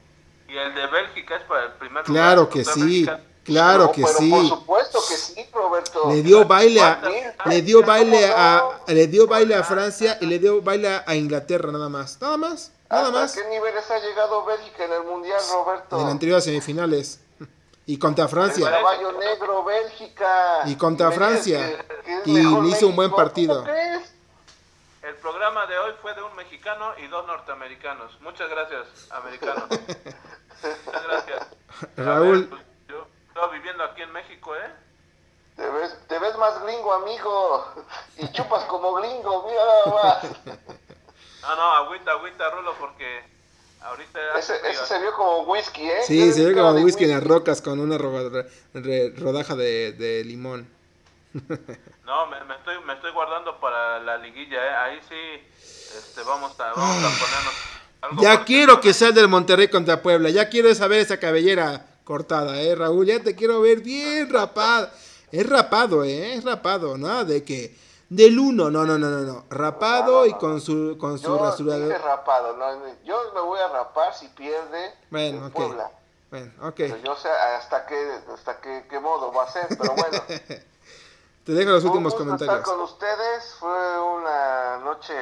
¿eh? 0.49 0.53
Y 0.53 0.57
el 0.59 0.75
de 0.75 0.87
Bélgica 0.87 1.37
es 1.37 1.43
para 1.45 1.65
el 1.65 1.73
primer 1.73 2.05
Claro 2.05 2.43
lugar, 2.43 2.53
que 2.53 2.65
sí. 2.65 3.07
Claro 3.45 3.93
que 3.93 4.03
pero 4.03 4.19
sí. 4.19 4.31
Por 4.31 4.47
supuesto 4.47 4.99
que 5.09 5.15
sí, 5.17 5.47
Roberto. 5.53 6.11
Le 6.11 6.23
dio 6.23 6.45
baile 6.45 6.81
a, 6.81 7.01
le 7.45 7.63
dio 7.63 7.83
baile 7.83 8.33
a, 8.35 8.71
le 8.87 9.07
dio 9.07 9.27
baile 9.27 9.55
a 9.55 9.63
Francia 9.63 10.17
y 10.21 10.27
le 10.27 10.39
dio 10.39 10.63
baile 10.63 11.03
a 11.07 11.15
Inglaterra 11.15 11.71
nada 11.71 11.89
más. 11.89 12.19
Nada 12.21 12.37
más. 12.37 12.73
Nada 12.91 13.09
¿Hasta 13.09 13.19
más. 13.21 13.33
qué 13.33 13.49
niveles 13.49 13.91
ha 13.91 13.99
llegado 13.99 14.45
Bélgica 14.45 14.85
en 14.85 14.93
el 14.93 15.03
Mundial, 15.05 15.41
Roberto? 15.53 16.01
En 16.01 16.09
anterior 16.09 16.41
semifinales. 16.41 17.21
Y 17.87 17.99
contra 17.99 18.29
Francia. 18.29 18.67
El 18.67 18.75
caballo 18.75 19.13
negro, 19.13 19.65
Bélgica. 19.65 20.63
Y 20.67 20.77
contra 20.77 21.11
Francia. 21.13 21.79
y 22.25 22.33
le 22.33 22.69
hizo 22.69 22.89
un 22.89 22.97
buen 22.97 23.11
partido. 23.11 23.65
El 25.03 25.17
programa 25.17 25.67
de 25.67 25.79
hoy 25.79 25.93
fue 26.01 26.15
de 26.15 26.23
un 26.23 26.35
mexicano 26.35 26.95
y 26.99 27.07
dos 27.09 27.27
norteamericanos. 27.27 28.19
Muchas 28.23 28.49
gracias, 28.49 29.11
americanos. 29.11 29.69
Muchas 30.87 31.07
gracias. 31.07 31.47
Raúl. 31.97 32.49
Pues, 32.49 32.63
yo 32.89 33.07
estoy 33.29 33.59
viviendo 33.59 33.85
aquí 33.85 34.01
en 34.01 34.13
México, 34.13 34.57
¿eh? 34.57 34.71
Te 35.57 35.69
ves, 35.69 35.99
te 36.09 36.19
ves 36.19 36.37
más 36.39 36.63
gringo, 36.63 36.93
amigo. 36.95 37.67
Y 38.17 38.33
chupas 38.33 38.65
como 38.65 38.95
gringo, 38.95 39.47
mira 39.47 39.63
nada 39.65 40.03
más. 40.03 40.59
No, 41.45 41.55
no, 41.57 41.73
agüita, 41.75 42.13
agüita, 42.13 42.49
Rulo, 42.49 42.73
porque 42.81 43.23
ahorita... 43.85 44.39
Ese, 44.39 44.55
ese 44.69 44.87
se 44.87 44.99
vio 45.01 45.13
como 45.15 45.43
whisky, 45.43 45.83
¿eh? 45.83 46.03
Sí, 46.07 46.33
se 46.33 46.45
vio 46.45 46.55
como 46.55 46.71
whisky, 46.73 46.85
whisky, 46.85 47.05
en 47.05 47.11
las 47.11 47.25
rocas 47.25 47.63
con 47.63 47.81
una 47.81 47.99
rodaja 47.99 49.55
de, 49.55 49.93
de 49.93 50.25
limón. 50.25 50.69
No, 52.05 52.27
me, 52.27 52.45
me, 52.45 52.55
estoy, 52.55 52.77
me 52.85 52.93
estoy 52.93 53.13
guardando 53.13 53.59
para 53.61 53.99
la 53.99 54.19
liguilla, 54.19 54.63
¿eh? 54.63 54.77
Ahí 54.77 55.01
sí 55.09 55.15
este, 55.97 56.23
vamos, 56.23 56.53
a, 56.61 56.73
vamos 56.75 57.03
a 57.03 57.25
ponernos... 57.25 57.55
Algo 58.03 58.23
ya 58.23 58.45
quiero 58.45 58.79
que 58.79 58.93
sea 58.93 59.11
del 59.11 59.27
Monterrey 59.29 59.69
contra 59.69 60.03
Puebla. 60.03 60.29
Ya 60.29 60.51
quiero 60.51 60.75
saber 60.75 61.01
esa 61.01 61.19
cabellera 61.19 61.87
cortada, 62.05 62.61
¿eh, 62.61 62.75
Raúl? 62.75 63.07
Ya 63.07 63.23
te 63.23 63.35
quiero 63.35 63.63
ver 63.63 63.81
bien 63.81 64.29
rapado. 64.29 64.91
Es 65.33 65.49
rapado, 65.49 66.05
¿eh? 66.05 66.35
Es 66.35 66.45
rapado. 66.45 66.99
Nada 66.99 67.25
de 67.25 67.43
que... 67.43 67.75
Del 68.09 68.39
uno, 68.39 68.71
no, 68.71 68.85
no, 68.85 68.99
no, 68.99 69.09
no, 69.09 69.21
no. 69.21 69.45
Rapado 69.51 70.13
no, 70.13 70.13
no, 70.13 70.21
no, 70.21 70.27
y 70.27 70.35
con 70.35 70.61
su, 70.61 70.97
con 70.99 71.19
su 71.19 71.27
yo 71.27 71.39
rasurador. 71.39 71.89
Dije 71.89 71.99
rapado, 71.99 72.57
no, 72.57 72.67
yo 73.05 73.33
me 73.35 73.41
voy 73.41 73.61
a 73.61 73.69
rapar 73.69 74.15
si 74.15 74.29
pierde 74.29 74.95
bueno, 75.11 75.47
okay. 75.47 75.51
Puebla. 75.51 75.91
Bueno, 76.31 76.53
ok. 76.63 76.75
Pero 76.77 76.97
yo 76.99 77.17
sé 77.17 77.29
hasta 77.29 77.87
qué, 77.87 78.21
hasta 78.33 78.61
qué, 78.61 78.87
qué 78.89 79.01
modo 79.01 79.33
va 79.33 79.45
a 79.45 79.51
ser, 79.51 79.69
pero 79.69 79.95
bueno. 79.95 80.19
Te 81.45 81.53
dejo 81.53 81.73
los 81.73 81.85
últimos 81.85 82.15
comentarios. 82.15 82.57
Estar 82.57 82.63
con 82.63 82.81
ustedes 82.83 83.55
fue 83.61 84.01
una 84.01 84.79
noche 84.79 85.15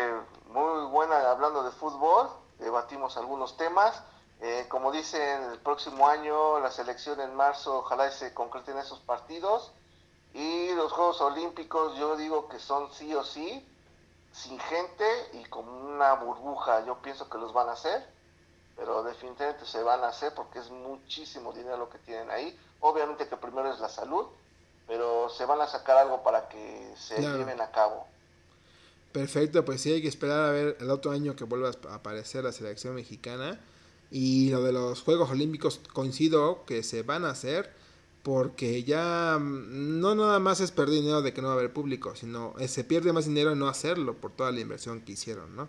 muy 0.50 0.86
buena 0.86 1.30
hablando 1.30 1.64
de 1.64 1.72
fútbol. 1.72 2.28
Debatimos 2.60 3.16
algunos 3.16 3.56
temas. 3.56 4.02
Eh, 4.40 4.66
como 4.68 4.92
dicen, 4.92 5.42
el 5.52 5.58
próximo 5.58 6.08
año 6.08 6.60
la 6.60 6.70
selección 6.70 7.20
en 7.20 7.34
marzo, 7.34 7.78
ojalá 7.78 8.10
se 8.10 8.32
concreten 8.34 8.78
esos 8.78 9.00
partidos. 9.00 9.72
Y 10.34 10.72
los 10.74 10.92
Juegos 10.92 11.20
Olímpicos, 11.20 11.96
yo 11.98 12.16
digo 12.16 12.48
que 12.48 12.58
son 12.58 12.92
sí 12.92 13.14
o 13.14 13.22
sí, 13.24 13.66
sin 14.32 14.58
gente 14.58 15.04
y 15.34 15.44
con 15.44 15.68
una 15.68 16.14
burbuja. 16.14 16.84
Yo 16.86 17.00
pienso 17.02 17.28
que 17.28 17.38
los 17.38 17.52
van 17.52 17.68
a 17.68 17.72
hacer, 17.72 18.06
pero 18.76 19.02
definitivamente 19.02 19.66
se 19.66 19.82
van 19.82 20.02
a 20.04 20.08
hacer 20.08 20.32
porque 20.34 20.58
es 20.58 20.70
muchísimo 20.70 21.52
dinero 21.52 21.76
lo 21.76 21.90
que 21.90 21.98
tienen 21.98 22.30
ahí. 22.30 22.58
Obviamente 22.80 23.28
que 23.28 23.36
primero 23.36 23.72
es 23.72 23.80
la 23.80 23.88
salud 23.88 24.26
pero 24.86 25.28
se 25.30 25.46
van 25.46 25.60
a 25.60 25.66
sacar 25.66 25.96
algo 25.96 26.22
para 26.22 26.48
que 26.48 26.92
se 26.96 27.16
claro. 27.16 27.38
lleven 27.38 27.60
a 27.60 27.70
cabo. 27.70 28.06
Perfecto, 29.12 29.64
pues 29.64 29.80
sí 29.80 29.92
hay 29.92 30.02
que 30.02 30.08
esperar 30.08 30.44
a 30.44 30.50
ver 30.50 30.76
el 30.80 30.90
otro 30.90 31.10
año 31.10 31.36
que 31.36 31.44
vuelva 31.44 31.70
a 31.88 31.94
aparecer 31.94 32.44
la 32.44 32.52
selección 32.52 32.94
mexicana. 32.94 33.60
Y 34.10 34.50
lo 34.50 34.62
de 34.62 34.72
los 34.72 35.00
Juegos 35.02 35.30
Olímpicos 35.30 35.80
coincido 35.92 36.64
que 36.66 36.82
se 36.82 37.02
van 37.02 37.24
a 37.24 37.30
hacer 37.30 37.72
porque 38.22 38.84
ya 38.84 39.38
no 39.40 40.14
nada 40.14 40.38
más 40.38 40.60
es 40.60 40.70
perder 40.70 40.94
dinero 40.96 41.22
de 41.22 41.32
que 41.32 41.42
no 41.42 41.48
va 41.48 41.54
a 41.54 41.56
haber 41.56 41.72
público, 41.72 42.14
sino 42.14 42.54
se 42.66 42.84
pierde 42.84 43.12
más 43.12 43.26
dinero 43.26 43.52
en 43.52 43.58
no 43.58 43.68
hacerlo 43.68 44.14
por 44.14 44.30
toda 44.32 44.52
la 44.52 44.60
inversión 44.60 45.00
que 45.00 45.12
hicieron, 45.12 45.56
¿no? 45.56 45.68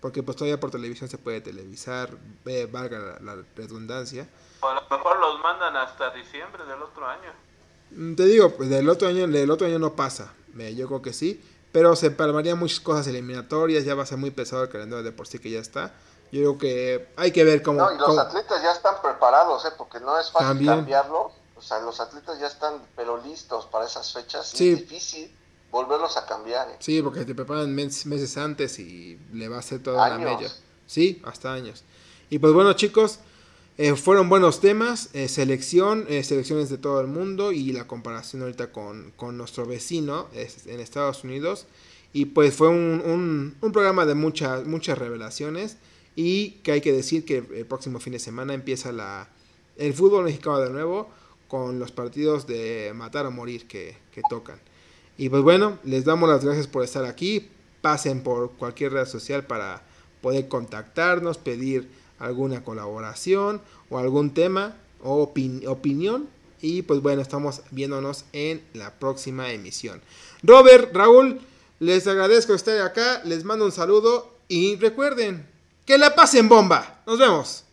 Porque 0.00 0.22
pues 0.22 0.36
todavía 0.36 0.58
por 0.58 0.70
televisión 0.70 1.10
se 1.10 1.18
puede 1.18 1.42
televisar, 1.42 2.16
eh, 2.46 2.66
valga 2.70 2.98
la, 2.98 3.34
la 3.36 3.42
redundancia. 3.54 4.26
O 4.60 4.68
a 4.68 4.74
lo 4.74 4.82
mejor 4.88 5.20
los 5.20 5.40
mandan 5.40 5.76
hasta 5.76 6.10
diciembre 6.14 6.64
del 6.64 6.80
otro 6.80 7.06
año. 7.06 7.32
Te 8.16 8.24
digo, 8.24 8.50
pues 8.50 8.70
del 8.70 8.88
otro 8.88 9.08
año, 9.08 9.26
del 9.26 9.50
otro 9.50 9.66
año 9.66 9.78
no 9.78 9.94
pasa. 9.94 10.32
Yo 10.54 10.86
creo 10.86 11.02
que 11.02 11.12
sí. 11.12 11.42
Pero 11.72 11.94
se 11.96 12.10
palmarían 12.10 12.58
muchas 12.58 12.80
cosas 12.80 13.06
eliminatorias. 13.06 13.84
Ya 13.84 13.94
va 13.94 14.02
a 14.02 14.06
ser 14.06 14.18
muy 14.18 14.30
pesado 14.30 14.62
el 14.64 14.68
calendario 14.68 15.04
de 15.04 15.12
por 15.12 15.26
sí 15.26 15.38
que 15.38 15.50
ya 15.50 15.60
está. 15.60 15.94
Yo 16.32 16.40
creo 16.40 16.58
que 16.58 17.08
hay 17.16 17.32
que 17.32 17.44
ver 17.44 17.62
cómo. 17.62 17.80
No, 17.80 17.92
y 17.92 17.98
los 17.98 18.06
cómo... 18.06 18.20
atletas 18.20 18.62
ya 18.62 18.72
están 18.72 18.96
preparados, 19.02 19.64
¿eh? 19.64 19.70
Porque 19.76 20.00
no 20.00 20.18
es 20.18 20.30
fácil 20.30 20.48
También. 20.48 20.74
cambiarlo. 20.74 21.32
O 21.60 21.62
sea, 21.62 21.78
los 21.80 22.00
atletas 22.00 22.40
ya 22.40 22.46
están, 22.46 22.80
pero 22.96 23.22
listos 23.22 23.66
para 23.66 23.84
esas 23.84 24.12
fechas. 24.14 24.48
Sí. 24.48 24.70
Es 24.70 24.78
difícil 24.80 25.30
volverlos 25.70 26.16
a 26.16 26.24
cambiar. 26.24 26.70
¿eh? 26.70 26.76
Sí, 26.78 27.02
porque 27.02 27.26
te 27.26 27.34
preparan 27.34 27.74
mes, 27.74 28.06
meses 28.06 28.38
antes 28.38 28.78
y 28.78 29.18
le 29.34 29.48
va 29.48 29.56
a 29.56 29.58
hacer 29.58 29.82
toda 29.82 30.06
años. 30.06 30.20
la 30.20 30.36
mella. 30.36 30.52
Sí, 30.86 31.20
hasta 31.24 31.52
años. 31.52 31.84
Y 32.30 32.38
pues 32.38 32.54
bueno, 32.54 32.72
chicos. 32.72 33.20
Eh, 33.78 33.96
fueron 33.96 34.28
buenos 34.28 34.60
temas, 34.60 35.08
eh, 35.14 35.26
selección, 35.26 36.04
eh, 36.10 36.22
selecciones 36.22 36.68
de 36.68 36.76
todo 36.76 37.00
el 37.00 37.06
mundo 37.06 37.50
y 37.50 37.72
la 37.72 37.86
comparación 37.86 38.42
ahorita 38.42 38.72
con, 38.72 39.10
con 39.16 39.38
nuestro 39.38 39.64
vecino 39.64 40.28
es, 40.34 40.66
en 40.66 40.80
Estados 40.80 41.24
Unidos. 41.24 41.66
Y 42.12 42.26
pues 42.26 42.52
fue 42.52 42.68
un, 42.68 43.00
un, 43.02 43.56
un, 43.58 43.72
programa 43.72 44.04
de 44.04 44.14
muchas, 44.14 44.66
muchas 44.66 44.98
revelaciones 44.98 45.78
y 46.14 46.58
que 46.62 46.72
hay 46.72 46.80
que 46.82 46.92
decir 46.92 47.24
que 47.24 47.38
el 47.38 47.64
próximo 47.64 48.00
fin 48.00 48.12
de 48.12 48.18
semana 48.18 48.52
empieza 48.52 48.92
la, 48.92 49.30
el 49.78 49.94
fútbol 49.94 50.24
mexicano 50.24 50.58
de 50.58 50.68
nuevo 50.68 51.08
con 51.50 51.80
los 51.80 51.90
partidos 51.90 52.46
de 52.46 52.92
matar 52.94 53.26
o 53.26 53.30
morir 53.32 53.66
que, 53.66 53.96
que 54.12 54.22
tocan. 54.30 54.60
Y 55.18 55.28
pues 55.28 55.42
bueno, 55.42 55.78
les 55.84 56.04
damos 56.04 56.30
las 56.30 56.44
gracias 56.44 56.68
por 56.68 56.84
estar 56.84 57.04
aquí. 57.04 57.50
Pasen 57.82 58.22
por 58.22 58.52
cualquier 58.52 58.92
red 58.92 59.06
social 59.06 59.44
para 59.44 59.82
poder 60.22 60.48
contactarnos, 60.48 61.38
pedir 61.38 61.90
alguna 62.20 62.62
colaboración 62.62 63.60
o 63.88 63.98
algún 63.98 64.32
tema 64.32 64.76
o 65.02 65.22
opin 65.22 65.66
opinión. 65.66 66.28
Y 66.62 66.82
pues 66.82 67.02
bueno, 67.02 67.20
estamos 67.20 67.62
viéndonos 67.70 68.26
en 68.32 68.62
la 68.72 68.94
próxima 68.98 69.50
emisión. 69.50 70.00
Robert, 70.42 70.94
Raúl, 70.94 71.40
les 71.80 72.06
agradezco 72.06 72.54
estar 72.54 72.80
acá, 72.80 73.22
les 73.24 73.44
mando 73.44 73.64
un 73.64 73.72
saludo 73.72 74.36
y 74.46 74.76
recuerden 74.76 75.48
que 75.84 75.98
la 75.98 76.14
pasen 76.14 76.48
bomba. 76.48 77.02
Nos 77.06 77.18
vemos. 77.18 77.64